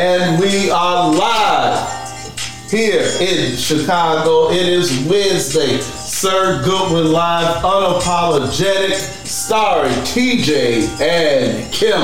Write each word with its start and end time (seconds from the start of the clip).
And 0.00 0.38
we 0.40 0.70
are 0.70 1.12
live 1.12 2.70
here 2.70 3.02
in 3.20 3.56
Chicago. 3.56 4.48
It 4.48 4.64
is 4.68 4.96
Wednesday. 5.08 5.80
Sir 5.80 6.62
Goodwin 6.62 7.10
Live, 7.10 7.64
unapologetic, 7.64 8.94
starring 9.26 9.92
TJ 10.04 11.00
and 11.00 11.72
Kim. 11.72 11.98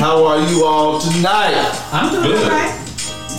How 0.00 0.24
are 0.24 0.40
you 0.48 0.64
all 0.64 0.98
tonight? 0.98 1.54
I'm 1.92 2.10
doing 2.12 2.32
Good. 2.32 2.42
all 2.42 2.50
right. 2.50 2.82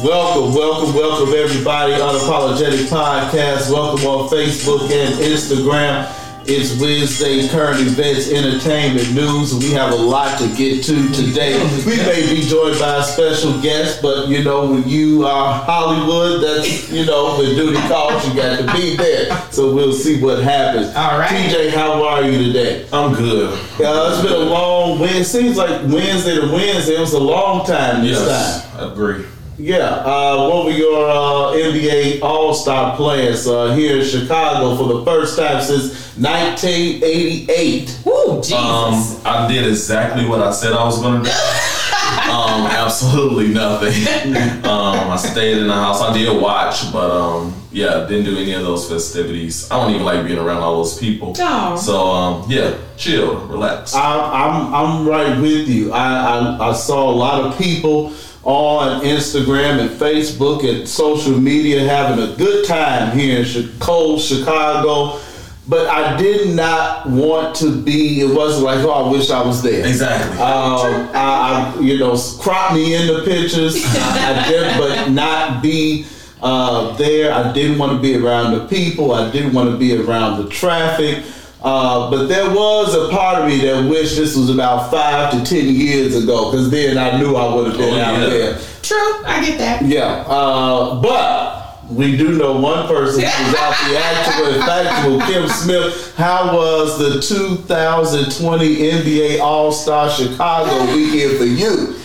Welcome, 0.02 0.56
welcome, 0.56 0.96
welcome, 0.96 1.34
everybody. 1.34 1.92
Unapologetic 1.92 2.88
Podcast. 2.88 3.70
Welcome 3.70 4.06
on 4.06 4.30
Facebook 4.30 4.90
and 4.90 5.16
Instagram. 5.16 6.06
It's 6.50 6.80
Wednesday, 6.80 7.46
current 7.50 7.82
events, 7.82 8.32
entertainment, 8.32 9.14
news, 9.14 9.52
and 9.52 9.62
we 9.62 9.72
have 9.72 9.92
a 9.92 9.96
lot 9.98 10.40
to 10.40 10.48
get 10.56 10.82
to 10.86 11.12
today. 11.12 11.60
We 11.86 11.98
may 11.98 12.34
be 12.34 12.42
joined 12.42 12.80
by 12.80 13.00
a 13.00 13.04
special 13.04 13.62
guest, 13.62 14.02
but 14.02 14.30
you 14.30 14.46
know, 14.46 14.72
when 14.72 14.88
you 14.88 15.26
are 15.26 15.54
Hollywood, 15.66 16.42
that's, 16.42 16.90
you 16.90 17.06
know, 17.06 17.38
when 17.38 17.54
duty 17.54 17.78
calls, 17.90 18.26
you 18.26 18.34
got 18.34 18.60
to 18.60 18.74
be 18.74 18.96
there. 18.96 19.30
So 19.52 19.76
we'll 19.76 19.92
see 19.92 20.22
what 20.22 20.42
happens. 20.42 20.96
All 20.96 21.20
right. 21.20 21.30
TJ, 21.30 21.72
how 21.72 22.02
are 22.08 22.24
you 22.24 22.38
today? 22.46 22.88
I'm 22.94 23.14
good. 23.14 23.52
Yeah, 23.78 24.10
it's 24.14 24.22
been 24.22 24.32
a 24.32 24.46
long 24.46 25.00
Wednesday. 25.00 25.42
Seems 25.42 25.58
like 25.58 25.82
Wednesday 25.82 26.36
to 26.36 26.48
Wednesday. 26.50 26.96
It 26.96 27.02
was 27.02 27.12
a 27.12 27.20
long 27.20 27.66
time 27.66 28.06
this 28.06 28.20
time. 28.20 28.28
Yes, 28.30 28.74
I 28.74 28.90
agree. 28.90 29.26
Yeah, 29.60 30.04
uh, 30.06 30.48
what 30.50 30.66
were 30.66 30.72
your 30.72 31.10
uh, 31.10 31.54
NBA 31.54 32.22
All 32.22 32.54
Star 32.54 32.96
players 32.96 33.48
uh, 33.48 33.74
here 33.74 33.98
in 33.98 34.06
Chicago 34.06 34.78
for 34.78 35.00
the 35.00 35.04
first 35.04 35.36
time 35.36 35.64
since 35.64 36.16
1988? 36.16 38.02
Woo, 38.06 38.36
Jesus. 38.36 38.54
Um, 38.54 39.22
I 39.26 39.48
did 39.48 39.66
exactly 39.66 40.28
what 40.28 40.42
I 40.42 40.52
said 40.52 40.74
I 40.74 40.84
was 40.84 41.02
gonna 41.02 41.24
do. 41.24 41.30
um, 42.32 42.68
absolutely 42.68 43.48
nothing. 43.48 43.94
um, 44.64 45.10
I 45.10 45.18
stayed 45.18 45.58
in 45.58 45.66
the 45.66 45.74
house. 45.74 46.02
I 46.02 46.14
did 46.14 46.40
watch, 46.40 46.94
but 46.94 47.10
um, 47.10 47.56
yeah, 47.72 48.06
didn't 48.08 48.26
do 48.26 48.38
any 48.38 48.54
of 48.54 48.62
those 48.62 48.88
festivities. 48.88 49.72
I 49.72 49.82
don't 49.82 49.92
even 49.92 50.06
like 50.06 50.24
being 50.24 50.38
around 50.38 50.62
all 50.62 50.78
those 50.78 51.00
people. 51.00 51.34
Aw. 51.40 51.76
So 51.78 52.12
um, 52.12 52.46
yeah, 52.48 52.78
chill, 52.96 53.38
relax. 53.48 53.96
I, 53.96 54.02
I'm 54.04 54.72
I'm 54.72 55.08
right 55.08 55.42
with 55.42 55.68
you. 55.68 55.92
I, 55.94 56.60
I 56.60 56.70
I 56.70 56.74
saw 56.74 57.10
a 57.10 57.16
lot 57.16 57.42
of 57.44 57.58
people 57.58 58.14
on 58.48 59.02
Instagram 59.02 59.82
and 59.82 59.90
Facebook 59.90 60.64
and 60.64 60.88
social 60.88 61.38
media 61.38 61.82
having 61.82 62.24
a 62.24 62.34
good 62.38 62.66
time 62.66 63.16
here 63.16 63.42
in 63.42 63.80
cold 63.80 64.22
Chicago. 64.22 65.20
But 65.68 65.88
I 65.88 66.16
did 66.16 66.56
not 66.56 67.10
want 67.10 67.58
to 67.58 67.82
be. 67.82 68.22
It 68.22 68.34
wasn't 68.34 68.64
like, 68.64 68.80
oh, 68.86 68.90
I 68.90 69.12
wish 69.12 69.30
I 69.30 69.46
was 69.46 69.62
there. 69.62 69.86
exactly. 69.86 70.38
Um, 70.38 71.10
I, 71.14 71.76
I, 71.76 71.80
you 71.82 72.00
know, 72.00 72.18
crop 72.40 72.74
me 72.74 72.96
in 72.96 73.08
the 73.08 73.24
pictures, 73.26 73.76
I, 73.86 74.46
I 74.46 74.50
did, 74.50 74.78
but 74.78 75.10
not 75.10 75.62
be 75.62 76.06
uh, 76.42 76.96
there. 76.96 77.34
I 77.34 77.52
didn't 77.52 77.78
want 77.78 77.92
to 77.92 78.02
be 78.02 78.16
around 78.16 78.54
the 78.54 78.66
people. 78.68 79.12
I 79.12 79.30
didn't 79.30 79.52
want 79.52 79.70
to 79.72 79.78
be 79.78 79.94
around 79.98 80.42
the 80.42 80.50
traffic. 80.50 81.22
Uh, 81.64 82.10
but 82.12 82.28
there 82.28 82.50
was 82.50 82.94
a 82.94 83.10
part 83.10 83.42
of 83.42 83.48
me 83.48 83.60
that 83.62 83.90
wished 83.90 84.16
this 84.16 84.36
was 84.38 84.50
about 84.50 84.92
five 84.92 85.32
to 85.32 85.44
ten 85.44 85.66
years 85.74 86.16
ago, 86.16 86.52
because 86.52 86.70
then 86.70 86.98
I 86.98 87.18
knew 87.20 87.36
I 87.36 87.54
would 87.56 87.68
have 87.70 87.78
been 87.78 87.94
Oh, 87.96 88.00
out 88.00 88.20
yeah. 88.22 88.30
there. 88.30 88.60
True, 88.84 89.24
I 89.26 89.44
get 89.46 89.58
that. 89.58 89.84
Yeah, 89.84 90.24
uh, 90.28 91.02
but 91.02 91.90
we 91.92 92.16
do 92.16 92.38
know 92.38 92.58
one 92.60 92.88
person 92.88 93.22
who's 93.24 93.56
out 93.56 93.76
the 93.90 93.98
actual 93.98 94.46
and 94.54 94.64
factual, 94.66 95.20
Kim 95.22 95.48
Smith. 95.50 96.16
How 96.16 96.56
was 96.56 97.00
the 97.00 97.20
2020 97.22 98.76
NBA 98.78 99.40
All 99.40 99.72
Star 99.72 100.10
Chicago 100.10 100.94
weekend 100.96 101.38
for 101.38 101.46
you? 101.46 101.96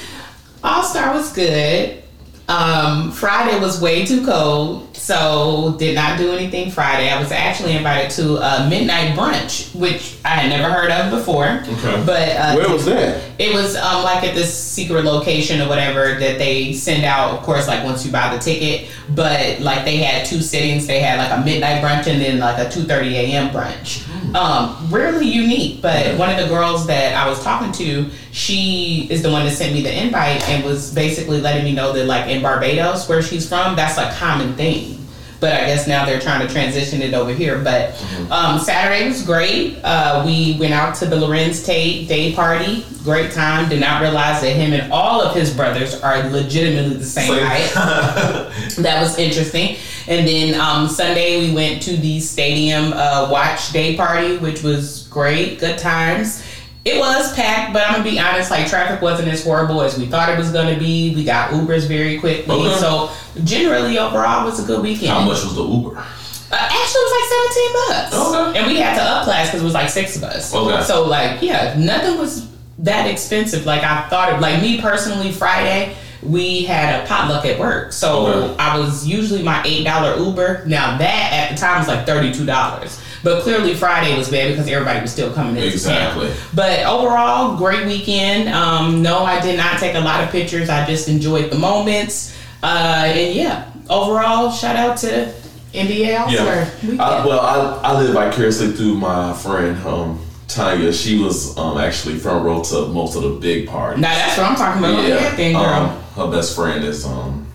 All 0.64 0.82
Star 0.82 1.12
was 1.14 1.32
good. 1.32 2.01
Um, 2.48 3.12
Friday 3.12 3.58
was 3.60 3.80
way 3.80 4.04
too 4.04 4.24
cold, 4.26 4.94
so 4.96 5.76
did 5.78 5.94
not 5.94 6.18
do 6.18 6.32
anything 6.32 6.70
Friday. 6.70 7.08
I 7.08 7.18
was 7.20 7.30
actually 7.30 7.76
invited 7.76 8.10
to 8.12 8.36
a 8.36 8.68
midnight 8.68 9.16
brunch, 9.16 9.74
which 9.74 10.16
I 10.24 10.28
had 10.30 10.48
never 10.50 10.70
heard 10.72 10.90
of 10.90 11.10
before. 11.10 11.46
Okay. 11.46 12.02
But 12.04 12.28
uh, 12.36 12.54
Where 12.56 12.68
was 12.68 12.84
that? 12.86 13.22
It 13.38 13.54
was 13.54 13.76
um, 13.76 14.02
like 14.02 14.24
at 14.24 14.34
this 14.34 14.52
secret 14.52 15.04
location 15.04 15.60
or 15.60 15.68
whatever 15.68 16.18
that 16.18 16.38
they 16.38 16.72
send 16.72 17.04
out, 17.04 17.30
of 17.30 17.42
course, 17.42 17.68
like 17.68 17.84
once 17.84 18.04
you 18.04 18.12
buy 18.12 18.34
the 18.34 18.42
ticket. 18.42 18.88
But 19.10 19.60
like 19.60 19.84
they 19.84 19.98
had 19.98 20.26
two 20.26 20.40
sittings. 20.42 20.86
They 20.86 21.00
had 21.00 21.18
like 21.18 21.38
a 21.38 21.44
midnight 21.44 21.82
brunch 21.82 22.06
and 22.06 22.20
then 22.20 22.38
like 22.38 22.58
a 22.58 22.68
2.30 22.68 23.12
a.m. 23.12 23.50
brunch. 23.50 24.06
Um, 24.34 24.88
really 24.90 25.26
unique. 25.28 25.82
But 25.82 26.16
one 26.18 26.30
of 26.30 26.36
the 26.36 26.48
girls 26.48 26.86
that 26.86 27.14
I 27.14 27.28
was 27.28 27.42
talking 27.42 27.72
to, 27.72 28.10
she 28.32 29.06
is 29.10 29.22
the 29.22 29.30
one 29.30 29.44
that 29.44 29.52
sent 29.52 29.74
me 29.74 29.82
the 29.82 30.02
invite 30.02 30.48
and 30.48 30.64
was 30.64 30.92
basically 30.94 31.40
letting 31.40 31.64
me 31.64 31.72
know 31.74 31.92
that 31.92 32.06
like 32.06 32.28
in 32.28 32.42
Barbados, 32.42 33.08
where 33.08 33.22
she's 33.22 33.48
from, 33.48 33.76
that's 33.76 33.98
a 33.98 34.10
common 34.18 34.54
thing. 34.54 34.98
But 35.40 35.54
I 35.54 35.66
guess 35.66 35.88
now 35.88 36.06
they're 36.06 36.20
trying 36.20 36.46
to 36.46 36.52
transition 36.52 37.02
it 37.02 37.14
over 37.14 37.32
here. 37.34 37.58
But 37.58 38.00
um, 38.30 38.60
Saturday 38.60 39.08
was 39.08 39.24
great. 39.24 39.76
Uh, 39.82 40.22
we 40.24 40.56
went 40.60 40.72
out 40.72 40.94
to 40.96 41.06
the 41.06 41.16
Larenz 41.16 41.66
Tate 41.66 42.06
day 42.06 42.32
party. 42.32 42.86
Great 43.02 43.32
time. 43.32 43.68
Did 43.68 43.80
not 43.80 44.00
realize 44.00 44.40
that 44.42 44.50
him 44.54 44.72
and 44.72 44.92
all 44.92 45.20
of 45.20 45.34
his 45.34 45.52
brothers 45.52 46.00
are 46.00 46.22
legitimately 46.30 46.94
the 46.94 47.04
Same. 47.04 47.44
height. 47.44 47.72
that 48.78 49.02
was 49.02 49.18
interesting. 49.18 49.78
And 50.08 50.26
then 50.26 50.60
um, 50.60 50.88
Sunday 50.88 51.46
we 51.48 51.54
went 51.54 51.82
to 51.82 51.96
the 51.96 52.18
stadium 52.20 52.92
uh, 52.92 53.28
watch 53.30 53.72
day 53.72 53.96
party, 53.96 54.36
which 54.38 54.62
was 54.62 55.06
great. 55.08 55.58
Good 55.60 55.78
times. 55.78 56.42
It 56.84 56.98
was 56.98 57.32
packed, 57.36 57.72
but 57.72 57.82
I'm 57.86 57.98
gonna 57.98 58.10
be 58.10 58.18
honest. 58.18 58.50
Like 58.50 58.66
traffic 58.66 59.00
wasn't 59.00 59.28
as 59.28 59.44
horrible 59.44 59.82
as 59.82 59.96
we 59.96 60.06
thought 60.06 60.28
it 60.28 60.36
was 60.38 60.50
gonna 60.50 60.76
be. 60.78 61.14
We 61.14 61.22
got 61.24 61.50
Ubers 61.50 61.86
very 61.86 62.18
quickly, 62.18 62.54
Okay. 62.54 62.80
so 62.80 63.10
generally 63.44 63.98
overall 63.98 64.42
it 64.42 64.50
was 64.50 64.62
a 64.62 64.66
good 64.66 64.82
weekend. 64.82 65.10
How 65.12 65.20
much 65.20 65.44
was 65.44 65.54
the 65.54 65.62
Uber? 65.64 65.96
Uh, 65.96 66.56
actually, 66.56 67.00
it 67.00 67.06
was 67.06 67.12
like 67.14 67.28
17 67.54 67.72
bucks. 68.18 68.48
Okay. 68.50 68.58
And 68.58 68.66
we 68.66 68.76
had 68.78 68.96
to 68.96 69.02
up 69.02 69.24
class 69.24 69.46
because 69.46 69.62
it 69.62 69.64
was 69.64 69.74
like 69.74 69.88
six 69.88 70.16
of 70.16 70.24
us. 70.24 70.52
Okay. 70.54 70.82
So, 70.82 71.06
like, 71.06 71.40
yeah, 71.40 71.74
nothing 71.78 72.18
was 72.18 72.46
that 72.80 73.06
expensive. 73.08 73.64
Like, 73.64 73.82
I 73.84 74.06
thought 74.10 74.32
it, 74.34 74.40
like, 74.40 74.60
me 74.60 74.78
personally, 74.78 75.32
Friday, 75.32 75.96
we 76.22 76.62
had 76.62 77.02
a 77.02 77.06
potluck 77.06 77.44
at 77.44 77.58
work. 77.58 77.92
So, 77.92 78.26
Okay. 78.26 78.54
I 78.58 78.78
was 78.78 79.06
usually 79.06 79.42
my 79.42 79.62
$8 79.64 80.24
Uber. 80.26 80.64
Now, 80.66 80.96
that 80.98 81.32
at 81.32 81.50
the 81.54 81.60
time 81.60 81.78
was 81.78 81.88
like 81.88 82.06
$32. 82.06 83.00
But 83.24 83.42
clearly, 83.42 83.74
Friday 83.74 84.16
was 84.16 84.28
bad 84.28 84.50
because 84.50 84.68
everybody 84.68 85.00
was 85.00 85.12
still 85.12 85.32
coming 85.32 85.56
into 85.56 85.68
Exactly. 85.68 86.28
town. 86.28 86.36
But 86.54 86.80
overall, 86.86 87.56
great 87.56 87.86
weekend. 87.86 88.48
Um, 88.48 89.02
no, 89.02 89.24
I 89.24 89.40
did 89.40 89.56
not 89.56 89.78
take 89.78 89.94
a 89.94 90.00
lot 90.00 90.22
of 90.24 90.30
pictures. 90.30 90.68
I 90.68 90.84
just 90.86 91.08
enjoyed 91.08 91.50
the 91.50 91.58
moments. 91.58 92.36
Uh, 92.62 93.04
and 93.06 93.34
yeah, 93.34 93.70
overall, 93.90 94.50
shout 94.50 94.76
out 94.76 94.96
to 94.98 95.32
NBA 95.74 96.18
All 96.20 96.30
Star 96.30 96.68
Yeah. 96.82 97.02
I, 97.02 97.26
well, 97.26 97.40
I, 97.40 97.90
I 97.90 98.00
live 98.00 98.12
vicariously 98.14 98.72
through 98.72 98.94
my 98.96 99.32
friend 99.34 99.76
um, 99.86 100.20
Tanya. 100.48 100.92
She 100.92 101.18
was 101.18 101.56
um, 101.56 101.78
actually 101.78 102.18
front 102.18 102.44
row 102.44 102.62
to 102.62 102.86
most 102.88 103.16
of 103.16 103.22
the 103.22 103.30
big 103.30 103.68
parties. 103.68 104.00
now 104.02 104.14
that's 104.14 104.36
what 104.38 104.46
I'm 104.50 104.56
talking 104.56 104.84
about. 104.84 105.08
Yeah, 105.08 105.30
thing, 105.36 105.54
girl. 105.54 105.62
um, 105.64 106.01
her 106.14 106.30
best 106.30 106.54
friend 106.54 106.84
is 106.84 107.04
um, 107.06 107.46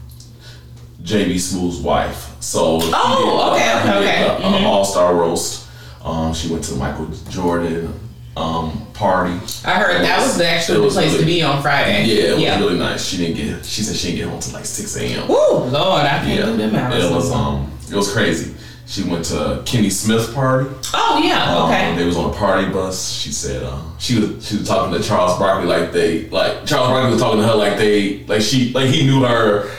JB 1.04 1.36
Smoove's 1.36 1.80
wife. 1.80 2.32
So 2.40 2.80
Oh, 2.82 3.54
did, 3.58 3.62
okay, 3.62 3.82
she 3.82 3.88
did 3.88 3.98
okay, 4.04 4.44
a- 4.44 4.48
a 4.48 4.60
mhm. 4.60 4.64
All 4.66 4.86
Star 4.86 5.16
roast. 5.16 5.68
Um, 6.04 6.34
she 6.34 6.50
went 6.50 6.64
to 6.66 6.72
the 6.74 6.78
Michael 6.80 7.08
Jordan 7.30 7.94
um, 8.36 8.86
party. 8.94 9.34
I 9.66 9.80
heard 9.80 10.02
that 10.04 10.22
was 10.22 10.40
actually 10.40 10.44
the 10.44 10.50
actual 10.50 10.82
was 10.84 10.94
place 10.94 11.08
really- 11.12 11.20
to 11.20 11.26
be 11.26 11.42
on 11.44 11.62
Friday. 11.62 12.06
Yeah, 12.06 12.24
it 12.24 12.34
was 12.34 12.42
yeah. 12.44 12.60
really 12.60 12.78
nice. 12.78 13.06
She 13.06 13.18
didn't 13.18 13.36
get. 13.38 13.66
She 13.66 13.82
said 13.84 13.96
she 13.96 14.08
didn't 14.10 14.20
get 14.20 14.30
home 14.30 14.40
till 14.40 14.54
like 14.54 14.66
six 14.66 14.96
a.m. 14.98 15.28
Woo, 15.28 15.36
Lord, 15.36 15.74
I 16.06 16.20
can't 16.20 16.28
Yeah, 16.40 16.46
do 16.46 16.58
them 16.58 16.76
hours. 16.76 17.04
it 17.04 17.12
was 17.12 17.32
um, 17.32 17.72
it 17.90 17.96
was 17.96 18.12
crazy. 18.14 18.54
She 18.88 19.04
went 19.04 19.26
to 19.26 19.62
Kenny 19.66 19.90
Smith's 19.90 20.34
party. 20.34 20.70
oh 20.94 21.22
yeah, 21.22 21.56
Um, 21.58 21.70
okay. 21.70 21.96
they 21.98 22.06
was 22.06 22.16
on 22.16 22.30
a 22.30 22.34
party 22.34 22.70
bus. 22.72 23.12
She 23.12 23.32
said 23.32 23.64
um, 23.64 23.94
she 24.00 24.18
was 24.20 24.48
she 24.48 24.58
was 24.58 24.68
talking 24.68 25.00
to 25.00 25.06
Charles 25.06 25.38
Barkley 25.38 25.68
like 25.68 25.92
they 25.92 26.30
like 26.30 26.66
Charles 26.66 26.88
Barkley 26.90 27.12
was 27.12 27.22
talking 27.22 27.42
to 27.42 27.48
her 27.48 27.56
like 27.56 27.78
they 27.78 28.24
like 28.28 28.42
she 28.42 28.72
like 28.74 28.88
he 28.90 29.06
knew 29.06 29.24
her 29.26 29.70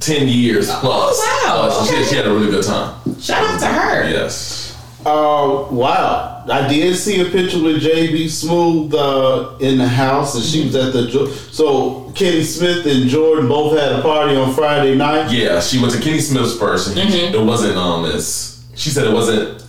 ten 0.00 0.26
years 0.28 0.70
plus. 0.76 1.16
Oh, 1.20 1.44
wow, 1.46 1.62
Uh, 1.68 1.70
so 1.70 1.84
she, 1.92 1.94
okay. 2.00 2.08
she 2.08 2.16
had 2.16 2.26
a 2.26 2.30
really 2.32 2.50
good 2.50 2.64
time. 2.64 3.20
Shout 3.20 3.44
out 3.44 3.60
to 3.60 3.66
her. 3.66 4.08
Yes. 4.08 4.60
Uh, 5.04 5.66
wow. 5.70 6.44
I 6.50 6.66
did 6.68 6.96
see 6.96 7.20
a 7.20 7.24
picture 7.30 7.62
with 7.62 7.82
JB 7.82 8.24
Smoove 8.24 8.94
uh, 8.94 9.56
in 9.58 9.78
the 9.78 9.86
house, 9.86 10.34
and 10.34 10.42
she 10.42 10.64
was 10.64 10.74
at 10.74 10.92
the. 10.92 11.10
So 11.52 12.01
Kenny 12.14 12.42
Smith 12.44 12.84
and 12.86 13.08
Jordan 13.08 13.48
both 13.48 13.78
had 13.78 13.92
a 13.92 14.02
party 14.02 14.36
on 14.36 14.52
Friday 14.54 14.94
night. 14.94 15.30
Yeah, 15.30 15.60
she 15.60 15.80
went 15.80 15.92
to 15.94 16.00
Kenny 16.00 16.20
Smith's 16.20 16.58
first. 16.58 16.96
And 16.96 17.08
Mm-hmm. 17.10 17.34
It 17.34 17.44
wasn't 17.44 17.76
um 17.76 18.04
as 18.04 18.64
she 18.74 18.90
said 18.90 19.06
it 19.06 19.12
wasn't 19.12 19.64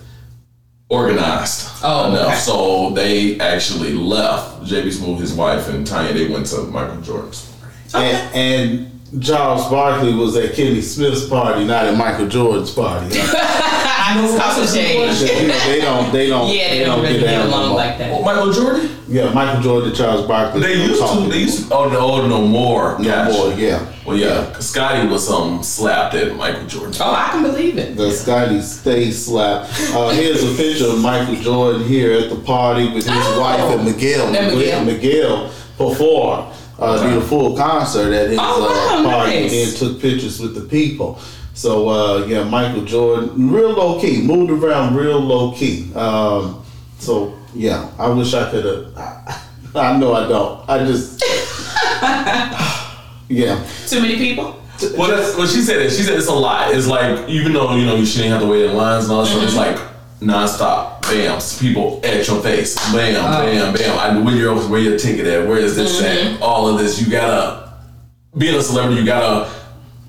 organized 0.89 1.69
Oh, 1.83 2.09
enough. 2.09 2.27
okay. 2.27 2.35
So 2.37 2.89
they 2.91 3.39
actually 3.39 3.93
left. 3.93 4.63
JB 4.63 4.87
Smoove, 4.87 5.19
his 5.19 5.33
wife, 5.33 5.67
and 5.69 5.85
Tanya. 5.85 6.13
They 6.13 6.27
went 6.27 6.45
to 6.47 6.61
Michael 6.63 7.01
Jordan's. 7.01 7.49
And, 7.93 8.35
and 8.35 9.23
Charles 9.23 9.69
Barkley 9.69 10.13
was 10.13 10.35
at 10.37 10.53
Kenny 10.55 10.81
Smith's 10.81 11.27
party, 11.27 11.65
not 11.65 11.85
at 11.85 11.97
Michael 11.97 12.27
Jordan's 12.27 12.71
party. 12.73 13.07
I 13.19 14.19
it's 14.23 14.37
called 14.37 14.69
shade. 14.69 15.41
you 15.41 15.47
know, 15.47 15.59
they 15.65 15.81
don't. 15.81 16.11
They 16.13 16.27
don't. 16.27 16.55
Yeah, 16.55 16.69
they 16.69 16.83
don't 16.85 17.01
really 17.01 17.19
get 17.19 17.29
get 17.29 17.45
along 17.45 17.73
like 17.75 17.97
that. 17.97 18.11
Oh, 18.11 18.23
Michael 18.23 18.51
Jordan? 18.51 18.89
Yeah, 19.07 19.33
Michael 19.33 19.61
Jordan, 19.61 19.93
Charles 19.93 20.25
Barkley. 20.27 20.61
They 20.61 20.75
don't 20.77 20.89
used 20.89 21.01
to. 21.01 21.07
They 21.07 21.13
anymore. 21.17 21.35
used 21.37 21.67
to. 21.69 21.75
Oh 21.75 21.89
no, 21.89 21.99
oh, 21.99 22.27
no 22.27 22.47
more. 22.47 22.97
No 22.99 23.03
Gotcha. 23.05 23.33
more. 23.37 23.53
Yeah. 23.53 23.93
Well, 24.05 24.17
yeah. 24.17 24.53
Scotty 24.59 25.07
was 25.07 25.29
um 25.29 25.61
slapped 25.63 26.15
at 26.15 26.35
Michael 26.35 26.65
Jordan. 26.67 26.93
Oh, 27.01 27.13
I 27.13 27.29
can 27.31 27.43
believe 27.43 27.77
it. 27.77 27.95
The 27.97 28.11
Scotty 28.11 28.61
Stay 28.61 29.11
slap. 29.11 29.67
Uh, 29.93 30.09
here's 30.11 30.43
a 30.43 30.55
picture 30.55 30.87
of 30.87 30.99
Michael 31.01 31.35
Jordan 31.35 31.83
here 31.85 32.13
at 32.13 32.29
the 32.29 32.37
party 32.37 32.85
with 32.93 33.05
his 33.05 33.13
Oh. 33.15 33.39
wife 33.41 33.59
and 33.77 33.85
Miguel. 33.85 34.27
And 34.35 34.55
Miguel. 34.57 34.85
Miguel 34.85 35.51
performed. 35.77 36.53
Uh, 36.79 37.01
did 37.07 37.17
a 37.17 37.21
full 37.21 37.55
concert 37.55 38.11
at 38.13 38.29
his 38.31 38.39
Oh, 38.41 38.65
uh, 38.67 39.03
party 39.09 39.41
nice. 39.41 39.67
and 39.69 39.77
took 39.77 40.01
pictures 40.01 40.39
with 40.39 40.55
the 40.55 40.61
people. 40.61 41.19
So 41.53 41.87
uh, 41.87 42.25
yeah, 42.25 42.43
Michael 42.43 42.83
Jordan, 42.83 43.51
real 43.51 43.71
low 43.73 44.01
key, 44.01 44.21
moved 44.21 44.49
around 44.51 44.95
real 44.95 45.19
low 45.19 45.51
key. 45.53 45.93
Um, 45.93 46.63
so 46.97 47.35
yeah, 47.53 47.89
I 47.97 48.09
wish 48.09 48.33
I 48.33 48.49
could 48.49 48.65
have. 48.65 48.97
I, 48.97 49.41
I 49.75 49.97
know 49.97 50.13
I 50.13 50.27
don't. 50.27 50.69
I 50.69 50.85
just 50.85 51.23
yeah. 53.29 53.65
Too 53.87 54.01
many 54.01 54.17
people? 54.17 54.59
Well, 54.97 55.09
that's 55.09 55.37
what 55.37 55.49
she 55.49 55.61
said. 55.61 55.81
It. 55.81 55.91
She 55.91 56.03
said 56.03 56.17
it's 56.17 56.27
a 56.27 56.33
lot. 56.33 56.73
It's 56.73 56.87
like 56.87 57.29
even 57.29 57.53
though 57.53 57.75
you 57.75 57.85
know 57.85 57.95
you 57.95 58.05
shouldn't 58.05 58.31
have 58.31 58.41
to 58.41 58.47
wait 58.47 58.65
in 58.65 58.75
lines 58.75 59.05
and 59.05 59.13
all 59.13 59.23
that 59.23 59.27
stuff, 59.27 59.43
it's 59.43 59.53
mm-hmm. 59.53 59.77
like 59.77 60.19
nonstop. 60.19 61.01
Bam, 61.03 61.39
people 61.59 61.99
at 62.03 62.27
your 62.27 62.41
face. 62.41 62.75
Bam, 62.93 63.23
uh. 63.23 63.43
bam, 63.43 63.73
bam. 63.73 63.99
I, 63.99 64.17
where 64.19 64.35
your 64.35 64.55
where 64.69 64.79
your 64.79 64.97
ticket 64.97 65.27
at? 65.27 65.47
Where 65.47 65.57
is 65.57 65.75
this 65.75 66.01
mm-hmm. 66.01 66.35
at? 66.35 66.41
All 66.41 66.67
of 66.67 66.79
this. 66.79 67.01
You 67.01 67.11
gotta 67.11 67.73
being 68.37 68.55
a 68.55 68.61
celebrity. 68.61 69.01
You 69.01 69.05
gotta 69.05 69.49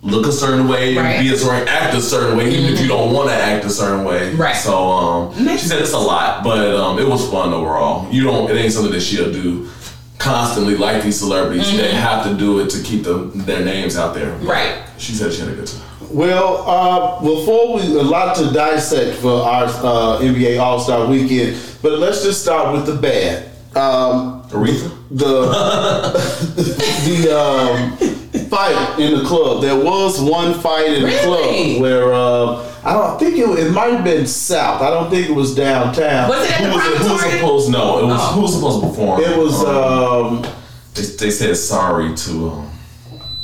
look 0.04 0.26
a 0.26 0.32
certain 0.32 0.68
way, 0.68 0.94
Right. 0.96 1.20
be 1.20 1.32
a 1.32 1.36
certain, 1.36 1.66
act 1.66 1.94
a 1.94 2.00
certain 2.00 2.36
way, 2.36 2.50
even 2.50 2.72
if 2.72 2.80
you 2.80 2.86
don't 2.86 3.12
want 3.12 3.30
to 3.30 3.34
act 3.34 3.64
a 3.64 3.70
certain 3.70 4.04
way. 4.04 4.34
Right. 4.34 4.54
So 4.54 4.76
um, 4.90 5.34
she 5.34 5.58
said 5.66 5.80
it's 5.80 5.92
a 5.94 5.98
lot, 5.98 6.44
but 6.44 6.74
um, 6.76 6.98
it 6.98 7.08
was 7.08 7.28
fun 7.30 7.52
overall. 7.52 8.10
You 8.12 8.24
don't. 8.24 8.50
It 8.50 8.56
ain't 8.56 8.72
something 8.72 8.92
that 8.92 9.00
she'll 9.00 9.32
do 9.32 9.68
constantly 10.18 10.76
like 10.76 11.02
these 11.02 11.18
celebrities. 11.18 11.74
They 11.76 11.92
have 11.92 12.24
to 12.26 12.34
do 12.34 12.60
it 12.60 12.70
to 12.70 12.82
keep 12.82 13.02
them 13.04 13.32
their 13.34 13.64
names 13.64 13.96
out 13.96 14.14
there. 14.14 14.32
Right. 14.36 14.78
She 14.98 15.12
said 15.12 15.32
she 15.32 15.40
had 15.40 15.48
a 15.48 15.54
good 15.54 15.66
time. 15.66 15.80
Well, 16.10 16.64
uh, 16.68 17.20
before 17.20 17.74
we 17.74 17.82
a 17.98 18.02
lot 18.02 18.36
to 18.36 18.52
dissect 18.52 19.18
for 19.18 19.42
our 19.42 19.64
uh, 19.64 20.20
NBA 20.20 20.60
All 20.60 20.78
Star 20.78 21.06
Weekend, 21.06 21.58
but 21.82 21.98
let's 21.98 22.22
just 22.22 22.42
start 22.42 22.72
with 22.74 22.86
the 22.86 22.94
bad. 22.94 23.50
Um, 23.74 24.42
Aretha? 24.50 24.90
the 25.10 25.46
the 27.04 27.36
um, 27.36 28.13
fight 28.54 28.98
in 29.00 29.18
the 29.18 29.24
club. 29.24 29.62
There 29.62 29.76
was 29.76 30.20
one 30.20 30.54
fight 30.60 30.86
in 30.92 31.02
the 31.02 31.18
club 31.22 31.80
where 31.80 32.12
uh, 32.14 32.70
I 32.84 32.92
don't 32.92 33.18
think 33.18 33.36
it, 33.38 33.48
it 33.66 33.70
might 33.72 33.92
have 33.92 34.04
been 34.04 34.26
south. 34.26 34.82
I 34.82 34.90
don't 34.90 35.10
think 35.10 35.28
it 35.28 35.34
was 35.34 35.54
downtown. 35.54 36.28
Was 36.28 36.46
it 36.48 36.60
at 36.60 36.60
Who 36.60 36.66
the 36.66 36.74
was, 36.74 36.84
it, 36.86 36.98
who 36.98 37.12
was 37.12 37.22
supposed? 37.32 37.70
No, 37.72 37.98
it 38.00 38.04
was 38.06 38.20
Oh. 38.20 38.32
who 38.34 38.40
was 38.42 38.54
supposed 38.54 38.80
to 38.82 38.88
perform? 38.88 39.20
It 39.22 39.36
was 39.38 39.64
Um, 39.64 40.44
um, 40.44 40.52
they, 40.94 41.02
they 41.02 41.30
said 41.30 41.56
sorry 41.56 42.14
to. 42.14 42.50
Um, 42.50 42.70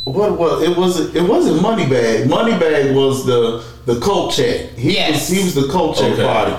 what 0.04 0.36
was 0.38 0.62
it? 0.62 0.76
Was 0.76 1.14
it 1.14 1.22
wasn't 1.22 1.60
Moneybagg. 1.60 2.24
Moneybagg 2.26 2.94
was 2.94 3.24
the 3.26 3.62
the 3.86 4.00
coat 4.00 4.32
check. 4.32 4.70
He 4.76 4.94
Yes. 4.94 5.28
was, 5.28 5.28
he 5.38 5.44
was 5.44 5.54
the 5.54 5.68
coat 5.68 5.96
check 5.96 6.12
Okay. 6.12 6.22
party. 6.24 6.54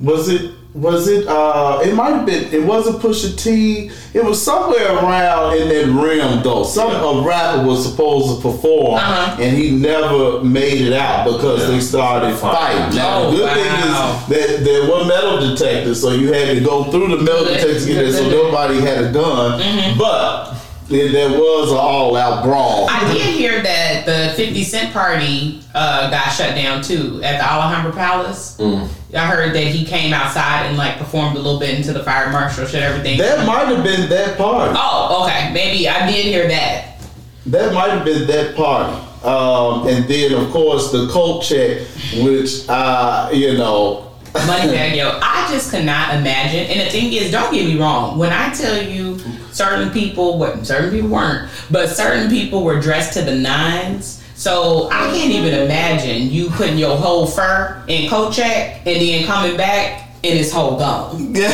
Was 0.00 0.28
it? 0.28 0.53
Was 0.74 1.06
it? 1.06 1.28
Uh, 1.28 1.80
it 1.84 1.94
might 1.94 2.10
have 2.14 2.26
been. 2.26 2.52
It 2.52 2.64
wasn't 2.64 3.00
Pusha 3.00 3.38
T. 3.38 3.92
It 4.12 4.24
was 4.24 4.42
somewhere 4.42 4.92
around 4.96 5.56
in 5.56 5.68
that 5.68 5.86
realm 5.86 6.42
though. 6.42 6.64
Some 6.64 6.90
Yeah. 6.90 7.10
a 7.20 7.22
rapper 7.22 7.62
was 7.64 7.88
supposed 7.88 8.34
to 8.34 8.42
perform, 8.50 8.94
Uh-huh. 8.94 9.36
and 9.40 9.56
he 9.56 9.70
never 9.70 10.42
made 10.42 10.80
it 10.80 10.92
out 10.92 11.26
because 11.26 11.60
Yeah. 11.60 11.66
they 11.68 11.80
started 11.80 12.34
fighting. 12.34 12.96
Now 12.96 13.18
Oh, 13.22 13.30
the 13.30 13.36
good 13.36 13.46
wow. 13.46 13.54
thing 13.54 14.36
is 14.42 14.58
that 14.58 14.64
there 14.64 14.82
were 14.90 15.04
metal 15.04 15.38
detectors, 15.38 16.00
so 16.02 16.10
you 16.10 16.32
had 16.32 16.48
to 16.56 16.60
go 16.60 16.82
through 16.84 17.06
the 17.06 17.22
metal 17.22 17.44
detectors 17.44 17.86
to 17.86 17.92
get 17.92 17.98
there, 18.00 18.12
so 18.12 18.28
nobody 18.28 18.80
had 18.80 19.04
a 19.04 19.08
gun. 19.12 19.62
But 19.96 20.53
there, 20.88 21.10
there 21.10 21.30
was 21.30 21.70
an 21.70 21.78
all-out 21.78 22.44
brawl. 22.44 22.88
I 22.90 23.12
did 23.12 23.34
hear 23.34 23.62
that 23.62 24.04
the 24.06 24.34
50 24.36 24.64
Cent 24.64 24.92
party 24.92 25.62
uh, 25.74 26.10
got 26.10 26.28
shut 26.30 26.54
down 26.54 26.82
too 26.82 27.20
at 27.22 27.38
the 27.38 27.44
Alhambra 27.44 27.92
Palace. 27.92 28.60
I 28.60 29.26
heard 29.26 29.54
that 29.54 29.66
he 29.66 29.84
came 29.84 30.12
outside 30.12 30.66
and 30.66 30.76
like 30.76 30.98
performed 30.98 31.36
a 31.36 31.40
little 31.40 31.60
bit 31.60 31.76
into 31.76 31.92
the 31.92 32.02
fire 32.02 32.30
marshal, 32.30 32.66
shut 32.66 32.82
everything. 32.82 33.18
That 33.18 33.46
might 33.46 33.68
have 33.68 33.84
been 33.84 34.08
that 34.10 34.36
party. 34.36 34.74
oh, 34.76 35.24
okay. 35.24 35.52
Maybe 35.52 35.88
I 35.88 36.10
did 36.10 36.24
hear 36.26 36.48
that. 36.48 36.98
That 37.46 37.72
might 37.74 37.90
have 37.90 38.04
been 38.04 38.26
that 38.26 38.56
party. 38.56 38.92
Um, 39.24 39.86
and 39.88 40.06
then, 40.06 40.34
of 40.34 40.50
course, 40.50 40.92
the 40.92 41.08
coat 41.08 41.42
check, 41.42 41.86
which, 42.22 42.68
uh, 42.68 43.30
you 43.32 43.56
know, 43.56 44.10
Moneybagg 44.34 44.96
Yo. 44.96 45.18
I 45.22 45.46
just 45.50 45.70
could 45.70 45.84
not 45.84 46.14
imagine. 46.14 46.66
And 46.66 46.80
the 46.80 46.90
thing 46.90 47.12
is, 47.12 47.30
don't 47.30 47.52
get 47.52 47.66
me 47.66 47.78
wrong. 47.78 48.18
When 48.18 48.32
I 48.32 48.52
tell 48.52 48.82
you 48.82 49.18
certain 49.54 49.90
people, 49.90 50.38
what 50.38 50.66
certain 50.66 50.90
people 50.90 51.08
weren't, 51.08 51.48
but 51.70 51.88
certain 51.88 52.28
people 52.28 52.64
were 52.64 52.80
dressed 52.80 53.14
to 53.14 53.22
the 53.22 53.34
nines. 53.34 54.22
So 54.34 54.88
I 54.90 55.06
can't 55.12 55.30
even 55.30 55.54
imagine 55.54 56.28
you 56.28 56.50
putting 56.50 56.76
your 56.76 56.96
whole 56.96 57.26
fur 57.26 57.82
in 57.86 58.10
coat 58.10 58.32
check 58.32 58.84
and 58.84 59.00
then 59.00 59.24
coming 59.26 59.56
back 59.56 60.10
and 60.24 60.38
it's 60.38 60.52
whole 60.52 60.76
gone. 60.76 61.34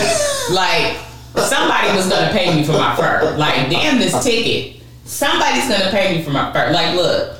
Like 0.51 0.97
somebody 1.37 1.97
was 1.97 2.09
gonna 2.09 2.33
pay 2.33 2.57
me 2.57 2.65
for 2.65 2.73
my 2.73 2.97
fur. 2.97 3.37
Like 3.37 3.71
damn 3.71 4.01
this 4.01 4.25
ticket. 4.25 4.83
Somebody's 5.05 5.69
gonna 5.69 5.91
pay 5.91 6.17
me 6.17 6.25
for 6.25 6.31
my 6.31 6.53
fur. 6.53 6.73
Like 6.73 6.97
look, 6.97 7.37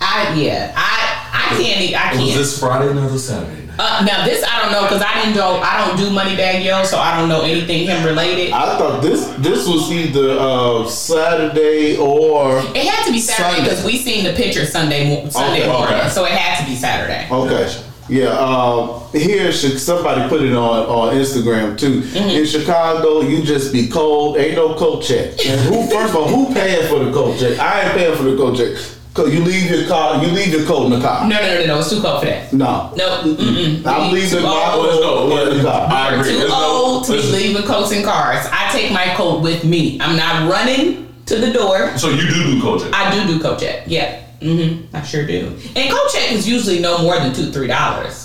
I 0.00 0.32
yeah 0.34 0.72
I 0.74 1.05
I 1.36 1.48
can't 1.60 1.80
e- 1.80 1.94
I 1.94 2.10
was 2.12 2.18
can't. 2.20 2.38
this 2.38 2.58
Friday 2.58 2.94
night 2.94 3.10
or 3.10 3.18
Saturday 3.18 3.66
night? 3.66 3.76
Uh, 3.78 4.02
now 4.06 4.24
this 4.24 4.42
I 4.42 4.62
don't 4.62 4.72
know 4.72 4.82
because 4.84 5.02
I 5.02 5.20
didn't 5.20 5.34
do 5.34 5.42
I 5.42 5.86
don't 5.86 5.98
do 5.98 6.08
Moneybagg 6.08 6.64
Yo, 6.64 6.82
so 6.84 6.98
I 6.98 7.18
don't 7.18 7.28
know 7.28 7.42
anything 7.42 7.86
him 7.86 8.04
related. 8.06 8.52
I 8.52 8.78
thought 8.78 9.02
this 9.02 9.26
this 9.38 9.68
was 9.68 9.92
either 9.92 10.38
uh, 10.38 10.88
Saturday 10.88 11.96
or. 11.98 12.58
It 12.74 12.86
had 12.88 13.04
to 13.06 13.12
be 13.12 13.18
Saturday 13.18 13.62
because 13.62 13.84
we 13.84 13.98
seen 13.98 14.24
the 14.24 14.32
picture 14.32 14.64
Sunday 14.64 15.28
Sunday 15.30 15.62
Okay, 15.62 15.72
morning, 15.72 15.96
okay. 15.98 16.08
so 16.08 16.24
it 16.24 16.32
had 16.32 16.64
to 16.64 16.70
be 16.70 16.76
Saturday. 16.76 17.28
Okay. 17.30 17.82
Yeah, 18.08 18.28
um, 18.28 19.02
here 19.12 19.50
should 19.50 19.80
somebody 19.80 20.28
put 20.28 20.40
it 20.40 20.52
on 20.54 20.86
on 20.86 21.14
Instagram 21.14 21.76
too. 21.76 22.02
In 22.16 22.46
Chicago, 22.46 23.22
you 23.22 23.42
just 23.42 23.72
be 23.72 23.88
cold. 23.88 24.36
Ain't 24.38 24.54
no 24.54 24.74
coat 24.74 25.02
check. 25.02 25.32
And 25.44 25.60
who 25.62 25.86
first 25.90 26.10
of 26.14 26.16
all, 26.16 26.28
who 26.28 26.54
paying 26.54 26.88
for 26.88 27.00
the 27.04 27.12
coat 27.12 27.36
check? 27.38 27.58
I 27.58 27.82
ain't 27.82 27.92
paying 27.94 28.16
for 28.16 28.22
the 28.22 28.36
coat 28.36 28.56
check. 28.56 28.78
Cause 29.16 29.32
you 29.32 29.40
leave 29.42 29.70
your 29.70 29.88
car, 29.88 30.22
you 30.22 30.30
leave 30.30 30.48
your 30.52 30.66
coat 30.66 30.86
in 30.86 30.90
the 30.92 31.00
car. 31.00 31.26
No, 31.26 31.40
no, 31.40 31.54
no, 31.60 31.66
no, 31.66 31.78
it's 31.78 31.88
too 31.88 32.02
cold 32.02 32.20
for 32.20 32.26
that. 32.26 32.52
No, 32.52 32.92
No, 32.96 33.22
mm-mm. 33.24 33.86
I'm 33.86 34.12
leaving 34.12 34.28
too 34.28 34.42
my. 34.42 34.74
Let's 34.76 34.98
go. 34.98 35.28
coat 35.30 35.48
in 35.52 35.56
the 35.56 35.62
car. 35.64 35.88
I 35.90 36.14
agree. 36.14 36.32
Too 36.32 36.38
Let's 36.40 36.50
go. 36.50 36.84
old 36.84 37.04
to 37.06 37.12
be 37.12 37.22
leaving 37.32 37.62
coats 37.62 37.92
in 37.92 38.04
cars. 38.04 38.46
I 38.52 38.70
take 38.72 38.92
my 38.92 39.14
coat 39.14 39.42
with 39.42 39.64
me. 39.64 39.98
I'm 40.02 40.16
not 40.18 40.50
running 40.52 41.14
to 41.26 41.38
the 41.38 41.50
door. 41.50 41.96
So 41.96 42.10
you 42.10 42.28
do 42.28 42.44
do 42.44 42.60
coaching? 42.60 42.92
I 42.92 43.10
do 43.10 43.26
do 43.26 43.40
coat 43.42 43.58
check. 43.58 43.84
Yeah, 43.86 44.22
mm-hmm. 44.40 44.94
I 44.94 45.00
sure 45.02 45.26
do. 45.26 45.56
And 45.74 45.90
coat 45.90 46.10
check 46.12 46.32
is 46.32 46.46
usually 46.46 46.80
no 46.80 46.98
more 46.98 47.18
than 47.18 47.32
two, 47.34 47.50
three 47.50 47.68
dollars. 47.68 48.24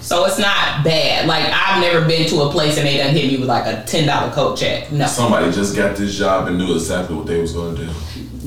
So 0.00 0.24
it's 0.24 0.38
not 0.38 0.82
bad. 0.84 1.28
Like 1.28 1.44
I've 1.44 1.80
never 1.80 2.04
been 2.06 2.28
to 2.30 2.42
a 2.42 2.50
place 2.50 2.76
and 2.76 2.84
they 2.86 2.96
done 2.96 3.14
hit 3.14 3.30
me 3.30 3.38
with 3.38 3.48
like 3.48 3.66
a 3.66 3.84
ten 3.86 4.06
dollar 4.06 4.32
coat 4.32 4.58
check. 4.58 4.90
No, 4.90 5.06
Somebody 5.06 5.52
just 5.52 5.76
got 5.76 5.96
this 5.96 6.18
job 6.18 6.48
and 6.48 6.58
knew 6.58 6.74
exactly 6.74 7.14
what 7.16 7.26
they 7.26 7.40
was 7.40 7.52
going 7.52 7.76
to 7.76 7.86
do. 7.86 7.92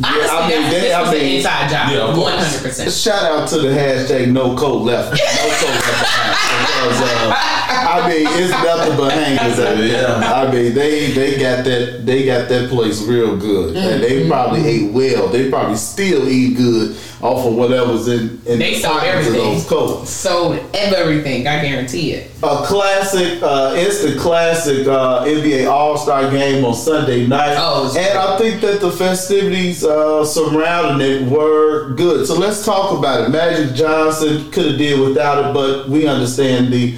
Honestly, 0.02 0.30
I 0.30 0.48
mean, 0.48 0.62
that's, 0.62 0.74
they- 0.74 0.82
this 0.82 0.94
I 0.94 1.02
was 1.02 1.10
an 1.12 1.18
mean- 1.20 1.36
inside 1.38 1.70
job. 1.70 1.92
Yeah. 1.92 2.18
One 2.18 2.34
hundred 2.38 2.62
percent. 2.64 2.92
Shout 2.92 3.24
out 3.24 3.48
to 3.50 3.60
the 3.60 3.68
hashtag 3.70 4.32
no 4.32 4.56
coat 4.56 4.82
left. 4.84 5.12
No 5.22 5.50
coat 5.60 5.70
left. 5.70 6.10
Because, 6.54 7.02
uh, 7.02 7.34
I 7.36 8.08
mean, 8.10 8.28
it's 8.30 8.52
nothing 8.52 8.98
but 8.98 9.12
hangers 9.14 9.60
out 9.60 9.78
there. 9.78 9.88
Yeah. 10.20 10.34
I 10.34 10.52
mean, 10.52 10.74
they 10.74 11.12
they 11.12 11.38
got 11.40 11.64
that 11.66 12.06
they 12.06 12.26
got 12.26 12.50
that 12.50 12.70
place 12.70 13.02
real 13.04 13.36
good, 13.38 13.76
and 13.76 14.02
they 14.04 14.28
probably 14.28 14.66
ate 14.66 14.92
well. 14.92 15.28
They 15.28 15.50
probably 15.50 15.76
still 15.78 16.28
eat 16.30 16.58
good 16.58 16.96
off 17.24 17.46
of 17.48 17.56
whatever's 17.56 18.08
in 18.10 18.42
in 18.46 18.60
They 18.60 18.74
the 18.74 18.80
sold 18.82 18.94
pockets 19.00 19.28
of 19.28 19.34
everything. 19.34 19.54
those 19.54 19.66
coats. 19.70 20.10
So 20.10 20.52
everything, 20.74 21.48
I 21.48 21.62
guarantee 21.62 22.12
it. 22.12 22.30
A 22.44 22.66
classic, 22.66 23.42
uh, 23.42 23.74
it's 23.76 24.04
the 24.04 24.20
classic 24.20 24.86
uh, 24.88 25.24
NBA 25.24 25.70
All 25.72 25.98
Star 25.98 26.30
game 26.30 26.66
on 26.66 26.74
Sunday 26.74 27.26
night, 27.26 27.56
Oh, 27.58 27.94
and 27.98 28.18
I 28.20 28.38
think 28.38 28.60
that 28.62 28.82
the 28.82 28.92
festivities 28.92 29.84
uh, 29.86 30.26
surrounding 30.26 31.08
it 31.24 31.32
were 31.32 31.94
good. 31.96 32.28
So 32.28 32.38
let's 32.38 32.66
talk 32.66 32.98
about 32.98 33.22
it. 33.22 33.30
Magic 33.30 33.74
Johnson 33.74 34.52
could 34.52 34.66
have 34.66 34.78
did 34.78 35.00
without 35.00 35.46
it, 35.46 35.54
but 35.54 35.88
we 35.90 36.06
understand 36.08 36.74
the 36.74 36.94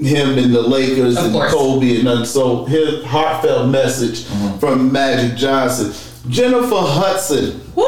him 0.00 0.36
and 0.38 0.52
the 0.52 0.62
Lakers 0.62 1.16
Of 1.18 1.26
and 1.26 1.32
course. 1.34 1.52
Kobe 1.52 2.00
and 2.04 2.26
so 2.26 2.64
his 2.64 3.04
heartfelt 3.04 3.68
message 3.68 4.24
from 4.58 4.90
Magic 4.90 5.36
Johnson. 5.36 5.92
Jennifer 6.28 6.74
Hudson 6.74 7.60
Woo! 7.76 7.84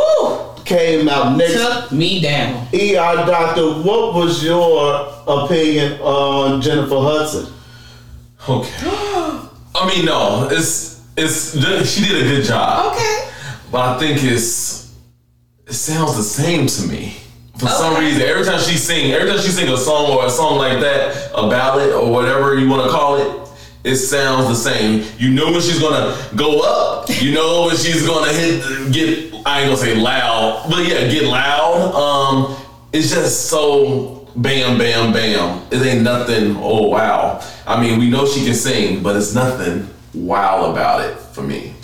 Came 0.70 1.08
out 1.08 1.36
next 1.36 1.54
Took 1.54 1.92
me 1.92 2.20
down. 2.20 2.68
ER 2.72 3.26
doctor, 3.26 3.66
what 3.82 4.14
was 4.14 4.42
your 4.44 5.12
opinion 5.26 6.00
on 6.00 6.62
Jennifer 6.62 6.94
Hudson? 6.94 7.52
Okay. 8.48 8.70
I 9.74 9.92
mean, 9.94 10.04
no, 10.06 10.48
it's 10.50 11.02
it's 11.16 11.52
she 11.92 12.04
did 12.06 12.22
a 12.22 12.24
good 12.24 12.44
job, 12.44 12.92
Okay. 12.92 13.28
but 13.72 13.80
I 13.80 13.98
think 13.98 14.22
it's 14.22 14.94
it 15.66 15.72
sounds 15.74 16.16
the 16.16 16.22
same 16.22 16.66
to 16.66 16.82
me 16.88 17.16
For 17.58 17.66
some 17.68 17.98
reason, 18.00 18.22
every 18.22 18.44
time 18.44 18.60
she 18.60 18.76
sing, 18.76 19.10
every 19.12 19.28
time 19.28 19.38
she 19.40 19.50
sing 19.50 19.68
a 19.68 19.76
song 19.76 20.10
or 20.12 20.24
a 20.26 20.30
song 20.30 20.56
like 20.58 20.80
that, 20.80 21.30
a 21.34 21.48
ballad 21.50 21.90
or 21.92 22.10
whatever 22.10 22.54
you 22.58 22.68
want 22.68 22.84
to 22.84 22.90
call 22.90 23.16
it, 23.16 23.49
it 23.84 23.96
sounds 23.96 24.48
the 24.48 24.54
same. 24.54 25.04
You 25.18 25.30
know 25.30 25.50
when 25.52 25.60
she's 25.60 25.80
gonna 25.80 26.16
go 26.36 26.60
up. 26.60 27.08
You 27.20 27.32
know 27.32 27.66
when 27.66 27.76
she's 27.76 28.06
gonna 28.06 28.32
hit, 28.32 28.92
get. 28.92 29.34
I 29.46 29.60
ain't 29.60 29.70
gonna 29.70 29.76
say 29.76 29.94
loud, 29.94 30.66
but 30.70 30.86
yeah, 30.86 31.08
get 31.08 31.24
loud. 31.24 31.94
Um, 31.94 32.56
it's 32.92 33.10
just 33.10 33.46
so 33.46 34.28
bam, 34.36 34.78
bam, 34.78 35.12
bam. 35.12 35.62
It 35.70 35.82
ain't 35.82 36.02
nothing. 36.02 36.56
Oh 36.58 36.88
wow. 36.88 37.42
I 37.66 37.80
mean, 37.80 37.98
we 37.98 38.10
know 38.10 38.26
she 38.26 38.44
can 38.44 38.54
sing, 38.54 39.02
but 39.02 39.16
it's 39.16 39.34
nothing 39.34 39.88
wow 40.12 40.70
about 40.70 41.00
it 41.02 41.18
for 41.18 41.42
me. 41.42 41.74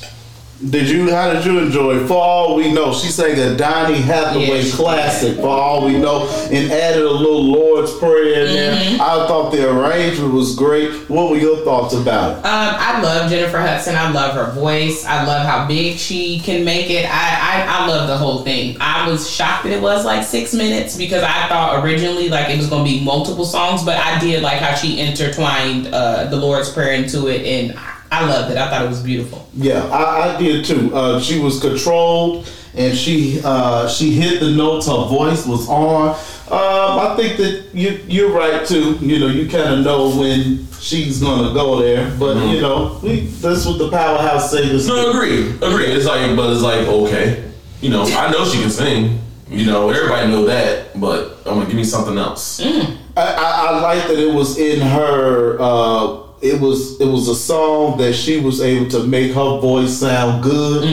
Did 0.71 0.89
you? 0.89 1.11
How 1.11 1.35
did 1.35 1.45
you 1.45 1.59
enjoy? 1.59 2.07
For 2.07 2.15
all 2.15 2.57
we 2.57 2.73
know, 2.73 2.95
she 2.95 3.09
sang 3.09 3.39
a 3.39 3.55
Donny 3.59 3.99
Hathaway 4.01 4.63
she 4.63 4.73
classic. 4.73 5.37
For 5.37 5.49
all 5.49 5.85
we 5.85 5.99
know, 5.99 6.27
and 6.51 6.73
added 6.73 7.03
a 7.03 7.11
little 7.11 7.45
Lord's 7.45 7.95
Prayer 7.99 8.41
in 8.41 8.47
there. 8.55 8.75
Mm-hmm. 8.75 9.03
I 9.03 9.27
thought 9.27 9.51
the 9.51 9.71
arrangement 9.71 10.33
was 10.33 10.57
great. 10.57 11.11
What 11.11 11.31
were 11.31 11.37
your 11.37 11.63
thoughts 11.63 11.93
about 11.93 12.39
it? 12.39 12.47
Um, 12.47 12.75
I 12.79 13.03
love 13.03 13.31
Jennifer 13.31 13.59
Hudson. 13.59 13.97
I 13.97 14.11
love 14.11 14.35
her 14.35 14.59
voice. 14.59 15.05
I 15.05 15.25
love 15.27 15.47
how 15.47 15.69
big 15.69 15.99
she 15.99 16.41
can 16.41 16.65
make 16.65 16.89
it. 16.89 17.05
I, 17.05 17.67
I, 17.67 17.85
I 17.85 17.87
love 17.87 18.09
the 18.09 18.17
whole 18.17 18.43
thing. 18.43 18.79
I 18.81 19.07
was 19.09 19.31
shocked 19.31 19.65
that 19.65 19.73
it 19.73 19.83
was 19.83 20.07
like 20.07 20.25
six 20.25 20.55
minutes 20.55 20.97
because 20.97 21.23
I 21.23 21.49
thought 21.49 21.85
originally 21.85 22.31
like 22.31 22.49
it 22.49 22.57
was 22.57 22.71
gonna 22.71 22.83
be 22.83 23.05
multiple 23.05 23.45
songs, 23.45 23.85
but 23.85 23.99
I 23.99 24.19
did 24.21 24.43
like 24.43 24.61
how 24.61 24.75
she 24.75 25.01
intertwined 25.01 25.89
uh, 25.89 26.25
the 26.31 26.37
Lord's 26.37 26.73
Prayer 26.73 26.93
into 26.93 27.27
it, 27.29 27.43
and 27.45 27.79
I- 27.79 27.93
I 28.17 28.27
loved 28.27 28.51
it. 28.51 28.57
I 28.57 28.71
thought 28.71 28.85
it 28.85 28.89
was 28.89 29.03
beautiful. 29.03 29.47
Yeah, 29.55 29.85
I, 29.93 30.35
I 30.35 30.39
did 30.39 30.65
too. 30.65 30.95
Uh, 30.95 31.21
she 31.21 31.39
was 31.39 31.61
controlled, 31.61 32.51
and 32.75 32.97
she 32.97 33.41
uh, 33.45 33.87
she 33.89 34.13
hit 34.13 34.41
the 34.41 34.53
notes. 34.53 34.87
Her 34.87 35.05
voice 35.05 35.47
was 35.47 35.69
on. 35.69 36.11
Um, 36.51 36.99
I 37.01 37.15
think 37.17 37.37
that 37.37 37.75
you 37.75 38.01
you're 38.07 38.31
right 38.31 38.67
too. 38.67 38.95
You 39.03 39.19
know, 39.19 39.27
you 39.27 39.51
kind 39.51 39.75
of 39.75 39.85
know 39.85 40.19
when 40.19 40.67
she's 40.81 41.21
gonna 41.21 41.53
go 41.53 41.79
there, 41.81 42.11
but 42.19 42.37
you 42.55 42.63
know, 42.63 42.99
we, 43.03 43.27
that's 43.27 43.67
what 43.67 43.77
the 43.79 43.91
powerhouse 43.91 44.51
singers. 44.51 44.89
No, 44.89 45.11
agree, 45.11 45.51
agree. 45.51 45.87
It's 45.87 46.07
like, 46.07 46.35
but 46.37 46.51
it's 46.53 46.63
like, 46.63 46.87
okay, 46.89 47.51
you 47.83 47.91
know, 47.91 48.05
I 48.05 48.31
know 48.33 48.47
she 48.47 48.61
can 48.63 48.71
sing. 48.71 49.21
You 49.49 49.67
know, 49.67 49.91
everybody 49.91 50.29
know 50.29 50.47
that, 50.47 50.99
but 50.99 51.39
I'm 51.45 51.55
gonna 51.55 51.67
give 51.67 51.77
me 51.77 51.85
something 51.85 52.17
else. 52.17 52.61
I, 52.63 52.99
I, 53.17 53.67
I 53.69 53.81
like 53.81 54.09
that 54.09 54.19
it 54.19 54.33
was 54.33 54.59
in 54.59 54.81
her. 54.81 55.59
Uh, 55.61 56.26
it 56.43 56.61
was 56.61 57.01
it 57.01 57.07
was 57.07 57.29
a 57.29 57.35
song 57.35 57.97
that 57.99 58.13
she 58.13 58.41
was 58.41 58.61
able 58.61 58.91
to 58.91 59.07
make 59.07 59.33
her 59.33 59.61
voice 59.61 59.93
sound 59.99 60.43
good, 60.43 60.85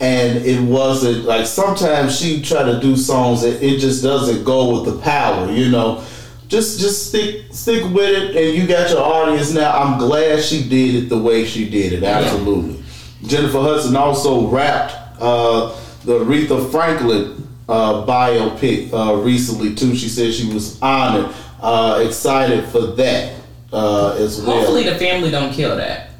and 0.00 0.44
it 0.44 0.60
wasn't 0.62 1.24
like 1.24 1.46
sometimes 1.46 2.18
she 2.18 2.40
try 2.40 2.62
to 2.62 2.78
do 2.80 2.96
songs 2.96 3.42
that 3.42 3.62
it 3.62 3.78
just 3.78 4.02
doesn't 4.02 4.44
go 4.44 4.72
with 4.80 4.94
the 4.94 5.00
power. 5.02 5.50
You 5.50 5.70
know, 5.70 6.04
just 6.48 6.78
just 6.78 7.08
stick 7.08 7.46
stick 7.50 7.82
with 7.92 8.08
it, 8.08 8.36
and 8.36 8.56
you 8.56 8.66
got 8.66 8.90
your 8.90 9.00
audience 9.00 9.52
now. 9.52 9.76
I'm 9.76 9.98
glad 9.98 10.42
she 10.42 10.68
did 10.68 10.94
it 11.04 11.08
the 11.08 11.18
way 11.18 11.44
she 11.44 11.68
did 11.68 11.94
it. 11.94 12.04
Absolutely. 12.04 12.82
Jennifer 13.26 13.60
Hudson 13.60 13.96
also 13.96 14.46
rapped 14.48 14.92
uh, 15.20 15.74
the 16.04 16.20
Aretha 16.20 16.70
Franklin 16.70 17.48
uh, 17.68 18.06
biopic 18.06 18.92
uh, 18.92 19.16
recently 19.16 19.74
too. 19.74 19.96
She 19.96 20.08
said 20.08 20.32
she 20.32 20.52
was 20.52 20.80
honored, 20.80 21.34
uh, 21.60 22.04
excited 22.06 22.64
for 22.66 22.86
that 22.94 23.34
uh, 23.72 24.16
as 24.18 24.40
well. 24.42 24.56
Hopefully, 24.58 24.84
the 24.84 24.96
family 24.96 25.30
don't 25.30 25.52
kill 25.52 25.76
that. 25.76 26.10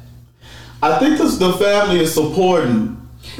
I 0.81 0.99
think 0.99 1.17
this, 1.17 1.37
the 1.37 1.53
family 1.53 1.99
is 1.99 2.13
supporting. 2.13 2.95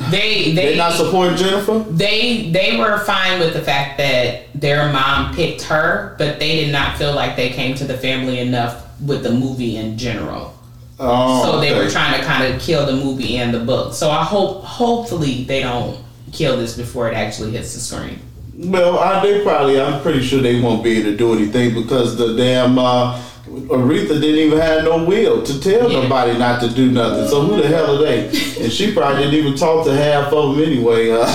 They 0.09 0.51
they 0.51 0.67
They're 0.67 0.77
not 0.77 0.93
supporting 0.93 1.37
Jennifer. 1.37 1.79
they 1.89 2.51
they 2.51 2.77
were 2.77 2.99
fine 2.99 3.39
with 3.39 3.53
the 3.53 3.61
fact 3.61 3.97
that 3.97 4.47
their 4.53 4.91
mom 4.91 5.33
picked 5.33 5.63
her, 5.63 6.15
but 6.17 6.39
they 6.39 6.65
did 6.65 6.71
not 6.71 6.97
feel 6.97 7.13
like 7.13 7.35
they 7.35 7.49
came 7.49 7.75
to 7.75 7.85
the 7.85 7.97
family 7.97 8.39
enough 8.39 8.85
with 9.01 9.23
the 9.23 9.31
movie 9.31 9.77
in 9.77 9.97
general. 9.97 10.53
Oh, 10.99 11.43
so 11.43 11.59
they 11.59 11.71
okay. 11.71 11.85
were 11.85 11.89
trying 11.89 12.19
to 12.19 12.25
kind 12.25 12.51
of 12.51 12.59
kill 12.59 12.85
the 12.85 12.93
movie 12.93 13.37
and 13.37 13.53
the 13.53 13.59
book. 13.59 13.93
So 13.93 14.09
I 14.09 14.23
hope 14.23 14.63
hopefully 14.63 15.43
they 15.43 15.61
don't 15.61 16.03
kill 16.31 16.57
this 16.57 16.75
before 16.75 17.07
it 17.09 17.13
actually 17.13 17.51
hits 17.51 17.73
the 17.73 17.79
screen. 17.79 18.19
Well, 18.57 18.97
I, 18.97 19.21
they 19.21 19.43
probably. 19.43 19.79
I'm 19.79 20.01
pretty 20.01 20.21
sure 20.21 20.41
they 20.41 20.59
won't 20.59 20.83
be 20.83 20.97
able 20.99 21.11
to 21.11 21.17
do 21.17 21.33
anything 21.33 21.75
because 21.75 22.17
the 22.17 22.35
damn 22.35 22.79
uh, 22.79 23.21
Aretha 23.67 24.19
didn't 24.21 24.35
even 24.39 24.59
have 24.59 24.83
no 24.83 25.03
will 25.03 25.43
to 25.43 25.59
tell 25.59 25.91
Yeah. 25.91 26.01
nobody 26.03 26.37
not 26.37 26.61
to 26.61 26.69
do 26.69 26.91
nothing. 26.91 27.27
So 27.27 27.41
who 27.41 27.61
the 27.61 27.67
hell 27.67 27.95
are 27.95 28.05
they? 28.05 28.27
And 28.61 28.71
she 28.71 28.93
probably 28.93 29.23
didn't 29.23 29.35
even 29.45 29.55
talk 29.57 29.85
to 29.85 29.93
half 29.95 30.31
of 30.31 30.55
them 30.55 30.63
anyway. 30.65 31.11
Uh, 31.11 31.25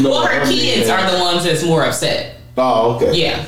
no, 0.00 0.10
Well, 0.10 0.26
her 0.26 0.40
I 0.40 0.48
mean, 0.48 0.58
kids 0.58 0.88
are 0.90 1.10
the 1.10 1.18
ones 1.20 1.44
that's 1.44 1.64
more 1.64 1.84
upset. 1.84 2.36
Oh, 2.56 2.96
okay. 2.96 3.12
Yeah. 3.18 3.44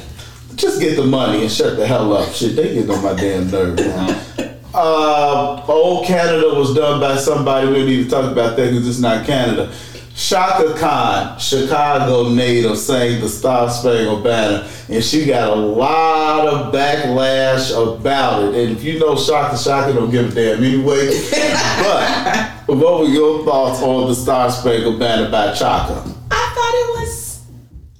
Just 0.54 0.80
get 0.80 0.96
the 0.96 1.04
money 1.04 1.42
and 1.42 1.50
shut 1.50 1.76
the 1.76 1.86
hell 1.86 2.12
up. 2.16 2.32
Shit, 2.32 2.54
they 2.56 2.74
get 2.74 2.88
on 2.88 3.02
my 3.02 3.14
damn 3.14 3.50
nerves 3.50 3.84
now. 3.84 4.20
Uh, 4.76 5.64
old 5.68 6.04
Canada 6.04 6.52
was 6.52 6.74
done 6.74 6.98
by 6.98 7.16
somebody. 7.16 7.68
We 7.68 7.74
don't 7.74 7.86
need 7.86 8.04
to 8.04 8.10
talk 8.10 8.32
about 8.32 8.56
that 8.56 8.70
because 8.72 8.88
it's 8.88 8.98
not 8.98 9.24
Canada. 9.24 9.72
Chaka 10.16 10.74
Khan, 10.74 11.38
Chicago 11.40 12.28
native, 12.28 12.78
sang 12.78 13.20
the 13.20 13.28
Star 13.28 13.68
Spangled 13.68 14.22
Banner, 14.22 14.68
and 14.88 15.02
she 15.02 15.26
got 15.26 15.50
a 15.50 15.54
lot 15.56 16.46
of 16.46 16.72
backlash 16.72 17.72
about 17.72 18.44
it. 18.44 18.54
And 18.54 18.76
if 18.76 18.84
you 18.84 19.00
know 19.00 19.16
Chaka, 19.16 19.58
Chaka 19.62 19.92
don't 19.92 20.12
give 20.12 20.30
a 20.30 20.34
damn 20.34 20.62
anyway. 20.62 21.08
but 22.66 22.76
what 22.76 23.00
were 23.00 23.06
your 23.06 23.44
thoughts 23.44 23.82
on 23.82 24.06
the 24.06 24.14
Star 24.14 24.52
Spangled 24.52 25.00
Banner 25.00 25.28
by 25.30 25.52
Chaka? 25.52 25.94
I 26.30 26.52
thought 26.54 26.74
it 26.74 27.00
was 27.00 27.44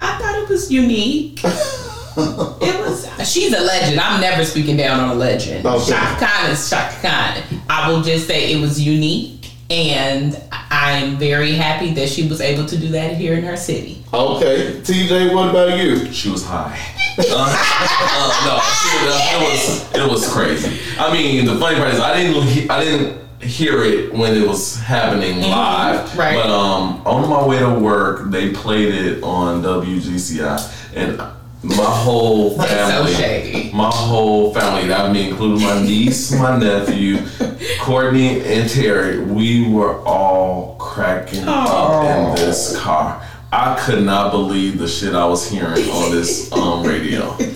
I 0.00 0.18
thought 0.18 0.38
it 0.38 0.48
was 0.48 0.70
unique. 0.70 1.40
it 1.44 2.80
was 2.80 3.28
she's 3.28 3.52
a 3.52 3.60
legend. 3.60 3.98
I'm 3.98 4.20
never 4.20 4.44
speaking 4.44 4.76
down 4.76 5.00
on 5.00 5.10
a 5.10 5.14
legend. 5.14 5.66
Okay. 5.66 5.90
Chaka 5.90 6.26
Khan 6.26 6.50
is 6.50 6.70
Chaka 6.70 7.08
Khan. 7.08 7.60
I 7.68 7.90
will 7.90 8.02
just 8.02 8.28
say 8.28 8.52
it 8.52 8.60
was 8.60 8.80
unique 8.80 9.43
and 9.70 10.40
I'm 10.52 11.16
very 11.16 11.52
happy 11.52 11.92
that 11.94 12.08
she 12.08 12.28
was 12.28 12.40
able 12.40 12.66
to 12.66 12.76
do 12.76 12.88
that 12.88 13.16
here 13.16 13.34
in 13.34 13.44
her 13.44 13.56
city. 13.56 14.04
Okay, 14.12 14.80
TJ, 14.82 15.34
what 15.34 15.50
about 15.50 15.78
you? 15.78 16.12
She 16.12 16.30
was 16.30 16.44
high. 16.44 16.78
Uh, 17.16 17.22
uh, 17.30 18.44
no, 18.44 18.58
she, 18.82 19.06
uh, 19.06 19.38
it 19.38 19.48
was 19.48 19.94
it 19.94 20.10
was 20.10 20.32
crazy. 20.32 20.80
I 20.98 21.12
mean, 21.12 21.44
the 21.46 21.54
funny 21.60 21.76
part 21.76 21.94
is 21.94 22.00
I 22.00 22.12
didn't 22.12 22.68
I 22.68 22.82
didn't 22.82 23.24
hear 23.40 23.84
it 23.84 24.12
when 24.12 24.36
it 24.36 24.46
was 24.48 24.80
happening 24.80 25.40
live. 25.40 26.16
right. 26.18 26.34
But 26.34 26.50
um, 26.50 27.02
on 27.06 27.28
my 27.28 27.46
way 27.46 27.60
to 27.60 27.72
work, 27.72 28.30
they 28.30 28.52
played 28.52 28.92
it 28.92 29.22
on 29.22 29.62
WGCI, 29.62 30.96
and 30.96 31.22
my 31.64 31.84
whole 31.84 32.50
That's 32.56 32.70
so 32.70 32.76
family, 32.76 33.14
shady. 33.14 33.70
my 33.72 33.90
whole 33.90 34.52
family, 34.52 34.86
that 34.88 35.10
mean 35.12 35.30
including 35.30 35.62
my 35.66 35.82
niece, 35.82 36.30
my 36.32 36.58
nephew, 36.58 37.18
Courtney, 37.80 38.42
and 38.44 38.68
Terry, 38.68 39.20
we 39.24 39.66
were 39.68 39.98
all 40.00 40.76
cracking 40.78 41.44
up 41.46 42.04
in 42.04 42.34
this 42.36 42.76
car. 42.78 43.26
I 43.50 43.78
could 43.80 44.04
not 44.04 44.30
believe 44.30 44.78
the 44.78 44.88
shit 44.88 45.14
I 45.14 45.24
was 45.26 45.48
hearing 45.48 45.88
on 45.88 46.10
this 46.12 46.52
um, 46.52 46.82
radio. 46.84 47.36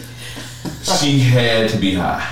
She 1.00 1.18
had 1.18 1.68
to 1.70 1.76
be 1.76 1.92
high. 1.94 2.26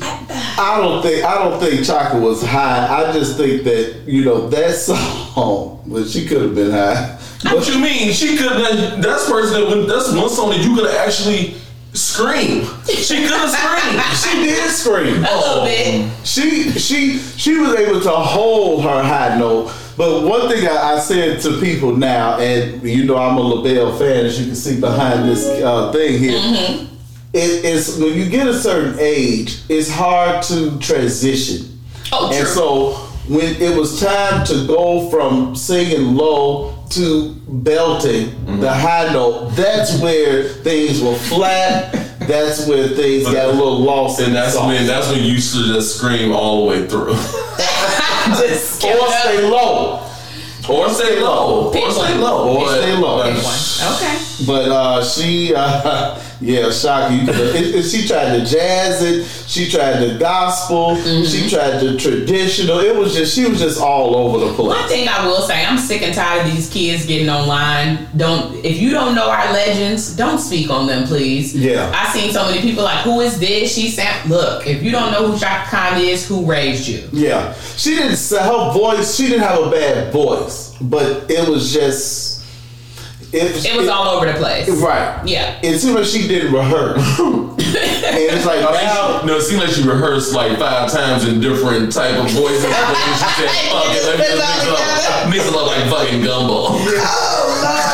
I 0.00 0.78
don't 0.80 1.02
think 1.02 1.24
I 1.24 1.38
don't 1.38 1.58
think 1.58 1.84
Chaka 1.84 2.16
was 2.16 2.40
high. 2.44 2.86
I 3.02 3.12
just 3.12 3.36
think 3.36 3.64
that 3.64 4.02
you 4.06 4.24
know 4.24 4.48
that 4.48 4.74
song, 4.76 5.82
but 5.86 6.06
she 6.08 6.24
could 6.26 6.42
have 6.42 6.54
been 6.54 6.70
high. 6.70 7.17
What 7.42 7.68
you 7.68 7.78
mean? 7.78 8.12
She 8.12 8.36
could 8.36 8.50
have. 8.52 9.02
That's 9.02 9.28
person 9.30 9.60
that. 9.60 9.68
when- 9.68 9.86
That's 9.86 10.12
one 10.12 10.28
song 10.28 10.50
that 10.50 10.60
you 10.60 10.74
could 10.74 10.86
have 10.90 11.06
actually 11.08 11.54
scream. 11.94 12.64
She 12.86 13.22
could 13.22 13.30
have 13.32 13.50
screamed. 13.50 14.02
She 14.16 14.42
did 14.44 14.70
scream. 14.70 15.24
A 15.24 15.36
little 15.36 15.64
bit. 15.64 16.10
She 16.26 16.70
she 16.72 17.18
she 17.18 17.56
was 17.58 17.74
able 17.76 18.00
to 18.00 18.10
hold 18.10 18.82
her 18.82 19.02
high 19.02 19.38
note. 19.38 19.72
But 19.96 20.22
one 20.22 20.48
thing 20.48 20.66
I, 20.68 20.94
I 20.94 20.98
said 21.00 21.40
to 21.42 21.58
people 21.60 21.96
now, 21.96 22.38
and 22.38 22.82
you 22.82 23.04
know 23.04 23.16
I'm 23.16 23.36
a 23.36 23.40
LaBelle 23.40 23.96
fan, 23.98 24.26
as 24.26 24.38
you 24.40 24.46
can 24.46 24.54
see 24.56 24.80
behind 24.80 25.28
this 25.28 25.44
uh, 25.46 25.90
thing 25.92 26.18
here. 26.18 26.38
It 27.34 27.64
is 27.64 27.98
when 27.98 28.14
you 28.14 28.28
get 28.28 28.46
a 28.46 28.54
certain 28.54 28.96
age, 28.98 29.58
it's 29.68 29.90
hard 29.90 30.42
to 30.44 30.78
transition. 30.78 31.78
Oh, 32.12 32.28
true. 32.30 32.38
And 32.38 32.48
so 32.48 32.92
when 33.28 33.60
it 33.60 33.76
was 33.76 34.00
time 34.00 34.46
to 34.46 34.66
go 34.66 35.10
from 35.10 35.54
singing 35.54 36.14
low 36.16 36.77
to 36.90 37.34
belting 37.48 38.26
the 38.44 38.52
mm-hmm. 38.52 38.64
high 38.64 39.12
note, 39.12 39.50
that's 39.50 40.00
where 40.00 40.44
things 40.48 41.02
were 41.02 41.14
flat. 41.14 41.92
That's 42.20 42.66
where 42.66 42.88
things 42.88 43.24
got 43.24 43.48
a 43.48 43.52
little 43.52 43.80
lost 43.80 44.20
And 44.20 44.34
that's 44.34 44.54
song. 44.54 44.68
when. 44.68 44.86
That's 44.86 45.08
when 45.10 45.24
you 45.24 45.40
should 45.40 45.64
just 45.66 45.96
scream 45.96 46.30
all 46.32 46.62
the 46.64 46.70
way 46.70 46.86
through, 46.86 47.14
just 47.14 48.84
or 48.84 49.08
stay 49.08 49.48
low. 49.48 50.02
or 50.68 50.88
stay 50.90 51.20
low, 51.20 51.72
or 51.74 51.90
stay 51.90 52.14
low, 52.18 52.54
Or 52.58 52.68
stay 52.68 52.94
low. 52.96 53.18
but- 53.22 53.32
Pick 53.34 53.44
one. 53.44 53.94
Okay. 53.94 54.27
But 54.46 54.68
uh, 54.68 55.04
she, 55.04 55.52
uh, 55.54 56.22
yeah, 56.40 56.70
shock 56.70 57.10
you. 57.10 57.20
It, 57.28 57.74
it, 57.74 57.82
she 57.82 58.06
tried 58.06 58.38
to 58.38 58.44
jazz 58.44 59.02
it. 59.02 59.26
She 59.48 59.68
tried 59.68 59.98
the 59.98 60.18
gospel. 60.18 60.96
Mm-hmm. 60.96 61.24
She 61.24 61.48
tried 61.50 61.78
the 61.78 61.96
traditional. 61.96 62.78
It 62.78 62.94
was 62.94 63.14
just 63.14 63.34
she 63.34 63.48
was 63.48 63.58
just 63.58 63.80
all 63.80 64.14
over 64.14 64.46
the 64.46 64.52
place. 64.52 64.78
One 64.78 64.88
thing 64.88 65.08
I 65.08 65.26
will 65.26 65.42
say, 65.42 65.64
I'm 65.64 65.78
sick 65.78 66.02
and 66.02 66.14
tired 66.14 66.46
of 66.46 66.52
these 66.52 66.70
kids 66.70 67.06
getting 67.06 67.28
online. 67.28 68.08
Don't 68.16 68.64
if 68.64 68.80
you 68.80 68.90
don't 68.90 69.14
know 69.14 69.28
our 69.28 69.52
legends, 69.52 70.14
don't 70.14 70.38
speak 70.38 70.70
on 70.70 70.86
them, 70.86 71.06
please. 71.06 71.54
Yeah. 71.54 71.90
I 71.94 72.12
seen 72.12 72.32
so 72.32 72.44
many 72.44 72.60
people 72.60 72.84
like, 72.84 73.04
who 73.04 73.20
is 73.20 73.40
this? 73.40 73.74
She 73.74 73.88
sound 73.90 74.30
look. 74.30 74.66
If 74.66 74.82
you 74.82 74.92
don't 74.92 75.10
know 75.12 75.32
who 75.32 75.38
Chaka 75.38 75.68
Khan 75.70 76.00
is, 76.00 76.26
who 76.26 76.46
raised 76.46 76.86
you? 76.86 77.08
Yeah, 77.12 77.54
she 77.76 77.96
didn't. 77.96 78.18
Her 78.30 78.72
voice. 78.72 79.16
She 79.16 79.26
didn't 79.28 79.42
have 79.42 79.66
a 79.66 79.70
bad 79.70 80.12
voice, 80.12 80.76
but 80.80 81.30
it 81.30 81.48
was 81.48 81.72
just. 81.72 82.37
It, 83.32 83.64
It 83.66 83.76
was 83.76 83.88
all 83.88 84.08
over 84.16 84.24
the 84.26 84.32
place. 84.38 84.68
right. 84.70 85.20
Yeah. 85.26 85.58
It 85.62 85.78
seemed 85.78 85.94
like 85.96 86.06
she 86.06 86.26
didn't 86.26 86.52
rehearse, 86.52 86.96
and 87.20 87.58
it's 87.60 88.46
like 88.46 88.64
I 88.64 88.72
now. 88.72 89.20
think 89.20 89.20
she, 89.20 89.26
no, 89.26 89.36
it 89.36 89.42
seemed 89.42 89.60
like 89.60 89.70
she 89.70 89.82
rehearsed 89.86 90.32
like 90.32 90.58
five 90.58 90.90
times 90.90 91.28
in 91.28 91.38
different 91.40 91.92
type 91.92 92.16
of 92.16 92.30
voices. 92.32 92.64
But 92.64 92.96
she 93.04 93.12
said, 93.36 93.50
"Fuck 93.68 93.92
it, 93.92 94.04
let 94.08 94.18
me 94.18 94.24
just 94.24 94.40
mix 94.40 94.64
it 94.64 94.72
up, 94.72 95.28
mix 95.28 95.44
it 95.48 95.54
up 95.54 95.66
like 95.66 95.84
fucking 95.92 96.22
gumbo." 96.24 96.72
Yeah, 96.88 97.04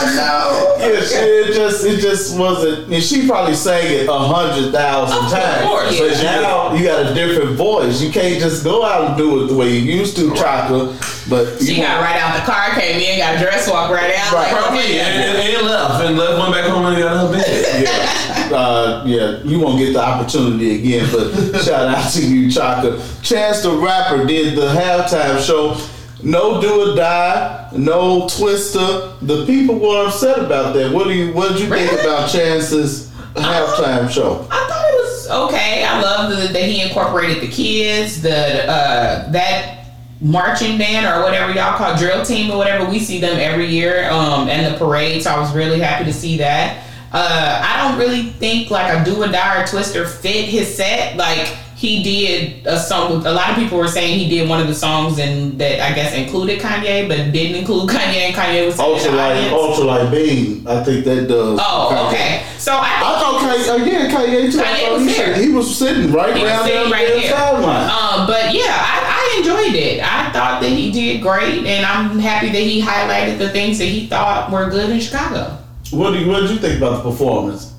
she, 0.78 1.14
it 1.16 1.54
just 1.54 1.84
it 1.84 2.00
just 2.00 2.38
wasn't. 2.38 2.92
And 2.92 3.02
she 3.02 3.26
probably 3.26 3.54
sang 3.54 3.86
it 3.90 4.08
a 4.08 4.12
hundred 4.18 4.72
thousand 4.72 5.24
Of 5.24 5.30
times. 5.30 5.66
course. 5.66 5.98
But 5.98 6.22
now 6.22 6.74
you 6.74 6.84
got 6.84 7.10
a 7.10 7.14
different 7.14 7.56
voice. 7.56 8.00
You 8.02 8.10
can't 8.12 8.40
just 8.40 8.64
go 8.64 8.84
out 8.84 9.08
and 9.08 9.16
do 9.16 9.44
it 9.44 9.48
the 9.48 9.54
way 9.54 9.70
you 9.76 9.80
used 9.98 10.16
to, 10.16 10.34
Chaka. 10.34 10.96
But 11.28 11.58
She 11.58 11.76
you 11.76 11.82
got 11.82 12.00
right 12.02 12.20
out 12.20 12.34
the 12.38 12.44
car, 12.50 12.70
came 12.78 13.00
in, 13.00 13.18
got 13.18 13.38
dressed, 13.40 13.70
walked 13.70 13.92
right 13.92 14.14
out. 14.14 14.32
Right. 14.32 14.52
Like, 14.52 14.72
okay, 14.72 15.00
and, 15.00 15.36
and, 15.38 15.56
and 15.56 15.66
left, 15.66 16.04
and 16.04 16.18
left, 16.18 16.38
went 16.38 16.52
back 16.52 16.70
home 16.70 16.84
and 16.86 16.98
got 16.98 17.26
her 17.26 17.32
bed. 17.32 17.82
yeah, 18.50 18.56
uh, 18.56 19.04
yeah, 19.06 19.42
you 19.42 19.58
won't 19.58 19.78
get 19.78 19.94
the 19.94 20.00
opportunity 20.04 20.74
again. 20.80 21.08
But 21.10 21.62
shout 21.64 21.88
out 21.88 22.12
to 22.12 22.26
you, 22.26 22.50
Chaka. 22.50 23.02
Chance 23.22 23.62
the 23.62 23.70
Rapper 23.72 24.26
did 24.26 24.54
the 24.56 24.68
halftime 24.68 25.40
show. 25.44 25.76
No 26.24 26.58
do 26.58 26.92
or 26.92 26.96
die, 26.96 27.68
no 27.76 28.22
Twista. 28.22 29.18
The 29.20 29.44
people 29.44 29.78
were 29.78 30.06
upset 30.06 30.38
about 30.38 30.72
that. 30.74 30.90
What 30.90 31.04
do 31.04 31.12
you 31.12 31.34
What 31.34 31.52
did 31.52 31.60
you 31.60 31.68
think 31.68 31.92
about 32.00 32.30
Chance's 32.30 33.10
halftime 33.34 34.08
show? 34.08 34.46
I 34.50 34.66
thought 34.66 34.86
it 34.88 35.02
was 35.02 35.30
okay. 35.52 35.84
I 35.84 36.00
love 36.00 36.30
that 36.30 36.62
he 36.62 36.80
incorporated 36.80 37.42
the 37.42 37.48
kids, 37.48 38.22
the 38.22 38.66
uh, 38.66 39.30
that 39.32 39.86
marching 40.22 40.78
band 40.78 41.04
or 41.04 41.22
whatever 41.22 41.52
y'all 41.52 41.76
call 41.76 41.94
drill 41.96 42.24
team 42.24 42.50
or 42.50 42.56
whatever. 42.56 42.88
We 42.88 43.00
see 43.00 43.20
them 43.20 43.38
every 43.38 43.66
year, 43.66 44.08
um, 44.10 44.48
and 44.48 44.72
the 44.72 44.78
parade. 44.78 45.22
So 45.22 45.30
I 45.30 45.38
was 45.38 45.54
really 45.54 45.78
happy 45.78 46.06
to 46.06 46.12
see 46.12 46.38
that. 46.38 46.86
Uh, 47.12 47.62
I 47.62 47.86
don't 47.86 47.98
really 47.98 48.30
think 48.30 48.70
like 48.70 48.92
a 48.92 49.04
do 49.04 49.22
or 49.22 49.28
die 49.28 49.62
or 49.62 49.66
Twista 49.66 50.08
fit 50.08 50.46
his 50.46 50.74
set. 50.74 51.18
Like 51.18 51.54
he 51.84 52.02
did 52.02 52.66
a 52.66 52.78
song. 52.78 53.16
With, 53.18 53.26
a 53.26 53.32
lot 53.32 53.50
of 53.50 53.56
people 53.56 53.76
were 53.78 53.88
saying 53.88 54.18
he 54.18 54.28
did 54.28 54.48
one 54.48 54.60
of 54.60 54.66
the 54.68 54.74
songs 54.74 55.18
and 55.18 55.58
that 55.58 55.80
I 55.80 55.94
guess 55.94 56.14
included 56.14 56.60
Kanye, 56.60 57.06
but 57.08 57.32
didn't 57.32 57.56
include 57.56 57.90
Kanye. 57.90 58.26
And 58.28 58.34
Kanye 58.34 58.66
was 58.66 58.76
the 58.76 58.82
Ultralight, 58.82 59.50
audience. 59.50 59.78
ultralight 59.78 60.10
beam. 60.10 60.66
I 60.66 60.82
think 60.82 61.04
that 61.04 61.28
does. 61.28 61.58
Oh, 61.62 61.88
Kanye. 61.92 62.08
okay. 62.08 62.42
So 62.58 62.72
I 62.72 62.78
I 62.96 63.20
thought 63.20 63.40
Kanye, 63.42 63.68
uh, 63.68 63.84
yeah, 63.84 64.10
Kanye 64.10 64.50
too. 64.52 64.58
Kanye 64.58 64.92
was 64.92 65.02
he, 65.04 65.12
said- 65.12 65.36
he 65.36 65.48
was 65.50 65.76
sitting 65.78 66.12
right 66.12 66.34
He 66.34 66.42
there 66.42 66.64
sitting 66.64 66.90
right 66.90 67.06
the 67.14 67.20
there. 67.20 67.30
sideline. 67.32 67.90
Um, 67.90 68.26
but 68.26 68.54
yeah, 68.54 68.62
I, 68.70 69.34
I 69.34 69.38
enjoyed 69.38 69.74
it. 69.74 70.00
I 70.02 70.30
thought 70.32 70.62
that 70.62 70.70
he 70.70 70.90
did 70.90 71.20
great, 71.20 71.66
and 71.66 71.84
I'm 71.84 72.18
happy 72.18 72.46
that 72.48 72.58
he 72.62 72.80
highlighted 72.80 73.36
the 73.38 73.50
things 73.50 73.78
that 73.78 73.86
he 73.86 74.06
thought 74.06 74.50
were 74.50 74.70
good 74.70 74.88
in 74.90 75.00
Chicago. 75.00 75.58
What 75.90 76.12
do 76.12 76.18
you, 76.20 76.28
What 76.28 76.40
did 76.40 76.50
you 76.50 76.56
think 76.58 76.78
about 76.78 77.02
the 77.02 77.10
performance? 77.10 77.73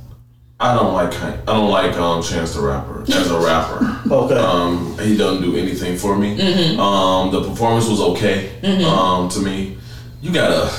I 0.65 0.73
don't 0.73 0.93
like 0.93 1.13
I 1.21 1.35
don't 1.45 1.69
like 1.69 1.93
um, 1.97 2.23
Chance 2.23 2.55
the 2.55 2.61
Rapper 2.61 3.03
as 3.03 3.31
a 3.31 3.39
rapper. 3.39 3.91
Okay. 4.11 4.35
Um, 4.35 4.97
he 4.99 5.17
doesn't 5.17 5.41
do 5.41 5.57
anything 5.57 5.97
for 5.97 6.15
me. 6.15 6.37
Mm-hmm. 6.37 6.79
Um, 6.79 7.31
the 7.31 7.49
performance 7.49 7.87
was 7.87 7.99
okay 7.99 8.61
um, 8.83 9.29
to 9.29 9.39
me. 9.39 9.77
You 10.21 10.31
gotta. 10.31 10.71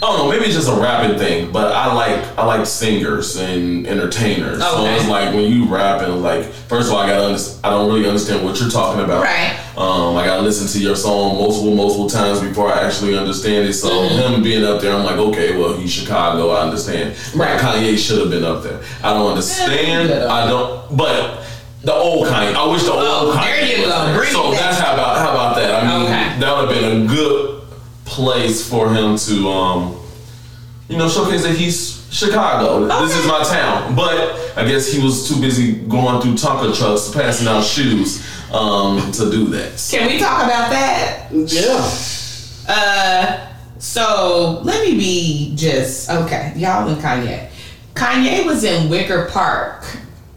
I 0.00 0.06
don't 0.06 0.18
know. 0.18 0.30
Maybe 0.30 0.44
it's 0.44 0.54
just 0.54 0.68
a 0.68 0.80
rapping 0.80 1.18
thing, 1.18 1.50
but 1.50 1.72
I 1.72 1.92
like 1.92 2.38
I 2.38 2.44
like 2.46 2.64
singers 2.66 3.34
and 3.36 3.84
entertainers. 3.86 4.60
So 4.62 4.82
Okay. 4.82 4.94
it's 4.96 5.08
like 5.08 5.34
when 5.34 5.50
you 5.50 5.64
rap 5.64 6.02
and 6.02 6.22
like, 6.22 6.44
first 6.44 6.86
of 6.88 6.94
all, 6.94 7.00
I 7.00 7.08
gotta. 7.08 7.24
Under- 7.26 7.40
I 7.64 7.70
don't 7.70 7.88
really 7.92 8.06
understand 8.06 8.44
what 8.44 8.60
you're 8.60 8.70
talking 8.70 9.02
about. 9.02 9.24
Right. 9.24 9.58
Um, 9.76 10.16
I 10.16 10.24
gotta 10.24 10.42
listen 10.42 10.68
to 10.68 10.78
your 10.84 10.94
song 10.94 11.34
multiple, 11.36 11.74
multiple 11.74 12.08
times 12.08 12.40
before 12.40 12.72
I 12.72 12.82
actually 12.86 13.18
understand 13.18 13.66
it. 13.68 13.72
So 13.74 13.88
Mm-hmm. 13.90 14.34
him 14.34 14.42
being 14.42 14.64
up 14.64 14.80
there, 14.80 14.94
I'm 14.94 15.04
like, 15.04 15.16
okay, 15.18 15.56
well, 15.58 15.74
he's 15.76 15.90
Chicago. 15.92 16.50
I 16.50 16.62
understand. 16.62 17.16
Right. 17.34 17.58
Kanye 17.60 17.98
should 17.98 18.20
have 18.20 18.30
been 18.30 18.44
up 18.44 18.62
there. 18.62 18.80
I 19.02 19.12
don't 19.14 19.26
understand. 19.30 20.10
Yeah. 20.10 20.32
I 20.32 20.46
don't. 20.48 20.96
But 20.96 21.42
the 21.82 21.92
old 21.94 22.28
Kanye. 22.28 22.54
I 22.54 22.66
wish 22.70 22.84
the 22.84 22.92
Oh, 22.92 23.26
old 23.26 23.34
Kanye. 23.34 23.84
there 23.84 24.24
you 24.24 24.32
go. 24.32 24.32
So 24.32 24.50
that's 24.52 24.78
how 24.78 24.94
about 24.94 25.18
how 25.18 25.30
about 25.30 25.56
that? 25.56 25.82
I 25.82 25.86
mean, 25.98 26.06
Okay. 26.06 26.38
that 26.40 26.56
would 26.56 26.70
have 26.70 26.80
been 26.80 27.02
a 27.02 27.06
good 27.08 27.57
place 28.18 28.68
for 28.68 28.92
him 28.92 29.16
to, 29.16 29.48
um, 29.48 29.96
you 30.88 30.98
know, 30.98 31.08
showcase 31.08 31.44
that 31.44 31.56
he's 31.56 32.04
Chicago. 32.10 32.84
This 33.06 33.16
is 33.16 33.26
my 33.26 33.44
town. 33.44 33.94
But 33.94 34.56
I 34.56 34.66
guess 34.66 34.90
he 34.90 35.00
was 35.02 35.28
too 35.28 35.40
busy 35.40 35.74
going 35.74 36.20
through 36.20 36.34
Tonka 36.34 36.76
trucks, 36.76 37.10
passing 37.10 37.46
out 37.46 37.62
shoes, 37.62 38.26
um, 38.52 39.12
to 39.12 39.30
do 39.30 39.46
that. 39.50 39.88
Can 39.90 40.08
we 40.08 40.18
talk 40.18 40.44
about 40.44 40.70
that? 40.70 41.28
Yeah. 41.30 41.88
Uh, 42.68 43.48
so 43.78 44.60
let 44.64 44.84
me 44.84 44.98
be 44.98 45.52
just 45.54 46.10
okay, 46.10 46.52
y'all 46.56 46.88
and 46.88 47.00
Kanye. 47.00 47.48
Kanye 47.94 48.44
was 48.44 48.64
in 48.64 48.90
Wicker 48.90 49.28
Park. 49.30 49.84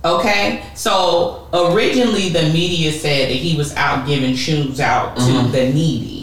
Okay, 0.03 0.63
so 0.75 1.47
originally 1.53 2.29
the 2.29 2.43
media 2.53 2.91
said 2.91 3.29
that 3.29 3.35
he 3.35 3.55
was 3.57 3.75
out 3.75 4.07
giving 4.07 4.35
shoes 4.35 4.79
out 4.79 5.15
to 5.17 5.51
the 5.51 5.71
needy. 5.71 6.20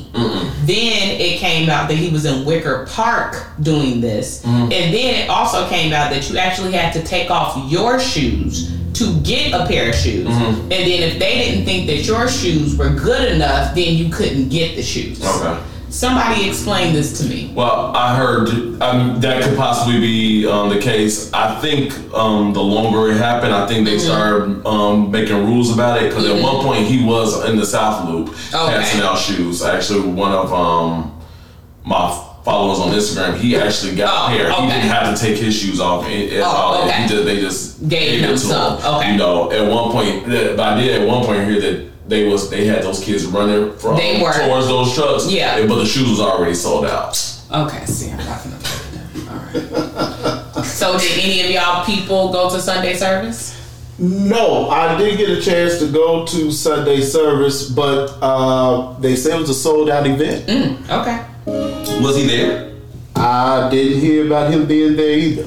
Then 0.65 1.21
it 1.21 1.39
came 1.39 1.71
out 1.71 1.89
that 1.89 1.97
he 1.97 2.11
was 2.11 2.25
in 2.25 2.45
Wicker 2.45 2.87
Park 2.91 3.47
doing 3.61 4.01
this, 4.01 4.43
mm-hmm. 4.43 4.73
and 4.73 4.95
then 4.95 5.25
it 5.25 5.31
also 5.31 5.69
came 5.69 5.93
out 5.93 6.11
that 6.11 6.29
you 6.29 6.39
actually 6.39 6.73
had 6.73 6.93
to 6.93 7.03
take 7.03 7.31
off 7.31 7.71
your 7.71 7.99
shoes 7.99 8.75
to 8.95 9.21
get 9.21 9.53
a 9.53 9.67
pair 9.67 9.91
of 9.91 9.95
shoes. 9.95 10.27
Mm-hmm. 10.27 10.61
And 10.61 10.71
then 10.71 11.03
if 11.03 11.19
they 11.19 11.39
didn't 11.39 11.65
think 11.65 11.87
that 11.87 12.05
your 12.05 12.29
shoes 12.29 12.77
were 12.77 12.91
good 12.91 13.33
enough, 13.33 13.75
then 13.75 13.95
you 13.95 14.11
couldn't 14.11 14.49
get 14.49 14.77
the 14.77 14.83
shoes. 14.83 15.25
Okay. 15.25 15.63
Somebody 15.91 16.49
explain 16.49 16.93
this 16.93 17.19
to 17.21 17.29
me. 17.29 17.51
Well, 17.55 17.97
I 17.97 18.15
heard 18.15 18.49
um, 18.83 19.21
that 19.21 19.43
could 19.43 19.57
possibly 19.57 19.99
be 20.01 20.47
um, 20.47 20.69
the 20.69 20.79
case. 20.79 21.33
I 21.33 21.59
think 21.61 21.93
um, 22.15 22.53
the 22.53 22.61
longer 22.63 23.11
it 23.11 23.17
happened, 23.17 23.55
I 23.55 23.67
think 23.67 23.87
they 23.87 23.97
Mm-hmm. 23.97 24.07
started 24.07 24.67
um, 24.67 25.11
making 25.11 25.37
rules 25.47 25.73
about 25.73 26.03
it. 26.03 26.11
Because 26.11 26.27
at 26.27 26.43
one 26.43 26.63
point 26.65 26.87
he 26.87 27.05
was 27.05 27.49
in 27.49 27.57
the 27.57 27.65
South 27.67 28.09
Loop 28.09 28.29
Okay. 28.29 28.77
passing 28.77 29.01
out 29.01 29.19
shoes. 29.19 29.63
Actually, 29.63 30.11
one 30.13 30.33
of 30.33 30.53
um, 30.53 31.19
my 31.85 32.25
followers 32.45 32.79
on 32.81 32.93
Instagram, 32.93 33.37
he 33.39 33.57
actually 33.57 33.97
got 33.97 34.31
Oh, 34.31 34.35
a 34.35 34.37
pair. 34.39 34.51
He 34.53 34.67
didn't 34.67 34.89
have 34.89 35.15
to 35.19 35.21
take 35.21 35.37
his 35.39 35.57
shoes 35.59 35.81
off 35.81 36.05
at, 36.05 36.33
Oh, 36.41 36.45
all. 36.45 36.85
okay. 36.87 37.03
He 37.03 37.09
just, 37.09 37.25
they 37.25 37.41
just 37.41 37.89
Gave 37.89 38.01
gave, 38.01 38.21
him 38.21 38.31
it 38.31 38.33
to 38.35 38.39
some. 38.39 38.79
him. 38.79 38.87
Okay. 38.95 39.13
You 39.13 39.19
know, 39.19 39.51
at 39.53 39.67
one 39.71 39.91
point, 39.91 40.27
but 40.27 40.61
I 40.61 40.81
did 40.81 41.01
at 41.03 41.09
one 41.09 41.25
point 41.25 41.49
hear 41.49 41.61
that. 41.61 41.89
They 42.09 42.27
was 42.27 42.49
they 42.49 42.65
had 42.67 42.83
those 42.83 43.05
kids 43.05 43.27
running 43.27 43.77
from 43.77 43.97
They 43.97 44.21
were. 44.23 44.33
towards 44.33 44.67
those 44.67 44.95
trucks. 44.95 45.31
Yeah. 45.31 45.67
but 45.67 45.77
the 45.77 45.87
shoes 45.87 46.09
was 46.09 46.21
already 46.21 46.55
sold 46.55 46.87
out. 46.87 47.17
Okay, 47.53 47.85
see, 47.85 48.11
I'm 48.11 48.17
not 48.19 48.43
gonna 48.43 48.57
play 48.57 48.79
with 48.79 49.15
them. 49.15 49.29
All 49.29 50.55
right. 50.57 50.65
so, 50.65 50.99
did 50.99 51.23
any 51.23 51.43
of 51.43 51.51
y'all 51.51 51.85
people 51.85 52.33
go 52.33 52.51
to 52.51 52.61
Sunday 52.61 52.95
service? 52.95 53.55
No, 53.99 54.71
I 54.71 54.97
did 54.97 55.19
get 55.19 55.29
a 55.31 55.41
chance 55.43 55.79
to 55.81 55.91
go 55.91 56.25
to 56.25 56.53
Sunday 56.53 57.01
service, 57.01 57.69
but 57.69 58.17
uh, 58.23 58.99
they 59.01 59.17
said 59.17 59.37
it 59.37 59.41
was 59.41 59.51
a 59.51 59.55
sold 59.55 59.91
out 59.91 60.07
event. 60.07 60.47
Mm, 60.47 61.01
okay. 61.01 61.25
Was 62.03 62.17
he 62.17 62.27
there? 62.27 62.75
I 63.17 63.69
didn't 63.71 64.01
hear 64.01 64.27
about 64.27 64.53
him 64.53 64.67
being 64.67 64.95
there 64.95 65.19
either. 65.19 65.47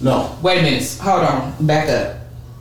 No. 0.00 0.36
Wait 0.40 0.60
a 0.60 0.62
minute. 0.62 0.98
Hold 1.02 1.24
on. 1.24 1.66
Back 1.66 1.88
up. 1.90 2.19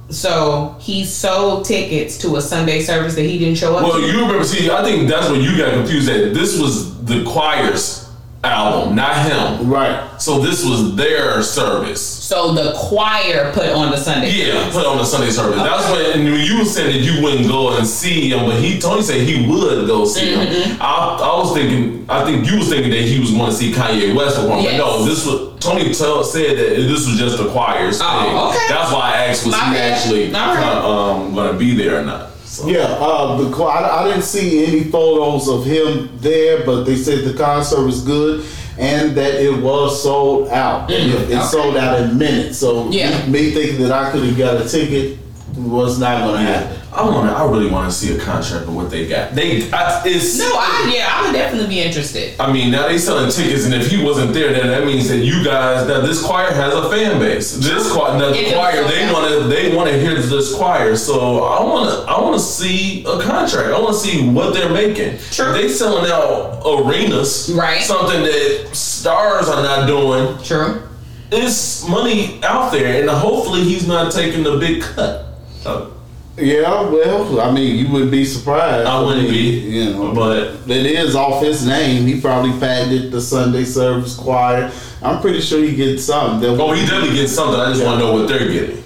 So 0.09 0.75
he 0.79 1.05
sold 1.05 1.65
tickets 1.65 2.17
to 2.19 2.35
a 2.37 2.41
Sunday 2.41 2.81
service 2.81 3.15
that 3.15 3.23
he 3.23 3.37
didn't 3.37 3.55
show 3.57 3.75
up 3.75 3.83
Well, 3.83 3.99
to. 4.01 4.07
you 4.07 4.21
remember? 4.21 4.43
See, 4.43 4.69
I 4.71 4.83
think 4.83 5.07
that's 5.07 5.29
what 5.29 5.41
you 5.41 5.55
got 5.57 5.73
confused. 5.73 6.09
At 6.09 6.33
this 6.33 6.59
was 6.59 7.03
the 7.05 7.23
choir's 7.25 7.98
album, 8.43 8.95
not 8.95 9.15
him. 9.25 9.69
Right. 9.69 10.19
So 10.21 10.39
this 10.39 10.63
was 10.65 10.95
their 10.95 11.41
service. 11.43 12.02
so 12.02 12.54
the 12.54 12.73
choir 12.75 13.52
put 13.54 13.69
on 13.69 13.91
the 13.91 13.97
Sunday. 13.97 14.32
Yeah, 14.32 14.69
put 14.71 14.86
on 14.86 14.97
the 14.97 15.04
Sunday 15.06 15.30
service. 15.30 15.58
That's 15.58 15.89
when 15.91 16.19
and 16.19 16.23
when 16.32 16.41
you 16.41 16.63
said 16.65 16.88
that 16.88 16.99
you 16.99 17.21
wouldn't 17.21 17.47
go 17.47 17.78
and 17.78 17.86
see 17.86 18.30
him, 18.32 18.45
but 18.45 18.60
he 18.60 18.80
Tony 18.80 19.02
said 19.02 19.21
he 19.28 19.45
would 19.49 19.88
go 19.88 20.06
see 20.06 20.30
Mm-hmm. 20.34 20.71
him. 20.71 20.78
I, 20.82 21.19
I 21.21 21.38
was 21.39 21.54
thinking, 21.54 22.06
I 22.10 22.23
think 22.23 22.49
you 22.49 22.60
was 22.60 22.69
thinking 22.69 22.91
that 22.91 23.02
he 23.02 23.19
was 23.19 23.32
going 23.32 23.49
to 23.52 23.56
see 23.56 23.71
Kanye 23.71 24.15
West 24.15 24.36
perform, 24.38 24.62
Yes. 24.62 24.80
but 24.80 24.86
no, 24.86 25.06
this 25.06 25.25
was 25.25 25.60
Tony 25.60 25.93
tell, 25.93 26.23
said 26.23 26.58
that 26.58 26.75
this 26.75 27.08
was 27.08 27.17
just 27.17 27.38
the 27.38 27.49
choir's 27.52 27.99
Oh, 28.02 28.23
thing. 28.23 28.38
okay. 28.38 28.67
That's 28.73 28.91
why 28.93 29.12
I 29.13 29.25
asked 29.28 29.45
was 29.45 29.56
My 29.56 29.65
he 29.67 29.73
bad. 29.73 29.91
actually 29.93 30.25
All 30.34 30.56
right. 30.56 31.17
um, 31.25 31.34
going 31.36 31.52
to 31.52 31.58
be 31.58 31.75
there 31.75 32.02
or 32.02 32.06
not. 32.06 32.30
So. 32.59 32.67
Yeah, 32.67 32.83
uh, 32.99 33.37
the, 33.37 33.63
I, 33.63 34.01
I 34.01 34.07
didn't 34.07 34.23
see 34.23 34.65
any 34.65 34.83
photos 34.85 35.47
of 35.49 35.65
him 35.65 36.09
there, 36.19 36.65
but 36.65 36.83
they 36.83 36.95
said 36.95 37.23
the 37.25 37.37
concert 37.37 37.83
was 37.85 38.03
good. 38.03 38.45
and 38.77 39.13
that 39.17 39.33
it 39.43 39.61
was 39.61 40.01
sold 40.01 40.47
out. 40.49 40.89
It, 40.89 41.09
it 41.09 41.11
Mm-hmm. 41.11 41.33
okay. 41.33 41.41
sold 41.47 41.75
out 41.75 41.99
in 41.99 42.17
minutes. 42.17 42.57
So 42.59 42.89
Yeah. 42.89 43.25
me 43.27 43.51
thinking 43.51 43.81
that 43.83 43.91
I 43.91 44.09
could 44.09 44.23
have 44.23 44.37
got 44.37 44.61
a 44.61 44.69
ticket 44.69 45.17
was 45.57 45.99
not 45.99 46.21
going 46.23 46.45
to 46.45 46.51
happen. 46.51 46.78
I 46.91 47.04
want 47.06 47.30
to. 47.30 47.36
I 47.36 47.45
really 47.49 47.69
want 47.69 47.91
to 47.91 47.95
see 47.95 48.15
a 48.15 48.19
contract 48.19 48.67
of 48.67 48.75
what 48.75 48.89
they 48.89 49.08
got. 49.08 49.36
They. 49.36 49.71
I, 49.71 50.02
it's. 50.06 50.39
No, 50.39 50.52
I 50.56 50.91
yeah, 50.93 51.08
I 51.12 51.25
would 51.25 51.34
definitely 51.34 51.67
be 51.67 51.82
interested. 51.82 52.39
I 52.39 52.52
mean, 52.52 52.71
now 52.71 52.88
they 52.88 52.97
selling 52.97 53.32
tickets, 53.32 53.65
and 53.65 53.73
if 53.75 53.91
he 53.91 54.04
wasn't 54.04 54.34
there, 54.34 54.52
then 54.54 54.67
that 54.67 54.86
means 54.86 55.08
that 55.10 55.19
you 55.19 55.43
guys, 55.43 55.86
that 55.88 56.02
this 56.02 56.25
choir 56.25 56.52
has 56.52 56.73
a 56.73 56.89
fan 56.89 57.19
base. 57.19 57.58
This 57.58 57.91
choir, 57.91 58.17
the 58.17 58.52
choir, 58.52 58.84
they 58.88 59.12
want 59.12 59.30
to, 59.30 59.47
they 59.47 59.75
want 59.75 59.89
to 59.89 59.99
hear 59.99 60.15
this 60.15 60.56
choir. 60.56 60.95
So 60.95 61.43
I 61.43 61.63
want 61.63 61.91
to, 61.91 62.12
I 62.12 62.19
want 62.21 62.36
to 62.36 62.43
see 62.43 63.04
a 63.06 63.21
contract. 63.21 63.69
I 63.69 63.80
want 63.80 63.93
to 63.93 63.99
see 63.99 64.28
what 64.28 64.56
they're 64.56 64.73
making. 64.73 65.19
Sure. 65.19 65.54
They 65.54 65.69
selling 65.69 66.10
out 66.10 66.63
arenas, 66.65 67.52
Right. 67.54 67.82
Something 67.82 68.23
that 68.23 68.69
stars 68.73 69.47
are 69.47 69.62
not 69.62 69.86
doing. 69.86 70.43
True. 70.43 70.88
It's 71.32 71.88
money 71.88 72.43
out 72.43 72.71
there, 72.71 72.99
and 72.99 73.10
hopefully 73.12 73.63
he's 73.63 73.88
not 73.88 74.12
taking 74.12 74.43
the 74.43 74.58
big 74.58 74.82
cut. 74.82 75.25
Uh, 75.63 75.91
Yeah, 76.39 76.82
well, 76.89 77.41
I 77.41 77.52
mean, 77.52 77.75
you 77.86 77.91
wouldn't 77.91 78.12
be 78.12 78.23
surprised. 78.25 78.88
I 78.88 79.02
wouldn't 79.02 79.30
mean, 79.30 79.32
be, 79.32 79.69
You 79.78 79.89
know, 79.93 80.13
but 80.13 80.69
it 80.69 80.86
is 80.86 81.15
off 81.15 81.43
his 81.43 81.65
name. 81.65 82.06
He 82.08 82.19
probably 82.21 82.58
patented 82.60 83.12
the 83.12 83.21
Sunday 83.21 83.65
service 83.65 84.15
choir. 84.15 84.71
I'm 85.02 85.21
pretty 85.21 85.41
sure 85.41 85.62
he 85.62 85.75
gets 85.75 86.04
something. 86.04 86.39
They'll- 86.41 86.62
oh, 86.62 86.71
he 86.73 86.86
definitely 86.86 87.15
gets 87.17 87.34
something. 87.34 87.60
I 87.60 87.71
just 87.73 87.84
want 87.84 87.99
to 87.99 88.06
know 88.06 88.13
what 88.13 88.28
they're 88.28 88.47
getting. 88.47 88.84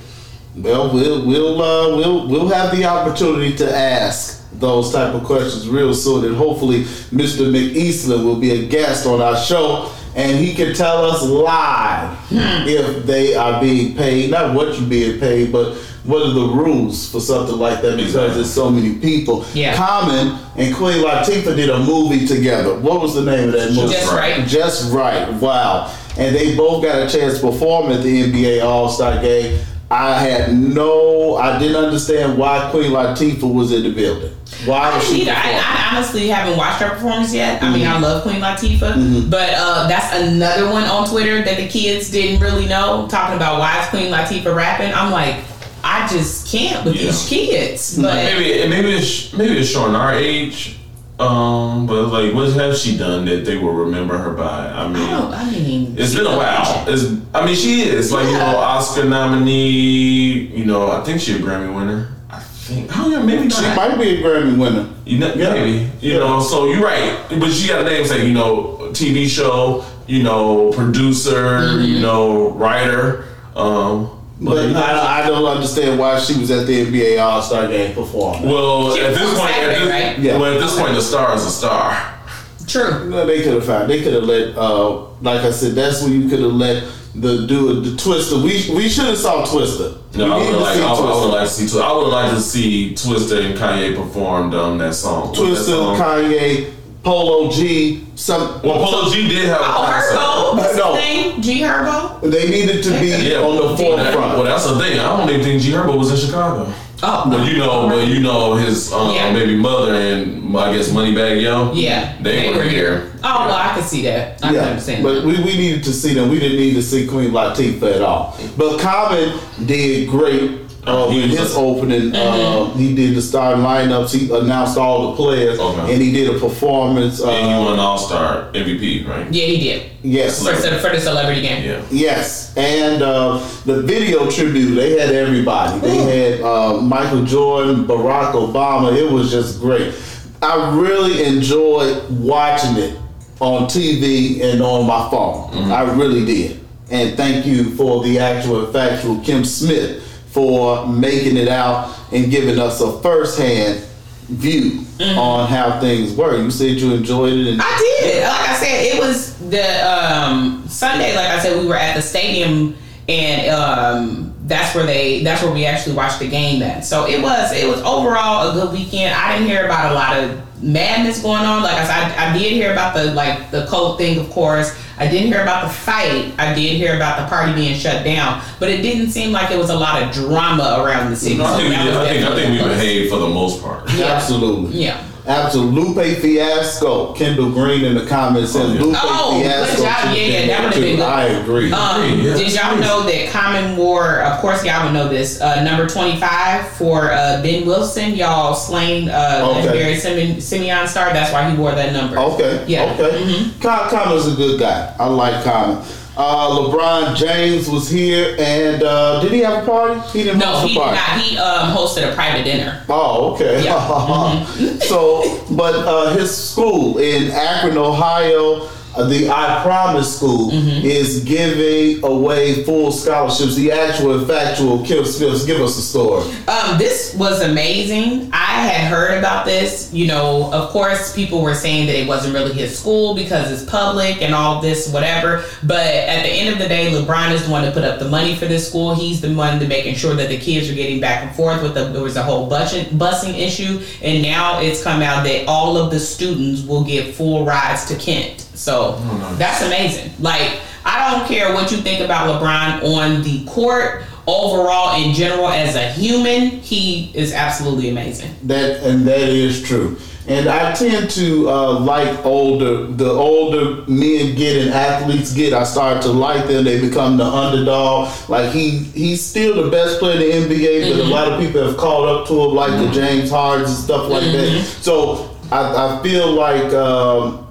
Well, 0.55 0.93
we'll 0.93 1.25
we'll 1.25 1.61
uh, 1.61 1.97
we'll 1.97 2.27
we'll 2.27 2.47
have 2.49 2.75
the 2.75 2.85
opportunity 2.85 3.55
to 3.57 3.75
ask 3.75 4.47
those 4.59 4.91
type 4.93 5.15
of 5.15 5.23
questions 5.23 5.67
real 5.67 5.95
soon, 5.95 6.25
and 6.25 6.35
hopefully, 6.35 6.83
Mr. 7.11 7.49
McEastland 7.51 8.23
will 8.23 8.35
be 8.39 8.51
a 8.51 8.67
guest 8.67 9.07
on 9.07 9.19
our 9.19 9.35
show, 9.35 9.91
and 10.15 10.37
he 10.37 10.53
can 10.53 10.75
tell 10.75 11.05
us 11.05 11.23
live 11.23 12.15
if 12.31 13.03
they 13.07 13.33
are 13.33 13.59
being 13.59 13.95
paid. 13.95 14.29
Not 14.29 14.53
what 14.53 14.77
you're 14.79 14.87
being 14.87 15.19
paid, 15.19 15.51
but 15.51 15.75
what 16.03 16.21
are 16.25 16.33
the 16.33 16.47
rules 16.53 17.09
for 17.11 17.19
something 17.21 17.57
like 17.57 17.81
that? 17.81 17.91
Because 17.97 18.15
Exactly. 18.15 18.35
there's 18.35 18.53
so 18.53 18.69
many 18.69 18.95
people. 18.95 19.45
Yeah. 19.53 19.75
Common 19.75 20.37
and 20.57 20.75
Queen 20.75 21.03
Latifah 21.03 21.55
did 21.55 21.69
a 21.69 21.79
movie 21.79 22.27
together. 22.27 22.75
What 22.79 23.01
was 23.01 23.15
the 23.15 23.21
name 23.23 23.49
of 23.49 23.53
that 23.55 23.71
movie? 23.73 23.93
Just 23.93 24.11
Wright. 24.11 24.37
right. 24.39 24.47
Just 24.47 24.91
Wright. 24.93 25.33
Wow. 25.35 25.93
And 26.17 26.35
they 26.35 26.55
both 26.55 26.83
got 26.83 27.01
a 27.07 27.09
chance 27.09 27.39
to 27.39 27.49
perform 27.49 27.91
at 27.91 28.03
the 28.03 28.23
NBA 28.31 28.63
All 28.63 28.89
Star 28.89 29.21
game. 29.21 29.59
I 29.89 30.17
had 30.19 30.53
no, 30.57 31.35
I 31.35 31.59
didn't 31.59 31.75
understand 31.83 32.37
why 32.37 32.67
Queen 32.71 32.91
Latifah 32.91 33.51
was 33.53 33.71
in 33.71 33.83
the 33.83 33.91
building. 33.91 34.31
Why 34.65 34.89
I, 34.91 34.95
was 34.95 35.05
she 35.07 35.19
need- 35.19 35.29
I. 35.29 35.35
I 35.59 35.95
honestly 35.95 36.27
haven't 36.29 36.57
watched 36.57 36.81
her 36.81 36.89
performance 36.89 37.33
yet. 37.33 37.61
I 37.61 37.71
mean, 37.71 37.81
Mm-hmm. 37.85 37.93
I 38.03 38.07
love 38.07 38.23
Queen 38.23 38.41
Latifah, 38.41 39.29
but 39.29 39.49
uh, 39.55 39.87
that's 39.87 40.15
another 40.19 40.71
one 40.71 40.83
on 40.85 41.07
Twitter 41.07 41.43
that 41.43 41.57
the 41.57 41.67
kids 41.67 42.09
didn't 42.09 42.41
really 42.41 42.65
know. 42.67 43.07
Talking 43.09 43.35
about 43.35 43.59
why 43.59 43.81
is 43.83 43.89
Queen 43.89 44.11
Latifah 44.11 44.55
rapping? 44.55 44.91
I'm 44.93 45.11
like, 45.11 45.43
I 45.83 46.07
just 46.07 46.47
can't 46.47 46.85
with 46.85 46.95
Yeah. 46.95 47.07
these 47.07 47.25
kids. 47.27 47.97
But 48.01 48.15
Maybe 48.15 48.67
maybe 48.69 48.91
it's 48.93 49.33
maybe 49.33 49.57
it's 49.59 49.69
showing 49.69 49.95
our 49.95 50.13
age. 50.13 50.77
Um, 51.19 51.85
but 51.85 52.07
like, 52.07 52.33
what 52.33 52.51
has 52.53 52.81
she 52.81 52.97
done 52.97 53.25
that 53.25 53.45
they 53.45 53.55
will 53.57 53.73
remember 53.73 54.17
her 54.17 54.31
by? 54.31 54.67
I 54.67 54.87
mean, 54.87 55.03
I 55.03 55.11
don't. 55.11 55.33
I 55.33 55.51
mean, 55.51 55.95
it's 55.97 56.15
been 56.15 56.25
a 56.25 56.35
while. 56.35 56.85
It's 56.87 57.05
I 57.33 57.45
mean, 57.45 57.55
she 57.55 57.81
is 57.83 58.11
like 58.11 58.25
you 58.25 58.33
know 58.33 58.57
Oscar 58.57 59.05
nominee. 59.05 60.47
You 60.57 60.65
know, 60.65 60.91
I 60.91 61.03
think 61.03 61.21
she 61.21 61.35
a 61.35 61.39
Grammy 61.39 61.73
winner. 61.73 62.09
I 62.29 62.39
think. 62.39 62.89
Oh 62.97 63.09
yeah, 63.09 63.21
maybe 63.21 63.49
She 63.49 63.61
not. 63.61 63.75
might 63.75 63.97
be 63.99 64.17
a 64.17 64.23
Grammy 64.23 64.57
winner. 64.57 64.87
You 65.05 65.19
know, 65.19 65.33
Yeah. 65.35 65.53
maybe. 65.53 65.87
You 66.01 66.13
Yeah. 66.13 66.19
know, 66.19 66.39
so 66.41 66.65
you're 66.65 66.83
right. 66.83 67.13
But 67.29 67.51
she 67.51 67.67
got 67.67 67.81
a 67.81 67.83
name 67.85 68.05
say 68.07 68.25
you 68.25 68.33
know 68.33 68.89
TV 68.93 69.27
show. 69.27 69.83
You 70.07 70.23
know, 70.23 70.71
producer. 70.71 71.79
You 71.79 71.99
know, 71.99 72.49
writer. 72.51 73.25
Um, 73.55 74.09
but 74.43 74.73
But 74.73 74.75
I, 74.75 75.23
I 75.23 75.27
don't 75.27 75.45
understand 75.45 75.99
why 75.99 76.19
she 76.19 76.37
was 76.39 76.51
at 76.51 76.67
the 76.67 76.85
NBA 76.85 77.21
All 77.21 77.41
Star 77.41 77.67
game 77.67 77.93
performing. 77.95 78.49
well, 78.49 78.91
at 78.93 79.13
this 79.13 79.19
performed 79.19 79.37
point, 79.39 79.51
at 79.51 79.55
Saturday, 79.55 79.79
this, 79.79 79.89
right? 79.89 80.19
Yeah. 80.19 80.37
well, 80.37 80.53
at 80.53 80.59
this 80.59 80.77
point, 80.79 80.93
the 80.95 81.01
star 81.01 81.35
is 81.35 81.45
a 81.45 81.49
star. 81.51 82.19
true. 82.67 83.09
No, 83.09 83.25
they 83.25 83.41
could 83.43 83.53
have 83.53 83.65
found. 83.65 83.89
They 83.89 84.01
could 84.01 84.13
have 84.13 84.23
let. 84.23 84.55
Uh, 84.57 85.05
like 85.21 85.41
I 85.41 85.51
said, 85.51 85.73
that's 85.75 86.01
when 86.03 86.11
you 86.21 86.29
could 86.29 86.39
have 86.39 86.51
let 86.53 86.83
the 87.15 87.45
do 87.47 87.79
the 87.81 87.91
Twista. 87.91 88.41
We 88.43 88.75
we 88.75 88.89
should 88.89 89.05
have 89.05 89.17
saw 89.17 89.45
Twista. 89.45 89.99
No, 90.15 90.25
we 90.25 90.31
I 90.31 90.37
would 90.37 90.51
to 90.51 90.57
like. 90.59 90.77
I 90.77 90.91
would, 90.99 91.09
I 91.09 91.15
would 91.25 91.31
like 91.33 91.47
to 91.47 91.53
see. 91.53 91.67
Twi- 91.69 91.81
I 91.81 91.93
would 91.93 92.07
like 92.07 92.31
to 92.31 92.39
see 92.41 92.93
Twista 92.93 93.45
and 93.45 93.57
Kanye 93.57 93.95
perform 93.95 94.53
um, 94.53 94.77
that 94.79 94.93
song. 94.95 95.29
What's 95.29 95.39
that 95.39 95.45
Twista, 95.45 95.65
song? 95.65 95.97
Kanye, 95.97 96.73
Polo 97.03 97.51
G. 97.51 98.05
Some. 98.15 98.61
Well, 98.63 98.83
Polo 98.83 99.09
G 99.11 99.27
did 99.27 99.45
have 99.49 99.59
a 99.59 99.63
Oh, 99.65 100.53
concert. 100.55 100.77
Herbo. 100.77 100.77
No. 100.77 100.95
name? 100.95 101.41
G 101.41 101.59
Herbo. 101.61 102.21
They 102.31 102.49
needed 102.49 102.83
to 102.83 102.89
be 102.99 103.07
Yeah, 103.29 103.39
on 103.41 103.55
the 103.57 103.77
forefront. 103.77 104.15
Well, 104.37 104.43
that's 104.43 104.65
the 104.67 104.79
thing. 104.79 104.99
I 104.99 105.17
don't 105.17 105.29
even 105.29 105.43
think 105.43 105.61
G 105.61 105.71
Herbo 105.71 105.97
was 105.97 106.11
in 106.11 106.17
Chicago. 106.27 106.71
Oh, 107.05 107.29
But 107.29 107.45
you 107.51 107.57
know, 107.57 107.89
but 107.89 108.07
you 108.07 108.21
know 108.21 108.55
his 108.55 108.93
um, 108.93 109.13
Yeah. 109.13 109.33
baby 109.33 109.57
mother 109.57 109.93
and 109.93 110.55
I 110.57 110.73
guess 110.73 110.87
Moneybagg 110.89 111.41
Yo. 111.41 111.73
yeah. 111.73 112.15
they, 112.21 112.53
were 112.55 112.63
here. 112.63 113.11
Oh, 113.25 113.47
well, 113.47 113.55
I 113.55 113.73
can 113.73 113.83
see 113.83 114.03
that. 114.03 114.41
I 114.41 114.53
can 114.53 114.59
understand. 114.59 115.03
but 115.03 115.15
that. 115.15 115.25
we, 115.25 115.33
we 115.43 115.57
needed 115.57 115.83
to 115.83 115.91
see 115.91 116.13
them. 116.13 116.29
We 116.29 116.39
didn't 116.39 116.57
need 116.59 116.75
to 116.75 116.81
see 116.81 117.05
Queen 117.05 117.31
Latifah 117.31 117.95
at 117.95 118.01
all. 118.01 118.37
But 118.57 118.79
Common 118.79 119.37
did 119.65 120.07
great 120.09 120.62
uh, 120.85 121.09
He 121.09 121.21
was 121.23 121.39
his 121.39 121.55
a- 121.55 121.59
opening. 121.59 122.11
Mm-hmm. 122.11 122.73
Uh, 122.73 122.77
he 122.77 122.93
did 122.95 123.15
the 123.15 123.21
starting 123.21 123.63
lineups. 123.63 124.13
He 124.13 124.31
announced 124.33 124.77
all 124.77 125.11
the 125.11 125.15
players, 125.17 125.59
Okay. 125.59 125.93
and 125.93 126.01
he 126.01 126.11
did 126.11 126.35
a 126.35 126.39
performance. 126.39 127.21
Uh, 127.21 127.29
And 127.31 127.47
he 127.47 127.65
won 127.69 127.79
All 127.79 127.97
Star 127.97 128.49
MVP, 128.53 129.07
right? 129.07 129.27
yeah, 129.31 129.45
he 129.45 129.57
did 129.57 129.91
yes, 130.03 130.45
for, 130.45 130.53
for 130.55 130.89
the 130.95 130.99
celebrity 130.99 131.41
game. 131.41 131.63
Yeah. 131.63 131.81
Yes, 131.91 132.55
and 132.57 133.01
uh, 133.01 133.37
the 133.65 133.81
video 133.83 134.29
tribute, 134.29 134.75
they 134.75 134.99
had 134.99 135.13
everybody. 135.15 135.79
They 135.79 135.97
had 136.31 136.41
uh, 136.41 136.81
Michael 136.81 137.23
Jordan, 137.23 137.85
Barack 137.85 138.33
Obama. 138.33 138.95
It 138.95 139.09
was 139.11 139.31
just 139.31 139.59
great. 139.61 139.93
I 140.41 140.77
really 140.77 141.23
enjoyed 141.23 142.03
watching 142.09 142.75
it 142.77 142.99
on 143.39 143.63
TV 143.67 144.41
and 144.43 144.61
on 144.61 144.85
my 144.85 145.09
phone. 145.09 145.71
I 145.71 145.83
really 145.93 146.25
did. 146.25 146.59
And 146.91 147.15
thank 147.17 147.45
you 147.45 147.73
for 147.75 148.03
the 148.03 148.19
actual 148.19 148.65
and 148.65 148.73
factual 148.73 149.19
Kim 149.21 149.43
Smith 149.45 150.02
for 150.33 150.87
making 150.87 151.37
it 151.37 151.47
out 151.47 151.95
and 152.11 152.31
giving 152.31 152.59
us 152.59 152.81
a 152.81 152.99
first-hand 153.01 153.85
view 154.27 154.83
on 154.99 155.47
how 155.47 155.79
things 155.79 156.13
were. 156.15 156.41
You 156.41 156.49
said 156.49 156.71
you 156.77 156.93
enjoyed 156.93 157.33
it, 157.33 157.47
and 157.53 157.61
I 157.61 157.77
did. 157.77 158.23
Like 158.23 158.49
I 158.49 158.55
said, 158.55 158.95
it 158.95 158.99
was 158.99 159.37
the 159.49 159.87
um, 159.87 160.67
Sunday. 160.67 161.15
Like 161.15 161.27
I 161.27 161.39
said, 161.39 161.59
we 161.61 161.67
were 161.67 161.75
at 161.75 161.95
the 161.95 162.01
stadium, 162.01 162.75
and 163.07 163.49
um, 163.51 164.33
that's 164.45 164.73
where 164.75 164.85
they. 164.85 165.23
That's 165.23 165.43
where 165.43 165.53
we 165.53 165.65
actually 165.65 165.95
watched 165.95 166.19
the 166.19 166.27
game. 166.29 166.59
Then, 166.59 166.81
So 166.81 167.05
it 167.07 167.21
was. 167.21 167.51
It 167.51 167.67
was 167.67 167.81
overall 167.81 168.49
a 168.49 168.53
good 168.53 168.73
weekend. 168.73 169.13
I 169.13 169.33
didn't 169.33 169.49
hear 169.49 169.65
about 169.65 169.91
a 169.91 169.95
lot 169.95 170.17
of 170.17 170.63
madness 170.63 171.21
going 171.21 171.43
on. 171.43 171.61
Like 171.61 171.73
I 171.75 171.85
said, 171.85 172.17
I, 172.17 172.31
I 172.31 172.37
did 172.37 172.53
hear 172.53 172.71
about 172.71 172.95
the 172.95 173.13
like 173.13 173.51
the 173.51 173.65
cold 173.67 173.97
thing, 173.99 174.19
of 174.19 174.29
course. 174.31 174.75
I 174.97 175.07
didn't 175.07 175.27
hear 175.27 175.41
about 175.41 175.63
the 175.67 175.73
fight. 175.73 176.33
I 176.37 176.53
did 176.53 176.77
hear 176.77 176.95
about 176.95 177.17
the 177.19 177.27
party 177.27 177.53
being 177.53 177.75
shut 177.77 178.03
down, 178.03 178.41
but 178.59 178.69
it 178.69 178.81
didn't 178.81 179.09
seem 179.11 179.31
like 179.31 179.49
it 179.51 179.57
was 179.57 179.69
a 179.69 179.75
lot 179.75 180.01
of 180.01 180.11
drama 180.13 180.83
around 180.83 181.09
the 181.09 181.15
city. 181.15 181.37
No, 181.37 181.45
I 181.45 181.51
So 181.51 181.57
think 181.57 181.69
we 181.69 181.83
did. 181.83 181.93
I 181.95 182.05
think 182.07 182.25
I 182.25 182.35
think 182.35 182.61
we 182.61 182.67
behaved 182.69 183.11
for 183.11 183.19
the 183.19 183.27
most 183.29 183.61
part. 183.61 183.89
Yeah. 183.93 184.05
absolutely. 184.05 184.79
Yeah. 184.83 185.03
Absolute 185.25 185.95
fiasco. 186.19 187.13
Kendall 187.13 187.49
Green 187.51 187.85
in 187.85 187.95
the 187.95 188.05
comments 188.05 188.51
said 188.51 188.65
Oh, 188.65 188.73
yeah. 188.73 188.81
Lupe 188.81 188.97
Oh, 189.01 189.41
fiasco. 189.41 189.83
job. 189.83 190.15
Yeah, 190.15 190.21
yeah, 190.23 190.47
that 190.47 190.63
would've 190.65 190.81
been 190.81 190.95
good. 190.97 191.05
I 191.05 191.23
agree. 191.25 191.71
Um, 191.71 192.19
Yeah, 192.19 192.33
did 192.35 192.53
y'all 192.53 192.73
please. 192.75 192.81
know 192.81 193.03
that 193.03 193.29
Common 193.31 193.77
wore, 193.77 194.19
of 194.21 194.39
course, 194.41 194.65
y'all 194.65 194.83
would 194.83 194.93
know 194.93 195.07
this, 195.07 195.39
uh, 195.39 195.63
number 195.63 195.87
25 195.87 196.67
for 196.69 197.11
uh, 197.13 197.41
Ben 197.41 197.65
Wilson, 197.65 198.15
y'all 198.15 198.53
slain 198.53 199.09
uh, 199.09 199.39
Okay. 199.43 199.59
legendary 199.61 199.95
Simeon, 199.95 200.41
Simeon 200.41 200.87
star. 200.87 201.13
That's 201.13 201.31
why 201.31 201.49
he 201.49 201.55
wore 201.57 201.71
that 201.71 201.93
number. 201.93 202.17
okay. 202.19 202.65
Yeah. 202.67 202.91
Okay. 202.99 203.49
Con- 203.61 203.89
Connor's 203.89 204.27
a 204.27 204.35
good 204.35 204.59
guy. 204.59 204.93
I 204.99 205.07
like 205.07 205.43
Connor. 205.45 205.81
Uh, 206.15 206.49
LeBron 206.59 207.15
James 207.15 207.67
was 207.67 207.89
here, 207.89 208.35
and 208.39 208.83
uh, 208.83 209.19
did 209.21 209.31
he 209.31 209.39
have 209.39 209.63
a 209.63 209.65
party? 209.65 209.99
He 210.15 210.23
didn't 210.23 210.39
No, 210.39 210.45
host 210.45 210.67
he 210.67 210.71
a 210.77 210.79
did 210.79 210.81
party. 210.83 210.95
not. 210.95 211.21
He 211.21 211.37
um, 211.39 211.75
hosted 211.75 212.11
a 212.11 212.13
private 212.15 212.43
dinner. 212.43 212.83
Oh, 212.87 213.33
okay. 213.33 213.63
Yeah. 213.63 213.73
Mm-hmm. 214.43 214.77
so, 214.81 215.43
but 215.55 215.73
uh, 215.75 216.15
his 216.15 216.35
school 216.35 216.97
in 216.99 217.31
Akron, 217.31 217.77
Ohio, 217.77 218.67
the 218.97 219.29
I 219.29 219.61
Promise 219.63 220.17
School, 220.17 220.51
Mm-hmm. 220.51 220.85
is 220.85 221.23
giving 221.23 222.03
away 222.03 222.63
full 222.63 222.91
scholarships. 222.91 223.55
The 223.55 223.71
actual 223.71 224.17
and 224.19 224.27
factual 224.27 224.83
Kim 224.85 225.05
Smith, 225.05 225.45
give 225.45 225.61
us 225.61 225.77
a 225.77 225.81
story. 225.81 226.23
Um, 226.47 226.77
this 226.77 227.15
was 227.15 227.41
amazing. 227.41 228.29
I 228.33 228.67
had 228.67 228.89
heard 228.91 229.17
about 229.17 229.45
this. 229.45 229.91
You 229.93 230.07
know, 230.07 230.51
of 230.53 230.69
course, 230.69 231.13
people 231.15 231.41
were 231.41 231.55
saying 231.55 231.87
that 231.87 231.95
it 231.99 232.07
wasn't 232.07 232.33
really 232.33 232.53
his 232.53 232.77
school 232.77 233.15
because 233.15 233.51
it's 233.51 233.69
public 233.69 234.21
and 234.21 234.33
all 234.35 234.61
this, 234.61 234.91
whatever. 234.91 235.43
But 235.63 235.85
at 235.85 236.23
the 236.23 236.29
end 236.29 236.49
of 236.53 236.59
the 236.59 236.67
day, 236.67 236.91
LeBron 236.91 237.31
is 237.31 237.45
the 237.45 237.51
one 237.51 237.63
to 237.63 237.71
put 237.71 237.83
up 237.83 237.99
the 237.99 238.09
money 238.09 238.35
for 238.35 238.45
this 238.45 238.67
school. 238.67 238.93
He's 238.95 239.21
the 239.21 239.33
one 239.33 239.59
to 239.59 239.67
making 239.67 239.95
sure 239.95 240.13
that 240.15 240.29
the 240.29 240.37
kids 240.37 240.69
are 240.69 240.75
getting 240.75 240.99
back 240.99 241.23
and 241.25 241.35
forth. 241.35 241.61
With 241.63 241.73
the 241.73 241.85
there 241.85 242.03
was 242.03 242.15
a 242.15 242.23
whole 242.23 242.49
busing 242.49 242.85
busing 242.97 243.37
issue, 243.37 243.81
and 244.01 244.21
now 244.21 244.59
it's 244.61 244.83
come 244.83 245.01
out 245.01 245.23
that 245.25 245.45
all 245.47 245.77
of 245.77 245.91
the 245.91 245.99
students 245.99 246.61
will 246.63 246.83
get 246.83 247.13
full 247.15 247.45
rides 247.45 247.85
to 247.85 247.95
Kent. 247.95 248.42
So 248.63 248.93
that's 249.37 249.61
amazing. 249.61 250.11
Like 250.19 250.61
I 250.85 251.11
don't 251.11 251.27
care 251.27 251.53
what 251.53 251.69
you 251.71 251.77
think 251.77 252.01
about 252.01 252.41
LeBron 252.41 252.95
on 252.95 253.21
the 253.23 253.43
court. 253.45 254.03
Overall, 254.25 255.03
in 255.03 255.13
general, 255.13 255.49
as 255.49 255.75
a 255.75 255.91
human, 255.91 256.61
he 256.61 257.11
is 257.13 257.33
absolutely 257.33 257.89
amazing. 257.89 258.33
That 258.43 258.81
and 258.83 259.05
that 259.05 259.27
is 259.27 259.61
true. 259.63 259.97
And 260.25 260.47
I 260.47 260.73
tend 260.73 261.09
to 261.11 261.49
uh, 261.49 261.79
like 261.79 262.25
older. 262.25 262.87
The 262.87 263.09
older 263.09 263.83
men 263.91 264.35
get 264.35 264.65
and 264.65 264.73
athletes 264.73 265.33
get, 265.33 265.51
I 265.51 265.65
start 265.65 266.01
to 266.03 266.09
like 266.13 266.47
them. 266.47 266.63
They 266.63 266.79
become 266.79 267.17
the 267.17 267.25
underdog. 267.25 268.29
Like 268.29 268.53
he, 268.53 268.69
he's 268.77 269.21
still 269.21 269.61
the 269.61 269.69
best 269.69 269.99
player 269.99 270.15
in 270.15 270.47
the 270.47 270.55
NBA, 270.55 270.93
but 270.93 271.05
a 271.05 271.09
lot 271.09 271.33
of 271.33 271.41
people 271.41 271.67
have 271.67 271.75
called 271.75 272.07
up 272.07 272.27
to 272.29 272.41
him, 272.41 272.51
like 272.55 272.71
the 272.71 272.89
James 272.93 273.29
Hardens 273.29 273.71
and 273.71 273.77
stuff 273.77 274.09
like 274.09 274.23
that. 274.23 274.63
So 274.79 275.35
I, 275.51 275.97
I 275.99 276.03
feel 276.03 276.31
like 276.31 276.73
um, 276.73 277.42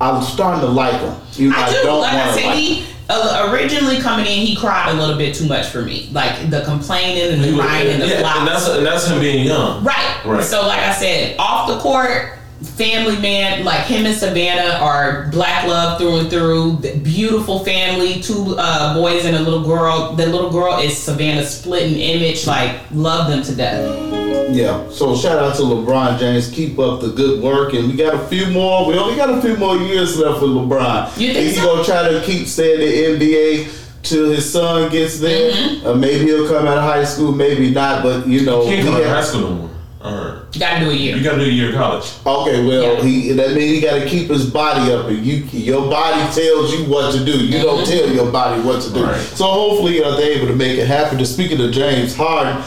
I'm 0.00 0.22
starting 0.22 0.60
to 0.62 0.66
like 0.66 1.00
him. 1.00 1.14
You 1.32 1.50
know, 1.50 1.56
I 1.56 1.70
do. 1.70 1.82
don't 1.82 2.00
like 2.00 2.12
I 2.12 2.16
wanna 2.16 2.32
said, 2.32 2.46
like 2.46 2.58
he 2.58 2.86
uh, 3.10 3.50
originally 3.52 3.98
coming 4.00 4.26
in, 4.26 4.46
he 4.46 4.56
cried 4.56 4.90
a 4.90 4.94
little 4.94 5.16
bit 5.16 5.34
too 5.34 5.46
much 5.46 5.68
for 5.68 5.82
me. 5.82 6.08
Like 6.12 6.50
the 6.50 6.62
complaining 6.62 7.34
and 7.34 7.42
the 7.44 7.60
crying 7.60 7.88
and 7.88 8.02
the 8.02 8.08
yeah, 8.08 8.20
flops. 8.20 8.38
and 8.38 8.48
that's 8.48 8.68
and 8.68 8.86
that's 8.86 9.06
him 9.08 9.20
being 9.20 9.46
young. 9.46 9.84
Right. 9.84 10.24
Right. 10.24 10.44
So, 10.44 10.66
like 10.66 10.80
I 10.80 10.92
said, 10.94 11.36
off 11.38 11.68
the 11.68 11.78
court, 11.78 12.39
family 12.62 13.16
man, 13.20 13.64
like 13.64 13.80
him 13.86 14.06
and 14.06 14.14
Savannah 14.14 14.78
are 14.80 15.28
black 15.30 15.66
love 15.66 15.98
through 15.98 16.18
and 16.20 16.30
through. 16.30 16.76
Beautiful 17.02 17.64
family, 17.64 18.20
two 18.22 18.54
uh, 18.58 18.94
boys 18.94 19.24
and 19.24 19.36
a 19.36 19.40
little 19.40 19.64
girl. 19.64 20.14
The 20.14 20.26
little 20.26 20.50
girl 20.50 20.78
is 20.78 20.96
Savannah's 20.96 21.50
splitting 21.58 21.98
image. 21.98 22.46
Like, 22.46 22.78
love 22.92 23.30
them 23.30 23.42
to 23.44 23.54
death. 23.54 24.54
Yeah. 24.54 24.88
So 24.90 25.16
shout 25.16 25.38
out 25.38 25.54
to 25.56 25.62
LeBron 25.62 26.18
James. 26.18 26.50
Keep 26.50 26.78
up 26.78 27.00
the 27.00 27.08
good 27.10 27.42
work, 27.42 27.72
and 27.74 27.88
we 27.88 27.96
got 27.96 28.14
a 28.14 28.26
few 28.28 28.46
more. 28.48 28.86
We 28.86 28.98
only 28.98 29.16
got 29.16 29.30
a 29.30 29.40
few 29.40 29.56
more 29.56 29.76
years 29.76 30.18
left 30.18 30.42
with 30.42 30.50
LeBron. 30.50 31.18
You 31.20 31.32
think 31.32 31.46
He's 31.46 31.56
so? 31.56 31.64
gonna 31.66 31.84
try 31.84 32.10
to 32.10 32.20
keep 32.24 32.46
staying 32.46 32.80
in 32.80 33.18
the 33.18 33.34
NBA 33.34 34.02
till 34.02 34.30
his 34.30 34.50
son 34.50 34.90
gets 34.90 35.20
there. 35.20 35.52
Mm-hmm. 35.52 35.86
Uh, 35.86 35.94
maybe 35.94 36.24
he'll 36.24 36.48
come 36.48 36.66
out 36.66 36.78
of 36.78 36.84
high 36.84 37.04
school, 37.04 37.32
maybe 37.32 37.70
not. 37.70 38.02
But 38.02 38.26
you 38.26 38.44
know, 38.44 38.64
He 38.66 38.76
can't 38.76 38.86
come 38.88 38.96
to 38.96 39.04
has- 39.08 39.26
high 39.26 39.30
school 39.38 39.40
no 39.50 39.54
more. 39.54 39.69
I 40.02 40.10
heard. 40.10 40.46
Gotta 40.58 40.84
do 40.86 40.90
a 40.90 40.94
year. 40.94 41.16
You 41.16 41.22
got 41.22 41.32
to 41.34 41.44
do 41.44 41.44
a 41.44 41.52
year 41.52 41.68
of 41.68 41.74
college. 41.74 42.10
Okay, 42.26 42.66
well, 42.66 42.94
Yeah. 42.96 43.02
he 43.02 43.32
that 43.32 43.48
means 43.54 43.70
he 43.76 43.80
got 43.82 43.98
to 44.02 44.08
keep 44.08 44.28
his 44.30 44.48
body 44.48 44.90
up, 44.92 45.06
and 45.08 45.24
you 45.24 45.44
your 45.52 45.90
body 45.90 46.20
tells 46.34 46.72
you 46.72 46.86
what 46.86 47.12
to 47.14 47.22
do. 47.24 47.32
You 47.32 47.60
don't 47.62 47.80
Mm-hmm. 47.84 47.90
tell 48.06 48.08
your 48.14 48.32
body 48.32 48.62
what 48.62 48.80
to 48.82 48.92
do. 48.94 49.04
Right. 49.04 49.20
So 49.20 49.44
hopefully, 49.44 50.02
uh, 50.02 50.16
they're 50.16 50.32
able 50.38 50.46
to 50.48 50.56
make 50.56 50.78
it 50.78 50.86
happen. 50.86 51.18
To 51.18 51.26
speaking 51.26 51.60
of 51.60 51.70
James 51.72 52.16
Harden. 52.16 52.62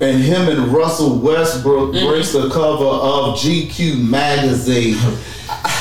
And 0.00 0.22
him 0.22 0.48
and 0.48 0.68
Russell 0.72 1.18
Westbrook 1.18 1.92
Mm-hmm. 1.92 2.06
grace 2.06 2.30
the 2.32 2.48
cover 2.50 2.84
of 2.84 3.34
GQ 3.36 3.98
magazine. 4.08 4.96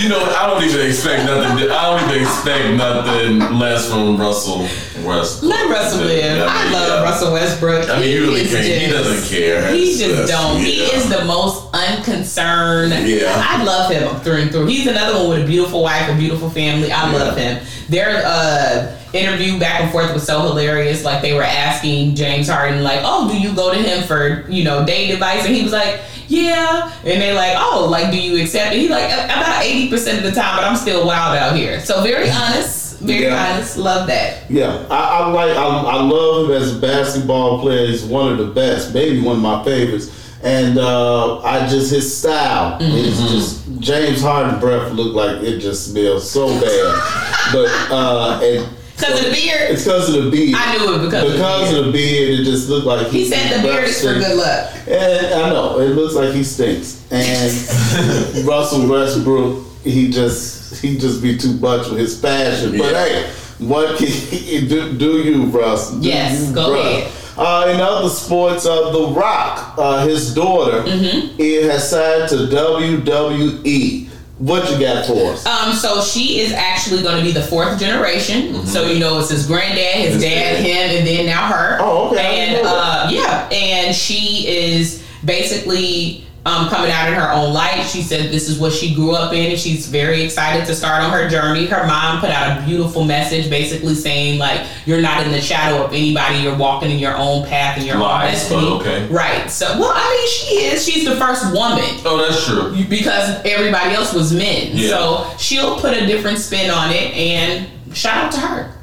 You 0.00 0.08
know, 0.08 0.22
I 0.22 0.46
don't 0.46 0.62
even 0.62 0.86
expect 0.86 1.24
nothing. 1.24 1.70
I 1.70 1.98
don't 1.98 2.08
even 2.08 2.22
expect 2.22 2.76
nothing 2.76 3.58
less 3.58 3.90
from 3.90 4.16
Russell 4.16 4.60
West. 5.04 5.42
Let 5.42 5.68
Russell 5.70 6.04
live. 6.04 6.46
I 6.48 6.70
love 6.70 6.88
yeah. 6.88 7.02
Russell 7.02 7.32
Westbrook. 7.32 7.88
I 7.88 8.00
mean, 8.00 8.08
he, 8.08 8.18
really 8.18 8.46
can't. 8.46 8.64
He 8.64 8.90
doesn't 8.90 9.28
care. 9.28 9.72
He 9.72 9.96
just 9.96 10.30
don't. 10.30 10.60
He 10.60 10.82
is 10.82 11.08
the 11.08 11.24
most 11.24 11.68
unconcerned. 11.74 13.08
Yeah. 13.08 13.32
I 13.36 13.64
love 13.64 13.90
him 13.90 14.20
through 14.20 14.42
and 14.42 14.50
through. 14.52 14.66
He's 14.66 14.86
another 14.86 15.18
one 15.18 15.30
with 15.30 15.44
a 15.44 15.46
beautiful 15.46 15.82
wife, 15.82 16.08
a 16.08 16.16
beautiful 16.16 16.50
family. 16.50 16.92
I 16.92 17.10
love 17.12 17.36
him. 17.36 17.64
Their 17.88 18.22
uh, 18.24 18.96
interview 19.14 19.58
back 19.58 19.80
and 19.80 19.90
forth 19.92 20.12
was 20.12 20.26
so 20.26 20.42
hilarious. 20.42 21.04
Like 21.04 21.22
they 21.22 21.32
were 21.34 21.42
asking 21.42 22.14
James 22.16 22.48
Harden, 22.48 22.82
like, 22.82 23.00
"Oh, 23.02 23.30
do 23.30 23.38
you 23.38 23.54
go 23.54 23.72
to 23.72 23.78
him 23.80 24.02
for 24.06 24.44
you 24.50 24.64
know 24.64 24.84
date 24.84 25.10
advice?" 25.12 25.44
And 25.46 25.54
he 25.54 25.62
was 25.62 25.72
like. 25.72 26.00
Yeah, 26.26 26.90
and 27.04 27.20
they're 27.20 27.34
like, 27.34 27.52
oh, 27.54 27.86
like, 27.90 28.10
do 28.10 28.18
you 28.18 28.42
accept 28.42 28.74
it? 28.74 28.78
He's 28.78 28.88
like, 28.88 29.12
about 29.12 29.62
eighty 29.62 29.90
percent 29.90 30.16
of 30.16 30.24
the 30.24 30.32
time, 30.32 30.56
but 30.56 30.64
I'm 30.64 30.74
still 30.74 31.06
wild 31.06 31.36
out 31.36 31.54
here. 31.54 31.80
So 31.80 32.02
very 32.02 32.30
honest, 32.30 32.98
very 33.00 33.24
Yeah. 33.24 33.52
honest. 33.52 33.76
Love 33.76 34.06
that. 34.06 34.50
Yeah, 34.50 34.86
I, 34.90 35.18
I 35.20 35.28
like. 35.28 35.50
I, 35.54 35.62
I 35.62 36.00
love 36.00 36.48
him 36.48 36.56
as 36.56 36.74
a 36.74 36.80
basketball 36.80 37.60
player. 37.60 37.86
He's 37.88 38.04
one 38.04 38.32
of 38.32 38.38
the 38.38 38.46
best, 38.46 38.94
maybe 38.94 39.20
one 39.20 39.36
of 39.36 39.42
my 39.42 39.62
favorites. 39.64 40.10
And 40.42 40.78
uh, 40.78 41.40
I 41.42 41.68
just 41.68 41.90
his 41.90 42.16
style 42.16 42.78
is 42.80 43.18
just 43.30 43.80
James 43.80 44.22
Harden 44.22 44.58
breath 44.60 44.92
looked 44.92 45.14
like 45.14 45.42
it 45.46 45.58
just 45.58 45.90
smells 45.90 46.28
so 46.28 46.46
bad. 46.48 47.52
but 47.52 47.68
uh, 47.92 48.40
and 48.42 48.66
Cause 48.96 49.18
of 49.18 49.24
the 49.26 49.32
beard. 49.32 49.70
it's 49.72 49.84
because 49.84 50.14
of 50.14 50.24
the 50.24 50.30
beard. 50.30 50.54
I 50.56 50.76
knew 50.78 50.94
it 50.94 51.04
because, 51.06 51.32
because 51.32 51.72
of 51.76 51.76
the 51.76 51.82
beard. 51.82 51.86
of 51.86 51.86
the 51.86 51.92
beard, 51.92 52.40
it 52.40 52.44
just 52.44 52.68
looked 52.68 52.86
like 52.86 53.06
He 53.08 53.26
said 53.26 53.58
the 53.58 53.66
beard 53.66 53.84
is 53.84 54.00
for 54.00 54.14
good 54.14 54.36
luck. 54.36 54.70
And 54.86 55.34
I 55.34 55.50
know 55.50 55.80
it 55.80 55.88
looks 55.90 56.14
like 56.14 56.32
he 56.32 56.44
stinks. 56.44 57.02
And 57.10 58.46
Russell 58.46 58.88
Westbrook, 58.88 59.66
he 59.82 60.10
just 60.10 60.80
he 60.82 60.96
just 60.98 61.22
be 61.22 61.36
too 61.36 61.54
much 61.54 61.88
with 61.88 61.98
his 61.98 62.18
passion. 62.20 62.78
But 62.78 62.94
hey, 62.94 63.30
what 63.58 63.98
can 63.98 64.06
he 64.06 64.66
do? 64.68 64.96
Do 64.96 65.18
you, 65.18 65.44
Russ? 65.46 65.90
Do 65.90 66.06
Yes, 66.08 66.48
you, 66.48 66.54
go 66.54 66.70
bruh. 66.70 66.80
ahead. 66.80 67.12
Uh, 67.36 67.72
in 67.74 67.80
other 67.80 68.08
sports, 68.08 68.64
uh, 68.64 68.90
The 68.92 69.08
Rock, 69.08 69.74
uh, 69.76 70.06
his 70.06 70.32
daughter, 70.34 70.82
Mm-hmm. 70.82 71.34
it 71.40 71.64
has 71.68 71.90
signed 71.90 72.28
to 72.28 72.36
WWE. 72.46 74.03
What 74.38 74.68
you 74.70 74.80
got 74.80 75.06
for 75.06 75.32
us? 75.32 75.46
Um, 75.46 75.72
so 75.74 76.02
she 76.02 76.40
is 76.40 76.52
actually 76.52 77.02
going 77.02 77.18
to 77.18 77.22
be 77.22 77.30
the 77.30 77.42
fourth 77.42 77.78
generation. 77.78 78.66
So 78.66 78.86
you 78.90 78.98
know, 78.98 79.20
it's 79.20 79.30
his 79.30 79.46
granddad, 79.46 79.94
his 80.06 80.14
His 80.14 80.22
dad, 80.24 80.28
dad. 80.28 80.64
him, 80.64 80.98
and 80.98 81.06
then 81.06 81.26
now 81.26 81.46
her. 81.46 81.78
Oh, 81.80 82.08
okay, 82.10 82.56
And 82.56 82.66
uh, 82.66 83.08
yeah, 83.12 83.48
and 83.52 83.94
she 83.94 84.48
is 84.48 85.04
basically 85.24 86.23
um, 86.46 86.68
coming 86.68 86.90
out 86.90 87.08
in 87.08 87.14
her 87.14 87.30
own 87.32 87.52
light. 87.54 87.82
She 87.84 88.02
said 88.02 88.30
this 88.30 88.48
is 88.48 88.58
what 88.58 88.72
she 88.72 88.94
grew 88.94 89.12
up 89.14 89.32
in, 89.32 89.50
and 89.50 89.58
she's 89.58 89.86
very 89.86 90.22
excited 90.22 90.66
to 90.66 90.74
start 90.74 91.02
on 91.02 91.10
her 91.10 91.28
journey. 91.28 91.66
Her 91.66 91.86
mom 91.86 92.20
put 92.20 92.30
out 92.30 92.58
a 92.60 92.66
beautiful 92.66 93.04
message, 93.04 93.48
basically 93.48 93.94
saying 93.94 94.38
like 94.38 94.66
you're 94.84 95.00
not 95.00 95.24
in 95.24 95.32
the 95.32 95.40
shadow 95.40 95.82
of 95.84 95.92
anybody. 95.92 96.38
You're 96.40 96.56
walking 96.56 96.90
in 96.90 96.98
your 96.98 97.16
own 97.16 97.46
path 97.46 97.78
and 97.78 97.86
your 97.86 97.96
own 97.96 98.02
Lies, 98.02 98.48
but 98.48 98.60
destiny. 98.60 98.70
okay. 98.80 99.06
Right. 99.08 99.50
So, 99.50 99.66
well, 99.78 99.92
I 99.94 100.10
mean, 100.10 100.28
she 100.28 100.64
is. 100.66 100.84
She's 100.84 101.04
the 101.04 101.16
first 101.16 101.44
woman 101.54 101.84
Oh, 102.04 102.18
that's 102.18 102.44
true. 102.46 102.74
because 102.88 103.40
everybody 103.46 103.94
else 103.94 104.12
was 104.12 104.32
men. 104.32 104.70
Yeah. 104.72 104.88
So 104.90 105.36
she'll 105.38 105.78
put 105.80 105.96
a 105.96 106.04
different 106.06 106.38
spin 106.38 106.70
on 106.70 106.90
it, 106.90 107.14
and 107.14 107.68
shout 107.96 108.24
out 108.26 108.32
to 108.32 108.40
her. 108.40 108.73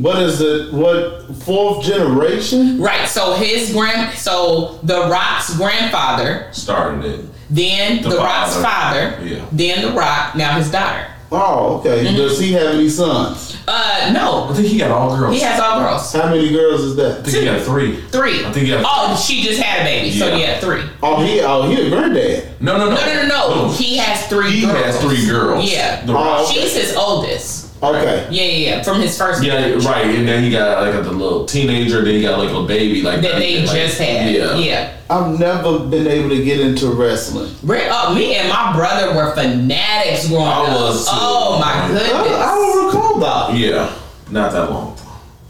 What 0.00 0.22
is 0.22 0.40
it? 0.40 0.72
What 0.72 1.24
fourth 1.42 1.84
generation? 1.84 2.80
Right. 2.80 3.08
So 3.08 3.34
his 3.34 3.72
grand, 3.72 4.16
so 4.16 4.78
the 4.82 5.08
Rock's 5.08 5.56
grandfather, 5.56 6.48
Started 6.52 7.04
it. 7.04 7.24
then 7.50 8.02
the, 8.02 8.10
The 8.10 8.16
Rock's 8.18 8.54
father. 8.56 9.10
father, 9.12 9.26
Yeah. 9.26 9.44
then 9.52 9.82
the 9.82 9.92
Rock, 9.98 10.36
now 10.36 10.56
his 10.58 10.70
daughter. 10.70 11.06
Oh, 11.30 11.78
okay. 11.80 12.06
Mm-hmm. 12.06 12.16
Does 12.16 12.40
he 12.40 12.52
have 12.52 12.74
any 12.76 12.88
sons? 12.88 13.54
Uh, 13.68 14.10
no. 14.14 14.44
I 14.44 14.48
no, 14.48 14.54
think 14.54 14.68
he 14.68 14.78
got 14.78 14.90
all 14.90 15.14
girls. 15.14 15.34
he 15.34 15.40
has 15.40 15.60
all 15.60 15.78
girls. 15.80 16.10
How 16.14 16.30
many 16.30 16.48
girls 16.50 16.80
is 16.80 16.96
that? 16.96 17.18
I 17.18 17.22
think 17.22 17.36
he 17.36 17.44
got 17.44 17.60
three. 17.62 18.00
Three. 18.08 18.46
I 18.46 18.50
think 18.52 18.64
he 18.64 18.70
had- 18.72 18.82
Oh, 18.86 19.14
she 19.14 19.42
just 19.42 19.60
had 19.60 19.82
a 19.82 19.84
baby, 19.84 20.10
so 20.18 20.26
Yeah. 20.28 20.36
yeah, 20.36 20.60
three. 20.60 20.80
Oh, 21.02 21.22
he 21.22 21.40
oh 21.42 21.68
he 21.68 21.86
a 21.86 21.90
granddad. 21.90 22.62
No, 22.62 22.78
no, 22.78 22.88
no. 22.88 22.94
No, 22.94 23.04
no, 23.06 23.26
no, 23.26 23.66
no. 23.66 23.68
He 23.72 23.98
has 23.98 24.26
three. 24.28 24.52
He 24.52 24.66
girls. 24.66 24.84
has 24.86 25.00
three 25.02 25.26
girls. 25.26 25.70
Yeah. 25.70 26.02
The 26.06 26.12
Oh, 26.12 26.14
Rock. 26.14 26.48
okay. 26.48 26.60
She's 26.62 26.74
his 26.74 26.96
oldest. 26.96 27.67
Okay. 27.82 28.26
Yeah, 28.30 28.42
yeah, 28.42 28.76
yeah. 28.76 28.82
From 28.82 29.00
his 29.00 29.16
first. 29.16 29.42
Yeah, 29.42 29.60
marriage. 29.60 29.84
right. 29.84 30.04
And 30.06 30.26
then 30.26 30.42
he 30.42 30.50
got 30.50 30.82
like 30.84 30.94
a 30.94 31.02
the 31.02 31.12
little 31.12 31.44
teenager. 31.46 32.02
Then 32.04 32.14
he 32.14 32.22
got 32.22 32.38
like 32.38 32.50
a 32.50 32.66
baby 32.66 33.02
like 33.02 33.20
That 33.20 33.36
they 33.36 33.60
like, 33.64 33.70
just 33.76 33.98
had. 33.98 34.32
Yeah. 34.34 34.56
yeah. 34.56 34.96
I've 35.08 35.38
never 35.38 35.78
been 35.80 36.06
able 36.06 36.30
to 36.30 36.44
get 36.44 36.60
into 36.60 36.90
wrestling. 36.90 37.54
Re- 37.62 37.88
uh, 37.88 38.12
me 38.14 38.34
and 38.34 38.48
my 38.48 38.72
brother 38.74 39.14
were 39.14 39.32
fanatics 39.34 40.28
growing 40.28 40.46
I 40.46 40.66
up. 40.66 40.80
was 40.80 41.04
too. 41.04 41.10
Oh 41.14 41.58
my 41.60 41.72
I, 41.72 41.88
goodness. 41.88 42.12
I 42.12 42.54
don't 42.54 42.86
recall 42.86 43.18
that. 43.20 43.56
Yeah. 43.56 43.94
Not 44.30 44.52
that 44.52 44.70
long. 44.70 44.96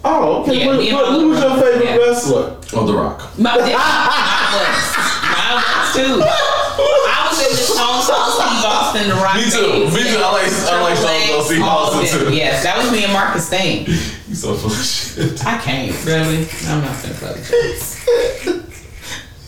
Oh, 0.05 0.43
okay. 0.43 0.61
Yeah, 0.61 0.67
What- 0.67 0.77
what- 0.79 1.21
who 1.21 1.29
was 1.31 1.41
your 1.43 1.57
favorite 1.57 1.85
yeah. 1.85 1.97
wrestler? 1.97 2.57
Oh, 2.75 2.87
The 2.87 2.93
Rock. 2.95 3.19
My, 3.39 3.57
mine 3.57 3.73
was. 3.73 4.79
Mine 5.27 5.55
was 5.57 5.97
too. 5.97 6.21
I 6.23 7.27
was 7.29 7.39
in 7.43 7.51
the 7.51 7.57
Stone 7.57 8.05
Cold 8.07 8.31
Steve 8.39 8.58
Austin, 8.89 9.09
the 9.09 9.15
Rock. 9.15 9.37
Me 9.37 9.43
too. 9.51 9.61
days. 9.61 9.95
Me 9.95 10.03
too. 10.03 10.19
I 10.19 10.33
like- 10.33 10.53
I 10.73 10.83
like 10.83 10.97
Stone 10.97 11.29
Cold 11.29 11.45
Steve 11.47 11.63
Austin 11.63 12.27
too. 12.29 12.35
Yes, 12.35 12.63
that 12.65 12.77
was 12.79 12.91
me 12.93 13.05
and 13.05 13.13
Marcus 13.13 13.47
Stain. 13.47 13.87
You 13.87 13.95
so 14.35 14.55
full 14.55 14.71
of 14.71 14.77
shit. 14.85 15.45
I 15.47 15.59
can't 15.59 15.93
really. 16.05 16.49
I'm 16.67 16.81
not 16.83 17.03
gonna 17.03 17.15
play 17.15 17.33
with 17.33 17.51
you. 18.47 18.65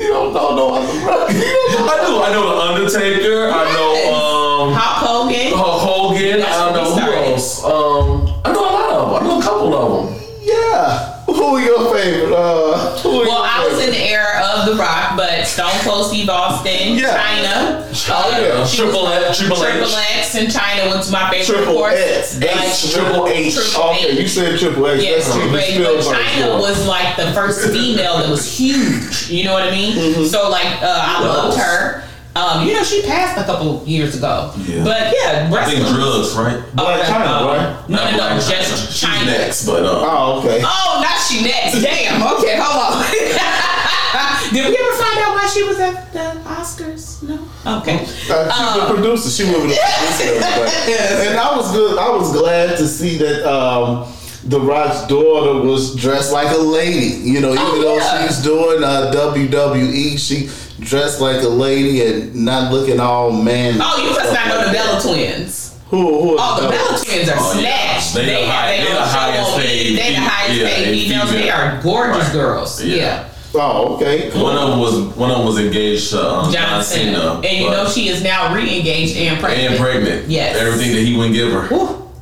You 0.00 0.09
don't 0.12 0.33
know 0.33 0.55
no 0.57 0.74
other 0.76 0.87
wrestler. 0.87 1.26
I 1.90 2.07
do. 2.07 2.22
I 2.22 2.33
know 2.33 2.48
the 2.48 2.57
Undertaker. 2.81 3.50
I 3.53 3.72
know 3.74 4.14
um 4.14 4.72
Hulk 4.72 5.29
Hogan. 5.29 5.53
Hulk 5.53 5.81
Hogan. 6.14 6.38
That's 6.40 6.57
I 6.57 6.70
where 6.70 6.72
we 6.72 6.79
know 6.79 6.85
who 6.85 7.00
started. 7.00 7.33
else. 7.33 7.64
Um, 7.64 8.40
I 8.44 8.53
know 8.53 8.61
a 8.61 8.72
lot 8.72 8.90
of 8.90 9.11
them. 9.11 9.22
I 9.22 9.29
know 9.29 9.38
a 9.38 9.42
couple 9.42 9.74
of 9.74 10.07
them. 10.07 10.22
Yeah. 10.42 11.10
Who 11.34 11.44
are 11.56 11.60
your 11.60 11.94
favorite? 11.94 12.32
Uh, 12.34 12.98
who 13.00 13.08
Well, 13.10 13.22
your 13.24 13.32
I 13.44 13.66
was 13.70 13.82
in 13.84 13.90
the 13.90 13.98
era 13.98 14.40
of 14.44 14.66
The 14.66 14.74
Rock, 14.76 15.16
but 15.16 15.44
Stone 15.46 15.70
Cold 15.82 16.06
Steve 16.08 16.28
Austin, 16.28 16.96
Yeah. 16.96 17.16
Chyna. 17.16 18.10
Oh, 18.12 18.30
yeah. 18.40 18.66
Triple 18.66 19.08
X, 19.08 19.38
Triple 19.38 19.64
H. 19.64 19.72
Triple 19.72 19.96
X 19.96 20.34
and 20.36 20.48
Chyna 20.48 20.94
was 20.96 21.10
my 21.10 21.30
favorite. 21.30 21.56
Triple 21.56 21.78
of. 21.78 21.92
X. 21.98 22.38
Like, 22.40 22.56
H. 22.56 22.92
Triple 22.92 23.28
H. 23.28 23.54
Triple 23.54 23.90
Okay, 23.90 24.06
H. 24.10 24.20
you 24.20 24.28
said 24.28 24.58
Triple 24.58 24.88
H. 24.88 25.02
Yes, 25.02 25.24
That's 25.26 25.36
Triple 25.38 25.58
Steven 25.60 25.98
H. 25.98 26.04
But 26.04 26.14
Chyna 26.16 26.60
was 26.60 26.86
like 26.86 27.16
the 27.16 27.32
first 27.32 27.70
female 27.72 28.18
that 28.18 28.28
was 28.28 28.46
huge. 28.58 29.28
You 29.30 29.44
know 29.44 29.52
what 29.52 29.64
I 29.64 29.70
mean? 29.70 29.96
Mm-hmm. 29.96 30.24
So 30.24 30.48
like, 30.50 30.66
uh, 30.82 31.04
I 31.06 31.24
loved 31.24 31.58
her. 31.58 32.04
Um, 32.40 32.66
you 32.66 32.72
know, 32.74 32.83
she 32.83 33.03
passed 33.03 33.37
a 33.38 33.44
couple 33.44 33.83
years 33.87 34.16
ago. 34.16 34.53
Yeah. 34.66 34.83
But 34.85 35.12
yeah, 35.12 35.50
I 35.53 35.64
think 35.66 35.87
drugs, 35.88 36.35
right? 36.35 36.62
Blac 36.74 37.03
Chyna, 37.03 37.26
um, 37.26 37.46
right? 37.46 37.88
No, 37.88 37.96
no, 37.96 38.11
no, 38.11 38.16
Black 38.16 38.40
just 38.40 38.92
She's 38.92 39.09
Chyna. 39.09 39.26
next, 39.26 39.66
but 39.66 39.85
uh, 39.85 40.00
Oh, 40.03 40.38
okay. 40.40 40.62
Oh, 40.64 41.00
not 41.03 41.18
she 41.20 41.42
next. 41.44 41.83
Damn. 41.83 42.22
Okay, 42.38 42.57
hold 42.59 42.96
on. 42.96 43.05
Did 44.53 44.66
we 44.68 44.76
ever 44.76 44.96
find 44.96 45.18
out 45.20 45.35
why 45.37 45.46
she 45.55 45.62
was 45.62 45.79
at 45.79 46.12
the 46.12 46.40
Oscars? 46.48 47.22
No. 47.22 47.79
Okay. 47.79 47.98
Uh, 48.29 48.50
she's 48.50 48.81
the 48.83 48.94
producer. 48.94 49.31
She 49.31 49.44
was 49.53 49.62
with 49.62 49.70
the 49.70 49.76
producer. 49.76 50.90
everybody. 50.90 51.29
And 51.29 51.38
I 51.38 51.57
was 51.57 51.70
good. 51.72 51.98
I 51.98 52.09
was 52.11 52.33
glad 52.33 52.76
to 52.79 52.88
see 52.88 53.16
that 53.18 53.46
um, 53.48 54.12
the 54.44 54.59
Rock's 54.61 55.07
daughter 55.07 55.61
was 55.64 55.94
dressed 55.94 56.33
like 56.33 56.50
a 56.53 56.59
lady. 56.59 57.16
You 57.29 57.40
know, 57.40 57.53
even 57.53 57.62
Oh, 57.64 57.81
though 57.81 58.26
she's 58.26 58.38
doing 58.42 58.83
uh, 58.83 59.12
WWE, 59.14 60.18
she 60.18 60.48
dressed 60.80 61.20
like 61.20 61.42
a 61.42 61.48
lady 61.48 62.04
and 62.06 62.34
not 62.34 62.72
looking 62.72 62.98
all 63.00 63.30
man. 63.32 63.78
Oh, 63.80 64.02
you 64.02 64.10
must 64.10 64.32
not 64.32 64.48
know 64.48 64.66
the 64.66 64.72
Bella 64.72 65.00
twins. 65.02 65.78
Who? 65.90 65.98
who 65.98 66.36
Oh, 66.38 66.62
the 66.62 66.68
Bella 66.68 66.98
twins 66.98 67.28
are 67.28 67.34
Oh, 67.38 67.60
yeah. 67.60 67.98
snatched. 67.98 68.14
They 68.14 68.24
the 68.26 68.46
have 68.46 68.48
high- 68.48 68.76
their 68.76 68.84
they 68.84 68.90
own 68.90 68.94
the 68.94 69.04
show 69.06 69.18
highest 69.18 69.56
paid! 69.58 69.86
They 69.86 69.92
the 69.94 70.02
fe- 70.02 70.14
highest 70.14 70.74
paid 70.76 71.02
females. 71.08 71.30
They 71.32 71.50
are 71.50 71.80
gorgeous 71.82 72.24
Right. 72.24 72.32
girls. 72.32 72.82
Yeah. 72.84 72.96
Yeah. 72.96 73.24
Oh, 73.52 73.96
okay. 73.96 74.30
one 74.40 74.56
of 74.56 74.70
them 74.70 74.78
was 74.78 74.94
one 75.16 75.30
of 75.30 75.38
them 75.38 75.46
was 75.46 75.58
engaged 75.58 76.10
to 76.10 76.24
um, 76.24 76.44
John 76.52 76.52
John 76.52 76.84
Cena. 76.84 77.18
Cena, 77.18 77.40
And 77.44 77.58
you 77.58 77.68
know 77.70 77.88
she 77.88 78.08
is 78.08 78.22
now 78.22 78.54
re-engaged 78.54 79.16
and 79.16 79.40
pregnant. 79.40 79.70
and 79.72 79.80
pregnant. 79.80 80.28
Yes. 80.28 80.56
everything 80.56 80.94
that 80.94 81.02
he 81.02 81.16
wouldn't 81.16 81.34
give 81.34 81.50
her. 81.52 81.66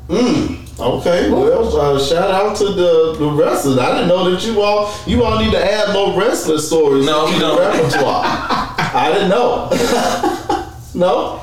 Woo. 0.09 0.58
Okay, 0.81 1.29
well, 1.29 1.77
uh, 1.77 1.99
shout 1.99 2.31
out 2.31 2.57
to 2.59 2.67
the, 2.67 3.17
the 3.19 3.29
wrestlers. 3.31 3.79
I 3.79 3.95
didn't 3.95 4.09
know 4.09 4.31
that 4.31 4.45
you 4.47 4.63
all 4.63 4.95
you 5.07 5.25
all 5.25 5.37
need 5.39 5.51
to 5.51 5.59
add 5.73 5.93
more 5.93 6.17
wrestler 6.19 6.59
stories 6.59 7.05
No, 7.05 7.27
to 7.27 7.33
we 7.33 7.39
the 7.41 7.57
repertoire. 7.59 8.23
I 8.25 9.11
didn't 9.13 9.29
know. 9.29 9.69
no. 10.95 11.43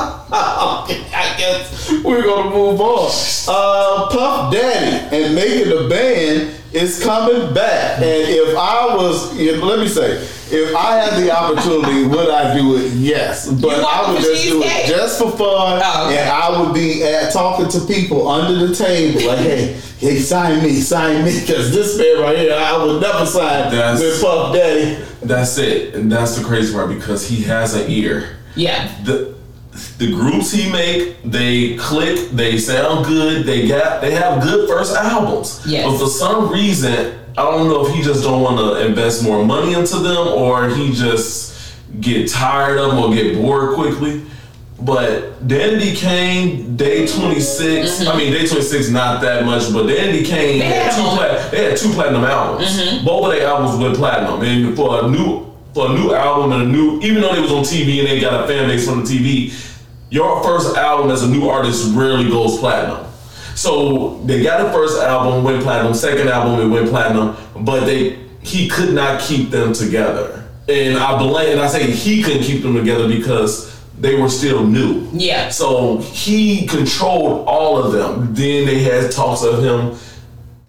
Okay, 0.00 1.04
I 1.14 1.34
guess 1.38 1.92
we're 2.04 2.22
gonna 2.22 2.50
move 2.50 2.80
on. 2.80 3.10
Uh, 3.48 4.08
Puff 4.10 4.52
Daddy 4.52 5.16
and 5.16 5.34
making 5.34 5.68
the 5.70 5.88
band 5.88 6.52
is 6.72 7.02
coming 7.02 7.54
back, 7.54 7.98
and 7.98 8.28
if 8.28 8.56
I 8.56 8.94
was, 8.96 9.38
if- 9.38 9.62
let 9.62 9.78
me 9.78 9.88
say, 9.88 10.26
if 10.50 10.76
I 10.76 10.96
had 10.96 11.22
the 11.22 11.30
opportunity, 11.30 12.06
would 12.06 12.28
I 12.28 12.54
do 12.56 12.76
it? 12.76 12.92
Yes, 12.92 13.48
but 13.50 13.82
I 13.82 14.12
would 14.12 14.20
just 14.20 14.44
do 14.44 14.62
it 14.62 14.86
just 14.86 15.18
for 15.18 15.30
fun, 15.32 15.80
Oh, 15.82 16.06
okay. 16.08 16.18
and 16.18 16.28
I 16.30 16.60
would 16.60 16.74
be 16.74 17.02
at, 17.02 17.32
talking 17.32 17.68
to 17.68 17.80
people 17.86 18.28
under 18.28 18.66
the 18.66 18.74
table, 18.74 19.26
like, 19.26 19.38
hey, 19.38 19.72
hey, 19.98 20.18
sign 20.18 20.62
me, 20.62 20.74
sign 20.80 21.24
me, 21.24 21.40
because 21.40 21.72
this 21.72 21.96
man 21.98 22.20
right 22.20 22.38
here, 22.38 22.54
I 22.54 22.76
would 22.84 23.00
never 23.00 23.24
sign 23.26 23.70
That's- 23.72 24.00
with 24.00 24.20
Puff 24.20 24.54
Daddy. 24.54 24.98
That's 25.22 25.56
it, 25.58 25.94
and 25.94 26.12
that's 26.12 26.36
the 26.36 26.44
crazy 26.44 26.72
part 26.74 26.88
because 26.90 27.26
he 27.26 27.42
has 27.44 27.74
an 27.74 27.90
ear. 27.90 28.36
Yeah. 28.54 28.88
the 29.04 29.34
the 29.98 30.10
groups 30.12 30.52
he 30.52 30.70
make, 30.70 31.22
they 31.22 31.76
click, 31.76 32.30
they 32.30 32.58
sound 32.58 33.06
good, 33.06 33.44
they 33.44 33.66
got 33.68 34.00
they 34.00 34.12
have 34.12 34.42
good 34.42 34.68
first 34.68 34.94
albums. 34.96 35.62
Yes. 35.66 35.86
But 35.86 35.98
for 35.98 36.06
some 36.08 36.50
reason, 36.50 37.18
I 37.38 37.42
don't 37.42 37.68
know 37.68 37.86
if 37.86 37.94
he 37.94 38.02
just 38.02 38.22
don't 38.22 38.42
want 38.42 38.58
to 38.58 38.86
invest 38.86 39.22
more 39.22 39.44
money 39.44 39.74
into 39.74 39.96
them 39.98 40.28
or 40.28 40.68
he 40.70 40.92
just 40.92 41.74
get 42.00 42.30
tired 42.30 42.78
of 42.78 42.90
them 42.90 42.98
or 42.98 43.14
get 43.14 43.34
bored 43.36 43.74
quickly. 43.74 44.22
But 44.80 45.46
Danity 45.48 45.96
Kane, 45.96 46.76
Day 46.76 47.06
26, 47.06 48.06
I 48.06 48.16
mean 48.16 48.30
Day 48.32 48.46
26 48.46 48.90
not 48.90 49.22
that 49.22 49.44
much, 49.44 49.72
but 49.72 49.86
Danity 49.86 50.24
Kane 50.24 50.60
Mm-hmm. 50.60 50.60
They 50.60 50.66
had 50.66 50.92
had 50.92 50.96
two 50.96 51.16
plat- 51.16 51.50
they 51.50 51.64
had 51.64 51.76
two 51.78 51.92
platinum 51.92 52.24
albums. 52.24 52.78
Mm-hmm. 52.78 53.04
Both 53.04 53.24
of 53.26 53.32
their 53.32 53.46
albums 53.48 53.82
went 53.82 53.96
platinum. 53.96 54.42
And 54.42 54.76
for 54.76 55.04
a 55.04 55.08
new 55.08 55.45
for 55.76 55.90
a 55.90 55.92
new 55.92 56.14
album 56.14 56.52
and 56.52 56.62
a 56.62 56.66
new 56.66 56.98
even 57.02 57.20
though 57.20 57.34
they 57.34 57.40
was 57.40 57.52
on 57.52 57.62
TV 57.62 57.98
and 57.98 58.08
they 58.08 58.18
got 58.18 58.42
a 58.42 58.48
fan 58.48 58.66
base 58.66 58.88
from 58.88 59.04
the 59.04 59.06
TV, 59.06 59.52
your 60.08 60.42
first 60.42 60.74
album 60.74 61.10
as 61.10 61.22
a 61.22 61.28
new 61.28 61.50
artist 61.50 61.94
rarely 61.94 62.30
goes 62.30 62.56
platinum. 62.58 63.04
So 63.54 64.22
they 64.24 64.42
got 64.42 64.64
the 64.64 64.72
first 64.72 65.02
album, 65.02 65.44
went 65.44 65.62
platinum, 65.62 65.92
second 65.92 66.28
album, 66.28 66.60
it 66.60 66.72
went 66.72 66.88
platinum, 66.88 67.36
but 67.60 67.84
they 67.84 68.18
he 68.40 68.68
could 68.68 68.94
not 68.94 69.20
keep 69.20 69.50
them 69.50 69.74
together. 69.74 70.48
And 70.66 70.96
I 70.96 71.18
blame 71.18 71.52
and 71.52 71.60
I 71.60 71.66
say 71.66 71.90
he 71.90 72.22
couldn't 72.22 72.44
keep 72.44 72.62
them 72.62 72.74
together 72.74 73.06
because 73.06 73.78
they 73.98 74.18
were 74.18 74.30
still 74.30 74.66
new. 74.66 75.06
Yeah. 75.12 75.50
So 75.50 75.98
he 75.98 76.66
controlled 76.66 77.46
all 77.46 77.76
of 77.76 77.92
them. 77.92 78.34
Then 78.34 78.64
they 78.64 78.82
had 78.82 79.12
talks 79.12 79.42
of 79.42 79.62
him 79.62 79.98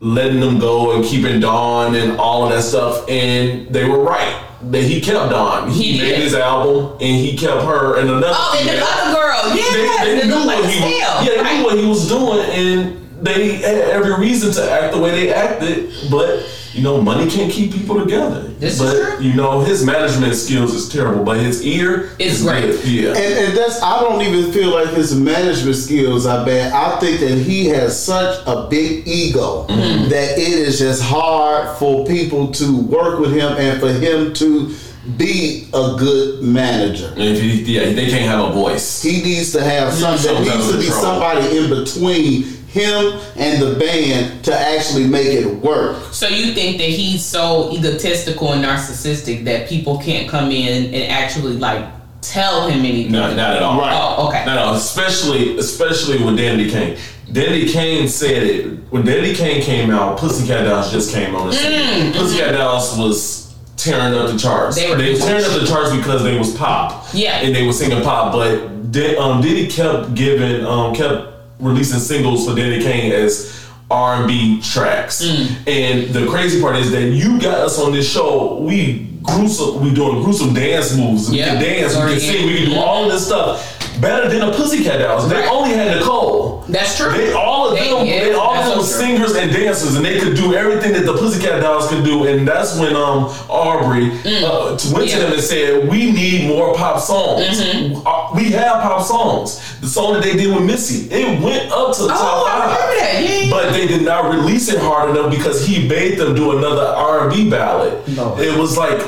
letting 0.01 0.41
them 0.41 0.59
go 0.59 0.97
and 0.97 1.05
keeping 1.05 1.39
Dawn 1.39 1.95
and 1.95 2.19
all 2.19 2.43
of 2.43 2.51
that 2.51 2.63
stuff, 2.63 3.07
and 3.09 3.73
they 3.73 3.87
were 3.87 4.03
right. 4.03 4.43
That 4.61 4.81
he 4.83 4.99
kept 5.01 5.29
Dawn. 5.29 5.69
He, 5.69 5.93
He 5.93 6.01
made 6.01 6.15
his 6.21 6.33
album, 6.33 6.93
and 6.99 7.15
he 7.15 7.37
kept 7.37 7.63
her 7.63 7.97
and 7.99 8.09
another. 8.09 8.27
Oh, 8.31 8.57
and 8.59 8.67
the 8.69 8.83
other 8.83 9.13
girl. 9.13 9.55
Yeah. 9.55 10.03
they 10.03 10.19
They 10.21 10.27
knew 10.27 10.45
like 10.45 10.63
what 10.63 10.73
he 10.73 10.79
was. 10.81 11.27
Yeah, 11.27 11.41
right? 11.41 11.57
knew 11.59 11.63
what 11.65 11.77
he 11.77 11.85
was 11.85 12.07
doing, 12.07 12.39
and 12.49 13.25
they 13.25 13.53
had 13.57 13.75
every 13.89 14.15
reason 14.15 14.51
to 14.53 14.71
act 14.71 14.93
the 14.93 14.99
way 14.99 15.11
they 15.11 15.31
acted. 15.33 15.93
But 16.09 16.43
you 16.77 16.83
know, 16.83 17.01
money 17.01 17.29
can't 17.29 17.51
keep 17.51 17.71
people 17.73 17.99
together. 17.99 18.41
This 18.59 18.79
is 18.79 18.79
but 18.79 19.15
true. 19.17 19.25
you 19.25 19.33
know, 19.33 19.61
his 19.61 19.83
management 19.85 20.35
skills 20.35 20.73
is 20.73 20.87
terrible, 20.89 21.23
but 21.23 21.37
his 21.39 21.63
ear 21.65 22.11
It's 22.19 22.35
is 22.39 22.43
great. 22.43 22.61
good. 22.61 22.85
Yeah. 22.85 23.09
And, 23.09 23.17
and 23.47 23.57
that's 23.57 23.81
I 23.81 23.99
don't 24.01 24.21
even 24.21 24.51
feel 24.51 24.69
like 24.71 24.89
his 24.89 25.13
management 25.15 25.75
skills 25.75 26.25
are 26.25 26.45
bad. 26.45 26.71
I 26.73 26.99
think 26.99 27.19
that 27.21 27.37
he 27.37 27.65
has 27.67 28.01
such 28.01 28.39
a 28.45 28.67
big 28.69 29.07
ego 29.07 29.65
Mm-hmm. 29.67 30.09
that 30.09 30.37
it 30.37 30.47
is 30.67 30.79
just 30.79 31.01
hard 31.03 31.77
for 31.77 32.05
people 32.05 32.51
to 32.53 32.81
work 32.81 33.19
with 33.19 33.31
him 33.33 33.51
and 33.57 33.79
for 33.79 33.91
him 33.91 34.33
to 34.35 34.73
be 35.17 35.67
a 35.73 35.95
good 35.97 36.43
manager. 36.43 37.13
If 37.15 37.39
he, 37.41 37.61
yeah, 37.75 37.93
they 37.93 38.09
can't 38.09 38.25
have 38.25 38.49
a 38.49 38.51
voice. 38.53 39.01
He 39.01 39.21
needs 39.23 39.51
to 39.53 39.63
have 39.63 39.93
something. 39.93 40.17
Some 40.19 40.43
There 40.43 40.55
needs 40.55 40.67
to 40.71 40.77
be 40.77 40.83
control. 40.85 41.01
somebody 41.01 41.57
in 41.57 41.69
between 41.69 42.43
him 42.77 43.19
and 43.35 43.61
the 43.61 43.77
band 43.79 44.43
to 44.45 44.53
actually 44.57 45.07
make 45.07 45.27
it 45.27 45.45
work. 45.47 46.13
So 46.13 46.27
you 46.27 46.53
think 46.53 46.77
that 46.77 46.89
he's 46.89 47.23
so 47.25 47.71
egotistical 47.73 48.53
and 48.53 48.63
narcissistic 48.63 49.43
that 49.45 49.67
people 49.67 49.97
can't 49.99 50.29
come 50.29 50.51
in 50.51 50.93
and 50.93 51.11
actually 51.11 51.53
like 51.57 51.85
tell 52.21 52.67
him 52.67 52.79
anything? 52.79 53.11
No, 53.11 53.33
not 53.35 53.55
at 53.57 53.61
all. 53.63 53.79
Right. 53.79 53.93
Oh, 53.93 54.27
okay. 54.29 54.45
No, 54.45 54.55
no, 54.55 54.73
especially 54.73 55.57
especially 55.57 56.23
with 56.23 56.37
Danity 56.37 56.69
Kane. 56.71 56.97
Danity 57.31 57.71
Kane 57.71 58.07
said 58.07 58.43
it 58.43 58.65
when 58.89 59.03
Danity 59.03 59.35
Kane 59.35 59.61
came 59.61 59.89
out. 59.91 60.17
Pussycat 60.17 60.65
Dolls 60.65 60.91
just 60.91 61.13
came 61.13 61.35
on 61.35 61.47
the 61.47 61.53
scene. 61.53 62.13
Pussycat 62.13 62.53
Dolls 62.53 62.97
was 62.97 63.55
tearing 63.75 64.13
up 64.15 64.31
the 64.31 64.37
charts. 64.37 64.75
They 64.77 64.83
They 64.95 65.11
were 65.13 65.19
were 65.19 65.25
tearing 65.25 65.45
up 65.45 65.59
the 65.59 65.67
charts 65.67 65.95
because 65.95 66.23
they 66.23 66.37
was 66.37 66.55
pop. 66.55 67.05
Yeah. 67.13 67.37
and 67.41 67.53
they 67.55 67.65
were 67.65 67.73
singing 67.73 68.01
pop. 68.01 68.31
But 68.31 68.91
Da- 68.91 69.17
um, 69.17 69.41
Diddy 69.41 69.67
kept 69.67 70.15
giving 70.15 70.65
um 70.65 70.95
kept 70.95 71.36
releasing 71.59 71.99
singles 71.99 72.45
for 72.45 72.51
Danity 72.53 72.81
Kane 72.83 73.11
as. 73.11 73.53
R&B 73.89 74.59
tracks, 74.61 75.23
Mm. 75.23 75.47
and 75.65 76.13
the 76.13 76.25
crazy 76.27 76.59
part 76.59 76.75
is 76.75 76.91
that 76.91 77.03
you 77.03 77.39
got 77.39 77.59
us 77.59 77.79
on 77.79 77.93
this 77.93 78.11
show. 78.11 78.57
We 78.59 79.07
gruesome, 79.23 79.79
we 79.81 79.91
doing 79.91 80.21
gruesome 80.23 80.53
dance 80.53 80.93
moves. 80.93 81.29
We 81.29 81.37
can 81.37 81.55
dance, 81.61 81.95
we 81.95 82.01
can 82.01 82.19
sing, 82.19 82.47
we 82.47 82.57
can 82.63 82.69
do 82.71 82.75
all 82.75 83.07
this 83.07 83.25
stuff 83.27 83.63
better 84.01 84.27
than 84.27 84.41
the 84.41 84.51
Pussycat 84.57 84.99
Dolls. 84.99 85.29
They 85.29 85.47
only 85.47 85.69
had 85.73 85.95
Nicole. 85.95 86.65
That's 86.67 86.97
true. 86.97 87.13
They 87.13 87.31
all 87.31 87.69
of 87.69 87.79
They- 87.79 87.87
them, 87.89 88.05
yeah, 88.05 88.23
they 88.25 88.33
all 88.33 88.46
of 88.79 88.85
that's 88.85 88.97
them 88.97 89.11
were 89.11 89.27
singers 89.27 89.35
and 89.35 89.51
dancers, 89.51 89.95
and 89.95 90.05
they 90.05 90.19
could 90.19 90.35
do 90.35 90.53
everything 90.55 90.93
that 90.93 91.05
the 91.05 91.13
Pussycat 91.13 91.61
Dolls 91.61 91.87
could 91.89 92.03
do. 92.03 92.25
And 92.27 92.47
that's 92.47 92.77
when 92.79 92.95
um 92.95 93.25
Aubrey 93.49 94.11
uh, 94.25 94.77
t- 94.77 94.93
went 94.93 95.09
to 95.09 95.17
Mm. 95.17 95.19
Them 95.19 95.33
and 95.33 95.41
said, 95.41 95.89
"We 95.89 96.11
need 96.11 96.47
more 96.47 96.75
pop 96.75 96.99
songs. 97.01 97.59
Mm-hmm. 97.61 98.05
Uh, 98.07 98.33
we 98.35 98.51
have 98.51 98.81
pop 98.83 99.03
songs. 99.05 99.79
The 99.81 99.87
song 99.87 100.13
that 100.13 100.23
they 100.23 100.35
did 100.35 100.53
with 100.53 100.63
Missy, 100.65 101.07
it 101.11 101.41
went 101.41 101.71
up 101.71 101.95
to 101.95 102.03
the 102.03 102.07
top 102.09 102.19
Oh, 102.19 102.45
I 102.45 102.59
five. 102.59 102.69
remember 102.71 102.95
that. 102.99 103.23
Yeah, 103.23 103.45
yeah. 103.45 103.51
But 103.51 103.71
they 103.73 103.87
did 103.87 104.03
not 104.03 104.33
release 104.33 104.69
it 104.69 104.79
hard 104.79 105.09
enough 105.11 105.31
because 105.31 105.65
he 105.65 105.87
made 105.87 106.17
them 106.17 106.35
do 106.35 106.57
another 106.57 106.83
R 106.85 107.27
and 107.27 107.31
B 107.33 107.49
ballad. 107.49 108.07
No. 108.15 108.37
It 108.39 108.57
was 108.57 108.77
like, 108.77 108.99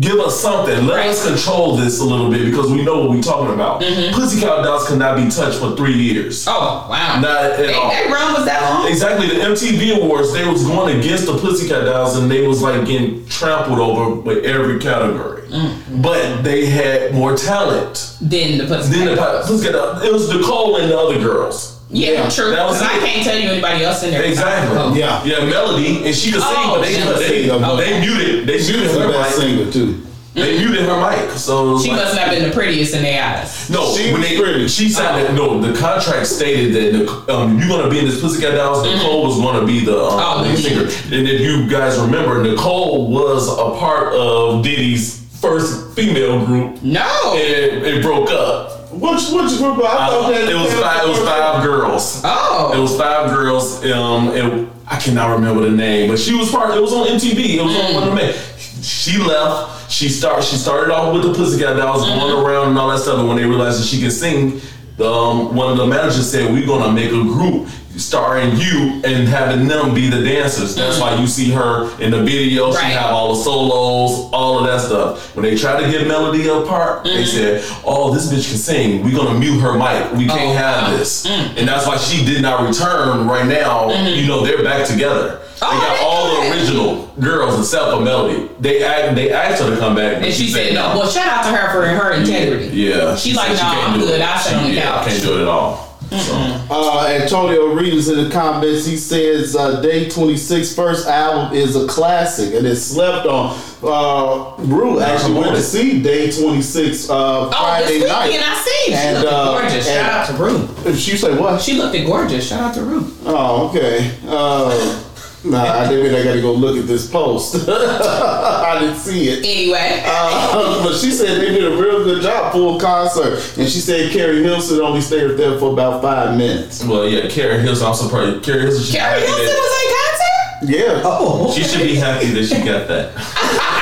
give 0.00 0.18
us 0.18 0.40
something. 0.40 0.86
Let 0.86 0.96
Right. 0.96 1.08
us 1.10 1.26
control 1.26 1.76
this 1.76 2.00
a 2.00 2.04
little 2.04 2.30
bit 2.30 2.46
because 2.46 2.70
we 2.70 2.82
know 2.82 3.00
what 3.00 3.10
we're 3.10 3.22
talking 3.22 3.52
about. 3.54 3.80
Pussycat 3.80 4.64
Dolls 4.64 4.88
could 4.88 4.98
not 4.98 5.16
be 5.16 5.28
touched 5.30 5.58
for 5.58 5.76
three 5.76 5.92
years. 5.94 6.44
Mm-hmm. 6.46 6.56
Oh 6.56 6.90
wow. 6.90 7.20
Not 7.20 7.44
at 7.44 7.74
all. 7.74 7.90
that 7.90 8.10
run 8.10 8.32
was 8.34 8.44
that 8.46 8.62
long? 8.62 8.88
Exactly, 8.90 9.26
the 9.28 9.34
MTV 9.44 10.00
Awards, 10.02 10.32
they 10.32 10.46
was 10.48 10.64
going 10.66 10.98
against 10.98 11.26
the 11.26 11.36
Pussycat 11.38 11.84
Dolls 11.84 12.16
and 12.16 12.30
they 12.30 12.46
was 12.46 12.62
like 12.62 12.86
getting 12.86 13.24
trampled 13.26 13.78
over 13.78 14.14
with 14.14 14.44
every 14.44 14.78
category. 14.78 15.42
Mm-hmm. 15.48 16.00
But 16.02 16.42
they 16.42 16.66
had 16.66 17.12
more 17.14 17.36
talent 17.36 18.16
Then 18.20 18.58
the 18.58 18.66
pussy. 18.66 18.90
than 18.98 19.16
the 19.16 19.42
Pussycat 19.46 19.72
Dolls. 19.72 20.02
It 20.04 20.12
was 20.12 20.32
Nicole 20.32 20.76
and 20.76 20.90
the 20.90 20.98
other 20.98 21.18
girls. 21.18 21.79
Yeah, 21.90 22.10
Yeah, 22.12 22.28
true. 22.30 22.50
that 22.50 22.66
was 22.66 22.78
'Cause 22.78 22.86
I 22.88 22.98
can't 22.98 23.24
tell 23.24 23.38
you 23.38 23.48
anybody 23.50 23.84
else 23.84 24.02
in 24.02 24.10
there. 24.10 24.22
Exactly. 24.22 24.76
Oh. 24.78 24.94
Yeah. 24.94 25.22
Yeah, 25.24 25.44
Melody, 25.44 26.04
and 26.06 26.14
she 26.14 26.32
could 26.32 26.42
sing, 26.42 26.52
Oh, 26.56 26.76
but 26.76 26.82
they 26.86 26.94
she 26.94 27.00
they, 27.00 27.06
could 27.06 27.18
they, 27.18 27.48
sing. 27.48 27.64
Okay. 27.64 28.00
muted 28.00 28.46
they 28.46 28.58
She 28.62 28.72
muted 28.72 28.88
was 28.88 28.96
the 28.96 29.02
her 29.04 29.12
best 29.12 29.38
mic. 29.38 29.46
singer 29.48 29.72
too. 29.72 30.02
They 30.32 30.58
muted 30.58 30.82
her 30.86 30.96
mic. 31.10 31.30
So 31.36 31.76
She 31.82 31.88
like- 31.88 32.02
must 32.02 32.14
not 32.14 32.24
have 32.28 32.30
been 32.38 32.48
the 32.48 32.54
prettiest 32.54 32.94
in 32.94 33.02
their 33.02 33.20
eyes. 33.22 33.68
No, 33.68 33.94
She 33.96 34.12
when 34.12 34.20
was 34.20 34.30
they, 34.30 34.38
pretty. 34.40 34.68
she 34.68 34.88
signed 34.88 35.26
it. 35.26 35.32
No, 35.34 35.60
the 35.60 35.76
contract 35.76 36.24
stated 36.28 36.72
that 36.72 36.98
Nic- 37.00 37.28
um, 37.28 37.58
you're 37.58 37.68
gonna 37.68 37.90
be 37.90 37.98
in 37.98 38.06
this 38.06 38.20
Pussycat 38.20 38.54
Dolls. 38.54 38.84
Nicole 38.86 39.26
was 39.26 39.36
gonna 39.38 39.66
be 39.66 39.84
the 39.84 39.98
um, 40.00 40.20
Oh, 40.38 40.42
lead 40.44 40.56
singer. 40.56 40.82
And 41.12 41.28
if 41.28 41.40
you 41.40 41.66
guys 41.68 41.98
remember, 41.98 42.40
Nicole 42.44 43.08
was 43.08 43.48
a 43.48 43.76
part 43.78 44.14
of 44.14 44.62
Diddy's 44.62 45.18
first 45.40 45.94
female 45.96 46.38
group. 46.46 46.80
No. 46.82 47.32
It, 47.34 47.82
it 47.82 48.02
broke 48.02 48.30
up. 48.30 48.69
Which 49.00 49.30
which 49.32 49.56
group? 49.58 49.78
I 49.78 49.82
Uh, 49.82 50.10
thought 50.10 50.30
that 50.32 50.48
it 50.48 50.54
was 50.54 50.72
five. 50.74 51.04
It 51.04 51.08
was 51.08 51.18
five 51.20 51.62
girls. 51.64 52.20
Oh. 52.24 52.72
It 52.76 52.78
was 52.80 52.96
five 52.98 53.30
girls. 53.30 53.84
Um, 53.86 54.28
it, 54.28 54.68
I 54.86 54.96
cannot 54.96 55.30
remember 55.36 55.62
the 55.62 55.70
name, 55.70 56.10
but 56.10 56.18
she 56.18 56.34
was 56.34 56.50
part. 56.50 56.76
It 56.76 56.82
was 56.82 56.92
on 56.92 57.06
MTV. 57.06 57.56
It 57.58 57.62
was 57.62 57.74
on 57.76 57.94
one 57.94 58.08
of 58.08 58.14
the. 58.14 58.82
She 58.82 59.18
left. 59.18 59.90
She 59.90 60.08
start. 60.08 60.44
She 60.44 60.56
started 60.56 60.92
off 60.92 61.12
with 61.14 61.22
the 61.22 61.32
Pussycat 61.32 61.76
Dolls, 61.76 62.04
going 62.06 62.44
around 62.44 62.68
and 62.68 62.78
all 62.78 62.88
that 62.90 62.98
stuff. 62.98 63.18
And 63.18 63.28
when 63.28 63.36
they 63.36 63.44
realized 63.46 63.80
that 63.80 63.86
she 63.86 64.00
could 64.00 64.12
sing, 64.12 64.60
the, 64.98 65.10
um, 65.10 65.54
one 65.56 65.70
of 65.72 65.78
the 65.78 65.86
managers 65.86 66.30
said, 66.30 66.52
"We're 66.52 66.66
gonna 66.66 66.92
make 66.92 67.10
a 67.10 67.22
group." 67.22 67.68
Starring 68.00 68.56
you 68.56 69.00
and 69.04 69.28
having 69.28 69.68
them 69.68 69.94
be 69.94 70.08
the 70.08 70.22
dancers. 70.24 70.74
That's 70.74 70.98
mm-hmm. 70.98 71.14
why 71.16 71.20
you 71.20 71.26
see 71.26 71.50
her 71.50 71.90
in 72.00 72.10
the 72.10 72.22
video. 72.22 72.72
She 72.72 72.78
Right. 72.78 72.92
have 72.92 73.12
all 73.12 73.34
the 73.34 73.42
solos, 73.42 74.30
all 74.32 74.58
of 74.58 74.66
that 74.66 74.80
stuff. 74.80 75.36
When 75.36 75.44
they 75.44 75.54
try 75.56 75.80
to 75.80 75.90
get 75.90 76.06
Melody 76.08 76.48
apart, 76.48 77.04
they 77.04 77.22
mm-hmm. 77.22 77.24
said, 77.24 77.64
"Oh, 77.84 78.12
this 78.14 78.26
bitch 78.32 78.48
can 78.48 78.58
sing. 78.58 79.04
We're 79.04 79.16
gonna 79.16 79.38
mute 79.38 79.60
her 79.60 79.74
mic. 79.74 80.12
We 80.14 80.26
can't 80.26 80.40
Oh, 80.40 80.54
have 80.54 80.88
wow. 80.92 80.96
this." 80.96 81.26
Mm. 81.26 81.58
And 81.58 81.68
that's 81.68 81.86
why 81.86 81.98
she 81.98 82.24
did 82.24 82.40
not 82.42 82.66
return. 82.66 83.28
Right 83.28 83.46
now, 83.46 83.90
mm-hmm. 83.90 84.18
you 84.18 84.26
know 84.26 84.44
they're 84.44 84.64
back 84.64 84.86
together. 84.86 85.40
Oh, 85.62 85.70
they 85.70 85.86
got 85.86 86.00
all 86.00 86.40
the 86.40 86.50
original 86.56 87.06
girls 87.20 87.58
except 87.60 87.92
for 87.92 88.00
Melody. 88.00 88.48
They 88.60 88.82
act, 88.82 89.14
they 89.14 89.30
asked 89.30 89.62
her 89.62 89.68
to 89.68 89.76
come 89.76 89.94
back, 89.94 90.22
And 90.22 90.32
she 90.32 90.48
said 90.48 90.72
no. 90.72 90.96
Well, 90.98 91.06
shout 91.06 91.28
out 91.28 91.42
to 91.44 91.50
her 91.54 91.70
for 91.70 91.86
her 91.86 92.12
integrity. 92.12 92.68
Yeah, 92.68 93.14
She 93.14 93.34
said 93.34 93.50
like, 93.50 93.56
no, 93.58 93.62
"Nah, 93.62 93.86
I'm 93.92 94.00
good. 94.00 94.20
Sit 94.40 94.48
She- 94.50 94.56
on 94.56 94.64
the 94.64 94.70
yeah, 94.70 94.82
couch. 94.84 95.06
I 95.06 95.10
can't 95.10 95.22
do 95.22 95.38
it 95.38 95.42
at 95.42 95.48
all. 95.48 95.89
So, 96.10 96.34
Uh, 96.70 97.06
Antonio 97.08 97.72
Reeves 97.72 98.08
in 98.08 98.24
the 98.24 98.30
comments, 98.30 98.84
he 98.86 98.96
says 98.96 99.54
uh, 99.56 99.80
Day 99.80 100.08
26 100.08 100.74
first 100.74 101.06
album 101.06 101.56
is 101.56 101.76
a 101.76 101.86
classic 101.86 102.54
and 102.54 102.66
it's 102.66 102.82
slept 102.82 103.26
on. 103.26 103.56
Uh, 103.82 104.54
Rue 104.64 105.00
actually 105.00 105.34
went 105.40 105.54
to 105.56 105.62
see 105.62 106.02
Day 106.02 106.30
26 106.30 107.08
uh, 107.10 107.14
Oh, 107.14 107.44
this 107.48 107.54
Friday 107.56 107.94
weekend 108.00 108.08
night. 108.08 108.42
I 108.42 108.54
seen. 108.54 108.86
She 108.86 108.92
And, 108.94 109.18
looked 109.22 109.32
uh, 109.32 109.44
gorgeous. 109.60 109.88
and- 109.88 110.06
Shout 110.06 110.12
out 110.12 110.26
to 110.26 110.84
Rue. 110.90 110.94
She 110.96 111.16
say 111.16 111.36
what? 111.36 111.60
She 111.60 111.74
looked 111.74 111.96
gorgeous. 112.06 112.48
Shout 112.48 112.60
out 112.60 112.74
to 112.74 112.82
Rue. 112.82 113.12
Oh, 113.26 113.68
okay. 113.68 114.12
Uh, 114.26 115.02
nah, 115.44 115.62
I 115.62 115.88
didn't. 115.88 116.04
mean 116.12 116.14
I 116.20 116.24
got 116.24 116.34
to 116.34 116.40
go 116.40 116.52
look 116.52 116.76
at 116.76 116.86
this 116.86 117.10
post. 117.10 117.68
I 117.68 118.78
didn't 118.80 118.96
see 118.96 119.28
it. 119.28 119.38
Anyway. 119.44 120.02
Uh, 120.04 120.82
but 120.84 120.96
she 120.98 121.10
said 121.10 121.40
they 121.40 121.50
did 121.52 121.64
a 121.72 121.76
real 121.76 122.04
good 122.04 122.22
job, 122.22 122.52
full 122.52 122.78
concert, 122.78 123.34
and 123.58 123.68
she 123.68 123.80
said 123.80 124.10
Keri 124.12 124.42
Hilson 124.42 124.80
only 124.80 125.00
stayed 125.00 125.36
there 125.36 125.58
for 125.58 125.72
about 125.72 126.02
five 126.02 126.36
minutes. 126.36 126.84
well, 126.84 127.08
yeah, 127.08 127.28
Keri 127.28 127.60
Hilson. 127.60 127.86
I'm 127.88 127.94
surprised. 127.94 128.42
Keri 128.42 128.60
Hilson. 128.62 128.84
should 128.84 128.96
Carrie 129.00 129.20
happy 129.20 129.32
Hilson 129.32 129.56
was 129.56 129.72
at 129.72 129.88
concert? 129.96 130.78
Yeah. 130.78 131.02
Oh. 131.04 131.52
She 131.54 131.62
should 131.64 131.82
be 131.82 131.94
happy 131.96 132.26
that 132.32 132.44
she 132.44 132.56
got 132.64 132.86
that. 132.88 133.56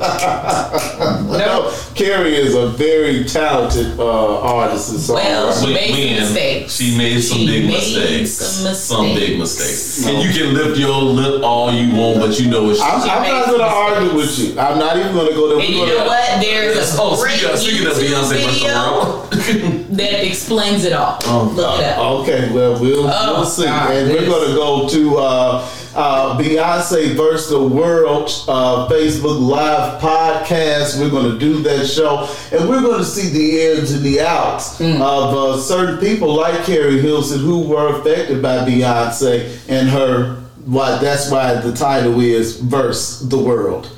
No, 0.00 1.70
Keri 2.00 2.34
is 2.34 2.54
a 2.54 2.66
very 2.68 3.24
talented 3.24 4.00
uh, 4.00 4.40
artist 4.40 4.90
and 4.92 5.00
so. 5.00 5.12
Well, 5.16 5.52
she 5.52 5.74
made 5.74 6.16
some 6.16 6.32
mistakes. 6.32 6.72
She 6.76 6.96
made 6.96 7.20
some 7.20 7.36
She 7.38 7.46
big 7.46 7.64
made 7.66 7.72
mistakes. 7.74 8.30
some 8.32 8.74
Some 8.74 9.06
big 9.14 9.38
mistakes. 9.38 9.98
mistakes. 9.98 10.06
And 10.06 10.22
you 10.22 10.32
can 10.32 10.54
lift 10.54 10.78
your 10.80 10.96
lip 10.96 11.42
all 11.44 11.70
you 11.70 11.94
want, 11.94 12.20
but 12.20 12.40
you 12.40 12.48
know 12.50 12.70
it's. 12.70 12.80
I'm, 12.80 13.02
She 13.02 13.10
I'm 13.10 13.22
not 13.22 13.46
going 13.48 13.58
to 13.58 13.66
argue 13.66 14.16
with 14.16 14.38
you. 14.38 14.58
I'm 14.58 14.78
not 14.78 14.96
even 14.96 15.12
going 15.12 15.28
to 15.28 15.34
go 15.34 15.48
there. 15.50 15.58
And 15.60 15.68
you 15.68 15.84
know 15.86 15.94
gonna- 15.98 16.08
what? 16.08 16.40
There's 16.40 16.94
a 16.96 17.02
Oh, 17.02 17.20
great 17.20 17.34
speaking 17.38 17.86
of, 17.86 17.92
speaking 17.92 18.14
of 18.16 18.24
Beyonce 18.24 18.48
video 18.48 19.86
that 19.96 20.26
explains 20.26 20.84
it 20.86 20.94
all. 20.94 21.18
Oh, 21.24 21.52
Look 21.54 21.80
it 21.80 21.84
up. 21.84 21.98
Okay, 22.22 22.50
well, 22.50 22.80
we'll, 22.80 23.08
Oh, 23.12 23.34
we'll 23.40 23.44
see. 23.44 23.64
God, 23.66 23.90
and 23.94 24.08
we're 24.08 24.24
going 24.24 24.48
to 24.48 24.54
go 24.54 24.88
to 24.88 25.18
uh, 25.18 25.68
uh, 25.94 26.38
Beyonce 26.38 27.14
versus 27.16 27.50
the 27.50 27.62
World 27.62 28.30
uh, 28.48 28.88
Facebook 28.88 29.40
Live 29.40 30.00
podcast. 30.00 31.00
We're 31.00 31.10
going 31.10 31.32
to 31.32 31.38
do 31.38 31.62
that 31.62 31.86
show, 31.86 32.28
and 32.56 32.68
we're 32.68 32.80
going 32.80 32.98
to 32.98 33.04
see 33.04 33.28
the 33.28 33.60
ins 33.78 33.92
and 33.92 34.02
the 34.04 34.20
outs 34.20 34.78
Hmm. 34.78 35.02
of 35.02 35.34
uh, 35.34 35.58
certain 35.58 35.98
people 35.98 36.34
like 36.34 36.64
Keri 36.64 37.00
Hilson 37.00 37.40
who 37.40 37.66
were 37.68 37.98
affected 38.00 38.40
by 38.42 38.58
Beyonce 38.58 39.58
and 39.68 39.88
her. 39.88 40.36
Why? 40.66 40.98
That's 40.98 41.30
why 41.30 41.54
the 41.54 41.72
title 41.72 42.20
is 42.20 42.60
"Verse 42.60 43.20
the 43.20 43.38
World." 43.38 43.90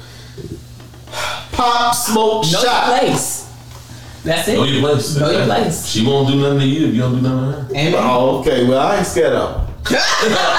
Pop, 1.53 1.95
smoke, 1.95 2.45
Know 2.45 2.63
shot. 2.63 2.99
place. 2.99 3.41
That's 4.25 4.49
it. 4.49 4.55
Know 4.55 4.65
your 4.65 4.81
place. 4.81 5.17
Know 5.17 5.31
your 5.31 5.45
place. 5.45 5.87
She 5.87 6.07
won't 6.07 6.29
do 6.29 6.41
nothing 6.41 6.61
to 6.61 6.67
you 6.67 6.87
if 6.89 6.95
you 6.95 7.01
don't 7.01 7.17
do 7.17 7.21
nothing 7.23 7.75
to 7.75 7.81
her. 7.81 7.89
Amen. 7.89 7.95
Oh, 7.99 8.39
okay. 8.41 8.67
Well, 8.67 8.81
I 8.81 8.97
ain't 8.99 9.07
scared 9.07 9.35
of. 9.35 9.69
her. 9.89 10.59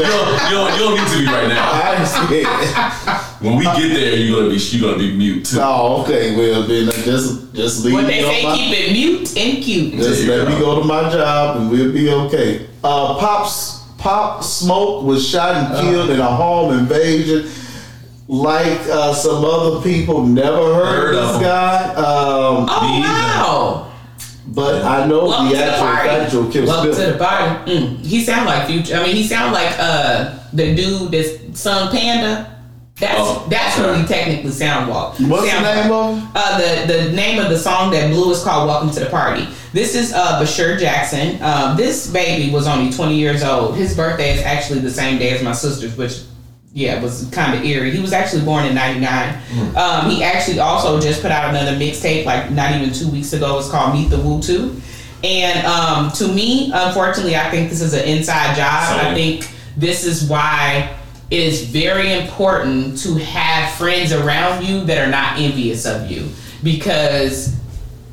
You 0.00 0.06
don't, 0.06 0.32
you, 0.50 0.56
don't, 0.56 0.72
you 0.72 0.78
don't 0.78 0.94
need 0.96 1.08
to 1.12 1.18
be 1.18 1.26
right 1.26 1.48
now. 1.48 1.70
I 1.72 1.96
ain't 1.96 2.08
scared. 2.08 3.40
When 3.40 3.56
we 3.56 3.64
get 3.64 3.88
there, 3.94 4.16
you're 4.16 4.36
gonna 4.40 4.50
be 4.54 4.56
you're 4.60 4.82
gonna 4.90 4.98
be 4.98 5.16
mute 5.16 5.44
too. 5.46 5.58
Oh, 5.60 6.02
okay. 6.02 6.36
Well, 6.36 6.62
then 6.64 6.88
uh, 6.88 6.92
just 6.92 7.54
just 7.54 7.84
leave 7.84 7.94
What 7.94 8.04
me 8.06 8.14
they 8.14 8.22
say, 8.22 8.42
my, 8.44 8.54
keep 8.56 8.72
it 8.78 8.92
mute 8.92 9.36
and 9.36 9.62
cute. 9.64 9.94
Just 9.94 10.26
There 10.26 10.38
you 10.38 10.44
let 10.44 10.48
me 10.48 10.58
go. 10.58 10.74
go 10.76 10.80
to 10.82 10.86
my 10.86 11.10
job 11.10 11.56
and 11.56 11.70
we'll 11.70 11.92
be 11.92 12.10
okay. 12.10 12.66
Uh, 12.84 13.18
Pop's 13.18 13.78
Pop 13.98 14.42
Smoke 14.44 15.04
was 15.04 15.26
shot 15.28 15.54
and 15.54 15.74
Uh. 15.74 15.80
killed 15.82 16.10
in 16.10 16.20
a 16.20 16.26
home 16.26 16.78
invasion. 16.78 17.50
Like 18.28 18.78
uh, 18.88 19.12
some 19.12 19.44
other 19.44 19.80
people, 19.82 20.24
never 20.24 20.72
heard, 20.74 20.86
Heard 20.86 21.14
of 21.16 21.20
of 21.22 21.26
this 21.28 21.36
him. 21.38 21.42
guy. 21.42 21.94
Um, 21.94 22.66
Oh 22.70 23.00
wow! 23.00 23.89
But 24.52 24.82
I 24.84 25.06
know 25.06 25.26
Welcome 25.26 25.46
the 25.48 25.52
to 25.52 25.58
the 25.58 25.64
actual 25.64 25.86
party. 25.86 26.08
factual 26.08 26.50
kill 26.52 26.66
Welcome 26.66 26.94
to 26.94 27.12
the 27.12 27.18
party. 27.18 27.72
Mm. 27.72 28.04
He 28.04 28.20
sound 28.24 28.46
like 28.46 28.66
future. 28.68 28.96
I 28.96 29.02
mean, 29.04 29.14
he 29.14 29.22
sound 29.26 29.52
like 29.52 29.74
uh 29.78 30.38
the 30.52 30.74
dude 30.74 31.12
that's 31.12 31.60
sung 31.60 31.90
Panda. 31.90 32.46
That's 32.98 33.14
Oh, 33.18 33.46
that's 33.48 33.78
okay. 33.78 33.94
who 33.94 34.00
he 34.02 34.06
technically 34.06 34.50
sound 34.50 34.90
walk. 34.90 35.14
What's 35.20 35.44
the 35.44 35.50
sound 35.50 35.64
name 35.64 35.90
like. 35.90 35.90
of 35.90 36.18
him? 36.18 36.28
Uh, 36.34 36.58
the 36.58 36.92
the 36.92 37.12
name 37.12 37.40
of 37.42 37.48
the 37.48 37.58
song 37.58 37.90
that 37.92 38.10
blew 38.10 38.30
is 38.32 38.42
called 38.42 38.66
"Welcome 38.68 38.90
to 38.90 39.00
the 39.00 39.06
Party." 39.06 39.46
This 39.72 39.94
is 39.94 40.12
uh, 40.12 40.40
Bashar 40.42 40.78
Jackson. 40.78 41.40
Um, 41.42 41.76
this 41.76 42.10
baby 42.10 42.52
was 42.52 42.66
only 42.66 42.92
20 42.92 43.14
years 43.14 43.42
old. 43.44 43.76
His 43.76 43.94
birthday 43.96 44.34
is 44.36 44.42
actually 44.42 44.80
the 44.80 44.90
same 44.90 45.18
day 45.18 45.30
as 45.30 45.42
my 45.42 45.52
sister's, 45.52 45.96
which 45.96 46.22
yeah 46.72 47.02
was 47.02 47.28
kind 47.32 47.58
of 47.58 47.64
eerie. 47.64 47.90
He 47.90 48.00
was 48.00 48.12
actually 48.12 48.44
born 48.44 48.64
in 48.64 48.74
'99. 48.74 49.42
Um, 49.76 50.10
he 50.10 50.22
actually 50.22 50.60
also 50.60 51.00
just 51.00 51.22
put 51.22 51.30
out 51.30 51.50
another 51.50 51.72
mixtape 51.72 52.24
like 52.24 52.50
not 52.50 52.74
even 52.74 52.92
two 52.92 53.10
weeks 53.10 53.32
ago. 53.32 53.58
It's 53.58 53.70
called 53.70 53.94
"Meet 53.94 54.10
the 54.10 54.18
Woo 54.18 54.40
2. 54.40 54.80
And 55.22 55.66
um, 55.66 56.10
to 56.12 56.28
me, 56.28 56.72
unfortunately, 56.72 57.36
I 57.36 57.50
think 57.50 57.68
this 57.68 57.82
is 57.82 57.92
an 57.92 58.04
inside 58.04 58.56
job. 58.56 59.00
I 59.04 59.14
think 59.14 59.50
this 59.76 60.04
is 60.04 60.28
why 60.28 60.96
it 61.30 61.40
is 61.40 61.64
very 61.64 62.12
important 62.12 62.98
to 62.98 63.14
have 63.16 63.72
friends 63.74 64.12
around 64.12 64.64
you 64.64 64.84
that 64.84 64.98
are 64.98 65.10
not 65.10 65.38
envious 65.38 65.86
of 65.86 66.10
you 66.10 66.28
because 66.62 67.56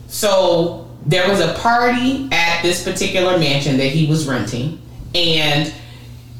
so 0.07 0.87
there 1.05 1.27
was 1.27 1.39
a 1.39 1.53
party 1.55 2.29
at 2.31 2.61
this 2.61 2.83
particular 2.83 3.37
mansion 3.39 3.77
that 3.77 3.87
he 3.87 4.07
was 4.07 4.27
renting 4.27 4.79
and 5.15 5.73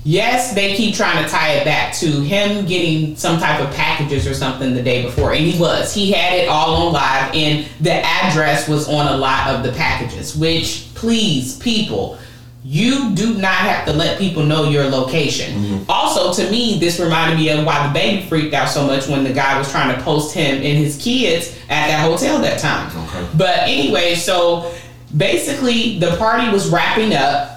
yes 0.07 0.53
they 0.55 0.75
keep 0.75 0.95
trying 0.95 1.21
to 1.21 1.29
tie 1.29 1.51
it 1.51 1.65
back 1.65 1.93
to 1.93 2.07
him 2.21 2.65
getting 2.65 3.15
some 3.17 3.37
type 3.39 3.61
of 3.61 3.69
packages 3.75 4.25
or 4.25 4.33
something 4.33 4.73
the 4.73 4.81
day 4.81 5.03
before 5.03 5.33
and 5.33 5.45
he 5.45 5.59
was 5.59 5.93
he 5.93 6.11
had 6.11 6.33
it 6.33 6.47
all 6.47 6.87
on 6.87 6.93
live 6.93 7.29
and 7.35 7.67
the 7.81 7.93
address 7.93 8.69
was 8.69 8.87
on 8.87 9.13
a 9.13 9.17
lot 9.17 9.53
of 9.53 9.63
the 9.63 9.71
packages 9.73 10.35
which 10.35 10.89
please 10.95 11.57
people 11.59 12.17
you 12.63 13.15
do 13.15 13.33
not 13.35 13.53
have 13.53 13.85
to 13.85 13.93
let 13.93 14.19
people 14.19 14.43
know 14.43 14.67
your 14.67 14.89
location. 14.89 15.57
Mm-hmm. 15.57 15.83
Also, 15.89 16.33
to 16.43 16.51
me, 16.51 16.77
this 16.79 16.99
reminded 16.99 17.37
me 17.39 17.49
of 17.49 17.65
why 17.65 17.87
the 17.87 17.93
baby 17.93 18.27
freaked 18.27 18.53
out 18.53 18.67
so 18.67 18.85
much 18.85 19.07
when 19.07 19.23
the 19.23 19.31
guy 19.31 19.57
was 19.57 19.71
trying 19.71 19.95
to 19.95 20.01
post 20.01 20.35
him 20.35 20.55
and 20.55 20.77
his 20.77 21.01
kids 21.01 21.57
at 21.69 21.87
that 21.87 22.01
hotel 22.01 22.39
that 22.39 22.59
time. 22.59 22.87
Okay. 23.07 23.27
But 23.37 23.59
anyway, 23.59 24.15
so 24.15 24.73
basically, 25.15 25.97
the 25.99 26.17
party 26.17 26.51
was 26.51 26.69
wrapping 26.69 27.13
up 27.13 27.56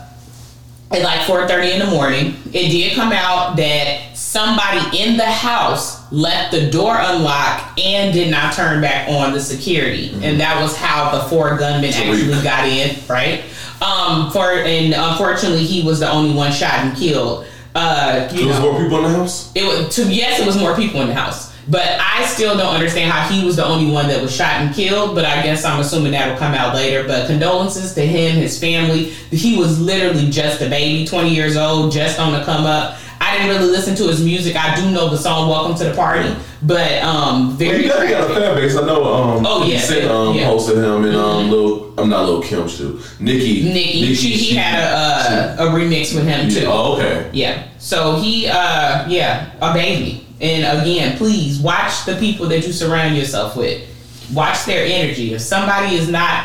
at 0.91 1.03
like 1.03 1.20
4:30 1.20 1.72
in 1.74 1.78
the 1.80 1.86
morning. 1.86 2.36
It 2.53 2.70
did 2.70 2.95
come 2.95 3.12
out 3.12 3.57
that 3.57 4.16
somebody 4.16 4.99
in 4.99 5.16
the 5.16 5.24
house 5.26 6.01
left 6.12 6.53
the 6.53 6.70
door 6.70 6.97
unlocked 6.99 7.78
and 7.80 8.12
did 8.12 8.30
not 8.30 8.55
turn 8.55 8.80
back 8.80 9.09
on 9.09 9.32
the 9.32 9.41
security, 9.41 10.12
and 10.22 10.41
that 10.41 10.61
was 10.61 10.76
how 10.76 11.11
the 11.12 11.20
four 11.28 11.57
gunmen 11.57 11.84
actually 11.84 12.43
got 12.43 12.66
in. 12.68 12.97
Right. 13.09 13.45
Um. 13.82 14.30
For 14.30 14.53
and 14.53 14.93
unfortunately, 14.95 15.64
he 15.64 15.82
was 15.86 16.01
the 16.01 16.11
only 16.11 16.34
one 16.34 16.53
shot 16.53 16.74
and 16.80 16.97
killed. 16.97 17.47
Uh. 17.74 18.28
You 18.32 18.38
There 18.38 18.49
was 18.49 18.59
know, 18.59 18.72
more 18.72 18.82
people 18.82 18.99
in 18.99 19.12
the 19.12 19.18
house. 19.18 19.53
it 19.55 19.64
was 19.64 19.95
to 19.95 20.05
yes, 20.12 20.41
it 20.41 20.47
was 20.47 20.59
more 20.59 20.74
people 20.74 21.01
in 21.03 21.09
the 21.09 21.14
house. 21.14 21.50
But 21.69 21.99
I 22.01 22.25
still 22.27 22.57
don't 22.57 22.75
understand 22.75 23.13
how 23.13 23.29
he 23.29 23.45
was 23.45 23.57
the 23.57 23.65
only 23.65 23.91
one 23.93 24.09
that 24.09 24.21
was 24.23 24.35
shot 24.35 24.55
and 24.61 24.75
killed. 24.75 25.15
But 25.15 25.25
I 25.25 25.43
guess 25.43 25.65
I'm 25.65 25.81
assuming 25.81 26.13
that'll 26.13 26.37
come 26.39 26.55
out 26.55 26.75
later. 26.75 27.07
But 27.07 27.27
condolences 27.27 27.95
to 27.95 28.01
him, 28.07 28.37
his 28.37 28.59
family. 28.59 29.05
He 29.31 29.57
was 29.59 29.81
literally 29.81 30.31
just 30.31 30.61
a 30.63 30.69
baby, 30.69 31.07
20 31.07 31.35
years 31.35 31.57
old, 31.57 31.93
just 31.93 32.19
on 32.19 32.33
the 32.33 32.43
come 32.45 32.65
up. 32.67 32.97
I 33.23 33.37
didn't 33.37 33.55
really 33.55 33.71
listen 33.71 33.95
to 33.97 34.05
his 34.09 34.25
music. 34.25 34.57
I 34.57 34.75
do 34.75 34.91
know 34.91 35.11
the 35.11 35.19
song 35.19 35.51
"Welcome 35.51 35.77
to 35.77 35.85
the 35.85 35.95
Party," 35.95 36.35
but 36.63 37.03
um, 37.03 37.55
very. 37.59 37.83
He 37.83 37.89
definitely 37.89 38.15
got 38.15 38.31
a 38.31 38.35
fan 38.35 38.55
base. 38.57 38.75
I 38.77 38.87
know. 38.87 39.05
Um, 39.05 39.47
Oh, 39.47 39.65
yeah, 39.67 39.79
50 39.79 39.95
Cent, 40.01 40.11
um, 40.11 40.35
yeah. 40.35 40.45
hosted 40.49 40.77
him 40.77 41.05
and 41.05 41.15
um, 41.15 41.51
Lil. 41.51 41.93
I'm 41.99 42.09
not 42.09 42.25
Lil 42.25 42.43
Kim 42.43 42.67
too. 42.67 42.99
Nicki. 43.21 43.65
Nikki, 43.65 44.15
she, 44.15 44.31
he 44.31 44.57
had 44.57 44.79
a, 44.83 45.63
uh, 45.63 45.69
a 45.69 45.71
remix 45.71 46.15
with 46.15 46.25
him 46.27 46.49
too. 46.49 46.65
Oh, 46.67 46.95
okay. 46.97 47.29
Yeah. 47.35 47.69
So 47.79 48.17
he, 48.17 48.47
uh, 48.49 49.07
yeah, 49.07 49.51
a 49.61 49.75
baby. 49.75 50.27
And 50.41 50.80
again, 50.80 51.18
please 51.18 51.59
watch 51.59 52.07
the 52.07 52.16
people 52.16 52.49
that 52.49 52.66
you 52.66 52.72
surround 52.72 53.16
yourself 53.16 53.57
with. 53.57 53.86
Watch 54.32 54.64
their 54.64 54.86
energy. 54.86 55.34
If 55.34 55.43
somebody 55.43 55.97
is 55.97 56.09
not 56.09 56.45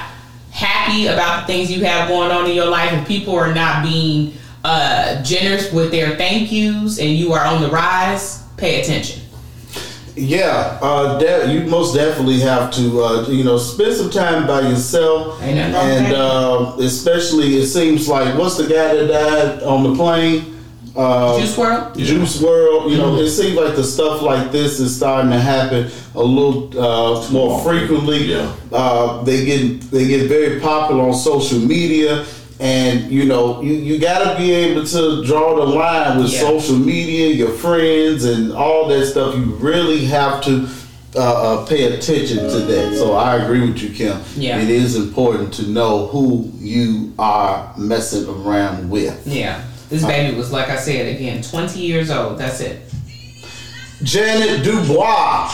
happy 0.51 1.07
about 1.07 1.41
the 1.41 1.53
things 1.53 1.71
you 1.71 1.83
have 1.85 2.07
going 2.09 2.31
on 2.31 2.49
in 2.49 2.55
your 2.55 2.65
life, 2.65 2.91
and 2.91 3.05
people 3.07 3.35
are 3.35 3.53
not 3.53 3.83
being 3.83 4.33
uh, 4.63 5.21
generous 5.23 5.71
with 5.71 5.91
their 5.91 6.15
thank 6.17 6.51
yous, 6.51 6.99
and 6.99 7.09
you 7.09 7.33
are 7.33 7.45
on 7.45 7.61
the 7.61 7.69
rise, 7.69 8.43
pay 8.57 8.81
attention. 8.81 9.21
Yeah, 10.17 10.79
uh, 10.81 11.19
de- 11.19 11.53
you 11.53 11.69
most 11.69 11.93
definitely 11.93 12.39
have 12.39 12.71
to, 12.75 13.03
uh, 13.03 13.27
you 13.27 13.43
know, 13.43 13.57
spend 13.57 13.95
some 13.95 14.09
time 14.09 14.47
by 14.47 14.61
yourself. 14.61 15.41
Ain't 15.43 15.57
nothing 15.57 15.73
wrong 15.73 15.89
And 15.89 16.13
uh, 16.13 16.75
especially, 16.79 17.57
it 17.57 17.67
seems 17.67 18.07
like, 18.07 18.37
what's 18.37 18.57
the 18.57 18.63
guy 18.63 18.95
that 18.95 19.07
died 19.07 19.63
on 19.63 19.83
the 19.83 19.93
plane? 19.95 20.55
Uh, 20.95 21.39
Juice 21.39 21.55
WRLD. 21.57 21.97
Juice 21.97 22.37
WRLD, 22.41 22.91
you 22.91 22.97
know, 22.97 23.15
it 23.17 23.29
seems 23.29 23.55
like 23.55 23.75
the 23.75 23.83
stuff 23.83 24.21
like 24.21 24.51
this 24.51 24.79
is 24.79 24.95
starting 24.95 25.29
to 25.31 25.39
happen 25.39 25.91
a 26.15 26.23
little 26.23 26.69
uh, 26.81 27.29
more 27.31 27.61
frequently. 27.63 28.23
Yeah. 28.25 28.55
Uh, 28.71 29.21
they 29.23 29.45
get 29.45 29.81
they 29.91 30.07
get 30.07 30.27
very 30.29 30.59
popular 30.61 31.03
on 31.09 31.13
social 31.13 31.59
media, 31.59 32.25
and 32.61 33.11
you 33.11 33.25
know, 33.25 33.61
you, 33.61 33.73
you 33.73 33.99
got 33.99 34.31
to 34.31 34.37
be 34.37 34.51
able 34.53 34.85
to 34.85 35.25
draw 35.25 35.55
the 35.57 35.65
line 35.65 36.17
with 36.19 36.31
Yeah. 36.31 36.39
social 36.39 36.77
media, 36.77 37.27
your 37.33 37.51
friends, 37.51 38.23
and 38.23 38.53
all 38.53 38.87
that 38.87 39.05
stuff. 39.07 39.35
You 39.35 39.43
really 39.55 40.05
have 40.05 40.41
to. 40.45 40.67
Uh, 41.17 41.19
uh, 41.61 41.65
pay 41.65 41.97
attention 41.97 42.39
to 42.39 42.59
that. 42.59 42.93
So 42.97 43.13
I 43.13 43.37
agree 43.37 43.61
with 43.61 43.77
you, 43.81 43.89
Kim. 43.91 44.19
Yeah. 44.35 44.59
It 44.59 44.69
is 44.69 44.97
important 44.97 45.53
to 45.53 45.63
know 45.69 46.07
who 46.07 46.51
you 46.59 47.13
are 47.17 47.73
messing 47.77 48.27
around 48.27 48.89
with. 48.89 49.25
Yeah. 49.25 49.63
This 49.95 50.05
baby 50.05 50.35
was, 50.35 50.51
like 50.51 50.67
I 50.67 50.75
said, 50.75 51.15
again, 51.15 51.41
20 51.41 51.79
years 51.79 52.11
old. 52.11 52.37
That's 52.37 52.59
it. 52.59 52.85
Ja'Net 54.03 54.61
DuBois 54.61 55.49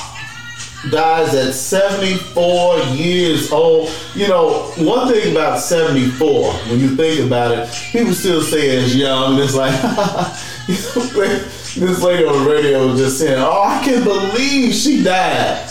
dies 0.89 1.35
at 1.35 1.53
74 1.53 2.79
years 2.95 3.51
old. 3.51 3.91
You 4.15 4.29
know, 4.29 4.63
one 4.79 5.09
thing 5.09 5.31
about 5.31 5.59
74, 5.59 6.53
when 6.53 6.79
you 6.79 6.95
think 6.95 7.27
about 7.27 7.51
it, 7.51 7.69
people 7.91 8.13
still 8.13 8.41
say 8.41 8.77
it's 8.77 8.95
young. 8.95 9.37
It's 9.37 9.53
like, 9.53 9.79
this 10.67 12.01
lady 12.01 12.25
on 12.25 12.43
the 12.43 12.49
radio 12.49 12.87
was 12.87 12.99
just 12.99 13.19
saying, 13.19 13.37
Oh, 13.37 13.61
I 13.61 13.79
can't 13.85 14.03
believe 14.03 14.73
she 14.73 15.03
died. 15.03 15.69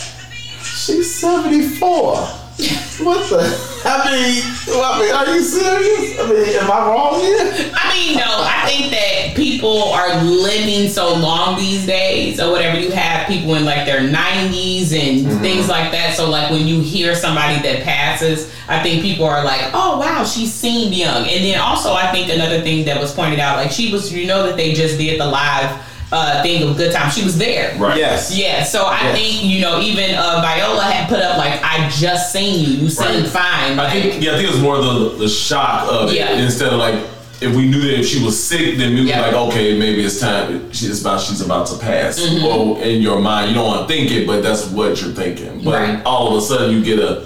She's 0.63 1.13
74. 1.13 2.15
What 3.03 3.29
the? 3.29 3.70
I 3.83 4.11
mean, 4.11 4.43
I 4.69 4.99
mean, 4.99 5.13
are 5.13 5.35
you 5.35 5.41
serious? 5.41 6.19
I 6.19 6.29
mean, 6.29 6.55
am 6.59 6.71
I 6.71 6.87
wrong 6.87 7.19
here? 7.19 7.71
I 7.73 7.93
mean, 7.93 8.17
no, 8.17 8.25
I 8.25 8.67
think 8.67 8.91
that 8.91 9.35
people 9.35 9.83
are 9.85 10.23
living 10.23 10.89
so 10.89 11.13
long 11.15 11.57
these 11.57 11.85
days, 11.85 12.39
or 12.39 12.51
whatever. 12.51 12.79
You 12.79 12.91
have 12.91 13.27
people 13.27 13.55
in 13.55 13.65
like 13.65 13.85
their 13.85 14.01
90s 14.01 14.93
and 14.93 15.25
mm-hmm. 15.25 15.41
things 15.41 15.67
like 15.67 15.91
that. 15.91 16.15
So, 16.15 16.29
like, 16.29 16.51
when 16.51 16.67
you 16.67 16.81
hear 16.81 17.15
somebody 17.15 17.61
that 17.61 17.83
passes, 17.83 18.53
I 18.67 18.81
think 18.83 19.01
people 19.01 19.25
are 19.25 19.43
like, 19.43 19.71
oh, 19.73 19.97
wow, 19.99 20.23
she 20.23 20.45
seemed 20.45 20.93
young. 20.93 21.27
And 21.27 21.43
then 21.43 21.59
also, 21.59 21.93
I 21.93 22.11
think 22.11 22.29
another 22.29 22.61
thing 22.61 22.85
that 22.85 22.99
was 22.99 23.13
pointed 23.13 23.39
out, 23.39 23.57
like, 23.57 23.71
she 23.71 23.91
was, 23.91 24.13
you 24.13 24.27
know, 24.27 24.45
that 24.45 24.57
they 24.57 24.73
just 24.73 24.97
did 24.97 25.19
the 25.19 25.25
live 25.25 25.81
uh, 26.11 26.41
thing 26.43 26.67
of 26.67 26.75
Good 26.77 26.93
Time. 26.93 27.09
She 27.11 27.23
was 27.23 27.37
there. 27.37 27.77
Right. 27.77 27.97
Yes. 27.97 28.35
Yeah, 28.35 28.63
so 28.63 28.85
I 28.85 29.01
Yes. 29.03 29.17
think 29.17 29.43
you 29.43 29.61
know 29.61 29.79
even 29.79 30.15
uh, 30.15 30.41
Viola 30.41 30.83
had 30.83 31.07
put 31.09 31.19
up 31.19 31.37
like 31.37 31.61
I 31.63 31.89
just 31.89 32.31
seen 32.33 32.59
you, 32.59 32.83
you 32.83 32.89
seem 32.89 33.07
Right. 33.23 33.27
fine. 33.27 33.79
I 33.79 33.89
think 33.89 34.21
yeah, 34.23 34.31
I 34.33 34.35
think 34.35 34.49
it 34.49 34.51
was 34.51 34.61
more 34.61 34.77
the 34.81 35.15
the 35.17 35.29
shock 35.29 35.87
of 35.91 36.11
it 36.11 36.17
instead 36.39 36.73
of 36.73 36.79
like 36.79 36.95
if 37.41 37.55
we 37.55 37.67
knew 37.67 37.81
that 37.81 37.99
if 37.99 38.05
she 38.07 38.23
was 38.23 38.41
sick, 38.41 38.77
then 38.77 38.93
we 38.93 39.01
Yeah. 39.01 39.19
were 39.21 39.27
like, 39.31 39.35
okay, 39.53 39.77
maybe 39.79 40.03
it's 40.03 40.19
time. 40.19 40.71
She's 40.71 41.01
about 41.01 41.21
she's 41.21 41.41
about 41.41 41.65
to 41.67 41.77
pass. 41.77 42.19
Mm-hmm. 42.19 42.45
Or 42.45 42.79
in 42.83 43.01
your 43.01 43.19
mind, 43.19 43.49
you 43.49 43.55
don't 43.55 43.65
want 43.65 43.87
to 43.87 43.93
think 43.93 44.11
it, 44.11 44.27
but 44.27 44.43
that's 44.43 44.67
what 44.67 45.01
you're 45.01 45.11
thinking. 45.11 45.61
But 45.63 45.73
Right. 45.73 46.01
all 46.05 46.27
of 46.35 46.43
a 46.43 46.45
sudden, 46.45 46.71
you 46.75 46.83
get 46.83 46.99
a 46.99 47.23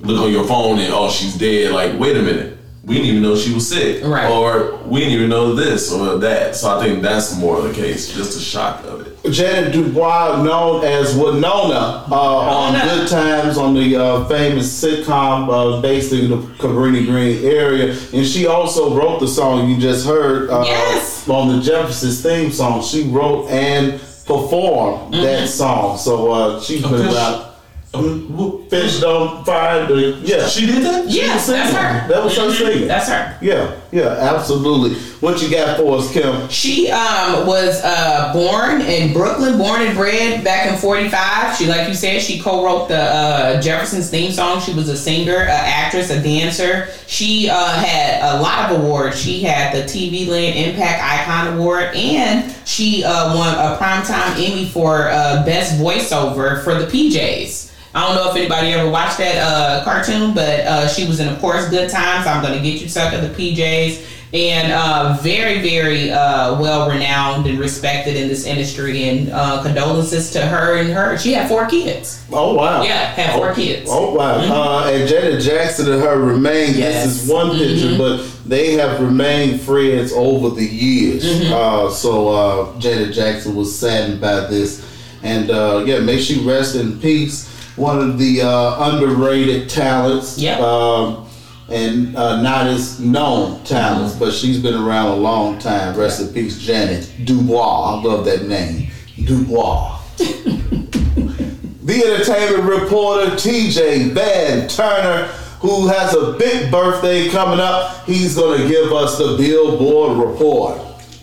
look 0.00 0.22
on 0.22 0.32
your 0.32 0.44
phone 0.46 0.78
and 0.78 0.92
oh, 0.92 1.10
she's 1.10 1.34
dead. 1.34 1.72
Like, 1.72 1.98
wait 1.98 2.16
a 2.16 2.22
minute. 2.22 2.57
We 2.88 2.94
didn't 2.94 3.10
even 3.10 3.22
know 3.22 3.36
she 3.36 3.52
was 3.52 3.68
sick, 3.68 4.02
Right. 4.02 4.30
or 4.30 4.78
we 4.86 5.00
didn't 5.00 5.12
even 5.14 5.28
know 5.28 5.54
this 5.54 5.92
or 5.92 6.16
that. 6.18 6.56
So 6.56 6.76
I 6.78 6.82
think 6.82 7.02
that's 7.02 7.36
more 7.36 7.60
the 7.60 7.74
case, 7.74 8.10
just 8.14 8.32
the 8.32 8.40
shock 8.40 8.82
of 8.84 9.02
it. 9.02 9.22
Ja'Net 9.24 9.72
DuBois, 9.72 10.42
known 10.42 10.82
as 10.84 11.14
Willona, 11.14 12.08
uh, 12.10 12.14
on 12.14 12.72
Good 12.88 13.08
Times 13.08 13.58
on 13.58 13.74
the 13.74 13.94
uh, 13.96 14.24
famous 14.24 14.82
sitcom 14.82 15.48
uh, 15.50 15.82
based 15.82 16.12
in 16.14 16.30
the 16.30 16.36
Cabrini 16.56 17.04
Green 17.04 17.44
area, 17.44 17.94
and 18.14 18.26
she 18.26 18.46
also 18.46 18.96
wrote 18.96 19.20
the 19.20 19.28
song 19.28 19.68
you 19.68 19.76
just 19.78 20.06
heard 20.06 20.48
uh, 20.48 20.64
Yes. 20.64 21.28
on 21.28 21.54
the 21.54 21.62
Jeffersons 21.62 22.22
theme 22.22 22.50
song. 22.50 22.82
She 22.82 23.10
wrote 23.10 23.48
and 23.50 24.00
performed 24.24 25.12
Mm-hmm. 25.12 25.22
that 25.24 25.48
song, 25.48 25.98
so 25.98 26.32
uh, 26.32 26.60
she's 26.60 26.82
been 26.82 26.90
Fish- 27.02 27.14
around. 27.14 27.44
Fish 27.90 29.00
don't 29.00 29.46
find 29.46 29.88
the 29.88 30.20
yeah. 30.22 30.46
She 30.46 30.66
did 30.66 30.84
that. 30.84 31.08
yes, 31.08 31.46
that's 31.46 31.72
her. 31.72 32.06
That 32.08 32.22
was 32.22 32.36
her 32.36 32.52
singing. 32.52 32.86
That's 32.86 33.08
her. 33.08 33.38
Yeah, 33.40 33.74
yeah, 33.90 34.08
absolutely. 34.08 34.98
What 35.20 35.40
you 35.40 35.50
got 35.50 35.78
for 35.78 35.96
us, 35.96 36.12
Kim? 36.12 36.50
She 36.50 36.90
um 36.90 37.46
was 37.46 37.82
uh 37.82 38.30
born 38.34 38.82
in 38.82 39.14
Brooklyn, 39.14 39.56
born 39.56 39.80
and 39.80 39.96
bred 39.96 40.44
back 40.44 40.70
in 40.70 40.76
'45. 40.76 41.56
She, 41.56 41.66
like 41.66 41.88
you 41.88 41.94
said, 41.94 42.20
she 42.20 42.38
co-wrote 42.38 42.88
the 42.88 43.00
uh, 43.00 43.62
Jefferson's 43.62 44.10
theme 44.10 44.32
song. 44.32 44.60
She 44.60 44.74
was 44.74 44.90
a 44.90 44.96
singer, 44.96 45.38
an 45.38 45.48
actress, 45.48 46.10
a 46.10 46.22
dancer. 46.22 46.88
She 47.06 47.48
uh, 47.48 47.72
had 47.72 48.36
a 48.36 48.42
lot 48.42 48.70
of 48.70 48.82
awards. 48.82 49.18
She 49.18 49.40
had 49.42 49.74
the 49.74 49.88
TV 49.90 50.28
Land 50.28 50.58
Impact 50.58 51.02
Icon 51.02 51.54
Award, 51.58 51.96
and 51.96 52.54
she 52.66 53.02
uh, 53.02 53.34
won 53.34 53.54
a 53.54 53.78
primetime 53.78 54.32
Emmy 54.34 54.68
for 54.68 55.08
uh, 55.08 55.42
best 55.46 55.80
voiceover 55.80 56.62
for 56.62 56.74
the 56.74 56.84
PJs. 56.86 57.67
I 57.98 58.06
don't 58.06 58.14
know 58.14 58.30
if 58.30 58.36
anybody 58.36 58.72
ever 58.74 58.88
watched 58.88 59.18
that 59.18 59.38
uh, 59.38 59.82
cartoon, 59.82 60.32
but 60.32 60.60
uh, 60.60 60.86
she 60.86 61.08
was 61.08 61.18
in, 61.18 61.26
of 61.26 61.40
course, 61.40 61.68
Good 61.68 61.90
Times. 61.90 62.28
I'm 62.28 62.40
gonna 62.40 62.62
get 62.62 62.80
you 62.80 62.88
sucker, 62.88 63.20
the 63.20 63.34
PJs, 63.34 64.06
and 64.32 64.72
uh, 64.72 65.18
very, 65.20 65.60
very 65.60 66.08
uh, 66.08 66.60
well 66.60 66.88
renowned 66.88 67.48
and 67.48 67.58
respected 67.58 68.14
in 68.14 68.28
this 68.28 68.46
industry. 68.46 69.02
And 69.08 69.30
uh, 69.32 69.64
condolences 69.64 70.30
to 70.34 70.46
her 70.46 70.76
and 70.76 70.90
her. 70.90 71.18
She 71.18 71.32
had 71.32 71.48
four 71.48 71.66
kids. 71.66 72.24
Oh 72.30 72.54
wow! 72.54 72.84
Yeah, 72.84 73.06
had 73.14 73.34
four 73.34 73.52
kids. 73.52 73.90
Oh 73.92 74.14
wow! 74.14 74.36
Uh, 74.36 74.90
and 74.92 75.08
Janet 75.08 75.42
Jackson 75.42 75.90
and 75.90 76.00
her 76.00 76.20
remain. 76.20 76.76
Yes. 76.76 77.04
This 77.04 77.24
is 77.24 77.28
one 77.28 77.58
picture, 77.58 77.98
but 77.98 78.24
they 78.46 78.74
have 78.74 79.00
remained 79.00 79.60
friends 79.60 80.12
over 80.12 80.50
the 80.50 80.64
years. 80.64 81.24
Uh, 81.50 81.90
so 81.90 82.28
uh, 82.28 82.78
Janet 82.78 83.12
Jackson 83.12 83.56
was 83.56 83.76
saddened 83.76 84.20
by 84.20 84.38
this, 84.46 84.86
and 85.24 85.50
uh, 85.50 85.82
yeah, 85.84 85.98
may 85.98 86.20
she 86.20 86.44
rest 86.46 86.76
in 86.76 87.00
peace. 87.00 87.56
One 87.78 87.98
of 88.00 88.18
the 88.18 88.42
uh, 88.42 88.92
underrated 88.92 89.68
talents. 89.70 90.40
Um, 90.60 91.24
and 91.70 92.16
uh, 92.16 92.40
not 92.40 92.66
as 92.66 92.98
known 92.98 93.62
talents, 93.64 94.14
but 94.16 94.32
she's 94.32 94.58
been 94.62 94.74
around 94.74 95.08
a 95.08 95.16
long 95.16 95.58
time. 95.58 95.96
Rest 95.98 96.20
in 96.20 96.32
peace, 96.32 96.66
Ja'Net 96.66 97.26
DuBois. 97.26 97.60
I 97.60 98.02
love 98.02 98.24
that 98.24 98.46
name, 98.46 98.90
DuBois. 99.24 99.96
The 100.16 102.04
entertainment 102.04 102.64
reporter 102.64 103.30
TJ 103.32 104.12
Van 104.12 104.68
Turner, 104.68 105.24
who 105.60 105.88
has 105.88 106.14
a 106.14 106.32
big 106.38 106.70
birthday 106.70 107.28
coming 107.28 107.60
up, 107.60 108.04
he's 108.04 108.34
going 108.34 108.60
to 108.60 108.68
give 108.68 108.92
us 108.92 109.18
the 109.18 109.36
Billboard 109.38 110.18
report. 110.28 110.78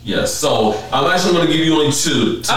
Yes, 0.05 0.31
so 0.35 0.73
I'm 0.93 1.09
actually 1.11 1.33
going 1.33 1.47
to 1.47 1.51
give 1.51 1.65
you 1.65 1.73
only 1.73 1.91
two 1.91 2.37
today. 2.43 2.53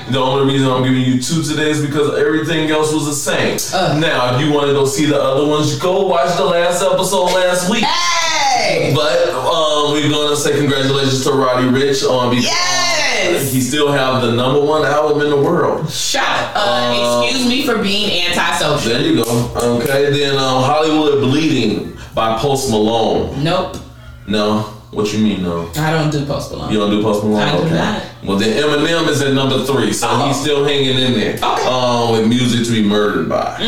Okay. 0.00 0.12
The 0.12 0.18
only 0.18 0.50
reason 0.50 0.70
I'm 0.70 0.82
giving 0.82 1.02
you 1.02 1.20
two 1.20 1.42
today 1.42 1.68
is 1.68 1.84
because 1.84 2.18
everything 2.18 2.70
else 2.70 2.90
was 2.90 3.04
the 3.04 3.12
same. 3.12 3.58
Uh. 3.78 3.98
Now, 4.00 4.34
if 4.34 4.40
you 4.40 4.50
want 4.50 4.68
to 4.68 4.72
go 4.72 4.86
see 4.86 5.04
the 5.04 5.20
other 5.20 5.46
ones, 5.46 5.78
go 5.78 6.06
watch 6.06 6.34
the 6.38 6.44
last 6.46 6.82
episode 6.82 7.26
last 7.36 7.68
week. 7.70 7.84
Hey! 7.84 8.94
But 8.94 9.28
um, 9.28 9.92
we're 9.92 10.08
going 10.08 10.30
to 10.30 10.36
say 10.36 10.56
congratulations 10.56 11.22
to 11.24 11.32
Roddy 11.32 11.66
Ricch 11.68 12.02
on 12.08 12.30
because 12.30 12.46
Yes! 12.46 13.52
he 13.52 13.60
still 13.60 13.92
have 13.92 14.22
the 14.22 14.32
number 14.32 14.64
one 14.64 14.86
album 14.86 15.20
in 15.20 15.28
the 15.28 15.36
world. 15.36 15.90
Shut 15.90 16.24
up. 16.24 16.52
Uh, 16.56 17.22
excuse 17.26 17.46
me 17.46 17.66
for 17.66 17.76
being 17.82 18.26
antisocial. 18.30 18.90
There 18.90 19.02
you 19.02 19.22
go. 19.22 19.52
Okay, 19.82 20.10
then 20.18 20.36
um, 20.36 20.62
Hollywood 20.64 21.20
Bleeding 21.20 21.94
by 22.14 22.38
Post 22.38 22.70
Malone. 22.70 23.44
Nope. 23.44 23.76
No, 24.26 24.72
what 24.92 25.12
you 25.12 25.18
mean 25.18 25.42
though? 25.42 25.70
I 25.76 25.90
don't 25.90 26.10
do 26.10 26.24
Post 26.26 26.52
Malone. 26.52 26.72
You 26.72 26.78
don't 26.78 26.90
do 26.90 27.02
Post 27.02 27.24
Malone? 27.24 27.42
I 27.42 27.56
do 27.56 27.64
okay. 27.64 27.74
not. 27.74 28.02
Well, 28.24 28.36
then 28.38 28.56
Eminem 28.56 29.08
is 29.08 29.20
at 29.22 29.34
number 29.34 29.64
three, 29.64 29.92
so 29.92 30.08
Oh. 30.10 30.26
he's 30.28 30.40
still 30.40 30.64
hanging 30.64 30.96
in 30.98 31.12
there. 31.12 31.34
Okay. 31.34 31.42
Mm. 31.42 31.66
Um, 31.66 32.12
with 32.12 32.28
music 32.28 32.66
to 32.66 32.72
be 32.72 32.82
murdered 32.86 33.28
by. 33.28 33.60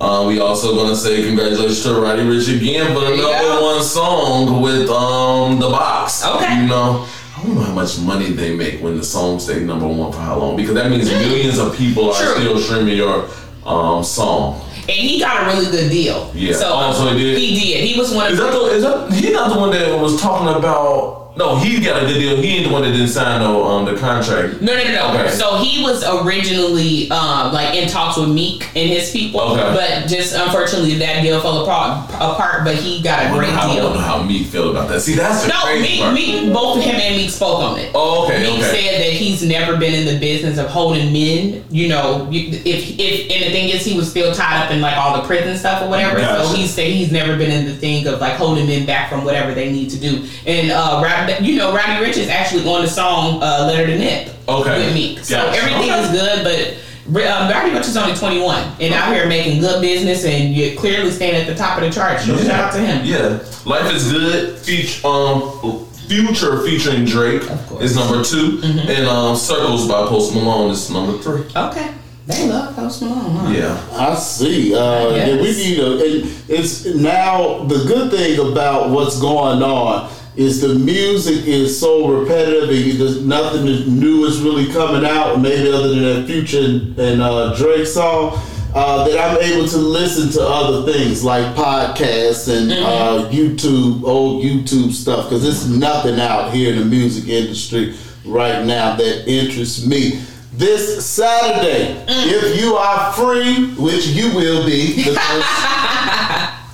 Uh, 0.00 0.24
we 0.28 0.40
also 0.40 0.74
gonna 0.74 0.94
say 0.96 1.22
congratulations 1.24 1.82
to 1.82 1.94
Roddy 1.94 2.22
Ricch 2.22 2.54
again 2.54 2.94
for 2.94 3.06
another 3.10 3.62
one 3.62 3.82
song 3.82 4.60
with 4.60 4.90
um 4.90 5.58
the 5.58 5.68
box. 5.70 6.24
Okay. 6.24 6.60
You 6.62 6.66
know. 6.68 7.06
I 7.38 7.42
don't 7.42 7.54
know 7.54 7.60
how 7.62 7.74
much 7.74 7.98
money 8.00 8.30
they 8.32 8.56
make 8.56 8.80
when 8.82 8.96
the 8.96 9.04
song 9.04 9.38
stay 9.38 9.60
number 9.60 9.86
one 9.86 10.10
for 10.10 10.18
how 10.20 10.38
long 10.38 10.56
because 10.56 10.74
that 10.74 10.90
means 10.90 11.08
millions 11.10 11.58
of 11.58 11.76
people 11.76 12.10
are 12.10 12.22
True. 12.22 12.34
still 12.34 12.58
streaming 12.58 12.96
your 12.96 13.28
um, 13.66 14.02
song. 14.02 14.60
And 14.88 14.90
he 14.90 15.18
got 15.20 15.42
a 15.42 15.46
really 15.46 15.70
good 15.70 15.90
deal. 15.90 16.30
Yeah. 16.34 16.54
So, 16.54 16.70
Oh, 16.72 16.92
so 16.92 17.14
he 17.16 17.18
did? 17.24 17.38
He 17.38 17.60
did. 17.60 17.84
He 17.84 17.98
was 17.98 18.14
one 18.14 18.26
of 18.26 18.32
Is 18.32 18.38
that 18.38 18.52
the 18.52 18.60
is 18.66 18.82
that 18.82 19.12
he 19.12 19.32
not 19.32 19.52
the 19.52 19.58
one 19.58 19.70
that 19.72 20.00
was 20.00 20.20
talking 20.20 20.48
about? 20.56 21.25
No, 21.36 21.56
he 21.56 21.80
got 21.84 22.02
a 22.02 22.06
good 22.06 22.14
deal. 22.14 22.36
He 22.36 22.56
ain't 22.56 22.66
the 22.68 22.72
one 22.72 22.82
that 22.82 22.92
didn't 22.92 23.08
sign 23.08 23.40
no 23.40 23.64
um 23.64 23.84
the 23.84 23.94
contract. 23.96 24.62
No, 24.62 24.74
no, 24.74 24.84
no, 24.84 24.92
no. 25.12 25.20
Okay. 25.20 25.30
So 25.30 25.58
he 25.58 25.82
was 25.82 26.02
originally 26.02 27.10
um, 27.10 27.52
like 27.52 27.74
in 27.74 27.88
talks 27.88 28.16
with 28.16 28.30
Meek 28.30 28.64
and 28.74 28.88
his 28.88 29.10
people, 29.10 29.40
Okay. 29.40 29.62
but 29.74 30.08
just 30.08 30.34
unfortunately 30.34 30.94
that 30.96 31.20
deal 31.22 31.38
fell 31.40 31.62
apart. 31.62 32.08
Apart, 32.14 32.64
but 32.64 32.74
he 32.76 33.02
got 33.02 33.26
a 33.26 33.34
great 33.36 33.50
how, 33.50 33.72
deal. 33.72 33.84
I 33.84 33.86
don't 33.88 33.94
know 33.94 34.00
how 34.00 34.22
Meek 34.22 34.46
feel 34.46 34.70
about 34.70 34.88
that. 34.88 35.00
See, 35.00 35.14
that's 35.14 35.42
the 35.42 35.48
No, 35.48 35.60
crazy 35.62 35.82
Meek, 35.82 36.00
part. 36.00 36.14
Meek, 36.14 36.52
both 36.54 36.78
of 36.78 36.84
him 36.84 36.96
and 36.96 37.16
Meek 37.16 37.30
spoke 37.30 37.60
on 37.60 37.78
it. 37.78 37.90
Oh, 37.94 38.24
okay, 38.26 38.42
Meek 38.42 38.58
okay. 38.60 38.62
said 38.62 39.00
that 39.02 39.12
he's 39.12 39.42
never 39.42 39.76
been 39.76 39.92
in 39.92 40.06
the 40.06 40.18
business 40.18 40.58
of 40.58 40.68
holding 40.68 41.12
men. 41.12 41.64
You 41.70 41.88
know, 41.88 42.28
if 42.32 42.64
if 42.96 43.30
and 43.30 43.44
the 43.44 43.50
thing 43.50 43.68
is, 43.68 43.84
he 43.84 43.94
was 43.94 44.08
still 44.10 44.32
tied 44.34 44.64
up 44.64 44.70
in 44.70 44.80
like 44.80 44.96
all 44.96 45.20
the 45.20 45.26
prison 45.26 45.56
stuff 45.58 45.82
or 45.82 45.88
whatever. 45.90 46.18
Gotcha. 46.18 46.46
So 46.48 46.54
he 46.56 46.66
said 46.66 46.90
he's 46.90 47.12
never 47.12 47.36
been 47.36 47.50
in 47.50 47.66
the 47.66 47.74
thing 47.74 48.06
of 48.06 48.20
like 48.20 48.34
holding 48.36 48.66
men 48.66 48.86
back 48.86 49.10
from 49.10 49.22
whatever 49.24 49.52
they 49.52 49.70
need 49.70 49.90
to 49.90 49.98
do. 50.00 50.26
And 50.46 50.70
uh, 50.70 51.00
Rap, 51.04 51.25
you 51.40 51.56
know, 51.56 51.74
Roddy 51.74 52.04
Ricch 52.04 52.16
is 52.18 52.28
actually 52.28 52.66
on 52.68 52.82
the 52.82 52.88
song 52.88 53.42
uh, 53.42 53.64
"Letter 53.66 53.86
to 53.86 53.98
Nip" 53.98 54.28
Okay. 54.48 54.86
with 54.86 54.94
Meek. 54.94 55.18
So 55.20 55.36
Gotcha. 55.36 55.58
everything 55.58 55.90
Okay. 55.90 56.00
is 56.04 56.10
good, 56.10 56.44
but. 56.44 56.82
Um, 57.08 57.48
Roddy 57.48 57.70
Ricch 57.70 57.86
is 57.86 57.96
only 57.96 58.16
21 58.16 58.64
and 58.80 58.92
out 58.92 59.14
here 59.14 59.28
making 59.28 59.60
good 59.60 59.80
business, 59.80 60.24
and 60.24 60.52
you're 60.52 60.74
clearly 60.74 61.12
staying 61.12 61.36
at 61.36 61.46
the 61.46 61.54
top 61.54 61.78
of 61.78 61.84
the 61.84 61.90
charts. 61.92 62.26
So 62.26 62.36
shout 62.36 62.50
out 62.64 62.72
to 62.72 62.80
him. 62.80 63.04
Yeah, 63.04 63.38
life 63.64 63.94
is 63.94 64.10
good. 64.10 64.58
Feature 64.58 65.06
um, 65.06 65.86
future 66.08 66.62
featuring 66.64 67.04
Drake 67.04 67.42
Of 67.48 67.64
course. 67.68 67.70
Mm-hmm. 67.70 67.82
is 67.84 67.96
number 67.96 68.24
2 68.24 68.60
and 68.92 69.06
um, 69.06 69.36
Circles 69.36 69.86
by 69.86 70.04
Post 70.08 70.34
Malone 70.34 70.72
is 70.72 70.90
number 70.90 71.16
three. 71.18 71.44
Okay, 71.54 71.94
they 72.26 72.48
love 72.48 72.74
Post 72.74 73.02
Malone, 73.02 73.36
huh? 73.36 73.50
Yeah. 73.52 73.88
I 73.92 74.14
see. 74.16 74.74
Uh, 74.74 75.10
Yes. 75.10 75.28
yeah, 75.28 75.42
we 75.42 75.50
need 75.52 75.78
a. 75.78 75.92
And 76.24 76.42
it's 76.48 76.86
now 76.86 77.62
the 77.66 77.84
good 77.86 78.10
thing 78.10 78.50
about 78.50 78.90
what's 78.90 79.20
going 79.20 79.62
on 79.62 80.10
is 80.36 80.60
the 80.60 80.74
music 80.74 81.46
is 81.46 81.78
so 81.78 82.08
repetitive 82.08 82.68
and 82.68 82.78
you, 82.78 82.92
there's 82.98 83.24
nothing 83.24 83.64
new 83.64 84.24
is 84.26 84.40
really 84.40 84.70
coming 84.72 85.04
out. 85.08 85.40
Maybe 85.40 85.70
other 85.70 85.88
than 85.88 86.02
that 86.02 86.26
Future 86.26 86.58
and, 86.64 86.98
and 86.98 87.22
uh, 87.22 87.54
Drake 87.56 87.86
song. 87.86 88.38
Uh, 88.74 89.08
that 89.08 89.18
I'm 89.18 89.42
able 89.42 89.66
to 89.66 89.78
listen 89.78 90.30
to 90.32 90.42
other 90.46 90.92
things 90.92 91.24
like 91.24 91.56
podcasts 91.56 92.54
and 92.54 92.70
uh, 92.70 93.26
YouTube, 93.30 94.02
old 94.04 94.44
YouTube 94.44 94.92
stuff, 94.92 95.24
because 95.24 95.42
there's 95.42 95.66
nothing 95.66 96.20
out 96.20 96.52
here 96.52 96.74
in 96.74 96.80
the 96.80 96.84
music 96.84 97.26
industry 97.26 97.94
right 98.26 98.66
now 98.66 98.94
that 98.96 99.26
interests 99.26 99.86
me. 99.86 100.20
This 100.52 101.06
Saturday, 101.06 102.04
if 102.06 102.60
you 102.60 102.74
are 102.74 103.12
free, 103.14 103.74
which 103.76 104.08
you 104.08 104.34
will 104.34 104.66
be, 104.66 104.96
because 104.96 105.16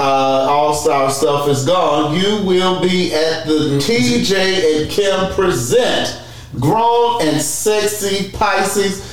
uh, 0.03 0.47
All 0.51 0.75
Star 0.75 1.11
stuff 1.11 1.49
is 1.49 1.65
gone, 1.65 2.17
you 2.17 2.45
will 2.45 2.81
be 2.83 3.15
at 3.15 3.47
the 3.47 3.79
TJ 3.81 4.83
and 4.83 4.91
Kim 4.91 5.33
present 5.35 6.21
Grown 6.59 7.23
and 7.23 7.41
Sexy 7.41 8.31
Pisces. 8.31 9.12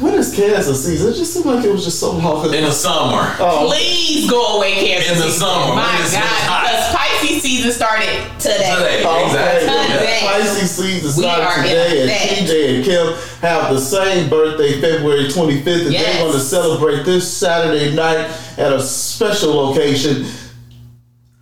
When 0.00 0.14
is 0.14 0.32
cancer 0.34 0.74
season? 0.74 1.12
It 1.12 1.16
just 1.16 1.32
seemed 1.34 1.46
like 1.46 1.64
it 1.64 1.72
was 1.72 1.84
just 1.84 1.98
so 1.98 2.12
long 2.12 2.44
ago. 2.44 2.54
In 2.54 2.62
the 2.64 2.70
summer. 2.70 3.34
Oh, 3.40 3.66
Please 3.68 4.30
go 4.30 4.56
away, 4.58 4.74
Cancer. 4.74 5.12
In 5.12 5.18
the 5.18 5.24
season. 5.24 5.40
summer, 5.40 5.74
My 5.74 5.82
God, 6.12 6.22
hot. 6.46 6.62
because 6.62 6.94
Pisces 7.20 7.42
season 7.42 7.72
started 7.72 8.06
today. 8.38 8.70
Today. 8.76 9.04
Okay, 9.04 9.24
Exactly. 9.26 9.68
Today. 9.68 10.20
yeah. 10.22 10.30
Pisces 10.32 10.70
season 10.70 11.10
started 11.10 11.62
today, 11.62 12.00
and 12.02 12.10
effect. 12.10 12.50
TJ 12.50 12.76
and 12.76 12.84
Kim 12.84 13.14
have 13.40 13.72
the 13.74 13.80
same 13.80 14.30
birthday, 14.30 14.80
February 14.80 15.24
25th, 15.24 15.86
and 15.86 15.92
Yes. 15.92 16.04
they're 16.14 16.22
going 16.22 16.32
to 16.32 16.40
celebrate 16.44 17.02
this 17.04 17.36
Saturday 17.36 17.92
night 17.94 18.30
at 18.56 18.72
a 18.72 18.80
special 18.80 19.52
location. 19.54 20.26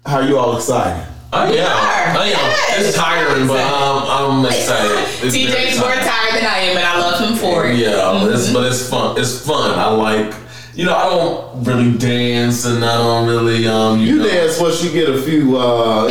How 0.07 0.17
are 0.21 0.23
you 0.29 0.39
all 0.39 0.57
excited? 0.57 1.07
I 1.33 1.47
am. 1.53 1.67
are. 1.67 2.19
I 2.21 2.25
am. 2.27 2.31
Yes. 2.31 2.89
It's 2.89 2.97
tiring, 2.97 3.47
but 3.49 3.61
um, 3.61 4.43
I'm 4.43 4.47
excited. 4.47 4.97
It's 5.25 5.37
TJ's 5.37 5.79
more 5.79 5.89
tired 5.91 6.35
than 6.35 6.47
I 6.47 6.59
am, 6.71 6.77
and 6.77 6.87
I 6.87 6.99
love 7.01 7.21
him 7.21 7.37
for 7.37 7.67
it. 7.67 7.77
Yeah, 7.79 8.21
but 8.23 8.33
it's 8.33 8.53
but 8.53 8.67
it's 8.67 8.89
fun. 8.89 9.19
It's 9.19 9.45
fun. 9.45 9.79
I 9.79 9.89
like. 9.89 10.35
You 10.75 10.85
know, 10.85 10.95
I 10.95 11.09
don't 11.09 11.65
really 11.65 11.97
dance, 11.97 12.67
and 12.67 12.85
I 12.85 12.99
don't 12.99 13.27
really 13.27 13.67
um. 13.67 13.99
You, 13.99 14.07
You 14.07 14.17
know, 14.19 14.29
dance 14.29 14.61
once 14.61 14.85
you 14.85 14.93
get 14.93 15.09
a 15.09 15.21
few 15.23 15.57
uh, 15.57 16.07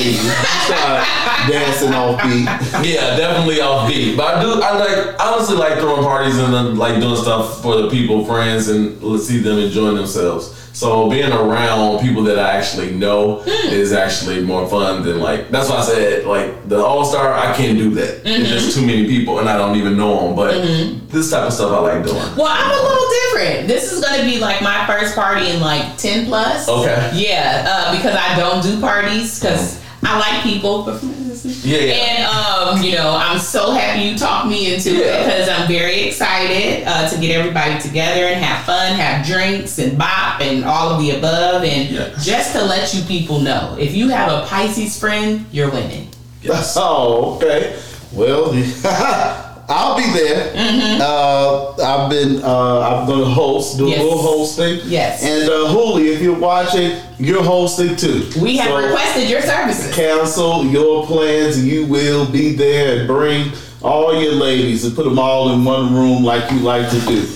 dancing 1.47 1.93
off 1.93 2.21
beat. 2.23 2.45
Yeah, 2.83 3.15
definitely 3.15 3.61
off 3.61 3.87
beat. 3.87 4.17
But 4.17 4.35
I 4.35 4.41
do. 4.41 4.61
I 4.61 4.77
like 4.77 5.21
honestly 5.21 5.55
like 5.55 5.79
throwing 5.79 6.03
parties 6.03 6.37
and 6.39 6.53
then 6.53 6.77
like 6.77 6.99
doing 6.99 7.15
stuff 7.15 7.61
for 7.61 7.79
the 7.81 7.89
people, 7.89 8.25
friends, 8.25 8.67
and 8.67 9.01
let's 9.01 9.27
see 9.27 9.37
them 9.39 9.59
enjoying 9.59 9.95
themselves. 9.95 10.64
So 10.75 11.09
being 11.09 11.31
around 11.31 12.01
people 12.01 12.21
that 12.23 12.37
I 12.37 12.51
actually 12.51 12.91
know 12.91 13.43
hmm. 13.45 13.73
is 13.73 13.93
actually 13.93 14.41
more 14.41 14.67
fun 14.67 15.03
than 15.03 15.21
like. 15.21 15.49
That's 15.49 15.69
why 15.69 15.77
I 15.77 15.83
said 15.83 16.25
like 16.25 16.67
the 16.67 16.83
All 16.83 17.05
Star. 17.05 17.33
I 17.33 17.55
can't 17.55 17.77
do 17.77 17.91
that. 17.91 18.17
It's 18.17 18.29
mm-hmm. 18.29 18.43
just 18.43 18.75
too 18.75 18.85
many 18.85 19.07
people, 19.07 19.39
and 19.39 19.47
I 19.47 19.57
don't 19.57 19.77
even 19.77 19.95
know 19.95 20.27
them. 20.27 20.35
But 20.35 20.53
mm-hmm. 20.55 21.07
this 21.07 21.31
type 21.31 21.47
of 21.47 21.53
stuff 21.53 21.71
I 21.71 21.79
like 21.79 22.03
doing. 22.03 22.17
Well, 22.35 22.49
I'm 22.49 22.71
a 22.71 22.83
little 22.83 23.09
different. 23.09 23.67
This 23.69 23.93
is 23.93 24.03
gonna 24.03 24.23
be 24.23 24.37
like 24.39 24.61
my 24.61 24.85
first 24.85 25.15
party 25.15 25.49
in 25.49 25.61
like 25.61 25.97
ten 25.97 26.25
plus. 26.25 26.67
Okay. 26.67 27.11
Yeah, 27.13 27.65
uh, 27.69 27.95
because 27.95 28.15
I 28.15 28.35
don't 28.37 28.61
do 28.61 28.81
parties 28.81 29.39
because 29.39 29.77
mm-hmm. 29.77 30.07
I 30.07 30.19
like 30.19 30.43
people. 30.43 30.99
But 31.45 31.65
Yeah, 31.65 31.77
yeah. 31.79 31.93
And 31.93 32.25
um, 32.25 32.81
you 32.83 32.93
know, 32.93 33.15
I'm 33.15 33.39
so 33.39 33.71
happy 33.71 34.03
you 34.03 34.17
talked 34.17 34.47
me 34.47 34.73
into 34.73 34.89
it 34.91 35.23
because 35.25 35.47
I'm 35.49 35.67
very 35.67 36.01
excited 36.03 36.83
uh, 36.87 37.07
to 37.09 37.19
get 37.19 37.35
everybody 37.37 37.79
together 37.81 38.25
and 38.25 38.43
have 38.43 38.65
fun, 38.65 38.95
have 38.95 39.25
drinks 39.25 39.77
and 39.79 39.97
bop 39.97 40.41
and 40.41 40.63
all 40.65 40.89
of 40.89 40.99
the 41.01 41.11
above. 41.11 41.63
And 41.63 41.89
Yes. 41.91 42.25
just 42.25 42.51
to 42.53 42.63
let 42.63 42.93
you 42.93 43.03
people 43.03 43.39
know, 43.39 43.75
if 43.79 43.93
you 43.93 44.09
have 44.09 44.31
a 44.31 44.45
Pisces 44.47 44.99
friend, 44.99 45.45
you're 45.51 45.69
winning. 45.71 46.09
Yes. 46.41 46.75
Oh, 46.79 47.35
okay. 47.35 47.79
Well, 48.11 48.51
I'll 49.67 49.97
be 49.97 50.05
there. 50.13 50.53
Uh, 51.01 51.73
I've 51.83 52.09
been. 52.09 52.43
Uh, 52.43 52.79
I'm 52.79 53.07
going 53.07 53.19
to 53.19 53.25
host, 53.25 53.77
do 53.77 53.87
Yes. 53.87 53.99
a 53.99 54.03
little 54.03 54.21
hosting. 54.21 54.79
Yes. 54.85 55.23
And 55.23 55.49
uh, 55.49 55.73
Hooli, 55.73 56.13
if 56.13 56.21
you're 56.21 56.37
watching, 56.37 56.97
you're 57.17 57.43
hosting 57.43 57.95
too. 57.95 58.29
We 58.41 58.57
have 58.57 58.69
So 58.69 58.77
requested 58.87 59.29
your 59.29 59.41
services. 59.41 59.93
Cancel 59.95 60.65
your 60.65 61.05
plans. 61.07 61.63
You 61.65 61.85
will 61.87 62.25
be 62.31 62.53
there 62.55 62.99
and 62.99 63.07
bring 63.07 63.51
all 63.81 64.19
your 64.19 64.33
ladies 64.33 64.83
and 64.85 64.95
put 64.95 65.03
them 65.05 65.17
all 65.19 65.51
in 65.53 65.63
one 65.63 65.93
room 65.93 66.23
like 66.23 66.49
you 66.51 66.59
like 66.59 66.89
to 66.89 66.99
do. 67.01 67.25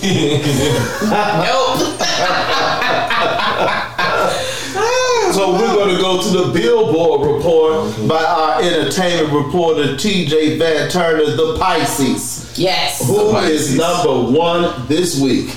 Nope. 1.10 1.96
go 6.20 6.44
to 6.44 6.48
the 6.52 6.58
Billboard 6.58 7.36
report 7.36 8.08
by 8.08 8.22
our 8.22 8.62
entertainment 8.62 9.32
reporter 9.32 9.94
TJ 9.94 10.58
Van 10.58 10.90
Turner, 10.90 11.24
the 11.36 11.56
Pisces, 11.58 12.58
yes. 12.58 13.06
who 13.06 13.32
The 13.32 13.38
is 13.44 13.76
number 13.76 14.30
one 14.36 14.86
this 14.88 15.20
week. 15.20 15.50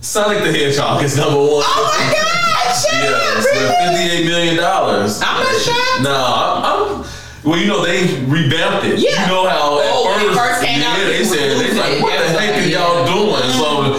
Sonic 0.00 0.38
the 0.44 0.52
Hedgehog 0.52 1.02
is 1.02 1.16
number 1.16 1.38
one. 1.38 1.62
Oh 1.64 1.96
my 1.98 2.12
God! 2.12 2.74
Shut 2.74 2.92
Yes, 2.92 3.46
up, 3.46 3.52
really? 3.54 3.96
fifty-eight 3.96 4.26
million 4.26 4.56
dollars. 4.56 5.20
I'm 5.24 5.42
not 5.44 5.62
shocked. 5.62 6.02
No, 6.02 6.12
I'm, 6.12 6.64
I'm. 7.00 7.04
Well, 7.44 7.58
you 7.58 7.66
know 7.66 7.84
they 7.84 8.02
revamped 8.24 8.84
it. 8.86 8.98
Yeah. 8.98 9.22
You 9.22 9.32
know 9.32 9.48
how 9.48 9.80
at 9.80 9.86
Oh, 9.92 10.04
when 10.16 10.20
it 10.20 10.28
first, 10.36 10.60
first 10.60 10.64
came 10.64 10.82
out, 10.82 10.98
yeah, 10.98 11.04
they 11.04 11.24
said 11.24 11.52
was 11.56 11.60
they 11.60 11.78
like, 11.78 12.02
what 12.02 12.18
the 12.18 12.24
it. 12.24 12.40
heck 12.40 12.56
are 12.56 12.68
y'all 12.68 13.04
doing? 13.06 13.52
So 13.52 13.93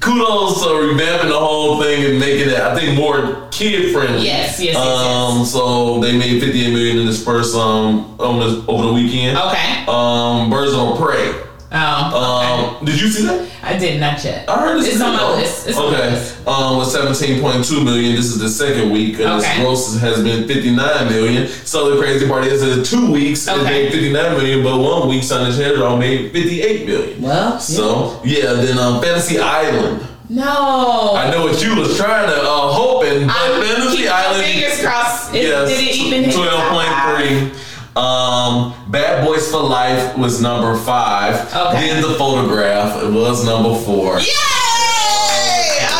kudos 0.00 0.62
to 0.62 0.68
revamping 0.68 1.28
the 1.28 1.38
whole 1.38 1.80
thing 1.82 2.04
and 2.04 2.18
making 2.18 2.48
it, 2.50 2.60
I 2.60 2.74
think, 2.78 2.96
more 2.96 3.48
kid 3.50 3.92
friendly. 3.92 4.24
Yes, 4.24 4.60
yes, 4.60 4.74
yes, 4.74 4.76
Um, 4.76 5.44
so 5.44 6.00
they 6.00 6.16
made 6.16 6.40
fifty-eight 6.42 6.72
million 6.72 6.98
in 6.98 7.06
this 7.06 7.22
first 7.24 7.54
um 7.56 8.14
on 8.20 8.38
this, 8.40 8.64
over 8.68 8.86
the 8.86 8.92
weekend. 8.92 9.36
Okay. 9.38 9.84
Um, 9.88 10.50
Birds 10.50 10.72
of 10.74 10.98
Prey. 10.98 11.34
Um, 11.70 12.14
Um, 12.14 12.84
did 12.84 12.98
you 12.98 13.08
see 13.10 13.26
that? 13.26 13.46
I 13.62 13.76
did 13.76 14.00
not 14.00 14.22
yet. 14.24 14.48
I 14.48 14.58
heard 14.58 14.78
this 14.78 14.86
It's 14.86 14.96
is 14.96 15.02
on 15.02 15.12
my 15.12 15.34
list. 15.36 15.68
It's 15.68 15.76
on 15.76 15.92
my 15.92 15.98
okay. 15.98 16.10
list. 16.12 16.46
Um, 16.48 16.78
with 16.78 16.88
17.2 16.88 17.84
million, 17.84 18.16
this 18.16 18.24
is 18.26 18.38
the 18.38 18.48
second 18.48 18.90
week, 18.90 19.18
and 19.20 19.28
Okay. 19.32 19.50
its 19.50 19.58
gross 19.60 20.00
has 20.00 20.22
been 20.24 20.48
59 20.48 21.08
million. 21.10 21.46
So 21.66 21.90
the 21.94 22.00
crazy 22.00 22.26
part 22.26 22.44
is 22.46 22.62
that 22.62 22.86
two 22.86 23.12
weeks 23.12 23.46
it 23.46 23.62
made 23.64 23.92
59 23.92 24.12
million, 24.38 24.62
but 24.64 24.78
one 24.78 25.08
week 25.08 25.22
Sonic 25.22 25.54
Hedgehog 25.56 25.98
made 25.98 26.32
58 26.32 26.86
million. 26.86 27.20
Well, 27.20 27.60
So 27.60 28.18
yeah, 28.24 28.54
then 28.54 28.78
um, 28.78 29.02
Fantasy 29.02 29.38
Island. 29.38 30.06
no. 30.30 31.12
I 31.16 31.30
know 31.30 31.42
what 31.44 31.62
you 31.62 31.76
was 31.76 31.98
trying 31.98 32.28
to 32.30 32.36
uh, 32.40 32.72
hoping, 32.72 33.26
but 33.26 33.36
I'm 33.36 33.62
Fantasy 33.62 34.08
Island. 34.08 34.42
fingers 34.42 34.80
crossed. 34.80 35.34
It, 35.34 35.42
Yes, 35.48 35.68
did 35.68 35.80
it 35.86 35.96
even 35.96 36.24
hit 36.24 36.34
twelve 36.34 36.62
point 36.72 36.92
three. 37.04 37.60
Um, 37.96 38.72
Bad 38.88 39.24
Boys 39.26 39.50
for 39.50 39.62
Life 39.62 40.16
was 40.16 40.40
number 40.40 40.74
five. 40.78 41.34
Okay. 41.54 41.88
Then 41.88 42.02
the 42.02 42.14
photograph 42.14 43.02
it 43.02 43.12
was 43.12 43.44
number 43.44 43.78
four. 43.84 44.18
Yay! 44.18 44.24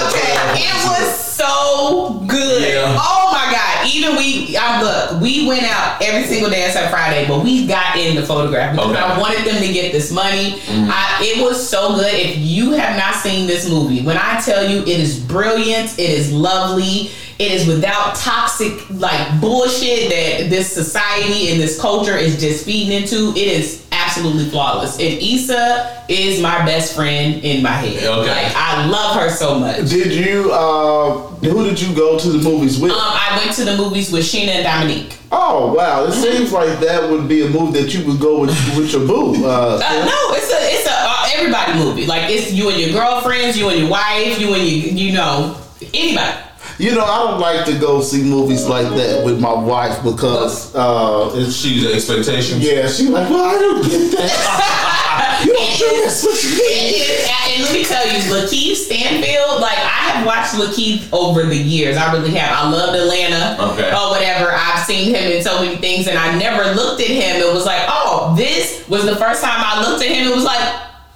Okay, 0.09 0.65
it 0.65 0.75
was 0.89 1.19
so 1.19 2.23
good. 2.27 2.63
Yeah. 2.63 2.97
Oh 2.99 3.31
my 3.33 3.53
god. 3.53 3.87
Even 3.87 4.17
we, 4.17 4.57
I 4.57 4.81
look, 4.83 5.21
we 5.21 5.47
went 5.47 5.65
out 5.65 6.01
every 6.03 6.25
single 6.27 6.51
day 6.51 6.65
except 6.65 6.91
Friday, 6.91 7.27
but 7.29 7.45
we 7.45 7.67
got 7.67 7.97
in 7.97 8.17
the 8.17 8.23
photograph 8.25 8.75
because 8.75 8.91
Okay. 8.91 8.99
I 9.01 9.19
wanted 9.19 9.45
them 9.47 9.61
to 9.63 9.73
get 9.73 9.93
this 9.93 10.11
money. 10.11 10.53
Mm-hmm. 10.61 10.91
I, 10.91 11.19
it 11.23 11.43
was 11.43 11.69
so 11.69 11.95
good. 11.95 12.13
If 12.15 12.39
you 12.39 12.73
have 12.73 12.97
not 12.97 13.15
seen 13.17 13.47
this 13.47 13.69
movie, 13.69 14.03
when 14.03 14.17
I 14.17 14.41
tell 14.41 14.67
you 14.69 14.81
it 14.81 14.89
is 15.01 15.19
brilliant, 15.21 15.99
it 15.99 16.11
is 16.11 16.33
lovely. 16.33 17.11
It 17.39 17.53
is 17.53 17.67
without 17.69 18.17
toxic 18.17 18.89
like 18.91 19.41
bullshit 19.41 20.11
that 20.11 20.51
this 20.51 20.73
society 20.73 21.51
and 21.53 21.61
this 21.61 21.81
culture 21.81 22.17
is 22.17 22.41
just 22.41 22.65
feeding 22.65 23.01
into. 23.03 23.31
It 23.37 23.47
is 23.47 23.87
absolutely 23.93 24.47
flawless. 24.51 24.95
And 24.99 25.23
Issa 25.23 26.05
is 26.09 26.41
my 26.43 26.65
best 26.67 26.97
friend 26.97 27.43
in 27.45 27.63
my 27.63 27.71
head. 27.71 28.03
Okay. 28.03 28.29
Like 28.45 28.53
I 28.57 28.87
love 28.87 29.21
her 29.21 29.31
so 29.31 29.59
much. 29.59 29.89
Did 29.89 30.13
you? 30.13 30.51
Uh, 30.53 31.19
who 31.39 31.65
did 31.65 31.81
you 31.81 31.95
go 31.95 32.19
to 32.19 32.29
the 32.29 32.39
movies 32.43 32.81
with? 32.81 32.91
Um, 32.91 32.99
I 33.01 33.41
went 33.41 33.55
to 33.57 33.65
the 33.65 33.77
movies 33.77 34.11
with 34.11 34.25
Sheena 34.25 34.49
and 34.49 34.65
Dominique. 34.65 35.17
oh 35.31 35.73
wow! 35.75 36.05
It 36.07 36.13
seems 36.13 36.51
like 36.53 36.81
that 36.81 37.09
would 37.09 37.29
be 37.29 37.47
a 37.47 37.49
movie 37.49 37.81
that 37.81 37.95
you 37.95 38.05
would 38.07 38.19
go 38.21 38.41
with 38.41 38.51
with 38.77 38.93
your 38.93 39.07
boo. 39.07 39.45
Uh, 39.47 39.77
Uh, 39.77 40.05
no, 40.05 40.35
it's 40.35 40.51
a 40.51 40.59
it's 40.75 40.89
a 40.89 40.93
uh, 40.93 41.29
everybody 41.37 41.75
movie. 41.79 42.07
Like 42.07 42.29
it's 42.33 42.53
you 42.53 42.69
and 42.71 42.81
your 42.81 42.91
girlfriends, 42.91 43.57
you 43.57 43.69
and 43.69 43.79
your 43.79 43.91
wife, 43.91 44.41
you 44.41 44.55
and 44.55 44.67
your 44.67 44.93
you 44.93 45.13
know 45.13 45.57
anybody. 45.95 46.45
You 46.79 46.95
know, 46.95 47.05
I 47.05 47.19
don't 47.31 47.41
like 47.41 47.67
to 47.67 47.77
go 47.79 48.01
see 48.01 48.23
movies 48.23 48.67
like 48.69 48.87
that 48.95 49.25
with 49.25 49.41
my 49.41 49.53
wife 49.53 50.01
because 50.05 50.73
uh, 50.77 51.33
it's 51.35 51.57
She's 51.57 51.85
expectations. 51.85 52.63
yeah. 52.65 52.87
She 52.89 53.09
like, 53.09 53.29
well, 53.29 53.45
I 53.45 53.59
don't 53.59 53.83
get 53.83 54.13
that. 54.13 55.43
you 55.45 55.53
don't 55.53 55.79
do 55.79 55.89
this 56.07 56.23
with 56.23 56.45
me. 56.55 57.03
And 57.51 57.63
let 57.65 57.73
me 57.73 57.85
tell 57.85 58.07
you, 58.07 58.19
Lakeith 58.31 58.77
Stanfield, 58.77 59.61
like 59.61 59.75
I 59.79 60.15
have 60.15 60.25
watched 60.27 60.55
Lakeith 60.55 61.09
over 61.13 61.43
the 61.45 61.57
years. 61.57 61.97
I 61.97 62.13
really 62.13 62.31
have. 62.35 62.53
I 62.55 62.71
loved 62.71 62.97
Atlanta 62.97 63.57
Okay. 63.73 63.91
or 63.91 64.11
whatever. 64.11 64.53
I've 64.55 64.85
seen 64.87 65.13
him 65.15 65.33
in 65.33 65.43
so 65.43 65.61
many 65.61 65.77
things, 65.79 66.07
and 66.07 66.17
I 66.17 66.39
never 66.39 66.75
looked 66.77 67.01
at 67.01 67.09
him. 67.09 67.43
It 67.43 67.53
was 67.53 67.67
like, 67.67 67.83
oh, 67.89 68.35
this 68.37 68.87
was 68.89 69.05
the 69.05 69.17
first 69.17 69.43
time 69.43 69.59
I 69.59 69.83
looked 69.83 70.05
at 70.05 70.11
him. 70.11 70.29
It 70.31 70.35
was 70.35 70.45
like 70.45 70.63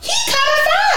he 0.03 0.11
kind 0.27 0.42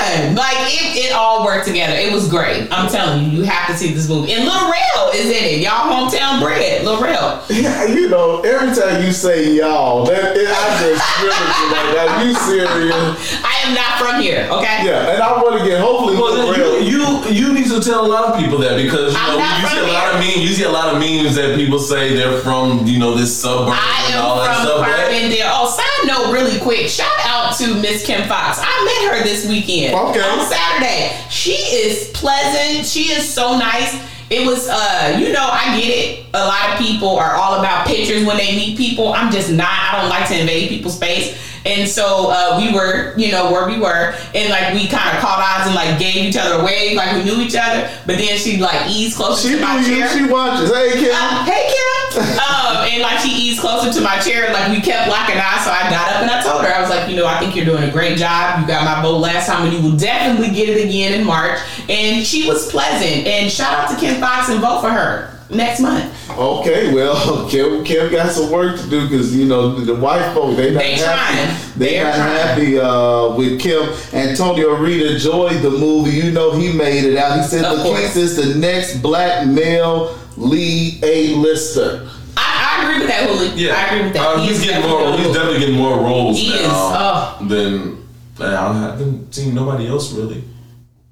of. 0.06 0.36
Like 0.36 0.58
it, 0.70 1.06
it 1.08 1.12
all 1.14 1.46
worked 1.46 1.68
together. 1.68 1.96
It 1.96 2.12
was 2.14 2.28
great. 2.30 2.68
I'm 2.72 2.90
telling 2.90 3.26
you, 3.32 3.40
you 3.40 3.44
have 3.44 3.68
to 3.70 3.76
see 3.78 3.94
this 3.94 4.08
movie. 4.08 4.34
And 4.34 4.44
Lil 4.46 4.72
Rel 4.72 5.12
is 5.14 5.26
in 5.28 5.44
it. 5.44 5.60
Y'all 5.62 5.90
hometown 5.90 6.42
bread. 6.42 6.84
Lil 6.86 7.02
Rel. 7.02 7.44
Yeah, 7.50 7.86
you 7.86 8.10
know, 8.10 8.42
every 8.42 8.76
time 8.76 9.04
you 9.04 9.12
say 9.12 9.54
y'all, 9.54 10.06
that 10.06 10.36
it, 10.38 10.48
I 10.50 10.64
just 10.82 11.04
really 11.22 11.66
like, 11.72 12.10
are 12.10 12.24
you 12.26 12.34
serious? 12.34 13.44
I 13.44 13.54
am 13.68 13.74
not 13.74 14.00
from 14.00 14.22
here. 14.22 14.48
Okay. 14.52 14.86
Yeah, 14.86 15.12
and 15.14 15.22
I 15.24 15.42
want 15.42 15.60
to 15.60 15.66
get 15.66 15.80
hopefully 15.82 16.18
Well, 16.18 16.34
Lil 16.34 16.52
Rel- 16.54 16.82
you, 16.82 17.00
you 17.32 17.48
you 17.48 17.54
need 17.54 17.68
to 17.70 17.82
tell 17.82 18.06
a 18.06 18.10
lot 18.10 18.34
of 18.34 18.40
people 18.40 18.58
that 18.60 18.78
because 18.78 19.14
you 19.14 19.20
I'm 19.20 19.38
know 19.40 19.58
you 19.62 19.68
see 19.68 19.80
from 19.80 19.90
a 19.90 19.94
lot 19.94 20.14
of 20.14 20.20
memes. 20.20 20.38
You 20.38 20.54
see 20.56 20.64
a 20.64 20.70
lot 20.72 20.94
of 20.94 21.00
memes 21.00 21.36
that 21.36 21.56
people 21.56 21.80
say 21.80 22.16
they're 22.16 22.40
from 22.42 22.86
you 22.86 23.00
know 23.00 23.16
this 23.16 23.36
suburb 23.36 23.70
I 23.74 24.06
and 24.12 24.20
all 24.20 24.40
am 24.42 24.46
that 24.48 24.56
from 24.58 24.66
stuff. 24.66 24.80
but- 24.82 24.90
Carbondale. 24.96 25.50
Oh, 25.58 25.70
side 25.70 26.08
note, 26.08 26.32
really 26.34 26.60
quick. 26.60 26.88
Shout 26.88 27.12
out 27.26 27.56
to 27.58 27.74
Miss 27.76 28.06
Kim 28.06 28.28
Foxx. 28.28 28.60
I 28.62 29.08
met 29.10 29.18
her 29.18 29.24
this 29.24 29.48
weekend. 29.48 29.95
Okay. 29.96 30.20
On 30.22 30.46
Saturday. 30.46 31.18
She 31.30 31.54
is 31.54 32.10
pleasant. 32.14 32.86
She 32.86 33.12
is 33.12 33.28
so 33.28 33.58
nice. 33.58 33.96
It 34.30 34.46
was, 34.46 34.68
uh, 34.68 35.18
you 35.20 35.32
know, 35.32 35.48
I 35.52 35.80
get 35.80 35.88
it. 35.88 36.26
A 36.34 36.46
lot 36.46 36.74
of 36.74 36.80
people 36.80 37.16
are 37.18 37.36
all 37.36 37.60
about 37.60 37.86
pictures 37.86 38.26
when 38.26 38.38
they 38.38 38.56
meet 38.56 38.76
people. 38.78 39.14
I'm 39.14 39.32
just 39.32 39.52
not. 39.52 39.70
I 39.70 40.02
don't 40.02 40.10
like 40.10 40.28
to 40.30 40.40
invade 40.40 40.70
people's 40.70 40.96
space. 40.96 41.38
And 41.66 41.90
so 41.90 42.30
uh, 42.30 42.60
we 42.62 42.74
were, 42.74 43.16
you 43.18 43.32
know, 43.32 43.52
where 43.52 43.68
we 43.68 43.80
were, 43.80 44.14
and 44.36 44.50
like 44.50 44.74
we 44.74 44.88
kind 44.88 45.16
of 45.16 45.22
caught 45.22 45.40
eyes 45.42 45.66
and 45.66 45.76
like 45.76 45.98
gave 46.00 46.16
each 46.18 46.38
other 46.38 46.62
a 46.62 46.66
wave, 46.66 46.96
like 46.96 47.16
we 47.16 47.24
knew 47.24 47.42
each 47.42 47.56
other. 47.56 47.90
But 48.06 48.18
then 48.18 48.38
she 48.38 48.58
like 48.58 48.88
eased 48.90 49.16
closer 49.18 49.48
she 49.50 49.56
to 49.56 49.62
my 49.62 49.80
knew 49.80 49.88
you. 49.88 49.96
chair. 49.98 50.10
She 50.10 50.26
watches. 50.32 50.70
Hey, 50.72 50.92
Kim. 50.94 51.12
Uh, 51.16 51.44
hey 51.46 51.66
Kim. 51.74 51.75
Um, 52.18 52.88
and 52.88 53.02
like 53.02 53.20
she 53.20 53.30
eased 53.30 53.60
closer 53.60 53.92
to 53.92 54.02
my 54.02 54.20
chair, 54.20 54.52
like 54.54 54.72
we 54.72 54.82
kept 54.82 55.10
locking 55.10 55.36
eyes. 55.38 55.66
So 55.66 55.72
I 55.72 55.90
got 55.90 56.14
up 56.14 56.22
and 56.22 56.32
I 56.32 56.42
told 56.42 56.64
her, 56.64 56.74
I 56.74 56.82
was 56.82 56.90
like, 56.90 57.10
you 57.10 57.16
know, 57.16 57.26
I 57.26 57.40
think 57.40 57.56
you're 57.56 57.66
doing 57.66 57.84
a 57.84 57.92
great 57.92 58.18
job. 58.18 58.62
You 58.62 58.68
got 58.68 58.86
my 58.86 59.02
vote 59.02 59.18
last 59.18 59.48
time, 59.48 59.66
and 59.68 59.74
you 59.74 59.82
will 59.82 59.98
definitely 59.98 60.54
get 60.56 60.70
it 60.70 60.86
again 60.86 61.20
in 61.20 61.26
March. 61.26 61.60
And 61.90 62.26
she 62.26 62.48
was 62.48 62.72
pleasant. 62.72 63.28
And 63.28 63.52
shout 63.52 63.74
out 63.78 63.90
to 63.92 63.98
Kim 64.00 64.20
Foxx 64.20 64.50
and 64.50 64.60
vote 64.62 64.82
for 64.82 64.90
her 64.90 65.35
next 65.50 65.80
month. 65.80 66.12
Okay, 66.38 66.94
well, 66.94 67.48
Kim, 67.50 67.84
Kim 67.84 68.12
got 68.12 68.32
some 68.32 68.52
work 68.52 68.80
to 68.80 68.90
do 68.90 69.08
because 69.08 69.36
you 69.36 69.46
know 69.46 69.76
the 69.80 69.96
white 69.96 70.34
folk 70.34 70.56
they 70.58 70.72
not 70.72 70.80
They 70.80 70.94
happy. 70.96 71.04
trying. 71.04 71.72
They 71.78 71.90
They're 71.92 72.04
not 72.06 72.16
trying. 72.16 72.38
happy 72.38 72.80
uh, 72.80 73.36
with 73.36 73.60
Kim. 73.62 73.90
Antonio 74.14 74.76
Reed 74.76 75.02
enjoyed 75.04 75.62
the 75.62 75.70
movie. 75.72 76.12
You 76.12 76.32
know 76.32 76.52
he 76.58 76.72
made 76.74 77.04
it 77.06 77.18
out. 77.18 77.38
He 77.40 77.44
said 77.48 77.66
Of 77.66 77.80
Lakeith 77.80 78.16
is 78.18 78.36
the 78.36 78.56
next 78.60 79.02
black 79.02 79.46
male 79.48 80.18
lead 80.38 81.04
A 81.04 81.36
lister. 81.36 82.10
I, 82.38 82.82
I 82.82 82.84
agree 82.84 83.00
with 83.00 83.08
that, 83.10 83.30
Huli. 83.30 83.54
Yeah, 83.56 83.76
I 83.76 83.86
agree 83.88 84.04
with 84.04 84.14
that. 84.14 84.26
Uh, 84.28 84.38
he's, 84.42 84.60
is 84.60 84.66
getting 84.66 84.90
more. 84.90 85.00
definitely 85.00 85.24
He's 85.26 85.34
definitely 85.36 85.60
getting 85.60 85.76
more 85.76 85.98
roles 86.00 86.38
He 86.38 86.50
now 86.50 86.56
is, 86.56 86.66
oh. 86.68 87.38
than. 87.48 88.06
Man, 88.38 88.54
I 88.54 88.74
haven't 88.90 89.34
seen 89.34 89.56
nobody 89.56 89.88
else 89.88 90.12
really. 90.12 90.44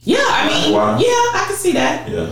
Yeah, 0.02 0.18
I 0.20 0.48
mean, 0.66 0.74
Wow. 0.76 0.98
yeah, 1.00 1.06
I 1.08 1.46
can 1.48 1.56
see 1.56 1.72
that. 1.72 2.10
Yeah. 2.10 2.30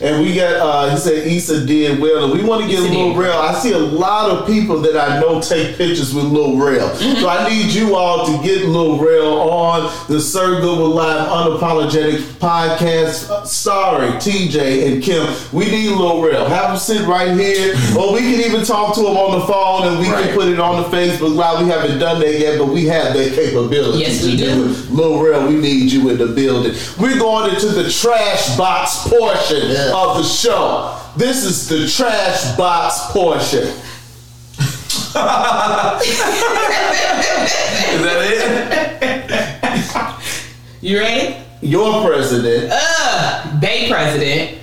And 0.00 0.22
we 0.22 0.34
got, 0.34 0.54
uh, 0.54 0.90
he 0.90 0.96
said 0.96 1.26
Issa 1.26 1.66
did 1.66 1.98
well. 2.00 2.24
And 2.30 2.32
we 2.32 2.44
want 2.46 2.62
to 2.62 2.68
get 2.68 2.78
Issa 2.78 2.92
Lil 2.92 3.08
did. 3.14 3.18
Rel. 3.18 3.38
I 3.40 3.54
see 3.58 3.72
a 3.72 3.78
lot 3.78 4.30
of 4.30 4.46
people 4.46 4.80
that 4.82 4.96
I 4.96 5.18
know 5.20 5.40
take 5.40 5.76
pictures 5.76 6.14
with 6.14 6.24
Lil 6.26 6.56
Rel. 6.56 6.90
Mm-hmm. 6.90 7.20
So 7.20 7.28
I 7.28 7.48
need 7.48 7.72
you 7.72 7.96
all 7.96 8.24
to 8.26 8.42
get 8.46 8.64
Lil 8.66 8.98
Rel 8.98 9.50
on 9.50 9.92
the 10.08 10.20
Sir 10.20 10.60
Goodwill 10.60 10.90
Live 10.90 11.28
Unapologetic 11.28 12.18
podcast. 12.38 13.28
Uh, 13.28 13.44
Sorry, 13.44 14.08
TJ 14.12 14.86
and 14.92 15.02
Kim. 15.02 15.26
We 15.52 15.64
need 15.66 15.90
Lil 15.90 16.22
Rel. 16.22 16.48
Have 16.48 16.70
him 16.70 16.76
sit 16.78 17.06
right 17.06 17.36
here. 17.36 17.74
or 17.98 18.12
we 18.12 18.20
can 18.20 18.40
even 18.40 18.64
talk 18.64 18.94
to 18.94 19.00
him 19.00 19.16
on 19.16 19.40
the 19.40 19.46
phone 19.46 19.88
and 19.88 19.98
we 19.98 20.08
Right. 20.08 20.26
can 20.26 20.34
put 20.36 20.48
it 20.48 20.60
on 20.60 20.82
the 20.82 20.96
Facebook 20.96 21.34
Live. 21.34 21.64
We 21.64 21.70
haven't 21.70 21.98
done 21.98 22.20
that 22.20 22.38
yet, 22.38 22.58
but 22.58 22.66
we 22.68 22.86
have 22.86 23.14
that 23.14 23.32
capability 23.34 23.98
Yes, 23.98 24.20
to 24.20 24.26
we 24.26 24.36
do. 24.36 24.44
it. 24.70 24.90
Lil 24.92 25.22
Rel, 25.22 25.48
we 25.48 25.54
need 25.56 25.90
you 25.90 26.08
in 26.10 26.18
the 26.18 26.26
building. 26.26 26.74
We're 27.00 27.18
going 27.18 27.52
into 27.54 27.66
the 27.68 27.90
trash 27.90 28.56
box 28.56 29.08
portion 29.08 29.70
of 29.94 30.16
the 30.18 30.24
show. 30.24 30.94
This 31.16 31.44
is 31.44 31.68
the 31.68 31.86
trash 31.88 32.56
box 32.56 33.10
portion. 33.12 33.58
Is 33.58 33.74
that 38.04 39.28
it? 39.30 40.14
You 40.82 40.98
ready? 41.00 41.36
Your 41.60 42.06
president, 42.06 42.70
Uh, 42.72 43.58
Bay 43.60 43.88
president. 43.90 44.58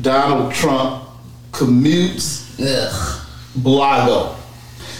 Donald 0.00 0.52
Trump, 0.54 1.04
commutes 1.52 2.46
Ugh. 2.60 3.20
Blago. 3.58 4.34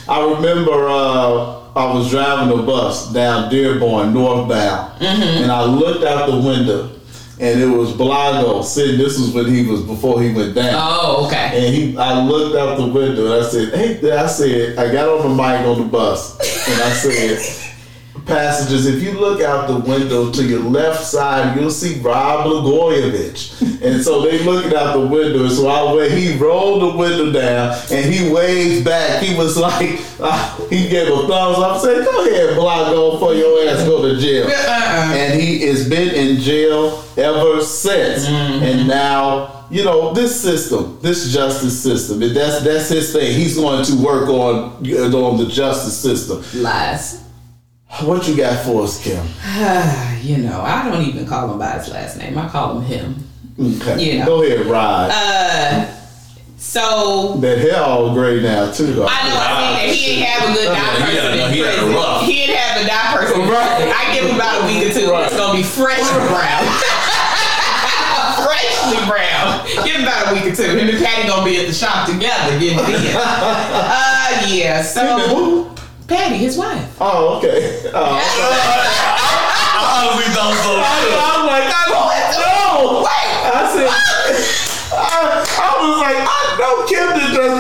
I 0.09 0.21
remember 0.35 0.89
uh, 0.89 1.61
I 1.75 1.95
was 1.95 2.11
driving 2.11 2.59
a 2.59 2.63
bus 2.63 3.13
down 3.13 3.51
Dearborn 3.51 4.13
northbound, 4.13 5.01
and 5.03 5.51
I 5.51 5.65
looked 5.65 6.05
out 6.05 6.29
the 6.31 6.37
window, 6.37 6.91
and 7.41 7.61
it 7.61 7.67
was 7.67 7.93
Blago 7.93 8.65
sitting. 8.65 8.99
This 8.99 9.19
was 9.19 9.33
when 9.33 9.47
he 9.47 9.67
was 9.67 9.83
before 9.83 10.21
he 10.23 10.33
went 10.33 10.55
down. 10.55 10.75
Oh, 10.75 11.27
okay. 11.27 11.67
And 11.67 11.75
he, 11.75 11.97
I 11.97 12.21
looked 12.23 12.57
out 12.57 12.77
the 12.77 12.87
window 12.87 13.33
and 13.33 13.45
I 13.45 13.49
said, 13.49 13.75
"Hey," 13.75 14.13
I 14.13 14.27
said, 14.27 14.79
I 14.79 14.93
got 14.93 15.09
on 15.09 15.29
the 15.29 15.35
mic 15.35 15.67
on 15.67 15.79
the 15.79 15.85
bus 15.85 16.39
and 16.69 16.83
I 16.83 16.91
said, 16.93 17.68
"Passengers, 18.29 18.87
if 18.87 19.03
you 19.03 19.13
look 19.13 19.41
out 19.41 19.67
the 19.67 19.79
window 19.79 20.31
to 20.31 20.43
your 20.45 20.61
left 20.61 21.05
side, 21.05 21.59
you'll 21.59 21.71
see 21.71 21.99
Rod 22.01 22.47
Blagojevich." 22.47 23.83
And 23.83 24.03
so 24.03 24.23
they 24.23 24.39
looking 24.45 24.75
out 24.75 24.93
the 24.93 25.07
window. 25.07 25.45
And 25.45 25.53
so 25.53 25.69
I 25.69 25.93
went. 25.93 26.13
He 26.13 26.37
rolled 26.37 26.83
the 26.83 26.97
window 26.97 27.33
down 27.33 27.77
and 27.91 28.13
he 28.13 28.31
waved 28.31 28.85
back. 28.85 29.23
He 29.23 29.35
was 29.37 29.57
like, 29.57 30.01
uh, 30.21 30.57
he 30.69 30.89
gave 30.89 31.09
a 31.09 31.27
thumbs 31.27 31.59
up, 31.59 31.81
said, 31.81 32.05
"Go 32.05 32.27
ahead, 32.27 32.57
Blago, 32.57 33.19
for 33.19 33.35
your 33.35 33.69
ass 33.69 33.85
go 33.85 34.03
to 34.03 34.21
jail." 34.21 34.47
Uh-uh. 34.47 35.15
and 35.15 35.41
he 35.41 35.63
has 35.67 35.89
been 35.89 36.15
in 36.15 36.41
jail 36.41 37.05
ever 37.17 37.61
since. 37.63 38.27
And 38.27 38.89
now, 38.89 39.67
you 39.71 39.85
know, 39.85 40.13
this 40.13 40.41
system, 40.41 40.99
this 41.01 41.33
justice 41.33 41.81
system, 41.81 42.21
that's 42.21 42.63
that's 42.63 42.89
his 42.89 43.13
thing. 43.13 43.35
He's 43.35 43.57
going 43.57 43.85
to 43.85 43.95
work 43.97 44.29
on 44.29 44.73
on 45.15 45.37
the 45.39 45.47
justice 45.47 45.97
system. 45.97 46.43
Lies. 46.63 47.28
What 48.03 48.29
you 48.29 48.37
got 48.37 48.65
for 48.65 48.85
us, 48.85 49.03
Kim? 49.03 49.25
you 50.23 50.39
know, 50.39 50.61
I 50.61 50.89
don't 50.89 51.03
even 51.05 51.27
call 51.27 51.51
him 51.51 51.59
by 51.59 51.73
his 51.79 51.89
last 51.89 52.19
name. 52.19 52.37
I 52.37 52.49
call 52.49 52.79
him 52.79 52.85
him. 52.85 53.25
Okay, 53.59 54.13
You 54.13 54.19
know. 54.21 54.27
go 54.27 54.43
ahead, 54.45 54.67
Rod. 54.67 55.11
Uh, 55.13 55.87
so 56.59 57.37
that 57.41 57.59
hair 57.59 57.81
all 57.83 58.13
gray 58.15 58.41
now 58.43 58.71
too, 58.71 58.93
though. 58.93 59.07
I 59.09 59.29
know 59.29 59.35
I 59.41 59.49
think 59.59 59.75
that 59.89 59.95
he 59.95 60.07
didn't 60.07 60.27
have 60.29 60.51
a 60.51 60.53
good 60.55 60.69
die 60.69 60.95
He 60.95 61.01
person 61.01 61.17
had 61.17 61.25
a- 61.33 61.47
in 61.49 61.53
he 61.55 61.59
had 61.61 61.79
a 61.79 61.87
rough. 61.97 62.23
He 62.27 62.33
didn't 62.47 62.57
have 62.57 62.77
a 62.83 62.87
die 62.87 63.17
person. 63.17 63.41
Right. 63.49 63.91
I 63.97 64.15
give 64.15 64.25
him 64.31 64.37
about 64.37 64.63
a 64.63 64.67
week 64.69 64.91
or 64.91 64.93
two. 64.95 65.11
Right. 65.11 65.27
It's 65.27 65.37
gonna 65.37 65.59
be 65.59 65.65
fresh 65.65 65.99
and 65.99 66.29
brown. 66.29 66.65
Freshly 68.47 69.01
brown. 69.11 69.67
Give 69.85 69.97
him 69.97 70.03
about 70.03 70.31
a 70.31 70.35
week 70.35 70.53
or 70.53 70.55
two. 70.55 70.77
Him 70.77 70.89
and 70.89 71.03
Patty 71.05 71.27
gonna 71.27 71.45
be 71.45 71.57
at 71.59 71.67
the 71.67 71.73
shop 71.75 72.07
together 72.07 72.59
getting 72.61 72.79
it 72.79 73.11
in. 73.11 73.17
Uh, 73.19 74.47
yeah. 74.47 74.83
So 74.83 75.19
Who? 75.35 75.71
Patty, 76.09 76.37
his 76.39 76.57
wife. 76.57 76.97
Oh, 77.01 77.37
okay. 77.39 77.83
Oh, 77.95 78.17
I 79.79 80.05
honestly 80.09 80.33
thought 80.35 80.57
so. 80.65 80.73
too. 80.75 81.21
I'm 81.21 81.47
like, 81.47 81.69
I 81.69 81.85
don't 81.89 82.09
know. 82.41 83.05
Wait. 83.05 83.29
I 83.49 83.63
said, 83.73 83.89
I, 84.93 85.45
I 85.45 85.71
was 85.79 85.97
like, 86.01 86.19
I 86.19 86.41
know 86.59 86.85
Kim 86.89 87.09
did 87.15 87.31
dress 87.35 87.59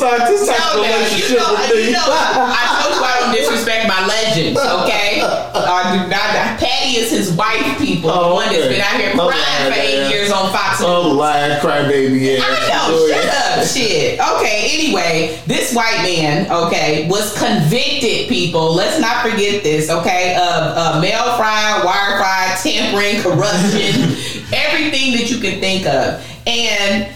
start 0.00 0.24
this 0.28 0.48
type 0.48 0.56
No, 0.72 0.80
of 0.80 0.86
relationship 0.86 1.30
you 1.30 1.36
know, 1.36 1.52
with 1.52 1.70
me. 1.76 1.84
you 1.90 1.92
know, 1.92 2.08
I 2.08 2.64
told 2.80 2.96
you 2.96 3.04
I 3.04 3.19
don't 3.30 3.40
disrespect 3.40 3.88
my 3.88 4.06
legends, 4.06 4.58
okay? 4.60 5.22
Uh, 5.52 5.92
do 5.92 6.08
not, 6.08 6.58
Patty 6.58 6.96
is 6.96 7.10
his 7.10 7.32
wife, 7.32 7.76
people. 7.78 8.08
Oh, 8.10 8.28
the 8.30 8.34
one 8.34 8.52
that's 8.52 8.68
been 8.68 8.80
out 8.80 9.00
here 9.00 9.12
Oh, 9.14 9.28
crying 9.28 9.72
for 9.72 9.78
eight 9.78 9.94
yeah. 9.98 10.08
years 10.08 10.30
on 10.30 10.50
Fox 10.52 10.80
News. 10.80 10.88
Oh, 10.88 11.10
lying 11.10 11.58
crybaby 11.60 12.38
ass. 12.38 12.44
I 12.44 12.68
know, 12.88 12.96
Go 12.96 13.08
shut 13.08 13.24
ahead. 13.24 13.58
up, 13.58 13.66
shit. 13.66 14.20
Okay, 14.20 14.68
anyway, 14.78 15.40
this 15.46 15.74
white 15.74 16.02
man, 16.02 16.50
okay, 16.50 17.08
was 17.08 17.36
convicted, 17.38 18.28
people. 18.28 18.72
Let's 18.74 19.00
not 19.00 19.22
forget 19.28 19.62
this, 19.62 19.90
okay, 19.90 20.34
of 20.36 20.76
uh, 20.76 21.00
mail 21.00 21.36
fraud, 21.36 21.84
wire 21.84 22.18
fraud, 22.18 22.58
tampering, 22.62 23.20
corruption, 23.20 24.14
everything 24.54 25.12
that 25.18 25.26
you 25.30 25.38
can 25.40 25.60
think 25.60 25.86
of. 25.86 26.24
And 26.46 27.12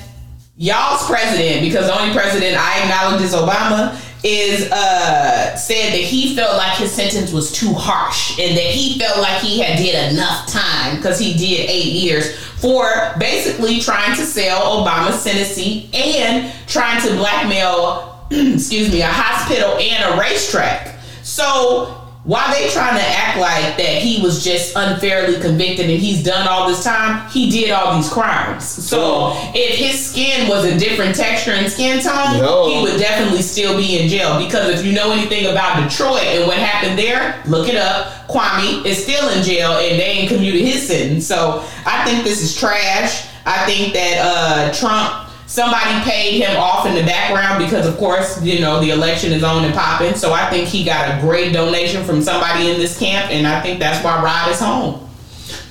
y'all's 0.57 1.07
president, 1.07 1.63
because 1.63 1.87
the 1.87 1.99
only 1.99 2.13
president 2.15 2.57
I 2.59 2.83
acknowledge 2.83 3.23
is 3.23 3.33
Obama, 3.35 3.99
is 4.25 4.73
uh 4.73 5.55
said 5.55 5.93
that 5.93 6.01
he 6.01 6.35
felt 6.35 6.57
like 6.57 6.77
his 6.79 6.91
sentence 6.91 7.31
was 7.31 7.53
too 7.53 7.73
harsh 7.75 8.39
and 8.41 8.57
that 8.57 8.65
he 8.65 8.99
felt 8.99 9.19
like 9.19 9.41
he 9.43 9.61
had 9.61 9.77
did 9.77 10.13
enough 10.13 10.49
time 10.49 10.97
because 10.97 11.19
he 11.19 11.35
did 11.35 11.69
eight 11.69 11.93
years 11.93 12.35
for 12.39 13.13
basically 13.19 13.81
trying 13.81 14.17
to 14.17 14.23
sell 14.23 14.83
Obama's 14.83 15.21
seat 15.21 15.95
and 15.95 16.51
trying 16.67 17.01
to 17.03 17.15
blackmail 17.17 18.27
excuse 18.31 18.91
me 18.91 19.03
a 19.03 19.07
hospital 19.07 19.77
and 19.77 20.15
a 20.15 20.19
racetrack. 20.19 20.99
So 21.23 22.04
while 22.25 22.51
they 22.55 22.69
trying 22.71 22.97
to 22.97 23.05
act 23.05 23.39
like 23.39 23.77
that 23.77 24.01
he 24.03 24.23
was 24.23 24.43
just 24.43 24.75
unfairly 24.77 25.39
convicted 25.41 25.91
and 25.91 26.01
he's 26.01 26.23
done 26.25 26.49
all 26.49 26.67
this 26.67 26.83
time, 26.83 27.29
he 27.31 27.51
did 27.51 27.71
all 27.71 27.97
these 27.97 28.11
crimes. 28.11 28.65
So 28.65 29.33
if 29.55 29.79
his 29.79 30.11
skin 30.11 30.49
was 30.49 30.65
a 30.65 30.79
different 30.79 31.15
texture 31.15 31.51
and 31.53 31.71
skin 31.71 32.03
tone, 32.03 32.41
No. 32.41 32.67
he 32.69 32.81
would 32.83 32.99
definitely 32.99 33.43
still 33.43 33.77
be 33.77 34.01
in 34.01 34.09
jail. 34.09 34.39
Because 34.43 34.81
if 34.81 34.87
you 34.87 34.93
know 34.93 35.11
anything 35.13 35.47
about 35.53 35.87
Detroit 35.87 36.23
and 36.23 36.47
what 36.47 36.57
happened 36.57 36.99
there, 36.99 37.43
look 37.47 37.69
it 37.69 37.77
up. 37.77 38.27
Kwame 38.29 38.85
is 38.87 39.03
still 39.03 39.29
in 39.29 39.43
jail 39.43 39.73
and 39.73 40.01
they 40.01 40.05
ain't 40.05 40.29
commuted 40.31 40.63
his 40.63 40.87
sentence. 40.89 41.27
So 41.27 41.63
I 41.85 42.07
think 42.07 42.25
this 42.25 42.41
is 42.43 42.57
trash. 42.59 43.27
I 43.45 43.67
think 43.67 43.93
that 43.93 44.19
uh, 44.23 44.73
Trump 44.73 45.24
somebody 45.55 45.93
paid 46.11 46.41
him 46.41 46.57
off 46.57 46.85
in 46.85 46.95
the 46.97 47.03
background 47.05 47.65
because 47.65 47.87
of 47.87 47.97
course 47.97 48.43
you 48.43 48.59
know 48.61 48.81
the 48.81 48.91
election 48.91 49.31
is 49.33 49.45
on 49.45 49.65
and 49.65 49.73
popping 49.73 50.15
so 50.17 50.33
i 50.33 50.51
think 50.51 50.67
he 50.67 50.83
got 50.83 51.17
a 51.17 51.21
great 51.21 51.53
donation 51.53 52.03
from 52.05 52.21
somebody 52.21 52.71
in 52.71 52.77
this 52.77 52.99
camp 52.99 53.31
and 53.31 53.47
i 53.47 53.61
think 53.63 53.79
that's 53.79 54.03
why 54.05 54.21
rod 54.21 54.51
is 54.51 54.59
home 54.59 55.01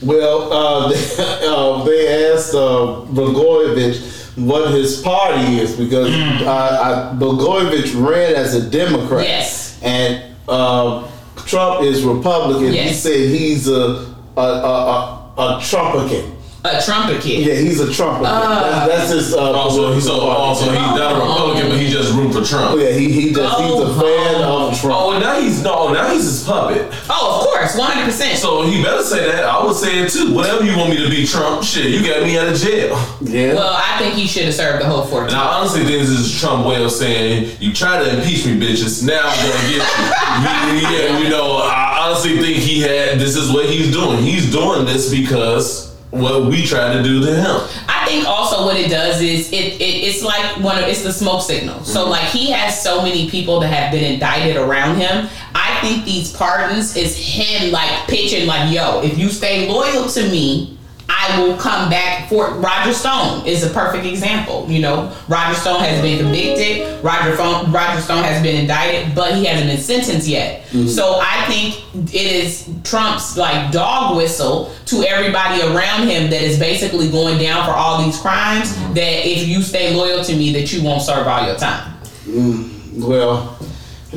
Well, 0.02 0.52
uh, 0.54 0.88
they, 0.92 1.48
uh, 1.48 1.84
they 1.84 2.32
asked 2.32 2.54
uh, 2.54 3.04
Blagojevich 3.16 3.98
what 4.38 4.72
his 4.74 5.02
party 5.02 5.60
is 5.60 5.76
because 5.76 6.10
uh, 6.46 7.14
I, 7.14 7.16
Blagojevich 7.18 7.92
ran 8.08 8.36
as 8.36 8.54
a 8.56 8.70
Democrat. 8.70 9.24
Yes. 9.26 9.80
And 9.82 10.36
uh, 10.48 11.10
Trump 11.46 11.84
is 11.84 12.04
Republican. 12.04 12.72
He 12.74 12.94
said 12.94 13.20
he's 13.30 13.68
a 13.68 14.14
a, 14.38 14.42
a, 14.42 14.74
a, 14.88 15.42
a 15.44 15.48
Trumpican. 15.62 16.33
A 16.66 16.82
trumpet 16.82 17.22
kid 17.22 17.46
Yeah, 17.46 17.56
he's 17.56 17.82
a 17.82 17.88
Trumpican. 17.88 18.24
that's, 18.24 18.88
that's 18.88 19.12
his. 19.12 19.34
Uh, 19.34 19.52
Also, 19.52 19.94
he's 19.94 20.06
so 20.06 20.20
political 20.20 20.36
party. 20.36 20.42
also 20.48 20.66
he's 20.72 21.00
not 21.00 21.12
a 21.12 21.20
Republican, 21.20 21.70
but 21.72 21.80
he 21.80 21.88
just 21.90 22.14
root 22.14 22.32
for 22.34 22.44
Trump. 22.44 22.80
Yeah, 22.80 22.92
he, 22.92 23.12
he 23.12 23.34
just 23.34 23.60
he's 23.60 23.74
a 23.74 23.84
Go 23.84 24.00
fan 24.00 24.44
home. 24.44 24.72
of 24.74 24.80
Trump. 24.80 24.96
Oh, 24.98 25.20
now 25.20 25.40
he's 25.42 25.62
no, 25.62 25.92
now 25.92 26.08
he's 26.14 26.24
his 26.24 26.44
puppet. 26.46 26.88
oh 27.10 27.42
of 27.42 27.48
course 27.52 27.76
100% 27.76 28.36
So 28.38 28.64
he 28.66 28.82
better 28.82 29.04
say 29.04 29.30
that. 29.32 29.44
I 29.44 29.64
would 29.66 29.76
say 29.76 30.00
it 30.00 30.10
too. 30.12 30.34
Whatever 30.34 30.64
you 30.64 30.78
want 30.78 30.92
me 30.92 31.04
to 31.04 31.10
be, 31.10 31.26
Trump. 31.26 31.64
Shit, 31.64 31.88
you 31.92 32.00
got 32.06 32.24
me 32.24 32.38
out 32.38 32.48
of 32.48 32.56
jail. 32.58 32.96
yeah. 33.22 33.54
well 33.56 33.74
i 33.76 33.98
think 34.00 34.16
he 34.16 34.26
should 34.28 34.46
have 34.46 34.54
served 34.56 34.82
the 34.82 34.88
whole 34.88 35.04
four. 35.06 35.28
Now, 35.28 35.44
I 35.50 35.54
honestly 35.60 35.84
think 35.84 36.00
this 36.02 36.10
is 36.10 36.40
Trump 36.40 36.66
way 36.66 36.82
of 36.84 36.92
saying 36.92 37.58
you 37.60 37.74
try 37.74 38.02
to 38.04 38.18
impeach 38.18 38.46
me, 38.46 38.58
bitches. 38.60 39.04
Now 39.06 39.20
I'm 39.24 39.38
gonna 39.50 39.68
get 39.70 39.84
you. 39.84 40.98
Yeah, 40.98 41.20
you 41.20 41.30
know, 41.30 41.58
I 41.58 42.06
honestly 42.08 42.38
think 42.40 42.58
he 42.58 42.80
had. 42.82 43.20
This 43.20 43.36
is 43.36 43.52
what 43.52 43.66
he's 43.70 43.92
doing. 43.92 44.24
He's 44.24 44.52
doing 44.52 44.86
this 44.86 45.10
because 45.12 45.93
what 46.14 46.46
we 46.46 46.64
try 46.64 46.94
to 46.94 47.02
do 47.02 47.26
to 47.26 47.36
him. 47.36 47.68
I 47.88 48.06
think 48.06 48.28
also 48.28 48.66
what 48.66 48.78
it 48.78 48.90
does 48.90 49.20
is 49.20 49.52
it, 49.52 49.82
it 49.82 49.82
it's 49.82 50.24
like 50.24 50.60
one 50.60 50.78
of 50.78 50.88
it's 50.88 51.02
the 51.02 51.12
smoke 51.12 51.42
signal. 51.42 51.84
So 51.84 52.02
mm-hmm. 52.02 52.12
like 52.12 52.26
he 52.26 52.52
has 52.52 52.82
so 52.82 53.02
many 53.02 53.30
people 53.30 53.60
that 53.62 53.70
have 53.70 53.92
been 53.92 54.14
indicted 54.14 54.56
around 54.56 54.98
him. 54.98 55.28
I 55.56 55.80
think 55.82 56.06
these 56.06 56.32
pardons 56.32 56.96
is 56.96 57.18
him 57.18 57.72
like 57.72 58.08
pitching 58.08 58.46
like, 58.46 58.72
yo, 58.72 59.02
if 59.02 59.18
you 59.18 59.30
stay 59.30 59.68
loyal 59.68 60.08
to 60.10 60.30
me, 60.30 60.78
I 61.16 61.40
will 61.40 61.58
come 61.58 61.90
back 61.90 62.28
for 62.28 62.52
Roger 62.56 62.94
Stone 62.94 63.46
is 63.46 63.64
a 63.64 63.70
perfect 63.70 64.06
example. 64.06 64.66
You 64.68 64.82
know, 64.82 65.16
Roger 65.28 65.56
Stone 65.60 65.82
has 65.82 66.02
been 66.02 66.20
convicted, 66.20 67.04
Roger 67.04 67.36
Stone, 67.36 67.72
Roger 67.72 68.02
Stone 68.02 68.24
has 68.24 68.42
been 68.42 68.62
indicted, 68.62 69.14
but 69.16 69.36
he 69.36 69.46
hasn't 69.46 69.70
been 69.70 69.80
sentenced 69.80 70.28
yet. 70.28 70.64
Mm-hmm. 70.68 70.88
So 70.88 71.20
I 71.22 71.46
think 71.46 72.14
it 72.14 72.32
is 72.32 72.70
Trump's 72.84 73.38
like 73.38 73.72
dog 73.72 74.18
whistle 74.18 74.74
to 74.86 75.04
everybody 75.04 75.62
around 75.62 76.08
him 76.08 76.30
that 76.32 76.42
is 76.42 76.58
basically 76.60 77.10
going 77.10 77.38
down 77.38 77.66
for 77.66 77.72
all 77.72 78.04
these 78.04 78.20
crimes 78.20 78.72
mm-hmm. 78.72 78.94
that 78.96 79.28
if 79.28 79.48
you 79.48 79.62
stay 79.62 79.96
loyal 79.96 80.24
to 80.24 80.36
me 80.36 80.52
that 80.54 80.74
you 80.74 80.84
won't 80.84 81.02
serve 81.02 81.28
all 81.28 81.46
your 81.46 81.56
time. 81.56 81.94
Mm, 82.26 83.06
well, 83.06 83.53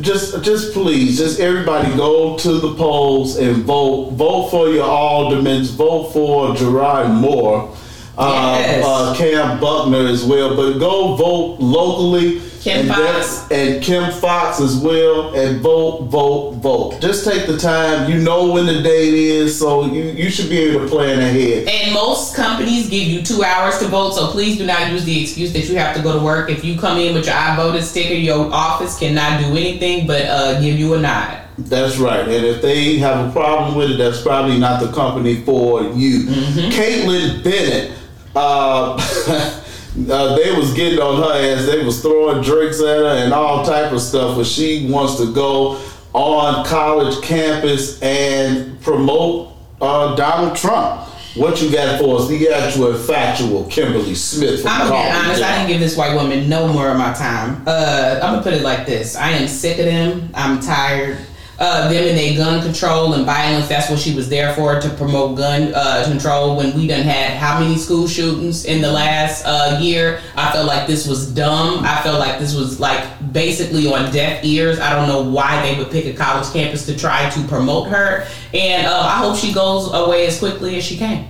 just 0.00 0.42
just 0.42 0.72
please, 0.72 1.18
just 1.18 1.40
everybody 1.40 1.94
go 1.96 2.36
to 2.38 2.52
the 2.60 2.74
polls 2.74 3.36
and 3.36 3.64
vote. 3.64 4.10
Vote 4.12 4.50
for 4.50 4.68
your 4.68 4.84
aldermans. 4.84 5.72
Vote 5.72 6.12
for 6.12 6.54
Gerard 6.54 7.10
Moore, 7.10 7.74
uh, 8.18 8.56
Yes. 8.60 8.84
uh, 8.84 9.14
Kam 9.16 9.60
Buckner 9.60 10.06
as 10.06 10.24
well. 10.24 10.54
But 10.56 10.78
go 10.78 11.14
vote 11.16 11.58
locally. 11.60 12.40
Kim 12.60 12.90
and 12.90 12.96
Fox. 12.96 13.46
and 13.52 13.80
Kim 13.80 14.10
Foxx 14.14 14.60
as 14.60 14.76
well. 14.78 15.32
And 15.36 15.60
vote, 15.60 16.06
vote, 16.06 16.54
vote. 16.54 17.00
Just 17.00 17.24
take 17.24 17.46
the 17.46 17.56
time. 17.56 18.10
You 18.10 18.18
know 18.18 18.50
when 18.52 18.66
the 18.66 18.82
date 18.82 19.14
is, 19.14 19.56
so 19.56 19.84
you 19.86 20.02
you 20.02 20.28
should 20.30 20.48
be 20.50 20.58
able 20.58 20.80
to 20.80 20.88
plan 20.88 21.20
ahead. 21.20 21.68
And 21.68 21.94
most 21.94 22.34
companies 22.34 22.88
give 22.88 23.06
you 23.06 23.22
two 23.22 23.44
hours 23.44 23.78
to 23.78 23.86
vote, 23.86 24.14
so 24.14 24.32
please 24.32 24.58
do 24.58 24.66
not 24.66 24.90
use 24.90 25.04
the 25.04 25.22
excuse 25.22 25.52
that 25.52 25.68
you 25.68 25.76
have 25.76 25.94
to 25.94 26.02
go 26.02 26.18
to 26.18 26.24
work. 26.24 26.50
If 26.50 26.64
you 26.64 26.76
come 26.76 26.98
in 26.98 27.14
with 27.14 27.26
your 27.26 27.36
I 27.36 27.54
voted 27.54 27.84
sticker, 27.84 28.14
your 28.14 28.52
office 28.52 28.98
cannot 28.98 29.40
do 29.42 29.46
anything 29.56 30.08
but 30.08 30.22
uh, 30.22 30.60
give 30.60 30.76
you 30.76 30.94
a 30.94 31.00
nod. 31.00 31.42
That's 31.58 31.98
right. 31.98 32.20
And 32.26 32.44
if 32.44 32.62
they 32.62 32.98
have 32.98 33.28
a 33.28 33.30
problem 33.32 33.76
with 33.78 33.92
it, 33.92 33.96
that's 33.96 34.20
probably 34.22 34.58
not 34.58 34.80
the 34.82 34.90
company 34.92 35.36
for 35.42 35.82
you. 35.82 36.24
Kaitlin 36.70 37.44
Bennett, 37.44 37.92
uh, 38.36 38.94
uh, 40.10 40.36
they 40.36 40.52
was 40.52 40.74
getting 40.74 40.98
on 40.98 41.22
her 41.22 41.54
ass. 41.54 41.66
They 41.66 41.84
was 41.84 42.02
throwing 42.02 42.42
drinks 42.42 42.80
at 42.80 42.98
her 42.98 43.24
and 43.24 43.32
all 43.32 43.64
type 43.64 43.92
of 43.92 44.00
stuff. 44.00 44.36
But 44.36 44.46
she 44.46 44.88
wants 44.90 45.16
to 45.16 45.32
go 45.32 45.80
on 46.12 46.64
college 46.66 47.22
campus 47.22 48.00
and 48.02 48.80
promote 48.82 49.56
uh, 49.80 50.14
Donald 50.16 50.56
Trump. 50.56 51.02
What 51.34 51.60
you 51.60 51.70
got 51.70 52.00
for 52.00 52.18
us? 52.18 52.28
The 52.28 52.48
actual 52.48 52.94
factual 52.94 53.64
Kimberly 53.66 54.14
Smith 54.14 54.62
from 54.62 54.70
I'm 54.70 54.88
gonna 54.88 55.02
be 55.02 55.10
honest. 55.10 55.42
I 55.42 55.56
didn't 55.56 55.68
give 55.68 55.80
this 55.80 55.94
white 55.94 56.14
woman 56.14 56.48
no 56.48 56.66
more 56.72 56.88
of 56.88 56.96
my 56.96 57.12
time. 57.12 57.62
Uh, 57.66 58.20
I'm 58.22 58.32
gonna 58.32 58.42
put 58.42 58.54
it 58.54 58.62
like 58.62 58.86
this: 58.86 59.16
I 59.16 59.32
am 59.32 59.46
sick 59.46 59.78
of 59.78 59.84
them. 59.84 60.30
I'm 60.34 60.60
tired. 60.60 61.18
Uh, 61.58 61.88
them 61.88 62.06
and 62.06 62.18
their 62.18 62.36
gun 62.36 62.62
control 62.62 63.14
and 63.14 63.24
violence. 63.24 63.66
That's 63.66 63.88
what 63.88 63.98
she 63.98 64.14
was 64.14 64.28
there 64.28 64.54
for 64.54 64.78
to 64.78 64.88
promote 64.90 65.38
gun 65.38 65.72
uh, 65.74 66.04
control. 66.06 66.56
When 66.56 66.74
we 66.74 66.86
done 66.86 67.02
had 67.02 67.38
how 67.38 67.58
many 67.58 67.76
school 67.76 68.06
shootings 68.06 68.66
in 68.66 68.82
the 68.82 68.92
last 68.92 69.44
uh, 69.46 69.78
year? 69.80 70.20
I 70.36 70.52
felt 70.52 70.66
like 70.66 70.86
this 70.86 71.06
was 71.06 71.32
dumb. 71.32 71.82
I 71.82 72.02
felt 72.02 72.18
like 72.18 72.38
this 72.38 72.54
was 72.54 72.78
like 72.78 73.32
basically 73.32 73.86
on 73.86 74.12
deaf 74.12 74.44
ears. 74.44 74.78
I 74.78 74.94
don't 74.94 75.08
know 75.08 75.22
why 75.22 75.62
they 75.62 75.78
would 75.78 75.90
pick 75.90 76.04
a 76.04 76.12
college 76.12 76.52
campus 76.52 76.84
to 76.86 76.96
try 76.96 77.30
to 77.30 77.42
promote 77.44 77.88
her. 77.88 78.26
And 78.52 78.86
uh, 78.86 79.00
I 79.00 79.18
hope 79.18 79.36
she 79.36 79.54
goes 79.54 79.92
away 79.92 80.26
as 80.26 80.38
quickly 80.38 80.76
as 80.76 80.84
she 80.84 80.98
can. 80.98 81.28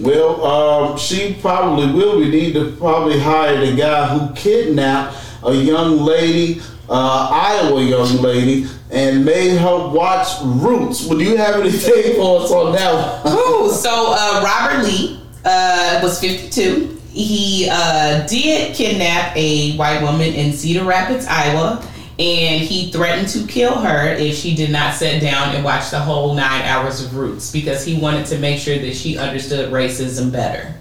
Well, 0.00 0.44
um, 0.44 0.98
she 0.98 1.34
probably 1.40 1.92
will. 1.92 2.18
We 2.20 2.30
need 2.30 2.52
to 2.54 2.70
probably 2.76 3.18
hire 3.18 3.64
the 3.64 3.76
guy 3.76 4.06
who 4.06 4.32
kidnapped 4.34 5.16
a 5.42 5.52
young 5.52 5.98
lady, 5.98 6.62
uh, 6.88 7.28
Iowa 7.30 7.82
young 7.82 8.16
lady, 8.22 8.66
and 8.90 9.24
made 9.24 9.58
her 9.58 9.88
watch 9.88 10.28
Roots. 10.42 11.06
Would 11.06 11.20
you 11.20 11.36
have 11.36 11.60
anything 11.60 12.14
for 12.16 12.42
us 12.42 12.50
on 12.50 12.72
that 12.72 13.24
one? 13.24 13.34
Ooh, 13.34 13.70
so 13.70 14.14
uh, 14.16 14.42
Robert 14.42 14.84
Lee 14.84 15.20
uh, 15.44 16.00
was 16.02 16.20
52. 16.20 16.98
He 17.10 17.68
uh, 17.70 18.26
did 18.26 18.74
kidnap 18.74 19.36
a 19.36 19.76
white 19.76 20.02
woman 20.02 20.32
in 20.32 20.52
Cedar 20.52 20.84
Rapids, 20.84 21.26
Iowa, 21.26 21.84
and 22.18 22.62
he 22.62 22.90
threatened 22.90 23.28
to 23.28 23.46
kill 23.46 23.76
her 23.76 24.08
if 24.14 24.34
she 24.36 24.54
did 24.54 24.70
not 24.70 24.94
sit 24.94 25.20
down 25.20 25.54
and 25.54 25.64
watch 25.64 25.90
the 25.90 26.00
whole 26.00 26.34
nine 26.34 26.62
hours 26.62 27.04
of 27.04 27.14
Roots 27.16 27.52
because 27.52 27.84
he 27.84 27.98
wanted 27.98 28.26
to 28.26 28.38
make 28.38 28.58
sure 28.58 28.78
that 28.78 28.94
she 28.94 29.18
understood 29.18 29.72
racism 29.72 30.32
better. 30.32 30.74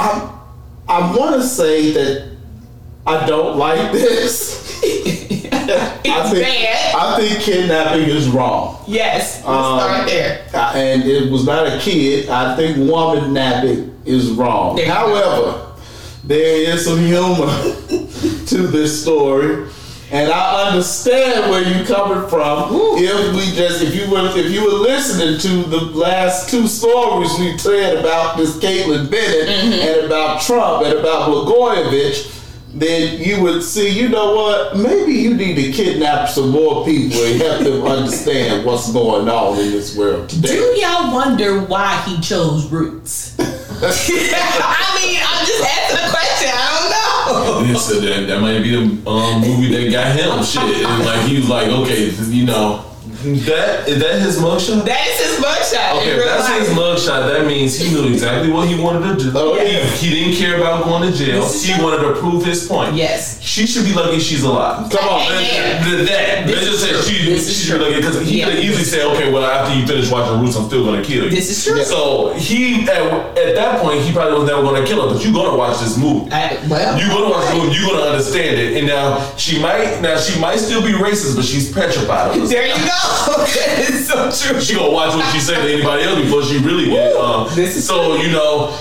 I'm, 0.00 0.32
I 0.88 1.14
want 1.14 1.36
to 1.36 1.42
say 1.42 1.90
that 1.92 2.27
I 3.08 3.26
don't 3.26 3.56
like 3.56 3.92
this. 3.92 4.58
I 4.82 6.30
think, 6.30 6.44
bad. 6.44 6.94
I 6.94 7.16
think 7.18 7.40
kidnapping 7.42 8.02
is 8.08 8.28
wrong. 8.28 8.82
Yes, 8.86 9.36
let's 9.36 9.46
Um, 9.46 9.78
start 9.80 10.06
there. 10.08 10.46
And 10.74 11.02
it 11.04 11.30
was 11.30 11.44
not 11.44 11.66
a 11.66 11.78
kid. 11.78 12.28
I 12.28 12.56
think 12.56 12.76
woman 12.90 13.32
napping 13.32 13.94
is 14.04 14.30
wrong. 14.30 14.76
There 14.76 14.90
However, 14.90 15.72
there 16.24 16.72
is 16.72 16.84
some 16.84 16.98
humor 16.98 17.46
to 18.46 18.66
this 18.66 19.02
story. 19.02 19.68
And 20.10 20.32
I 20.32 20.68
understand 20.68 21.50
where 21.50 21.60
you're 21.62 21.84
coming 21.86 22.26
from. 22.30 22.70
If 22.96 23.36
we 23.36 23.54
just, 23.54 23.82
if 23.82 23.94
you 23.94 24.10
were, 24.10 24.26
if 24.38 24.50
you 24.50 24.64
were 24.64 24.78
listening 24.78 25.38
to 25.38 25.68
the 25.68 25.80
last 25.98 26.48
two 26.48 26.66
stories 26.66 27.30
we 27.38 27.58
said 27.58 27.98
about 27.98 28.38
this 28.38 28.56
Kaitlin 28.56 29.10
Bennett 29.10 29.48
and 29.50 30.06
about 30.06 30.40
Trump 30.40 30.86
and 30.86 30.98
about 30.98 31.28
Blagojevich, 31.28 32.37
then 32.80 33.20
you 33.20 33.42
would 33.42 33.62
see, 33.62 33.88
you 33.88 34.08
know 34.08 34.34
what? 34.34 34.76
Maybe 34.76 35.12
you 35.12 35.34
need 35.34 35.56
to 35.56 35.72
kidnap 35.72 36.28
some 36.28 36.50
more 36.50 36.84
people 36.84 37.20
and 37.24 37.40
help 37.40 37.62
them 37.62 37.82
understand 37.84 38.64
what's 38.64 38.92
going 38.92 39.28
on 39.28 39.58
in 39.58 39.70
this 39.70 39.96
world 39.96 40.28
today. 40.28 40.48
Do 40.48 40.80
y'all 40.80 41.12
wonder 41.12 41.60
why 41.60 42.00
he 42.02 42.20
chose 42.20 42.70
Roots? 42.70 43.38
I 43.38 45.00
mean, 45.00 45.20
I'm 45.22 45.46
just 45.46 45.62
asking 45.62 45.98
a 45.98 46.10
question. 46.10 46.50
I 46.52 46.66
don't 46.78 46.90
know. 46.90 47.72
Yeah, 47.72 47.78
so 47.78 48.00
that, 48.00 48.26
that 48.26 48.40
might 48.40 48.62
be 48.62 48.70
the 48.70 49.10
um, 49.10 49.40
movie 49.40 49.70
that 49.72 49.92
got 49.92 50.16
him 50.16 50.44
shit. 50.44 50.86
And 50.86 51.04
like 51.04 51.28
he 51.28 51.36
was 51.36 51.48
like, 51.48 51.68
okay, 51.68 52.10
you 52.10 52.44
know, 52.44 52.87
that 53.22 53.88
is 53.88 53.98
that 54.00 54.20
his 54.22 54.38
mugshot? 54.38 54.84
That 54.84 55.06
is 55.08 55.18
his 55.26 55.44
mugshot 55.44 55.96
Okay, 55.98 56.12
in 56.12 56.18
if 56.18 56.24
real 56.24 56.26
that's 56.26 56.48
his 56.68 56.68
mugshot. 56.70 57.26
That 57.32 57.46
means 57.46 57.76
he 57.78 57.90
knew 57.92 58.06
exactly 58.12 58.50
what 58.50 58.68
he 58.68 58.78
wanted 58.80 59.18
to 59.18 59.24
do. 59.24 59.32
Oh, 59.34 59.54
He- 59.58 60.06
he, 60.06 60.10
didn't 60.14 60.36
care 60.38 60.56
about 60.58 60.84
going 60.84 61.10
to 61.10 61.16
jail. 61.16 61.42
This 61.42 61.64
He 61.66 61.74
true. 61.74 61.82
wanted 61.84 62.02
to 62.06 62.12
prove 62.20 62.44
his 62.44 62.66
point. 62.68 62.94
Yes. 62.94 63.42
She 63.42 63.66
should 63.66 63.84
be 63.84 63.92
lucky 63.92 64.20
she's 64.20 64.42
alive. 64.44 64.88
Come 64.90 65.08
on. 65.08 65.22
Amen. 65.32 65.84
Th- 65.84 66.08
That. 66.08 66.46
This 66.46 66.62
is 66.62 66.68
just 66.68 66.82
say 66.84 66.90
true. 66.92 67.02
she, 67.02 67.30
This 67.30 67.48
is 67.48 67.56
she 67.58 67.66
should 67.66 67.78
be 67.80 67.84
true. 67.84 67.88
lucky 67.94 68.00
because 68.06 68.28
he 68.28 68.38
Yeah. 68.38 68.50
could 68.50 68.58
easily 68.60 68.84
say, 68.84 69.02
okay, 69.04 69.32
well 69.32 69.44
after 69.44 69.74
you 69.76 69.86
finish 69.86 70.08
watching 70.10 70.40
Roots, 70.40 70.56
I'm 70.56 70.66
still 70.68 70.84
gonna 70.84 71.02
kill 71.02 71.24
you. 71.24 71.30
This 71.30 71.50
is 71.50 71.64
true. 71.64 71.82
So 71.82 72.34
he 72.34 72.82
at, 72.88 73.02
at 73.36 73.54
that 73.56 73.80
point 73.82 74.00
he 74.02 74.12
probably 74.12 74.38
was 74.38 74.48
never 74.48 74.62
gonna 74.62 74.86
kill 74.86 75.08
her, 75.08 75.14
but 75.14 75.24
you're 75.24 75.34
gonna 75.34 75.56
watch 75.56 75.80
this 75.80 75.96
movie. 75.96 76.30
I, 76.30 76.58
well, 76.68 76.98
You're 76.98 77.08
gonna 77.08 77.30
watch 77.30 77.48
the 77.50 77.56
movie, 77.58 77.74
you're 77.76 77.90
gonna 77.90 78.10
understand 78.12 78.56
it. 78.60 78.76
And 78.78 78.86
now 78.86 79.18
she 79.36 79.60
might 79.60 80.00
now 80.00 80.18
she 80.20 80.38
might 80.40 80.58
still 80.58 80.82
be 80.82 80.92
racist, 80.92 81.34
but 81.36 81.44
she's 81.44 81.72
petrified 81.72 82.36
of 82.36 82.42
us. 82.44 82.48
there 82.50 82.66
you 82.66 82.74
go. 82.74 83.07
It's 83.10 84.08
so 84.42 84.50
true. 84.52 84.60
She 84.60 84.74
gonna 84.74 84.90
watch 84.92 85.14
what 85.14 85.30
she 85.32 85.40
say 85.40 85.54
to 85.54 85.60
anybody 85.72 86.02
else 86.04 86.20
before 86.20 86.42
she 86.44 86.58
really 86.58 86.86
get 86.86 87.14
um, 87.16 87.48
This 87.54 87.76
is 87.76 87.86
so 87.86 88.16
you 88.16 88.30
know 88.32 88.76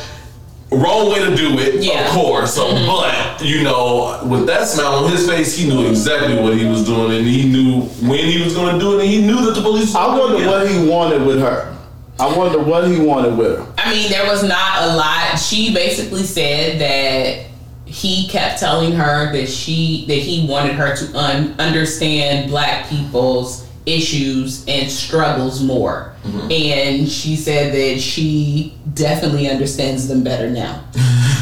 wrong 0.69 1.09
way 1.09 1.19
to 1.19 1.33
do 1.35 1.57
it, 1.59 1.81
Yeah. 1.83 2.05
of 2.05 2.11
course. 2.11 2.53
So 2.55 2.69
but 2.85 3.41
you 3.43 3.63
know, 3.63 4.21
with 4.25 4.45
that 4.47 4.67
smile 4.67 5.05
on 5.05 5.11
his 5.11 5.27
face, 5.27 5.55
he 5.57 5.67
knew 5.69 5.87
exactly 5.89 6.35
what 6.41 6.57
he 6.57 6.65
was 6.65 6.85
doing 6.85 7.17
and 7.17 7.25
he 7.27 7.47
knew 7.47 7.81
when 8.07 8.19
he 8.19 8.43
was 8.43 8.53
gonna 8.55 8.79
do 8.79 8.97
it 8.99 9.03
and 9.03 9.09
he 9.09 9.21
knew 9.21 9.45
that 9.45 9.55
the 9.55 9.61
police 9.61 9.87
was 9.87 9.95
I 9.95 10.07
wonder 10.17 10.37
get 10.37 10.43
him. 10.43 10.51
what 10.51 10.69
he 10.69 10.89
wanted 10.89 11.25
with 11.25 11.39
her. 11.39 11.73
I 12.19 12.35
wonder 12.35 12.57
what 12.59 12.87
he 12.87 12.99
wanted 12.99 13.37
with 13.37 13.59
her. 13.59 13.73
I 13.77 13.93
mean, 13.93 14.09
there 14.09 14.25
was 14.25 14.43
not 14.43 14.81
a 14.83 14.95
lot. 14.95 15.35
She 15.37 15.71
basically 15.73 16.23
said 16.23 16.81
that 16.81 17.45
he 17.85 18.27
kept 18.27 18.59
telling 18.59 18.91
her 18.93 19.31
that 19.31 19.47
she 19.47 20.03
that 20.07 20.15
he 20.15 20.45
wanted 20.49 20.73
her 20.73 20.95
to 20.95 21.17
un- 21.17 21.55
understand 21.59 22.49
black 22.49 22.89
people's 22.89 23.66
issues 23.87 24.65
and 24.67 24.91
struggles 24.91 25.63
more. 25.63 26.13
And 26.51 27.07
she 27.09 27.37
said 27.37 27.73
that 27.73 28.01
she 28.01 28.77
definitely 28.93 29.49
understands 29.49 30.07
them 30.09 30.23
better 30.23 30.49
now. 30.49 30.83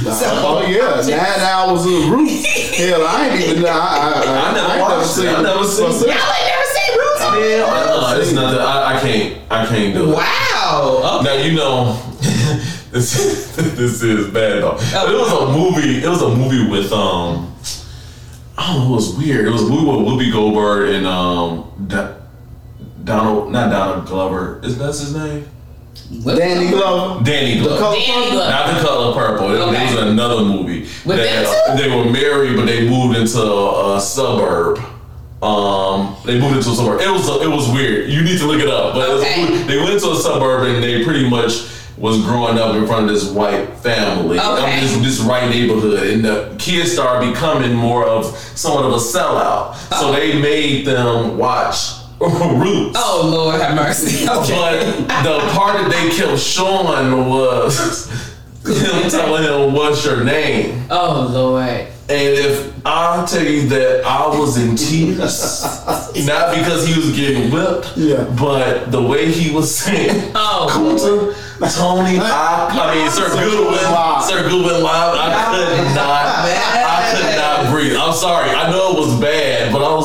oh 0.05 0.63
yeah, 0.69 1.01
nine 1.09 1.39
hours 1.39 1.85
of 1.85 2.09
roots. 2.11 2.45
Hell, 2.77 3.01
I 3.07 3.29
ain't 3.29 3.49
even. 3.49 3.65
I, 3.65 3.69
I, 3.69 3.73
I, 3.73 4.49
I 4.49 4.53
never 4.53 4.73
ain't 4.73 4.81
watched 4.81 5.17
it. 5.17 5.27
I 5.27 5.41
never 5.41 5.63
seen 5.63 5.85
it. 5.87 6.01
Y'all 6.01 6.11
ain't 6.11 6.47
never 6.47 6.67
seen 6.69 6.99
Roots? 6.99 7.21
Yeah, 7.21 7.65
uh, 7.67 8.17
it's 8.19 8.31
not 8.33 8.51
that 8.51 8.61
I, 8.61 8.95
I 8.95 8.99
can't 9.01 9.51
I 9.51 9.65
can't 9.65 9.93
do 9.95 10.11
it. 10.11 10.15
Wow. 10.15 11.19
Okay. 11.21 11.23
Now 11.25 11.43
you 11.43 11.55
know 11.55 11.93
this 12.91 13.55
this 13.55 14.03
is 14.03 14.27
bad 14.31 14.61
though. 14.61 14.77
But 14.93 15.09
it 15.09 15.17
was 15.17 15.31
a 15.31 15.51
movie. 15.51 16.03
It 16.03 16.09
was 16.09 16.21
a 16.21 16.29
movie 16.29 16.69
with 16.69 16.91
um. 16.91 17.53
I 18.57 18.73
don't 18.73 18.85
know. 18.87 18.93
It 18.93 18.95
was 18.95 19.15
weird. 19.17 19.47
It 19.47 19.51
was 19.51 19.63
a 19.63 19.69
movie 19.69 19.85
with 19.85 20.07
Whoopi 20.07 20.31
Goldberg 20.31 20.93
and 20.93 21.07
um 21.07 21.71
Da- 21.87 22.14
Donald, 23.05 23.51
not 23.51 23.69
Donald 23.69 24.05
Glover. 24.07 24.59
Is 24.63 24.77
that 24.77 24.87
his 24.87 25.13
name? 25.15 25.47
Danny 26.23 26.69
Glover. 26.69 27.23
Danny 27.23 27.59
Glover. 27.59 27.79
color 27.79 27.95
Danny? 27.95 28.31
Glover. 28.31 28.49
Not 28.49 28.73
the 28.75 28.85
color 28.87 29.13
purple. 29.13 29.51
It, 29.55 29.59
Okay. 29.61 29.83
it 29.83 29.95
was 29.95 30.01
another 30.07 30.41
movie. 30.43 30.81
With 31.05 31.17
That- 31.17 31.45
them 31.45 31.77
too? 31.77 31.83
they 31.83 31.95
were 31.95 32.05
married, 32.11 32.55
but 32.57 32.65
they 32.65 32.87
moved 32.89 33.17
into 33.17 33.41
a, 33.41 33.95
a 33.97 34.01
suburb. 34.01 34.79
Um, 35.41 36.15
they 36.25 36.39
moved 36.39 36.57
into 36.57 36.69
a 36.71 36.75
suburb. 36.75 37.01
It 37.01 37.09
was 37.11 37.27
it 37.41 37.49
was 37.49 37.69
weird. 37.69 38.09
You 38.09 38.21
need 38.23 38.39
to 38.39 38.45
look 38.47 38.59
it 38.61 38.67
up. 38.69 38.93
But 38.95 39.09
it 39.09 39.13
was 39.13 39.23
a 39.23 39.25
Okay. 39.27 39.41
movie- 39.49 39.63
they 39.63 39.77
went 39.77 39.99
to 40.01 40.11
a 40.11 40.15
suburb 40.15 40.67
and 40.67 40.83
they 40.83 41.03
pretty 41.03 41.29
much 41.29 41.53
was 41.97 42.21
growing 42.23 42.57
up 42.59 42.75
in 42.75 42.85
front 42.87 43.07
of 43.07 43.13
this 43.13 43.25
white 43.25 43.77
family. 43.77 44.37
I 44.37 44.51
Okay. 44.57 44.65
mean, 44.81 45.01
this 45.03 45.17
this 45.17 45.27
white 45.27 45.49
neighborhood, 45.49 46.07
and 46.07 46.25
the 46.25 46.49
kids 46.57 46.91
started 46.91 47.31
becoming 47.31 47.73
more 47.73 48.05
of 48.05 48.25
somewhat 48.55 48.83
of 48.85 48.93
a 48.93 48.97
sellout. 48.97 49.75
So 49.97 50.11
they 50.11 50.33
made 50.33 50.85
them 50.85 51.37
watch 51.37 51.77
Oh, 52.21 52.57
roots. 52.57 52.97
Oh 52.99 53.29
Lord 53.31 53.59
have 53.61 53.75
mercy. 53.75 54.25
Okay. 54.29 55.05
But 55.07 55.23
the 55.23 55.39
part 55.53 55.77
that 55.77 55.89
they 55.91 56.15
kept 56.15 56.39
showing 56.39 57.27
was 57.27 58.07
him 58.65 59.09
telling 59.09 59.43
him, 59.43 59.73
"What's 59.73 60.03
your 60.05 60.23
name?" 60.23 60.85
Oh 60.89 61.27
Lord. 61.31 61.87
And 62.07 62.37
if 62.37 62.71
I 62.85 63.25
tell 63.25 63.43
you 63.43 63.67
that 63.69 64.05
I 64.05 64.27
was 64.27 64.57
in 64.57 64.75
tears, 64.75 65.63
not 66.27 66.53
because 66.55 66.85
he 66.87 66.93
was 66.95 67.15
getting 67.15 67.49
whipped, 67.51 67.97
Yeah. 67.97 68.25
but 68.39 68.91
the 68.91 69.01
way 69.01 69.31
he 69.31 69.51
was 69.51 69.75
saying, 69.75 70.31
Oh. 70.35 70.67
Kunta, 70.69 71.33
Tony, 71.75 72.19
I, 72.21 72.67
I 72.69 72.93
mean, 72.95 73.09
Sir 73.09 73.27
Sir 73.29 73.35
Goodwin, 73.43 73.73
Goodwin. 73.73 74.21
Sir 74.21 74.43
Goodwin 74.47 74.83
live, 74.83 75.15
I 75.17 75.27
could 75.49 75.95
not, 75.95 76.25
I 76.45 77.11
could 77.15 77.35
not 77.41 77.71
breathe. 77.73 77.95
I'm 77.97 78.13
sorry, 78.13 78.51
I 78.51 78.69
know 78.69 78.91
it 78.91 78.99
was 78.99 79.19
bad, 79.19 79.54
but 79.54 79.54
I 79.54 79.54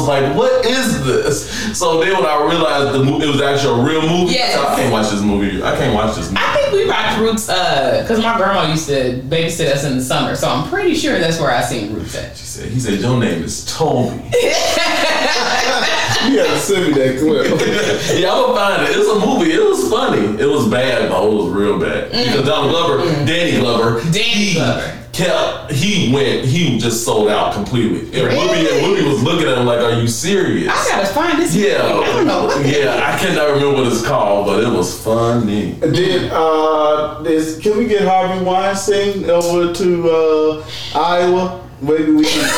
was 0.00 0.08
like, 0.08 0.36
what 0.36 0.64
is 0.66 1.04
this? 1.04 1.78
So 1.78 2.00
then 2.00 2.14
when 2.14 2.26
I 2.26 2.42
realized 2.48 2.92
the 2.98 3.04
movie, 3.04 3.24
it 3.26 3.28
was 3.30 3.40
actually 3.40 3.80
a 3.80 3.84
real 3.84 4.02
movie, 4.02 4.32
Yes. 4.34 4.56
I 4.58 4.76
can't 4.76 4.92
watch 4.92 5.10
this 5.10 5.20
movie. 5.22 5.62
I 5.62 5.76
can't 5.76 5.94
watch 5.94 6.16
this 6.16 6.26
movie. 6.28 6.40
I 6.40 6.54
think 6.56 6.72
we 6.72 6.86
watched 6.88 7.18
Roots 7.18 7.48
uh 7.48 8.00
because 8.02 8.18
my 8.22 8.36
grandma 8.36 8.70
used 8.70 8.88
to 8.88 9.20
babysit 9.28 9.66
us 9.72 9.84
in 9.84 9.96
the 9.98 10.02
summer, 10.04 10.34
so 10.34 10.48
I'm 10.48 10.68
pretty 10.68 10.94
sure 10.94 11.18
that's 11.18 11.38
where 11.40 11.50
I 11.50 11.62
seen 11.62 11.92
Roots 11.94 12.14
at. 12.16 12.36
She 12.36 12.44
said, 12.46 12.68
he 12.70 12.80
said, 12.80 12.98
your 13.00 13.18
name 13.18 13.42
is 13.42 13.64
Toby. 13.66 14.30
You 16.28 16.36
gotta 16.36 16.58
send 16.58 16.86
me 16.88 16.92
that 16.94 17.18
clip. 17.18 17.46
yeah, 18.20 18.32
I'm 18.32 18.42
gonna 18.42 18.54
find 18.58 18.82
it. 18.82 18.90
It 18.96 18.98
was 18.98 19.08
a 19.08 19.26
movie. 19.26 19.52
It 19.52 19.62
was 19.62 19.88
funny. 19.90 20.40
It 20.42 20.46
was 20.46 20.68
bad, 20.68 21.08
but 21.10 21.24
It 21.24 21.32
was 21.32 21.48
real 21.52 21.78
bad. 21.78 22.10
Because 22.10 22.44
Donald 22.46 22.70
Glover, 22.70 23.04
Danny 23.26 23.58
Glover, 23.58 24.00
Danny 24.10 24.20
he 24.20 24.54
Glover. 24.54 24.96
kept, 25.12 25.72
he 25.72 26.12
went, 26.12 26.44
he 26.44 26.78
just 26.78 27.04
sold 27.04 27.28
out 27.28 27.54
completely. 27.54 28.00
And 28.20 28.28
Really? 28.28 28.36
Whoopi, 28.36 28.72
and 28.72 28.86
Whoopi 28.86 29.08
was 29.12 29.22
looking 29.22 29.48
at 29.48 29.58
him 29.58 29.66
like, 29.66 29.80
are 29.80 29.98
you 30.00 30.06
serious? 30.08 30.68
I 30.70 30.88
gotta 30.90 31.06
find 31.06 31.38
this. 31.38 31.54
yeah. 31.54 31.82
movie. 31.94 32.04
I 32.04 32.12
don't 32.12 32.26
know 32.26 32.44
what. 32.44 32.66
Yeah, 32.66 33.00
I 33.14 33.18
cannot 33.18 33.48
remember 33.54 33.82
what 33.82 33.86
it's 33.92 34.06
called, 34.06 34.46
but 34.46 34.62
it 34.62 34.68
was 34.68 35.02
funny. 35.02 35.72
Did 35.80 36.30
uh, 36.32 37.22
is, 37.26 37.58
can 37.58 37.78
we 37.78 37.86
get 37.86 38.02
Harvey 38.06 38.44
Weinstein 38.44 39.28
over 39.30 39.72
to 39.72 40.10
uh, 40.10 40.66
Iowa? 40.94 41.66
Maybe 41.80 42.12
we 42.12 42.24
can. 42.24 42.50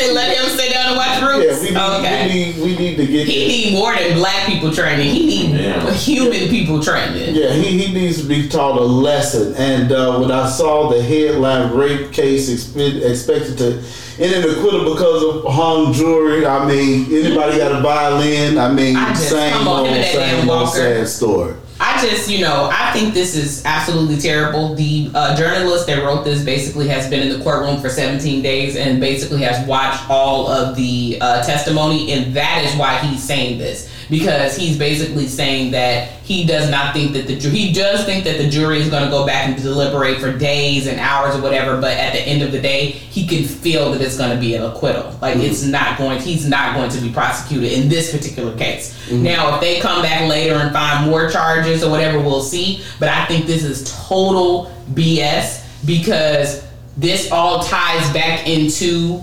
Sit- 0.00 0.14
let 0.14 0.36
him 0.36 0.46
sit 0.58 0.72
down 0.72 0.86
and 0.88 0.96
watch 0.96 1.20
Yeah, 1.20 1.28
Roots. 1.28 1.60
we 1.62 1.68
need, 1.70 1.76
okay. 1.76 2.26
we 2.26 2.32
need 2.32 2.56
we 2.64 2.76
need 2.76 2.96
to 2.96 3.06
get. 3.06 3.26
he 3.26 3.46
need 3.48 3.72
more 3.74 3.94
than 3.94 4.14
black 4.14 4.46
people 4.46 4.72
training. 4.72 5.10
He 5.14 5.26
need 5.26 5.60
Yeah. 5.60 5.92
human 5.92 6.48
people 6.48 6.82
training. 6.82 7.34
Yeah, 7.34 7.52
he, 7.52 7.78
he 7.78 7.92
needs 7.92 8.20
to 8.22 8.26
be 8.28 8.48
taught 8.48 8.78
a 8.78 8.84
lesson. 8.84 9.54
And 9.56 9.92
uh, 9.92 10.18
when 10.18 10.30
I 10.30 10.48
saw 10.48 10.88
the 10.90 11.02
headline 11.02 11.72
rape 11.76 12.12
case 12.12 12.48
expe- 12.50 13.02
expected 13.08 13.58
to 13.58 13.82
end 14.22 14.32
in 14.44 14.50
acquittal 14.50 14.92
because 14.94 15.22
of 15.22 15.52
hung 15.52 15.92
jury, 15.92 16.46
I 16.46 16.66
mean, 16.66 17.06
anybody 17.06 17.58
got 17.58 17.72
a 17.72 17.80
violin? 17.80 18.58
I 18.58 18.72
mean, 18.72 18.96
I 18.96 19.10
just- 19.10 19.28
same 19.30 19.52
come 19.52 19.68
on, 19.68 19.78
old, 19.80 19.86
him 19.88 19.94
and 19.94 20.04
that 20.04 20.12
same 20.12 20.50
old 20.50 20.68
sad 20.72 21.08
story. 21.08 21.54
I 21.82 22.06
just, 22.06 22.30
you 22.30 22.42
know, 22.42 22.68
I 22.70 22.92
think 22.92 23.14
this 23.14 23.34
is 23.34 23.64
absolutely 23.64 24.18
terrible. 24.18 24.74
The 24.74 25.10
uh, 25.14 25.34
journalist 25.34 25.86
that 25.86 26.04
wrote 26.04 26.24
this 26.24 26.44
basically 26.44 26.88
has 26.88 27.08
been 27.08 27.26
in 27.26 27.36
the 27.36 27.42
courtroom 27.42 27.80
for 27.80 27.88
17 27.88 28.42
days 28.42 28.76
and 28.76 29.00
basically 29.00 29.40
has 29.42 29.66
watched 29.66 30.08
all 30.10 30.46
of 30.46 30.76
the 30.76 31.16
uh, 31.22 31.42
testimony, 31.42 32.12
and 32.12 32.34
that 32.36 32.62
is 32.66 32.78
why 32.78 32.98
he's 32.98 33.22
saying 33.22 33.58
this 33.58 33.89
because 34.10 34.56
he's 34.56 34.76
basically 34.76 35.28
saying 35.28 35.70
that 35.70 36.08
he 36.24 36.44
does 36.44 36.68
not 36.68 36.92
think 36.92 37.12
that 37.12 37.28
the 37.28 37.36
he 37.36 37.72
does 37.72 38.04
think 38.04 38.24
that 38.24 38.38
the 38.38 38.48
jury 38.50 38.80
is 38.80 38.90
going 38.90 39.04
to 39.04 39.10
go 39.10 39.24
back 39.24 39.48
and 39.48 39.62
deliberate 39.62 40.20
for 40.20 40.36
days 40.36 40.88
and 40.88 40.98
hours 40.98 41.36
or 41.36 41.40
whatever, 41.40 41.80
but 41.80 41.96
at 41.96 42.12
the 42.12 42.20
end 42.20 42.42
of 42.42 42.50
the 42.50 42.60
day, 42.60 42.86
he 42.86 43.26
can 43.26 43.44
feel 43.44 43.92
that 43.92 44.00
it's 44.00 44.18
going 44.18 44.34
to 44.34 44.40
be 44.40 44.56
an 44.56 44.64
acquittal. 44.64 45.16
Like 45.22 45.36
mm-hmm. 45.36 45.46
it's 45.46 45.64
not 45.64 45.96
going, 45.96 46.20
he's 46.20 46.46
not 46.46 46.74
going 46.74 46.90
to 46.90 47.00
be 47.00 47.12
prosecuted 47.12 47.72
in 47.72 47.88
this 47.88 48.10
particular 48.10 48.56
case. 48.58 48.98
Mm-hmm. 49.06 49.22
Now, 49.22 49.54
if 49.54 49.60
they 49.60 49.80
come 49.80 50.02
back 50.02 50.28
later 50.28 50.54
and 50.54 50.72
find 50.72 51.08
more 51.08 51.30
charges 51.30 51.84
or 51.84 51.90
whatever, 51.90 52.18
we'll 52.18 52.42
see. 52.42 52.82
But 52.98 53.08
I 53.08 53.26
think 53.26 53.46
this 53.46 53.62
is 53.62 53.96
total 54.08 54.74
BS 54.92 55.64
because 55.86 56.66
this 56.96 57.30
all 57.30 57.62
ties 57.62 58.12
back 58.12 58.48
into 58.48 59.22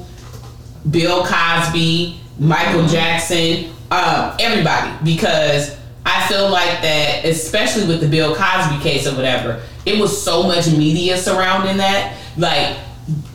Bill 0.89 1.25
Cosby, 1.25 2.21
Michael 2.39 2.81
mm-hmm. 2.81 2.87
Jackson, 2.87 3.73
um, 3.91 4.35
everybody, 4.39 4.91
because 5.03 5.75
I 6.05 6.27
feel 6.27 6.49
like 6.49 6.81
that, 6.81 7.25
especially 7.25 7.87
with 7.87 8.01
the 8.01 8.07
Bill 8.07 8.35
Cosby 8.35 8.81
case 8.81 9.07
or 9.07 9.15
whatever, 9.15 9.61
it 9.85 9.99
was 9.99 10.21
so 10.21 10.43
much 10.43 10.67
media 10.71 11.17
surrounding 11.17 11.77
that. 11.77 12.17
Like, 12.37 12.77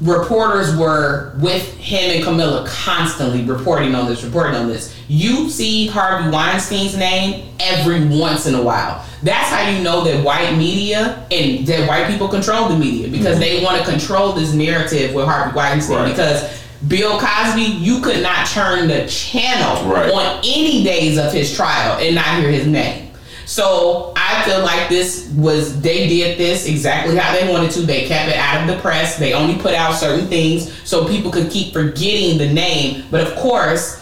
reporters 0.02 0.76
were 0.76 1.32
with 1.38 1.74
him 1.78 2.10
and 2.16 2.24
Camille 2.24 2.66
constantly 2.66 3.42
reporting 3.44 3.94
on 3.94 4.06
this, 4.06 4.22
reporting 4.22 4.54
on 4.54 4.68
this. 4.68 4.94
You 5.08 5.48
see 5.48 5.86
Harvey 5.86 6.30
Weinstein's 6.30 6.96
name 6.96 7.48
every 7.58 8.04
once 8.06 8.46
in 8.46 8.54
a 8.54 8.62
while. 8.62 9.04
That's 9.22 9.48
how 9.48 9.68
you 9.70 9.82
know 9.82 10.04
that 10.04 10.24
white 10.24 10.56
media 10.56 11.26
and 11.30 11.66
that 11.66 11.88
white 11.88 12.06
people 12.08 12.28
control 12.28 12.68
the 12.68 12.76
media 12.76 13.08
because 13.08 13.38
they 13.38 13.62
want 13.64 13.82
to 13.82 13.90
control 13.90 14.32
this 14.32 14.52
narrative 14.52 15.14
with 15.14 15.24
Harvey 15.26 15.54
Weinstein 15.56 15.96
Right. 15.96 16.08
because 16.10 16.61
Bill 16.88 17.18
Cosby, 17.18 17.62
you 17.62 18.00
could 18.00 18.22
not 18.22 18.46
turn 18.46 18.88
the 18.88 19.06
channel 19.06 19.84
Right. 19.88 20.10
on 20.10 20.38
any 20.44 20.82
days 20.82 21.18
of 21.18 21.32
his 21.32 21.54
trial 21.54 21.98
and 22.00 22.14
not 22.14 22.38
hear 22.40 22.50
his 22.50 22.66
name. 22.66 23.10
So 23.44 24.12
I 24.16 24.42
feel 24.44 24.60
like 24.62 24.88
this 24.88 25.28
was 25.36 25.80
they 25.80 26.08
did 26.08 26.38
this 26.38 26.66
exactly 26.66 27.16
how 27.16 27.32
they 27.34 27.52
wanted 27.52 27.70
to. 27.72 27.80
They 27.80 28.06
kept 28.06 28.30
it 28.30 28.36
out 28.36 28.62
of 28.62 28.74
the 28.74 28.80
press. 28.80 29.16
They 29.16 29.32
only 29.32 29.56
put 29.60 29.74
out 29.74 29.94
certain 29.94 30.26
things 30.26 30.72
so 30.84 31.06
people 31.06 31.30
could 31.30 31.50
keep 31.50 31.72
forgetting 31.72 32.38
the 32.38 32.52
name. 32.52 33.04
But 33.10 33.20
of 33.26 33.34
course, 33.36 34.01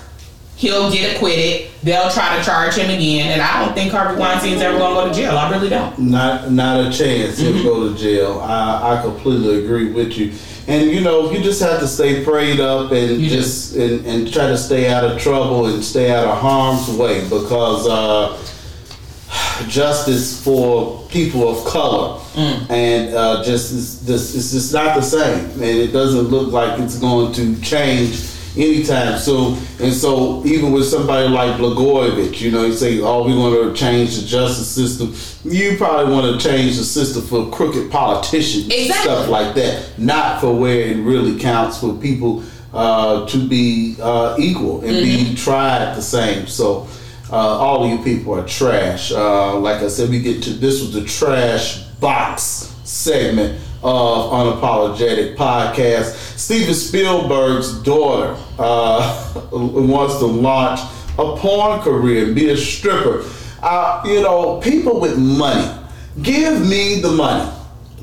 he'll 0.60 0.92
get 0.92 1.16
acquitted. 1.16 1.70
They'll 1.82 2.10
try 2.10 2.36
to 2.36 2.44
charge 2.44 2.74
him 2.74 2.90
again, 2.90 3.32
and 3.32 3.40
I 3.40 3.64
don't 3.64 3.74
think 3.74 3.90
Harvey 3.90 4.20
Weinstein's 4.20 4.60
ever 4.60 4.78
gonna 4.78 4.94
go 4.94 5.08
to 5.08 5.14
jail. 5.14 5.36
I 5.36 5.50
really 5.50 5.70
don't. 5.70 5.98
Not 5.98 6.52
not 6.52 6.86
a 6.86 6.92
chance 6.92 7.38
he'll 7.38 7.62
go 7.62 7.90
to 7.90 7.98
jail. 7.98 8.40
I, 8.40 8.98
I 8.98 9.02
completely 9.02 9.64
agree 9.64 9.90
with 9.90 10.16
you. 10.18 10.34
And 10.68 10.90
you 10.90 11.00
know, 11.00 11.32
you 11.32 11.42
just 11.42 11.62
have 11.62 11.80
to 11.80 11.88
stay 11.88 12.22
prayed 12.22 12.60
up 12.60 12.92
and 12.92 13.20
You 13.20 13.30
just 13.30 13.74
and, 13.74 14.04
and 14.06 14.30
try 14.30 14.48
to 14.48 14.58
stay 14.58 14.92
out 14.92 15.02
of 15.02 15.18
trouble 15.18 15.66
and 15.66 15.82
stay 15.82 16.12
out 16.12 16.26
of 16.26 16.38
harm's 16.38 16.90
way 16.90 17.22
because 17.24 17.88
uh, 17.88 18.38
justice 19.68 20.44
for 20.44 21.08
people 21.08 21.48
of 21.48 21.64
color 21.64 22.20
and 22.36 23.14
uh, 23.14 23.42
just 23.42 23.72
is 23.72 24.04
this 24.06 24.34
it's 24.36 24.52
just 24.52 24.72
not 24.72 24.94
the 24.94 25.02
same 25.02 25.44
and 25.54 25.62
it 25.62 25.88
doesn't 25.88 26.28
look 26.28 26.52
like 26.52 26.78
it's 26.78 26.98
going 26.98 27.32
to 27.32 27.60
change 27.60 28.14
anytime 28.56 29.18
soon 29.18 29.56
and 29.80 29.92
so 29.92 30.44
even 30.44 30.72
with 30.72 30.84
somebody 30.84 31.28
like 31.28 31.56
Blagojevich 31.56 32.40
you 32.40 32.50
know 32.50 32.64
you 32.64 32.72
say 32.72 33.00
oh 33.00 33.24
we 33.26 33.36
want 33.36 33.54
to 33.54 33.72
change 33.80 34.16
the 34.20 34.26
justice 34.26 34.68
system 34.68 35.14
you 35.50 35.76
probably 35.76 36.12
want 36.12 36.40
to 36.40 36.48
change 36.48 36.76
the 36.76 36.82
system 36.84 37.22
for 37.22 37.48
crooked 37.50 37.90
politicians 37.90 38.66
Exactly. 38.66 38.94
stuff 39.02 39.28
like 39.28 39.54
that 39.54 39.98
not 39.98 40.40
for 40.40 40.52
where 40.54 40.80
it 40.80 40.96
really 41.02 41.38
counts 41.38 41.78
for 41.78 41.94
people 41.94 42.42
uh, 42.72 43.26
to 43.26 43.48
be 43.48 43.96
uh, 44.00 44.34
equal 44.38 44.80
and 44.80 44.90
be 45.04 45.34
tried 45.34 45.94
the 45.94 46.02
same 46.02 46.46
so 46.46 46.88
uh, 47.32 47.36
all 47.36 47.84
of 47.84 47.90
you 47.90 47.98
people 48.02 48.34
are 48.34 48.44
trash. 48.44 49.12
Uh, 49.12 49.56
like 49.60 49.82
I 49.82 49.86
said, 49.86 50.10
we 50.10 50.20
get 50.20 50.42
to 50.42 50.50
this 50.50 50.80
was 50.80 50.92
the 50.92 51.04
trash 51.04 51.78
box 52.00 52.74
segment 52.82 53.56
of 53.84 54.32
unapologetic 54.32 55.36
podcast. 55.36 56.29
Steven 56.40 56.74
Spielberg's 56.74 57.82
daughter 57.82 58.34
uh, 58.58 59.32
wants 59.52 60.16
to 60.18 60.24
launch 60.26 60.80
a 61.18 61.36
porn 61.36 61.80
career 61.80 62.24
and 62.24 62.34
be 62.34 62.48
a 62.48 62.56
stripper. 62.56 63.24
Uh, 63.62 64.02
you 64.06 64.22
know, 64.22 64.58
people 64.60 65.00
with 65.00 65.18
money, 65.18 65.68
give 66.22 66.66
me 66.66 67.00
the 67.02 67.10
money. 67.10 67.46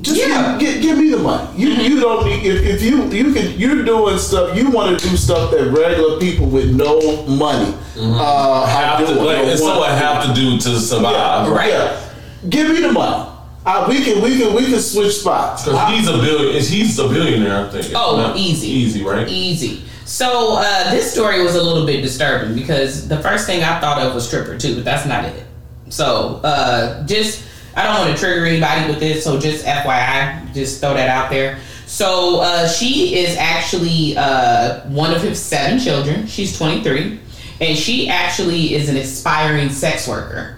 Just 0.00 0.20
Yeah. 0.20 0.56
give, 0.56 0.74
give, 0.74 0.82
give 0.82 0.98
me 0.98 1.10
the 1.10 1.18
money. 1.18 1.48
You 1.60 1.70
you 1.70 1.98
don't 2.00 2.24
need 2.26 2.44
if, 2.46 2.62
if 2.64 2.82
you 2.82 3.06
you 3.10 3.34
can 3.34 3.58
you're 3.58 3.82
doing 3.84 4.16
stuff 4.18 4.56
you 4.56 4.70
want 4.70 4.96
to 5.00 5.08
do 5.08 5.16
stuff 5.16 5.50
that 5.50 5.72
regular 5.72 6.20
people 6.20 6.46
with 6.46 6.70
no 6.72 7.26
money 7.26 7.74
uh, 7.98 8.64
Have 8.66 9.00
are 9.00 9.06
to, 9.06 9.14
doing 9.14 9.26
like, 9.26 9.38
or 9.38 9.50
it's 9.50 9.60
what 9.60 9.84
to 9.88 9.92
have 9.96 10.24
to 10.28 10.32
do 10.40 10.56
to 10.58 10.78
survive. 10.78 11.48
yeah, 11.48 11.50
Right. 11.52 11.70
yeah. 11.70 12.00
Give 12.48 12.68
me 12.70 12.80
the 12.82 12.92
money. 12.92 13.28
Uh, 13.68 13.86
we 13.86 14.02
can 14.02 14.22
we 14.22 14.38
can 14.38 14.54
we 14.54 14.64
can 14.64 14.80
switch 14.80 15.16
spots. 15.16 15.66
Because 15.66 15.90
he's 15.90 16.08
a 16.08 16.12
billion. 16.12 16.54
He's 16.62 16.98
a 16.98 17.06
billionaire, 17.06 17.66
I 17.66 17.68
think. 17.68 17.92
Oh, 17.94 18.16
Not- 18.16 18.36
easy. 18.38 18.66
easy, 18.66 19.04
right? 19.04 19.28
Easy. 19.28 19.82
So 20.06 20.54
uh, 20.56 20.90
this 20.90 21.12
story 21.12 21.42
was 21.42 21.54
a 21.54 21.62
little 21.62 21.84
bit 21.84 22.00
disturbing 22.00 22.54
because 22.54 23.06
the 23.08 23.20
first 23.20 23.44
thing 23.46 23.62
I 23.62 23.78
thought 23.78 24.00
of 24.00 24.14
was 24.14 24.26
stripper 24.26 24.56
too, 24.56 24.74
but 24.74 24.86
that's 24.86 25.04
not 25.04 25.26
it. 25.26 25.44
So 25.90 26.40
uh, 26.42 27.04
just 27.06 27.46
I 27.76 27.82
don't 27.82 28.06
want 28.06 28.16
to 28.16 28.18
trigger 28.18 28.46
anybody 28.46 28.88
with 28.90 29.00
this, 29.00 29.22
so 29.22 29.38
just 29.38 29.66
FYI, 29.66 30.54
just 30.54 30.80
throw 30.80 30.94
that 30.94 31.10
out 31.10 31.28
there. 31.28 31.58
So 31.84 32.40
uh, 32.40 32.66
she 32.68 33.18
is 33.18 33.36
actually 33.36 34.16
uh, 34.16 34.80
one 34.88 35.12
of 35.12 35.20
his 35.20 35.38
seven 35.38 35.78
children. 35.78 36.26
She's 36.26 36.56
23, 36.56 37.20
and 37.60 37.76
she 37.76 38.08
actually 38.08 38.74
is 38.74 38.88
an 38.88 38.96
aspiring 38.96 39.68
sex 39.68 40.08
worker. 40.08 40.57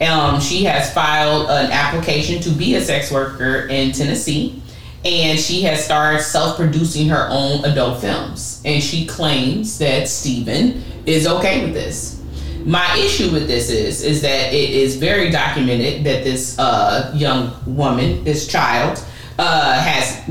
Um, 0.00 0.40
she 0.40 0.64
has 0.64 0.92
filed 0.92 1.48
an 1.48 1.70
application 1.70 2.42
to 2.42 2.50
be 2.50 2.74
a 2.74 2.80
sex 2.80 3.10
worker 3.10 3.66
in 3.68 3.92
Tennessee, 3.92 4.62
and 5.04 5.38
she 5.38 5.62
has 5.62 5.84
started 5.84 6.22
self-producing 6.22 7.08
her 7.08 7.28
own 7.30 7.64
adult 7.64 8.00
films. 8.00 8.60
And 8.64 8.82
she 8.82 9.06
claims 9.06 9.78
that 9.78 10.08
Steven 10.08 10.82
is 11.06 11.26
okay 11.26 11.64
with 11.64 11.74
this. 11.74 12.22
My 12.64 12.96
issue 12.96 13.30
with 13.30 13.46
this 13.46 13.70
is 13.70 14.02
is 14.02 14.22
that 14.22 14.52
it 14.52 14.70
is 14.70 14.96
very 14.96 15.30
documented 15.30 16.04
that 16.04 16.24
this 16.24 16.58
uh, 16.58 17.12
young 17.14 17.54
woman, 17.64 18.24
this 18.24 18.48
child, 18.48 19.02
uh, 19.38 19.80
has 19.80 20.28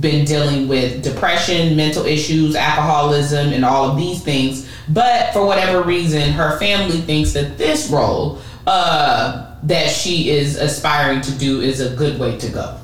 been 0.00 0.24
dealing 0.24 0.66
with 0.66 1.02
depression, 1.04 1.76
mental 1.76 2.06
issues, 2.06 2.56
alcoholism, 2.56 3.52
and 3.52 3.66
all 3.66 3.90
of 3.90 3.98
these 3.98 4.22
things. 4.22 4.66
But 4.88 5.34
for 5.34 5.44
whatever 5.44 5.82
reason, 5.82 6.32
her 6.32 6.58
family 6.58 6.98
thinks 7.02 7.32
that 7.34 7.58
this 7.58 7.90
role 7.90 8.38
uh, 8.66 9.56
that 9.62 9.90
she 9.90 10.30
is 10.30 10.56
aspiring 10.56 11.20
to 11.22 11.32
do 11.32 11.60
is 11.60 11.80
a 11.80 11.94
good 11.96 12.18
way 12.18 12.36
to 12.38 12.48
go. 12.50 12.78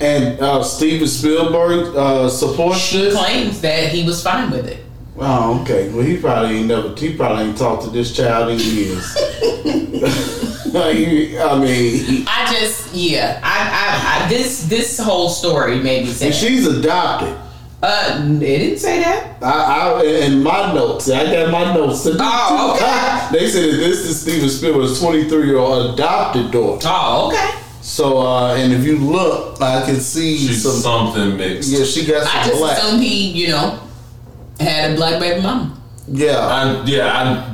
And 0.00 0.40
uh, 0.40 0.62
Steven 0.62 1.06
Spielberg 1.06 1.94
uh, 1.96 2.28
supports 2.28 2.78
She 2.78 2.98
this. 2.98 3.16
claims 3.16 3.60
that 3.60 3.90
he 3.90 4.04
was 4.04 4.22
fine 4.22 4.50
with 4.50 4.66
it. 4.66 4.84
Oh, 5.16 5.62
okay. 5.62 5.90
Well, 5.92 6.02
he 6.04 6.16
probably 6.16 6.56
ain't 6.58 6.66
never. 6.66 6.94
He 6.96 7.16
probably 7.16 7.44
ain't 7.44 7.56
talked 7.56 7.84
to 7.84 7.90
this 7.90 8.14
child 8.14 8.50
in 8.50 8.58
years. 8.58 9.16
I 10.76 11.58
mean, 11.60 12.24
I 12.26 12.52
just, 12.52 12.92
yeah, 12.92 13.40
I, 13.44 14.20
I, 14.20 14.24
I 14.24 14.28
this 14.28 14.64
this 14.66 14.98
whole 14.98 15.28
story 15.28 15.76
made 15.76 16.04
me 16.04 16.14
and 16.20 16.34
she's 16.34 16.66
adopted. 16.66 17.43
Uh, 17.84 18.22
it 18.24 18.38
didn't 18.58 18.78
say 18.78 19.00
that. 19.00 19.42
I, 19.42 20.00
I 20.00 20.04
in 20.26 20.42
my 20.42 20.72
notes, 20.72 21.10
I 21.10 21.24
got 21.24 21.50
my 21.50 21.74
notes. 21.74 22.06
Oh, 22.06 22.74
okay. 22.74 23.28
they 23.38 23.48
said 23.50 23.64
that 23.72 23.76
this 23.76 23.98
is 24.06 24.20
Steven 24.22 24.48
Spielberg's 24.48 25.00
23 25.00 25.46
year 25.46 25.58
old 25.58 25.94
adopted 25.94 26.50
daughter. 26.50 26.88
Oh, 26.90 27.28
okay. 27.28 27.60
So, 27.82 28.18
uh, 28.18 28.54
and 28.56 28.72
if 28.72 28.82
you 28.84 28.96
look, 28.96 29.60
I 29.60 29.84
can 29.84 29.96
see 30.00 30.38
She's 30.38 30.62
some. 30.62 30.72
something 31.12 31.36
mixed. 31.36 31.70
Yeah, 31.70 31.84
she 31.84 32.06
got 32.06 32.26
some 32.26 32.38
I 32.38 32.42
some 32.42 32.48
just 32.50 32.60
black. 32.60 32.78
assumed 32.78 33.02
he, 33.02 33.30
you 33.32 33.48
know, 33.48 33.78
had 34.58 34.92
a 34.92 34.94
black 34.96 35.20
baby 35.20 35.42
mama. 35.42 35.78
Yeah, 36.08 36.38
I, 36.38 36.84
yeah, 36.86 37.12
I 37.12 37.53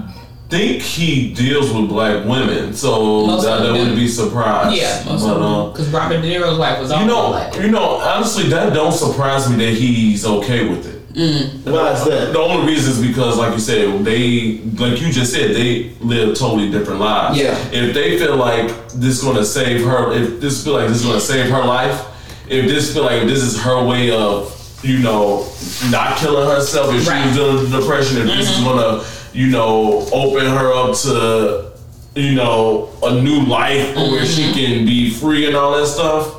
think 0.50 0.82
he 0.82 1.32
deals 1.32 1.72
with 1.72 1.88
black 1.88 2.26
women, 2.26 2.74
so 2.74 3.26
Most 3.26 3.44
that, 3.44 3.58
of 3.60 3.66
that 3.66 3.72
wouldn't 3.72 3.96
be 3.96 4.08
surprised. 4.08 4.76
Yeah, 4.76 5.02
most 5.06 5.24
but, 5.24 5.40
uh, 5.40 5.66
of 5.66 5.72
because 5.72 5.88
Robert 5.90 6.20
De 6.20 6.28
Niro's 6.28 6.58
wife 6.58 6.80
was 6.80 6.90
also 6.90 7.02
you 7.02 7.08
know, 7.08 7.28
black. 7.28 7.56
you 7.56 7.70
know, 7.70 7.96
honestly, 8.00 8.48
that 8.48 8.74
don't 8.74 8.92
surprise 8.92 9.48
me 9.48 9.56
that 9.64 9.74
he's 9.74 10.26
okay 10.26 10.68
with 10.68 10.86
it. 10.86 11.00
Mm. 11.14 11.64
why 11.72 11.92
is 11.92 12.04
that? 12.04 12.32
The 12.32 12.38
only 12.38 12.72
reason 12.72 12.92
is 12.92 13.04
because, 13.06 13.36
like 13.36 13.52
you 13.52 13.58
said, 13.58 14.04
they, 14.04 14.58
like 14.78 15.00
you 15.00 15.10
just 15.10 15.32
said, 15.32 15.56
they 15.56 15.90
live 16.00 16.38
totally 16.38 16.70
different 16.70 17.00
lives. 17.00 17.38
Yeah. 17.38 17.56
If 17.72 17.94
they 17.94 18.16
feel 18.18 18.36
like 18.36 18.68
this 18.90 19.18
is 19.18 19.22
gonna 19.24 19.44
save 19.44 19.84
her, 19.84 20.12
if 20.12 20.40
this 20.40 20.62
feel 20.62 20.74
like 20.74 20.88
this 20.88 21.00
is 21.00 21.06
gonna 21.06 21.20
save 21.20 21.50
her 21.50 21.64
life, 21.64 22.06
if 22.48 22.66
this 22.66 22.92
feel 22.92 23.04
like 23.04 23.22
this 23.22 23.42
is 23.42 23.60
her 23.60 23.84
way 23.84 24.12
of, 24.12 24.56
you 24.84 24.98
know, 25.00 25.48
not 25.90 26.16
killing 26.16 26.48
herself, 26.48 26.94
if 26.94 27.06
Right. 27.08 27.22
she 27.22 27.28
was 27.28 27.36
dealing 27.36 27.56
with 27.56 27.72
depression, 27.72 28.18
if 28.18 28.26
this 28.26 28.48
is 28.48 28.56
mm-hmm. 28.56 28.64
gonna, 28.66 29.04
you 29.32 29.48
know, 29.48 30.06
open 30.12 30.46
her 30.46 30.72
up 30.72 30.96
to, 30.98 31.72
you 32.14 32.34
know, 32.34 32.90
a 33.02 33.20
new 33.20 33.42
life 33.44 33.94
where 33.96 34.26
she 34.26 34.52
can 34.52 34.84
be 34.84 35.10
free 35.10 35.46
and 35.46 35.56
all 35.56 35.76
that 35.78 35.86
stuff, 35.86 36.34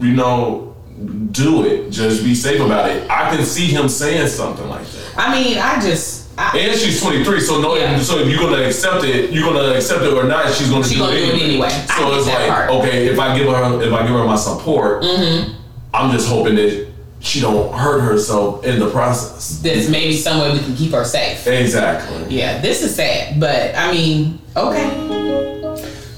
you 0.00 0.12
know, 0.14 0.74
do 1.32 1.64
it. 1.66 1.90
Just 1.90 2.24
be 2.24 2.34
safe 2.34 2.60
about 2.60 2.88
it. 2.90 3.08
I 3.10 3.34
can 3.34 3.44
see 3.44 3.66
him 3.66 3.88
saying 3.88 4.28
something 4.28 4.68
like 4.68 4.86
that. 4.86 5.12
I 5.16 5.32
mean, 5.42 5.58
I 5.58 5.80
just, 5.80 6.22
I, 6.38 6.56
And 6.58 6.78
she's 6.78 7.00
23, 7.00 7.40
so 7.40 7.60
no, 7.60 7.76
Yeah. 7.76 7.98
so 8.00 8.18
if 8.18 8.28
you're 8.28 8.40
gonna 8.40 8.62
accept 8.64 9.04
it, 9.04 9.30
you're 9.30 9.44
gonna 9.52 9.74
accept 9.74 10.02
it 10.02 10.12
or 10.12 10.24
not, 10.24 10.52
she's 10.52 10.68
gonna, 10.70 10.84
She 10.84 10.94
do, 10.94 11.00
gonna 11.00 11.12
it 11.14 11.26
do 11.30 11.36
it 11.36 11.42
anyway. 11.42 11.68
So 11.68 12.14
it's 12.14 12.26
like, 12.26 12.48
part. 12.48 12.70
Mm-hmm. 12.70 12.80
okay, 12.80 13.06
if 13.08 13.18
I 13.18 13.36
give 13.38 13.46
her, 13.48 13.82
if 13.82 13.92
I 13.92 14.00
give 14.02 14.10
her 14.16 14.24
my 14.24 14.36
support, 14.36 15.04
I'm 15.04 16.10
just 16.10 16.28
hoping 16.28 16.56
that 16.56 16.88
she 17.24 17.40
don't 17.40 17.72
hurt 17.72 18.00
herself 18.00 18.64
in 18.64 18.78
the 18.78 18.90
process. 18.90 19.60
there's 19.62 19.88
maybe 19.88 20.14
some 20.16 20.40
way 20.40 20.52
we 20.52 20.58
can 20.58 20.76
keep 20.76 20.92
her 20.92 21.04
safe. 21.04 21.46
Exactly. 21.46 22.36
Yeah, 22.36 22.60
this 22.60 22.82
is 22.82 22.94
sad, 22.94 23.40
but 23.40 23.74
I 23.74 23.90
mean, 23.92 24.38
okay. 24.56 25.22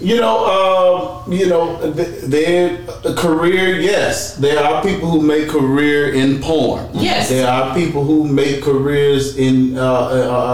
You 0.00 0.20
know, 0.20 1.24
um, 1.26 1.32
you 1.32 1.48
know, 1.48 1.80
th- 1.92 2.22
their 2.24 2.78
career. 3.14 3.80
Yes, 3.80 4.36
there 4.36 4.62
are 4.62 4.82
people 4.82 5.08
who 5.10 5.20
make 5.22 5.48
career 5.48 6.12
in 6.12 6.40
porn. 6.40 6.88
Yes. 6.92 7.28
there 7.28 7.48
are 7.48 7.74
people 7.74 8.04
who 8.04 8.28
make 8.28 8.62
careers 8.62 9.36
in 9.36 9.76
uh, 9.78 9.82
uh, 9.82 10.06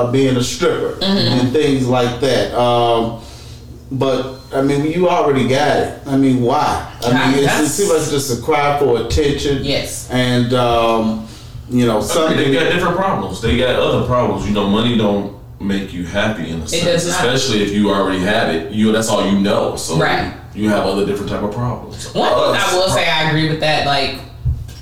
uh, 0.06 0.12
being 0.12 0.36
a 0.36 0.42
stripper 0.42 0.96
and 1.02 1.52
things 1.52 1.86
like 1.88 2.20
that. 2.20 2.54
Um, 2.58 3.20
but 3.90 4.38
I 4.54 4.62
mean, 4.62 4.84
you 4.90 5.08
already 5.08 5.48
got 5.48 5.78
it. 5.78 5.98
I 6.06 6.16
mean, 6.16 6.42
why? 6.42 6.92
I 7.02 7.12
mean, 7.12 7.34
it's, 7.34 7.42
it 7.42 7.46
that's- 7.46 7.74
seems 7.74 7.90
like 7.90 8.10
just 8.10 8.38
a 8.38 8.42
cry 8.42 8.78
for 8.78 9.00
attention. 9.06 9.64
Yes. 9.64 10.10
And 10.10 10.52
um, 10.54 11.26
you 11.70 11.86
know, 11.86 11.96
I 11.96 12.00
mean, 12.00 12.08
something. 12.08 12.36
they 12.36 12.52
got 12.52 12.70
different 12.72 12.96
problems. 12.96 13.40
They 13.40 13.56
got 13.58 13.76
other 13.76 14.06
problems. 14.06 14.46
You 14.46 14.52
know, 14.54 14.68
money 14.68 14.96
don't 14.96 15.40
make 15.60 15.92
you 15.92 16.04
happy 16.04 16.50
in 16.50 16.60
a 16.60 16.68
sense, 16.68 16.84
does 16.84 17.06
not. 17.08 17.24
especially 17.24 17.62
if 17.62 17.70
you 17.72 17.90
already 17.90 18.18
have 18.20 18.54
it. 18.54 18.72
You 18.72 18.92
that's 18.92 19.08
all 19.08 19.24
you 19.30 19.38
know. 19.40 19.76
So 19.76 19.96
Right. 19.96 20.34
you 20.54 20.68
have 20.68 20.84
other 20.84 21.06
different 21.06 21.30
type 21.30 21.42
of 21.42 21.52
problems. 21.54 22.12
One 22.14 22.28
thing 22.28 22.60
I 22.60 22.74
will 22.74 22.88
say, 22.90 23.08
I 23.08 23.28
agree 23.30 23.48
with 23.48 23.60
that. 23.60 23.86
Like 23.86 24.18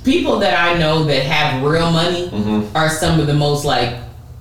people 0.04 0.38
that 0.38 0.58
I 0.58 0.78
know 0.78 1.04
that 1.04 1.22
have 1.24 1.62
real 1.62 1.90
money 1.92 2.28
Mm-hmm. 2.30 2.74
are 2.76 2.88
some 2.88 3.20
of 3.20 3.26
the 3.26 3.34
most 3.34 3.64
like 3.66 3.94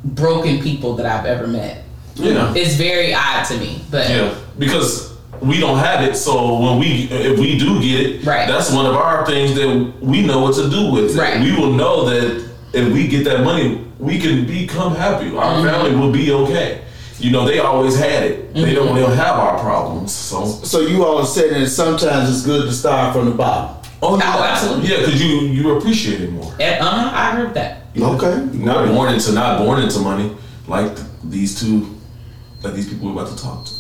broken 0.04 0.60
people 0.62 0.96
that 0.96 1.06
I've 1.06 1.26
ever 1.26 1.46
met. 1.46 1.84
yeah, 2.16 2.54
It's 2.56 2.76
very 2.76 3.14
odd 3.14 3.44
to 3.48 3.58
me, 3.58 3.82
but 3.92 4.10
yeah, 4.10 4.34
because 4.58 5.18
we 5.42 5.60
don't 5.60 5.78
have 5.80 6.02
it. 6.08 6.16
So 6.16 6.60
when 6.60 6.80
we, 6.80 7.08
if 7.12 7.40
we 7.40 7.58
do 7.58 7.82
get 7.82 8.00
it, 8.06 8.26
Right. 8.26 8.48
that's 8.48 8.72
one 8.72 8.86
of 8.86 8.96
our 8.96 9.26
things 9.26 9.56
that 9.56 9.94
we 10.02 10.26
know 10.26 10.40
what 10.42 10.56
to 10.56 10.70
do 10.70 10.92
with. 10.92 11.16
Right. 11.18 11.42
We 11.42 11.56
will 11.56 11.74
know 11.74 12.06
that 12.10 12.48
if 12.74 12.94
we 12.94 13.08
get 13.08 13.24
that 13.26 13.44
money, 13.44 13.86
we 14.00 14.20
can 14.20 14.46
become 14.46 14.96
happy. 14.96 15.36
Our 15.36 15.44
Mm-hmm. 15.56 15.68
family 15.68 15.96
will 15.96 16.12
be 16.12 16.32
okay. 16.32 16.82
You 17.20 17.32
know, 17.32 17.46
they 17.46 17.60
always 17.60 17.98
had 18.00 18.24
it. 18.24 18.54
They 18.54 18.74
don't. 18.74 18.88
Mm-hmm. 18.88 18.96
They 18.96 19.02
don't 19.02 19.16
have 19.18 19.36
our 19.38 19.60
problems. 19.60 20.14
So. 20.14 20.46
so 20.46 20.80
you 20.80 21.04
all 21.04 21.26
said 21.26 21.52
that 21.54 21.68
sometimes 21.68 22.30
it's 22.30 22.46
good 22.46 22.66
to 22.66 22.72
start 22.72 23.14
from 23.14 23.26
the 23.26 23.32
bottom. 23.36 23.76
Oh, 24.02 24.18
yeah. 24.18 24.24
absolutely. 24.54 24.90
Yeah, 24.90 25.00
because 25.00 25.22
you 25.22 25.42
you 25.42 25.78
appreciate 25.78 26.22
it 26.22 26.32
more. 26.32 26.46
uh 26.54 26.80
huh, 26.82 27.12
I 27.14 27.32
heard 27.36 27.54
that. 27.56 27.82
Okay. 28.00 28.46
Not 28.54 28.88
born 28.88 29.14
into 29.14 29.34
not 29.34 29.60
born 29.60 29.82
into 29.84 30.00
money 30.00 30.34
like 30.68 30.96
th- 30.96 31.08
these 31.26 31.60
two, 31.60 31.94
like 32.64 32.74
these 32.76 32.88
people 32.88 33.08
we're 33.14 33.22
about 33.22 33.36
to 33.36 33.44
talk 33.44 33.66
to. 33.66 33.74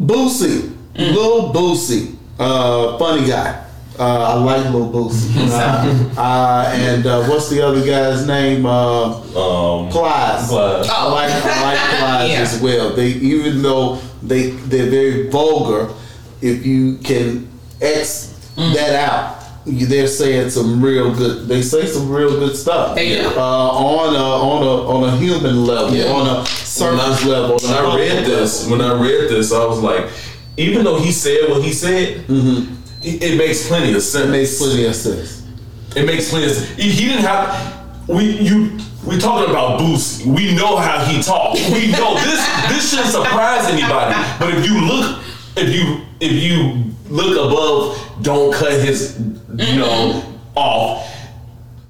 Boosie, 0.00 0.72
Lil 0.96 1.52
Boosie, 1.52 2.14
uh, 2.38 2.98
funny 2.98 3.26
guy. 3.26 3.60
Uh, 3.98 4.02
I 4.02 4.34
like 4.34 4.64
Lil 4.72 4.90
Boosie. 4.92 5.32
Uh, 5.54 6.20
uh, 6.20 6.72
and 6.74 7.06
uh, 7.06 7.22
what's 7.26 7.48
the 7.48 7.60
other 7.64 7.84
guy's 7.84 8.26
name? 8.26 8.66
Uh, 8.66 9.14
Um, 9.34 9.88
Plies. 9.90 10.48
Plies. 10.48 10.88
I 10.88 11.04
like 11.10 11.30
I 11.30 11.62
like 11.62 11.78
Plies 11.98 12.30
Yeah. 12.34 12.40
as 12.40 12.60
well. 12.60 12.90
They 12.90 13.08
even 13.08 13.62
though 13.62 13.96
they 14.22 14.50
they're 14.50 14.90
very 14.90 15.28
vulgar, 15.30 15.92
if 16.40 16.64
you 16.66 16.96
can 16.98 17.46
X 17.80 18.34
that 18.56 18.94
out, 19.10 19.36
you, 19.42 19.43
they're 19.66 20.06
saying 20.06 20.50
some 20.50 20.82
real 20.82 21.14
good. 21.14 21.48
They 21.48 21.62
say 21.62 21.86
some 21.86 22.10
real 22.10 22.30
good 22.38 22.56
stuff. 22.56 22.94
They 22.94 23.16
do. 23.16 23.28
Uh, 23.28 23.40
on 23.40 24.14
a 24.14 24.18
on 24.18 24.62
a 24.62 24.88
on 24.88 25.14
a 25.14 25.16
human 25.16 25.64
level, 25.64 25.94
Yeah. 25.94 26.12
on 26.12 26.26
a 26.26 26.34
when 26.38 26.46
surface 26.46 27.24
I, 27.24 27.28
level. 27.28 27.56
when 27.62 27.72
I 27.74 27.96
read 27.96 28.24
this, 28.26 28.68
when 28.68 28.80
I 28.80 28.92
read 29.00 29.30
this, 29.30 29.52
I 29.52 29.64
was 29.64 29.80
like, 29.80 30.08
even 30.56 30.84
though 30.84 30.98
he 31.00 31.12
said 31.12 31.48
what 31.48 31.62
he 31.62 31.72
said, 31.72 32.24
it, 32.28 33.22
it 33.22 33.38
makes 33.38 33.66
plenty 33.68 33.94
of 33.94 34.02
sense. 34.02 34.26
it 34.26 34.30
makes 34.30 34.58
plenty 34.58 34.84
of 34.86 34.94
sense. 34.94 35.42
It 35.96 36.04
makes 36.06 36.28
plenty 36.30 36.46
of 36.46 36.52
sense. 36.52 36.68
He, 36.76 36.90
he 36.90 37.06
didn't 37.08 37.24
have 37.24 38.08
we 38.08 38.24
you 38.40 38.76
we 39.06 39.18
talking 39.18 39.50
about 39.50 39.80
Boosie. 39.80 40.26
We 40.26 40.54
know 40.54 40.76
how 40.76 41.04
he 41.04 41.22
talks. 41.22 41.58
We 41.70 41.90
know 41.92 42.14
this 42.24 42.68
this 42.68 42.90
shouldn't 42.90 43.08
surprise 43.08 43.66
anybody. 43.66 44.14
But 44.38 44.54
if 44.54 44.66
you 44.66 44.80
look 44.86 45.22
if 45.56 45.74
you 45.74 46.02
if 46.20 46.32
you 46.32 46.90
look 47.08 47.32
above, 47.36 48.22
don't 48.22 48.52
cut 48.52 48.72
his 48.72 49.18
you 49.58 49.76
know 49.76 50.22
off. 50.54 51.10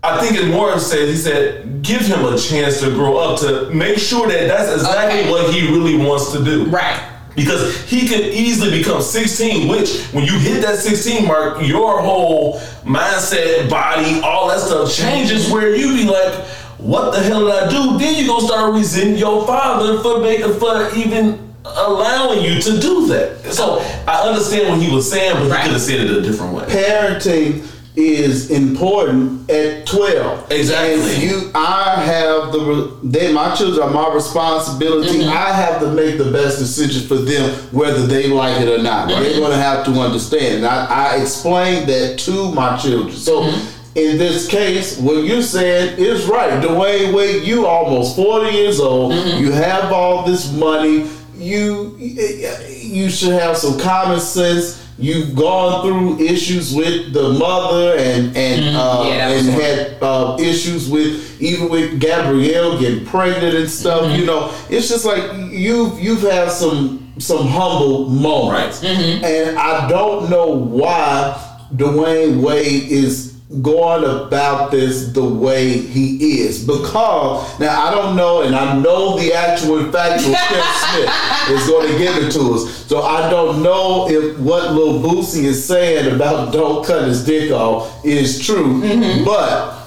I 0.03 0.21
think 0.21 0.37
it 0.39 0.49
more 0.51 0.79
said 0.79 1.09
he 1.09 1.17
said 1.17 1.83
give 1.83 2.03
him 2.03 2.25
a 2.25 2.37
chance 2.39 2.81
to 2.81 2.91
grow 2.91 3.17
up 3.17 3.41
to 3.41 3.71
make 3.71 3.99
sure 3.99 4.29
that 4.29 4.49
that's 4.49 4.73
exactly 4.73 5.21
Okay. 5.21 5.31
what 5.31 5.53
he 5.55 5.69
really 5.69 5.97
wants 5.97 6.33
to 6.33 6.45
do. 6.45 6.67
Right. 6.67 7.01
Because 7.35 7.83
he 7.91 8.07
could 8.07 8.21
easily 8.27 8.79
become 8.79 9.03
16, 9.03 9.67
which 9.69 10.03
when 10.13 10.25
you 10.25 10.39
hit 10.39 10.63
that 10.63 10.79
16 10.79 11.27
mark, 11.27 11.67
your 11.67 12.01
whole 12.01 12.61
mindset, 12.85 13.69
body, 13.69 14.21
all 14.21 14.49
that 14.49 14.61
stuff 14.61 14.95
changes 14.95 15.51
where 15.51 15.75
you 15.75 15.95
be 15.97 16.05
like, 16.05 16.33
what 16.79 17.11
the 17.13 17.21
hell 17.21 17.47
did 17.47 17.55
I 17.55 17.71
do? 17.71 17.99
Then 17.99 18.15
you 18.15 18.27
gonna 18.29 18.47
start 18.47 18.75
resenting 18.75 19.17
your 19.17 19.45
father 19.47 20.01
for 20.01 20.21
making 20.21 20.53
for 20.61 20.95
even 20.95 21.54
allowing 21.65 22.43
you 22.43 22.61
to 22.61 22.79
do 22.81 23.07
that. 23.09 23.53
So 23.53 23.79
I 24.07 24.29
understand 24.29 24.69
what 24.69 24.81
he 24.81 24.95
was 24.95 25.11
saying, 25.11 25.35
but 25.35 25.51
Right. 25.51 25.59
he 25.61 25.63
could 25.65 25.73
have 25.73 25.81
said 25.83 26.01
it 26.01 26.11
a 26.11 26.21
different 26.21 26.53
way. 26.55 26.65
parenting 26.65 27.67
is 27.97 28.51
important 28.51 29.49
at 29.49 29.87
12 29.87 30.51
Exactly. 30.51 31.15
and 31.15 31.23
you 31.23 31.49
i 31.55 31.95
have 32.05 32.51
the 32.51 32.99
they 33.05 33.33
my 33.33 33.55
children 33.55 33.87
are 33.87 33.93
my 33.95 34.13
responsibility 34.13 35.21
Mm-hmm. 35.21 35.29
i 35.29 35.53
have 35.53 35.79
to 35.79 35.93
make 35.93 36.19
the 36.19 36.25
best 36.33 36.59
decision 36.59 37.07
for 37.07 37.15
them 37.15 37.49
whether 37.71 38.05
they 38.05 38.27
like 38.27 38.61
it 38.61 38.69
or 38.69 38.83
not 38.83 39.07
they're 39.07 39.39
going 39.39 39.53
to 39.53 39.57
have 39.57 39.85
to 39.85 39.93
understand 39.93 40.67
I, 40.67 40.87
I 40.87 41.21
explained 41.23 41.89
that 41.89 42.19
to 42.27 42.51
my 42.53 42.77
children 42.79 43.15
so 43.15 43.43
Mm-hmm. 43.43 43.97
in 43.97 44.19
this 44.19 44.49
case, 44.49 44.99
what 44.99 45.23
you're 45.23 45.41
saying 45.41 45.97
is 45.97 46.27
right. 46.27 46.61
Dwyane 46.61 47.15
Wade, 47.15 47.45
you 47.45 47.65
almost 47.65 48.17
40 48.17 48.51
years 48.51 48.81
old. 48.81 49.13
Mm-hmm. 49.13 49.41
You 49.45 49.53
have 49.53 49.93
all 49.93 50.25
this 50.25 50.51
money. 50.53 51.07
You 51.45 51.97
you 51.99 53.11
should 53.11 53.33
have 53.33 53.57
some 53.57 53.79
common 53.79 54.21
sense. 54.21 54.81
You've 54.97 55.35
gone 55.35 55.83
through 55.85 56.25
issues 56.25 56.73
with 56.73 57.13
the 57.13 57.31
mother 57.31 57.97
and 57.99 58.37
and 58.37 58.77
uh, 58.77 59.03
Mm-hmm. 59.05 59.09
Yeah, 59.09 59.29
and 59.29 59.49
had 59.49 60.03
uh, 60.03 60.37
issues 60.39 60.89
with 60.89 61.41
even 61.43 61.69
with 61.69 62.01
Gabrielle 62.01 62.79
getting 62.79 63.05
pregnant 63.05 63.57
and 63.57 63.69
stuff. 63.69 64.03
Mm-hmm. 64.05 64.21
You 64.21 64.27
know, 64.27 64.55
it's 64.71 64.89
just 64.89 65.05
like 65.05 65.23
you've 65.51 65.99
you've 66.01 66.23
had 66.23 66.51
some 66.51 67.13
some 67.19 67.47
humble 67.47 68.09
moments, 68.09 68.83
Mm-hmm. 68.83 69.25
and 69.25 69.59
I 69.59 69.89
don't 69.89 70.31
know 70.31 70.47
why 70.47 71.37
Dwyane 71.75 72.41
Wade 72.41 72.85
is 72.91 73.34
going 73.61 74.05
about 74.05 74.71
this 74.71 75.09
the 75.09 75.25
way 75.25 75.79
he 75.79 76.41
is. 76.41 76.67
Because 76.67 77.61
now 77.61 77.85
I 77.85 77.91
don't 77.91 78.17
know 78.17 78.43
and 78.43 78.55
I 78.55 78.77
know 78.79 79.19
the 79.19 79.35
actual 79.35 79.81
and 79.81 79.93
factual 79.93 80.35
Steph 80.35 80.77
Smith 80.91 81.59
is 81.59 81.67
going 81.69 81.93
to 81.93 81.99
give 81.99 82.17
it 82.17 82.33
to 82.33 82.55
us. 82.55 82.87
So 82.87 83.03
I 83.03 83.29
don't 83.31 83.63
know 83.63 84.09
if 84.09 84.39
what 84.39 84.73
Lil 84.73 85.01
Boosie 85.01 85.45
is 85.45 85.65
saying 85.65 86.15
about 86.15 86.53
don't 86.53 86.85
cut 86.87 87.07
his 87.07 87.25
dick 87.25 87.51
off 87.53 88.05
is 88.05 88.45
true 88.45 88.81
mm-hmm. 88.81 89.25
but 89.25 89.87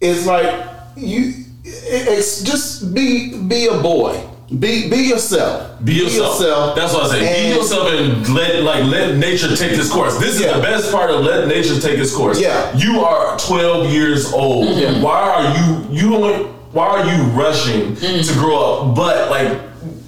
it's 0.00 0.26
like 0.26 0.68
you 0.96 1.44
it's 1.64 2.42
just 2.42 2.94
be 2.94 3.38
be 3.42 3.66
a 3.66 3.80
boy 3.80 4.25
be 4.48 4.88
be 4.88 4.98
yourself 5.08 5.82
Be 5.84 5.94
yourself. 5.94 6.76
That's 6.76 6.94
what 6.94 7.04
I 7.10 7.18
say. 7.18 7.48
Be 7.50 7.56
yourself 7.56 7.88
and 7.90 8.28
let 8.32 8.62
like 8.62 8.84
let 8.84 9.16
nature 9.16 9.54
take 9.56 9.72
this 9.72 9.90
course. 9.92 10.16
This 10.18 10.36
is 10.36 10.40
Yeah. 10.42 10.56
the 10.56 10.62
best 10.62 10.92
part 10.92 11.10
of 11.10 11.24
let 11.24 11.48
nature 11.48 11.80
take 11.80 11.98
its 11.98 12.14
course. 12.14 12.40
Yeah. 12.40 12.72
You 12.76 13.00
are 13.04 13.36
12 13.38 13.90
years 13.90 14.32
old. 14.32 14.68
Why 15.02 15.20
are 15.20 15.58
you 15.58 15.86
you 15.90 16.10
don't 16.10 16.46
why 16.72 16.86
are 16.86 17.04
you 17.04 17.22
rushing 17.32 17.96
to 17.96 18.32
grow 18.34 18.56
up? 18.90 18.94
But 18.96 19.30
like 19.30 19.48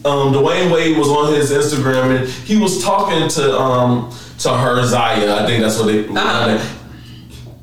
um 0.05 0.32
Dwyane 0.32 0.70
Wade 0.73 0.97
was 0.97 1.09
on 1.09 1.35
his 1.35 1.51
Instagram 1.51 2.16
and 2.16 2.28
he 2.28 2.56
was 2.56 2.82
talking 2.85 3.28
to 3.31 3.59
um 3.59 4.12
to 4.39 4.51
her 4.51 4.85
Zaya. 4.86 5.35
I 5.43 5.47
think 5.47 5.62
that's 5.65 5.78
what 5.78 5.86
they 5.89 6.06
Uh-huh. 6.06 6.59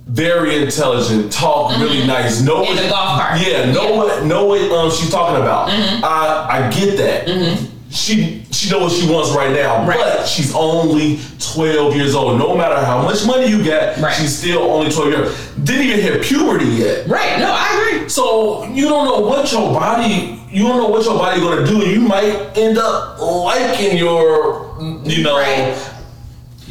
Very 0.06 0.64
intelligent, 0.64 1.32
talk 1.32 1.78
really 1.80 1.98
mm-hmm. 2.00 2.08
nice. 2.08 2.42
Know 2.42 2.62
In 2.62 2.68
what- 2.76 2.84
the 2.84 2.90
golf 2.90 3.20
cart. 3.20 3.42
Yeah, 3.42 3.72
know 3.72 3.90
Yeah. 3.92 3.98
what 3.98 4.26
know 4.26 4.46
what 4.46 4.62
um, 4.72 4.92
she's 4.92 5.10
talking 5.10 5.42
about. 5.42 5.70
Mm-hmm. 5.70 6.04
I 6.06 6.48
I 6.50 6.72
get 6.72 6.98
that. 6.98 7.28
Mm-hmm. 7.28 7.66
She 7.90 8.44
she 8.52 8.70
knows 8.70 8.92
what 8.92 9.02
she 9.02 9.10
wants 9.10 9.32
right 9.32 9.52
now, 9.52 9.88
Right. 9.88 9.98
but 9.98 10.28
she's 10.28 10.54
only 10.54 11.20
twelve 11.40 11.96
years 11.96 12.14
old. 12.14 12.38
No 12.38 12.56
matter 12.56 12.84
how 12.86 13.02
much 13.02 13.26
money 13.26 13.48
you 13.48 13.64
get, 13.64 13.98
Right. 14.00 14.14
she's 14.14 14.38
still 14.38 14.64
only 14.64 14.92
twelve 14.92 15.10
years. 15.10 15.28
Old. 15.30 15.66
Didn't 15.66 15.84
even 15.88 16.00
hit 16.02 16.22
puberty 16.24 16.66
yet. 16.66 17.08
Right. 17.08 17.40
No, 17.40 17.48
I 17.58 17.96
agree. 17.96 18.10
So 18.10 18.66
you 18.66 18.88
don't 18.90 19.06
know 19.06 19.20
what 19.28 19.52
your 19.52 19.72
body 19.74 20.42
you 20.52 20.64
don't 20.64 20.78
know 20.78 20.88
what 20.88 21.04
your 21.04 21.18
body 21.18 21.42
gonna 21.42 21.66
do. 21.66 21.80
You 21.80 22.00
might 22.00 22.56
end 22.58 22.78
up 22.78 23.20
liking 23.20 23.98
your 23.98 24.76
you 25.04 25.24
know 25.24 25.38
Right. 25.38 25.76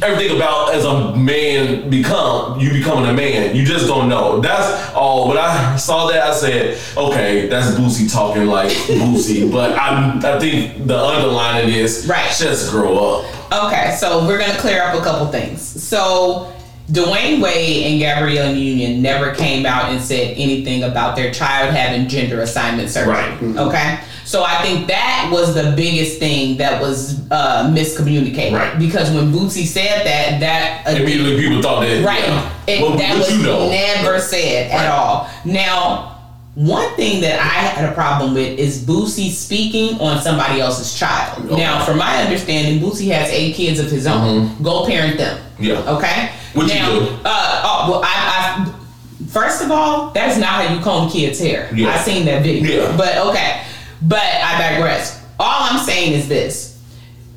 Everything 0.01 0.35
about 0.35 0.73
as 0.73 0.83
a 0.85 1.15
man 1.15 1.89
become 1.89 2.59
you 2.59 2.71
becoming 2.71 3.09
a 3.09 3.13
man. 3.13 3.55
You 3.55 3.65
just 3.65 3.87
don't 3.87 4.09
know. 4.09 4.39
That's 4.41 4.93
all. 4.93 5.27
When 5.29 5.37
I 5.37 5.75
saw 5.77 6.07
that, 6.07 6.23
I 6.23 6.33
said, 6.33 6.77
okay, 6.97 7.47
that's 7.47 7.75
Boosie 7.77 8.11
talking 8.11 8.45
like 8.47 8.71
Boosie. 8.71 9.49
But 9.55 9.73
I 9.73 10.19
I 10.23 10.39
think 10.39 10.85
the 10.87 10.97
underlining 10.97 11.73
is 11.73 12.05
Right. 12.07 12.29
just 12.37 12.71
grow 12.71 12.97
up. 12.97 13.25
Okay, 13.67 13.95
so 13.97 14.25
we're 14.27 14.37
gonna 14.39 14.57
clear 14.57 14.81
up 14.83 14.95
a 14.99 15.03
couple 15.03 15.27
things. 15.27 15.61
So 15.61 16.51
Dwyane 16.91 17.41
Wade 17.41 17.85
and 17.87 17.99
Gabrielle 17.99 18.53
Union 18.53 19.01
never 19.01 19.33
came 19.33 19.65
out 19.65 19.91
and 19.91 19.99
said 20.01 20.35
anything 20.37 20.83
about 20.83 21.15
their 21.15 21.33
child 21.33 21.73
having 21.73 22.07
gender 22.07 22.41
assignment 22.41 22.89
surgery. 22.89 23.13
Right. 23.13 23.57
Okay. 23.67 23.99
So 24.23 24.43
I 24.43 24.61
think 24.61 24.87
that 24.87 25.29
was 25.31 25.53
the 25.55 25.73
biggest 25.75 26.19
thing 26.19 26.57
that 26.57 26.79
was 26.81 27.19
uh, 27.31 27.71
miscommunicated. 27.73 28.53
Right. 28.53 28.77
Because 28.77 29.11
when 29.11 29.31
Boosie 29.31 29.65
said 29.65 30.05
that, 30.05 30.39
that 30.39 30.97
Immediately 30.99 31.37
people 31.39 31.61
thought 31.61 31.81
that 31.81 32.03
Right. 32.05 32.19
yeah. 32.23 32.51
It, 32.67 32.81
What, 32.81 32.97
that 32.99 33.17
was 33.17 33.35
you 33.35 33.43
know? 33.43 33.69
never 33.69 34.19
said 34.19 34.71
Right. 34.71 34.81
at 34.85 34.91
all. 34.91 35.29
Now, 35.43 36.11
One 36.55 36.95
thing 36.95 37.19
that 37.21 37.37
I 37.41 37.49
had 37.67 37.89
a 37.89 37.93
problem 37.93 38.33
with 38.33 38.57
is 38.57 38.79
Boosie 38.81 39.29
speaking 39.29 39.99
on 39.99 40.21
somebody 40.21 40.61
else's 40.61 40.97
child. 40.97 41.45
Okay. 41.51 41.57
Now, 41.57 41.83
from 41.83 41.97
my 41.97 42.15
understanding, 42.23 42.79
Boosie 42.81 43.11
has 43.11 43.29
eight 43.29 43.55
kids 43.55 43.77
of 43.77 43.91
his 43.91 44.07
own. 44.07 44.55
Go 44.63 44.85
parent 44.85 45.17
them. 45.17 45.37
Yeah. 45.59 45.83
Okay. 45.97 46.29
What 46.55 46.67
you 46.67 46.73
now, 46.75 46.99
do? 46.99 47.05
Uh, 47.25 47.61
oh, 47.65 47.91
well, 47.91 48.01
I, 48.03 48.07
I 48.07 49.25
first 49.27 49.61
of 49.63 49.71
all, 49.71 50.11
that's 50.11 50.37
not 50.37 50.47
how 50.63 50.73
you 50.73 50.81
comb 50.81 51.09
kids' 51.09 51.39
hair. 51.39 51.69
Yeah. 51.73 51.89
I 51.89 51.97
seen 51.97 52.25
that 52.25 52.43
video. 52.43 52.83
Yeah. 52.83 52.97
But 52.97 53.17
okay. 53.27 53.63
But 54.01 54.23
I 54.23 54.57
digress. 54.57 55.23
All 55.39 55.69
I'm 55.69 55.85
saying 55.85 56.13
is 56.13 56.27
this: 56.27 56.81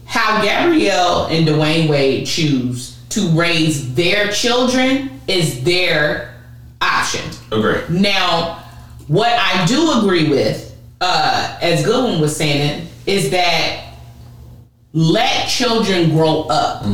how 0.06 0.42
Gabrielle 0.42 1.26
and 1.26 1.46
Dwyane 1.46 1.88
Wade 1.88 2.26
choose 2.26 2.98
to 3.10 3.28
raise 3.30 3.94
their 3.94 4.30
children 4.30 5.20
is 5.26 5.64
their 5.64 6.34
option. 6.80 7.28
Agree. 7.50 7.80
Now, 7.88 8.64
what 9.08 9.32
I 9.32 9.64
do 9.66 9.98
agree 9.98 10.28
with, 10.28 10.76
uh, 11.00 11.58
as 11.60 11.84
Goodwin 11.84 12.20
was 12.20 12.36
saying 12.36 12.82
it, 12.82 12.88
is 13.06 13.30
that 13.30 13.94
let 14.92 15.48
children 15.48 16.10
grow 16.10 16.42
up. 16.42 16.84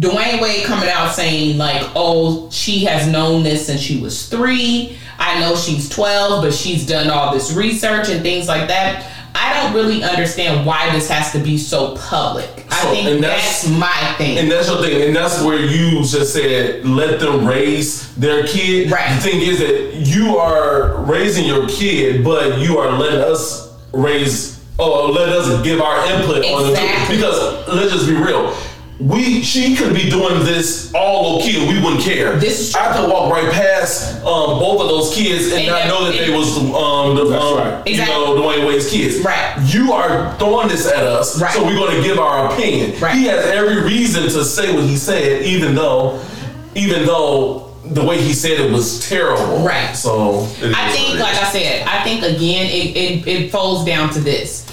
Dwyane 0.00 0.40
Wade 0.40 0.64
coming 0.64 0.88
out 0.88 1.14
saying 1.14 1.58
like, 1.58 1.82
"Oh, 1.94 2.48
she 2.50 2.84
has 2.84 3.06
known 3.06 3.42
this 3.42 3.66
since 3.66 3.80
she 3.80 4.00
was 4.00 4.26
three. 4.26 4.96
I 5.18 5.38
know 5.40 5.54
she's 5.56 5.88
twelve, 5.88 6.42
but 6.42 6.54
she's 6.54 6.86
done 6.86 7.10
all 7.10 7.34
this 7.34 7.52
research 7.52 8.08
and 8.08 8.22
things 8.22 8.48
like 8.48 8.68
that." 8.68 9.06
I 9.32 9.62
don't 9.62 9.74
really 9.74 10.02
understand 10.02 10.66
why 10.66 10.90
this 10.90 11.08
has 11.08 11.30
to 11.32 11.38
be 11.38 11.56
so 11.56 11.94
public. 11.96 12.48
I 12.70 12.82
So, 12.82 12.90
think 12.90 13.06
and 13.08 13.22
that's, 13.22 13.62
that's- 13.62 13.78
my 13.78 14.14
thing. 14.18 14.38
And 14.38 14.50
that's 14.50 14.66
your 14.68 14.82
thing, 14.82 15.02
and 15.02 15.14
that's 15.14 15.40
where 15.42 15.58
you 15.64 16.02
just 16.02 16.32
said 16.32 16.84
let 16.84 17.20
them 17.20 17.46
raise 17.46 18.12
their 18.16 18.44
kid. 18.46 18.90
Right. 18.90 19.14
The 19.16 19.20
thing 19.22 19.40
is 19.42 19.58
that 19.60 19.92
you 19.94 20.36
are 20.38 20.96
raising 21.04 21.44
your 21.44 21.68
kid, 21.68 22.24
but 22.24 22.58
you 22.58 22.78
are 22.78 22.90
letting 22.98 23.20
us 23.20 23.72
raise 23.92 24.58
or 24.78 25.08
let 25.10 25.28
us 25.28 25.62
give 25.62 25.80
our 25.80 26.04
input 26.10 26.38
on 26.44 26.64
it 26.66 26.70
Exactly. 26.70 27.16
Because 27.16 27.68
let's 27.68 27.92
just 27.92 28.06
be 28.08 28.14
real. 28.14 28.52
We 29.00 29.40
she 29.42 29.74
could 29.76 29.94
be 29.94 30.10
doing 30.10 30.44
this 30.44 30.92
all 30.94 31.38
low 31.38 31.42
key 31.42 31.58
and 31.58 31.68
we 31.74 31.82
wouldn't 31.82 32.02
care. 32.02 32.36
This 32.36 32.60
is 32.60 32.72
true. 32.72 32.82
I 32.82 32.94
could 32.94 33.10
walk 33.10 33.32
right 33.32 33.50
past 33.50 34.16
um, 34.18 34.58
both 34.58 34.82
of 34.82 34.88
those 34.88 35.14
kids 35.14 35.46
and, 35.52 35.60
And 35.62 35.66
not 35.68 35.86
know 35.86 36.04
that 36.04 36.18
they 36.18 36.28
was 36.36 36.58
um, 36.58 37.16
the 37.16 37.38
um, 37.40 37.56
right. 37.58 37.82
you 37.86 37.92
Exactly. 37.92 38.14
know 38.14 38.36
Dwyane 38.36 38.66
Wade's 38.66 38.90
kids. 38.90 39.24
Right. 39.24 39.56
You 39.72 39.92
are 39.92 40.36
throwing 40.38 40.68
this 40.68 40.86
at 40.86 41.02
us, 41.02 41.40
Right. 41.40 41.50
so 41.52 41.64
we're 41.64 41.76
going 41.76 41.96
to 41.96 42.02
give 42.02 42.18
our 42.18 42.52
opinion. 42.52 43.00
Right. 43.00 43.14
He 43.14 43.24
has 43.24 43.42
every 43.46 43.80
reason 43.82 44.24
to 44.24 44.44
say 44.44 44.74
what 44.74 44.84
he 44.84 44.96
said, 44.96 45.44
even 45.44 45.74
though, 45.74 46.22
even 46.74 47.06
though 47.06 47.74
the 47.86 48.04
way 48.04 48.20
he 48.20 48.34
said 48.34 48.60
it 48.60 48.70
was 48.70 49.08
terrible. 49.08 49.64
Right. 49.64 49.94
So 49.96 50.42
it 50.60 50.74
I 50.76 50.90
is 50.90 50.94
think, 50.94 51.18
like. 51.20 51.34
I 51.36 51.50
said, 51.50 51.86
I 51.88 52.04
think 52.04 52.22
again, 52.22 52.66
it, 52.66 52.94
it, 52.96 53.26
it 53.26 53.50
folds 53.50 53.86
down 53.86 54.10
to 54.12 54.20
this. 54.20 54.66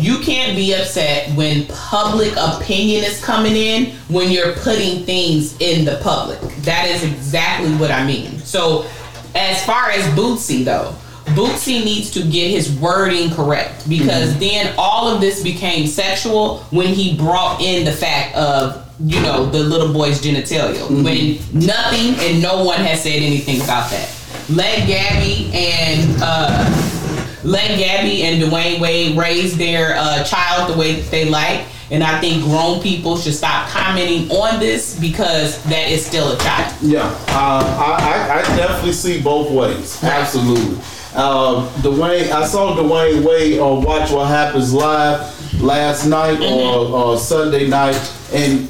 You 0.00 0.18
can't 0.18 0.56
be 0.56 0.72
upset 0.74 1.34
when 1.36 1.66
public 1.66 2.32
opinion 2.36 3.04
is 3.04 3.22
coming 3.22 3.54
in 3.54 3.92
when 4.08 4.30
you're 4.30 4.54
putting 4.54 5.04
things 5.04 5.60
in 5.60 5.84
the 5.84 6.00
public. 6.02 6.40
That 6.62 6.88
is 6.88 7.04
exactly 7.04 7.74
what 7.76 7.90
I 7.90 8.06
mean. 8.06 8.38
So, 8.38 8.86
as 9.34 9.64
far 9.64 9.90
as 9.90 10.04
Boosie 10.16 10.64
though, 10.64 10.94
Boosie 11.34 11.84
needs 11.84 12.10
to 12.12 12.22
get 12.22 12.50
his 12.50 12.72
wording 12.80 13.30
correct 13.30 13.88
because 13.88 14.36
then 14.38 14.74
all 14.78 15.08
of 15.08 15.20
this 15.20 15.42
became 15.42 15.86
sexual 15.86 16.58
when 16.70 16.88
he 16.88 17.16
brought 17.16 17.60
in 17.60 17.84
the 17.84 17.92
fact 17.92 18.34
of 18.34 18.86
you 19.04 19.20
know 19.22 19.46
the 19.46 19.58
little 19.58 19.92
boy's 19.92 20.20
genitalia 20.20 20.82
when 20.90 21.36
nothing 21.58 22.14
and 22.26 22.42
no 22.42 22.64
one 22.64 22.80
has 22.80 23.02
said 23.02 23.22
anything 23.22 23.60
about 23.62 23.90
that. 23.90 24.10
Let 24.48 24.86
Gabby 24.88 25.50
and 25.54 26.16
uh, 26.20 26.99
let 27.44 27.78
Gabby 27.78 28.22
and 28.22 28.42
Dwyane 28.42 28.80
Wade 28.80 29.16
raise 29.16 29.56
their 29.56 29.94
uh, 29.96 30.24
child 30.24 30.72
the 30.72 30.78
way 30.78 31.00
that 31.00 31.10
they 31.10 31.28
like. 31.28 31.66
And 31.92 32.04
I 32.04 32.20
think 32.20 32.44
grown 32.44 32.80
people 32.80 33.16
should 33.16 33.34
stop 33.34 33.68
commenting 33.68 34.30
on 34.30 34.60
this 34.60 34.98
because 35.00 35.60
that 35.64 35.88
is 35.90 36.06
still 36.06 36.32
a 36.32 36.38
child. 36.38 36.72
Yeah, 36.82 37.00
uh, 37.30 37.64
I, 37.78 38.28
I, 38.30 38.38
I 38.38 38.56
definitely 38.56 38.92
see 38.92 39.20
both 39.20 39.50
ways. 39.50 40.02
Absolutely. 40.04 40.78
Uh, 41.12 41.68
Dwayne, 41.82 42.30
I 42.30 42.46
saw 42.46 42.76
Dwayne 42.76 43.24
Wade 43.26 43.58
on 43.58 43.82
Watch 43.82 44.12
What 44.12 44.28
Happens 44.28 44.72
Live 44.72 45.60
last 45.60 46.06
night 46.06 46.40
or, 46.40 46.94
or 46.94 47.18
Sunday 47.18 47.66
night, 47.66 47.96
and 48.32 48.68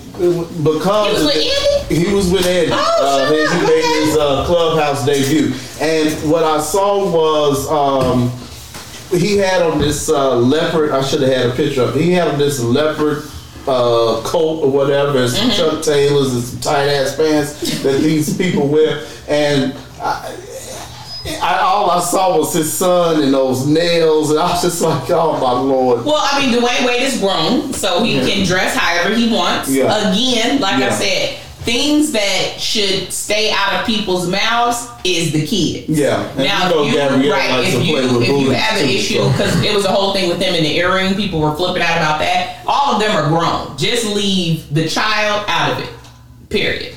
because 0.65 1.19
He 1.19 1.25
was 1.25 1.25
with 1.27 1.37
Andy? 1.37 1.95
he 1.95 2.15
was 2.15 2.33
with 2.33 2.47
Andy. 2.47 2.73
Oh, 2.73 2.97
uh, 3.03 3.31
he 3.51 3.67
made 3.67 4.05
his 4.07 4.17
uh, 4.17 4.47
clubhouse 4.47 5.05
debut, 5.05 5.53
and 5.79 6.31
what 6.31 6.45
I 6.45 6.59
saw 6.63 7.05
was. 7.13 7.69
Um, 7.69 8.33
he 9.11 9.37
had 9.37 9.63
on 9.63 9.79
this 9.79 10.09
uh, 10.09 10.37
leopard. 10.37 10.91
I 10.91 11.03
should 11.03 11.21
have 11.23 11.33
had 11.33 11.47
a 11.47 11.55
picture 11.55 11.83
of. 11.83 11.97
it. 11.97 12.03
He 12.03 12.13
had 12.13 12.29
on 12.29 12.39
this 12.39 12.61
leopard 12.61 13.25
uh, 13.67 14.23
coat 14.25 14.63
or 14.63 14.71
whatever, 14.71 15.19
and 15.19 15.31
some 15.31 15.51
Chuck 15.51 15.83
Taylors 15.83 16.33
and 16.35 16.43
some 16.43 16.61
tight 16.61 16.89
ass 16.89 17.17
pants 17.17 17.83
that 17.83 18.01
these 18.01 18.37
people 18.37 18.69
wear. 18.69 19.07
And 19.29 19.75
I, 20.01 20.37
I, 21.43 21.59
all 21.61 21.91
I 21.91 22.01
saw 22.01 22.39
was 22.39 22.55
his 22.55 22.73
son 22.73 23.23
and 23.23 23.33
those 23.35 23.67
nails, 23.67 24.31
and 24.31 24.39
I 24.39 24.51
was 24.53 24.63
just 24.63 24.81
like, 24.81 25.11
oh 25.11 25.39
my 25.41 25.53
lord. 25.53 26.05
Well, 26.05 26.17
I 26.21 26.41
mean, 26.41 26.55
Dwyane 26.59 26.87
Wade 26.87 27.03
is 27.03 27.19
grown, 27.21 27.73
so 27.75 28.03
he 28.03 28.15
can 28.21 28.47
dress 28.47 28.75
however 28.75 29.15
he 29.15 29.31
wants. 29.33 29.69
Yeah. 29.71 30.11
Again, 30.11 30.61
like 30.61 30.77
I 30.83 30.91
said, 30.91 31.39
things 31.63 32.13
that 32.13 32.57
should 32.59 33.13
stay 33.13 33.53
out 33.53 33.81
of 33.81 33.87
people's 33.87 34.29
mouths 34.29 34.89
is 35.05 35.33
the 35.33 35.47
kids. 35.47 35.89
Yeah, 35.89 36.29
and 36.31 36.39
Now, 36.39 36.69
you 36.83 36.97
know 36.97 37.17
if 37.17 37.25
you, 37.25 37.33
right, 37.33 37.65
if 37.65 37.75
to 37.75 37.83
you 37.83 38.21
if 38.21 38.29
you 38.29 38.51
have 38.51 38.81
an 38.81 38.89
issue 38.89 39.31
because 39.33 39.63
it 39.63 39.75
was 39.75 39.85
a 39.85 39.91
whole 39.91 40.13
thing 40.13 40.29
with 40.29 40.39
them 40.39 40.55
in 40.55 40.63
the 40.63 40.77
earring, 40.79 41.15
people 41.15 41.41
were 41.41 41.55
flipping 41.55 41.83
out 41.83 41.97
about 41.97 42.19
that. 42.21 42.63
All 42.67 42.95
of 42.95 43.01
them 43.01 43.15
are 43.15 43.29
grown. 43.29 43.77
Just 43.77 44.07
leave 44.07 44.73
the 44.73 44.89
child 44.89 45.45
out 45.49 45.73
of 45.73 45.85
it. 45.85 45.91
Period. 46.49 46.95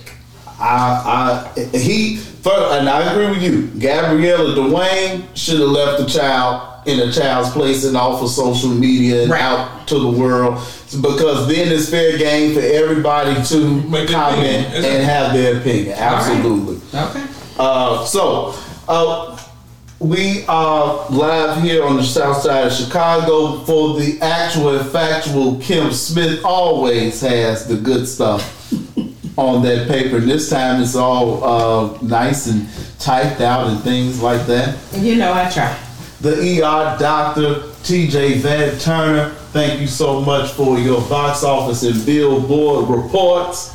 I, 0.60 1.52
I, 1.56 1.78
he, 1.78 2.20
and 2.46 2.90
I 2.90 3.12
agree 3.12 3.30
with 3.30 3.44
you. 3.44 3.68
Gabriella 3.80 4.56
Dwyane 4.56 5.26
should 5.36 5.60
have 5.60 5.70
left 5.70 6.02
the 6.02 6.08
child 6.08 6.73
in 6.86 7.00
a 7.00 7.12
child's 7.12 7.50
place 7.52 7.86
and 7.86 7.96
off 7.98 8.22
of 8.22 8.30
social 8.30 8.70
media 8.70 9.24
and 9.24 9.32
Right. 9.32 9.42
out 9.42 9.88
to 9.88 10.00
the 10.00 10.10
world 10.10 10.56
because 11.02 11.48
then 11.48 11.72
it's 11.72 11.90
fair 11.90 12.18
game 12.18 12.54
for 12.54 12.60
everybody 12.62 13.42
to 13.46 13.82
Make 13.90 14.10
comment 14.10 14.40
opinion. 14.40 14.66
Exactly. 14.66 14.90
and 14.90 15.04
have 15.04 15.34
their 15.34 15.58
opinion. 15.58 15.94
Absolutely. 15.98 16.78
Okay. 16.94 17.24
Uh, 17.58 18.04
so, 18.06 18.54
uh, 18.88 19.38
we 20.00 20.44
are 20.50 21.06
live 21.10 21.62
here 21.64 21.84
on 21.86 21.96
the 21.96 22.04
south 22.04 22.42
side 22.42 22.68
of 22.68 22.74
Chicago 22.74 23.60
for 23.64 23.98
the 24.00 24.20
actual 24.22 24.78
and 24.78 24.90
factual 24.90 25.56
Kim 25.62 25.94
Smith 25.94 26.44
always 26.44 27.22
has 27.22 27.66
the 27.68 27.76
good 27.78 28.06
stuff 28.06 28.74
on 29.38 29.64
that 29.64 29.88
paper. 29.88 30.18
And 30.18 30.30
this 30.30 30.50
time 30.50 30.82
it's 30.82 30.96
all 30.96 31.44
uh, 31.44 31.98
nice 32.02 32.48
and 32.48 32.68
typed 33.00 33.40
out 33.40 33.68
and 33.68 33.80
things 33.82 34.22
like 34.22 34.46
that. 34.48 34.76
You 34.94 35.16
know 35.16 35.32
I 35.32 35.50
try. 35.50 35.78
The 36.24 36.62
ER 36.64 36.98
doctor, 36.98 37.56
TJ 37.84 38.38
Van 38.38 38.80
Turner, 38.80 39.32
thank 39.52 39.82
you 39.82 39.88
so 39.88 40.22
much 40.22 40.52
for 40.52 40.80
your 40.80 41.02
box 41.10 41.44
office 41.44 41.84
and 41.84 42.06
billboard 42.06 42.88
reports. 42.90 43.72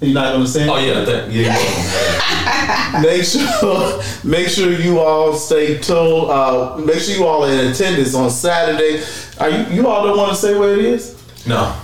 You're 0.00 0.14
not 0.14 0.32
gonna 0.32 0.46
say 0.46 0.62
it? 0.64 0.68
Oh 0.70 0.78
yeah, 0.78 1.04
that, 1.04 1.30
yeah. 1.30 3.00
make 3.02 3.24
sure 3.24 4.02
make 4.24 4.48
sure 4.48 4.72
you 4.72 5.00
all 5.00 5.34
stay 5.34 5.78
tuned. 5.78 6.30
Uh, 6.30 6.76
make 6.78 6.98
sure 7.00 7.14
you 7.14 7.26
all 7.26 7.44
are 7.44 7.50
in 7.52 7.70
attendance 7.72 8.14
on 8.14 8.30
Saturday. 8.30 9.02
Are 9.38 9.50
you 9.50 9.66
you 9.82 9.86
all 9.86 10.02
don't 10.06 10.16
want 10.16 10.30
to 10.30 10.36
say 10.36 10.58
where 10.58 10.72
it 10.78 10.84
is? 10.84 11.14
no, 11.46 11.76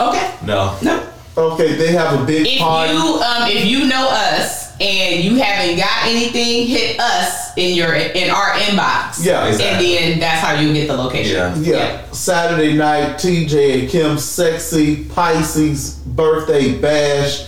Okay. 0.00 0.32
no. 0.46 0.78
No. 0.82 1.08
Okay, 1.36 1.74
they 1.74 1.90
have 1.92 2.20
a 2.22 2.24
big 2.24 2.46
If 2.46 2.58
party. 2.60 2.92
you 2.92 2.98
um 3.00 3.48
if 3.50 3.64
you 3.66 3.86
know 3.88 4.08
us 4.10 4.63
and 4.80 5.22
you 5.24 5.36
haven't 5.36 5.76
got 5.76 6.04
anything, 6.06 6.66
hit 6.66 6.98
us 6.98 7.56
in 7.56 7.74
your 7.76 7.94
in 7.94 8.30
our 8.30 8.50
inbox. 8.54 9.24
Yeah, 9.24 9.46
exactly. 9.46 9.96
And 9.98 10.12
then 10.14 10.20
that's 10.20 10.40
how 10.44 10.58
you 10.60 10.72
get 10.72 10.88
the 10.88 10.96
location. 10.96 11.62
Yeah. 11.62 11.76
yeah, 11.76 12.10
Saturday 12.12 12.74
night, 12.76 13.16
TJ 13.18 13.80
and 13.82 13.88
Kim 13.90 14.18
sexy 14.18 15.04
Pisces 15.04 15.94
birthday 16.06 16.78
bash 16.80 17.46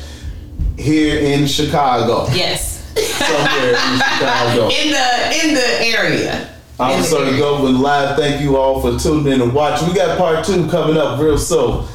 here 0.78 1.18
in 1.18 1.46
Chicago. 1.46 2.26
Yes. 2.32 2.74
Somewhere 3.18 3.70
in 3.70 3.74
Chicago. 3.98 4.68
in 4.68 4.90
the 4.92 5.46
in 5.48 5.54
the 5.54 5.84
area. 5.98 6.52
I'm 6.78 6.96
In 6.96 7.00
the 7.00 7.06
sorry, 7.06 7.28
area. 7.28 7.38
Government 7.40 7.80
Live. 7.80 8.16
Thank 8.18 8.42
you 8.42 8.56
all 8.58 8.80
for 8.82 8.98
tuning 9.02 9.32
in 9.32 9.40
and 9.40 9.54
watching. 9.54 9.88
We 9.88 9.94
got 9.94 10.18
part 10.18 10.44
two 10.44 10.68
coming 10.68 10.96
up 10.98 11.18
real 11.18 11.38
soon. 11.38 11.86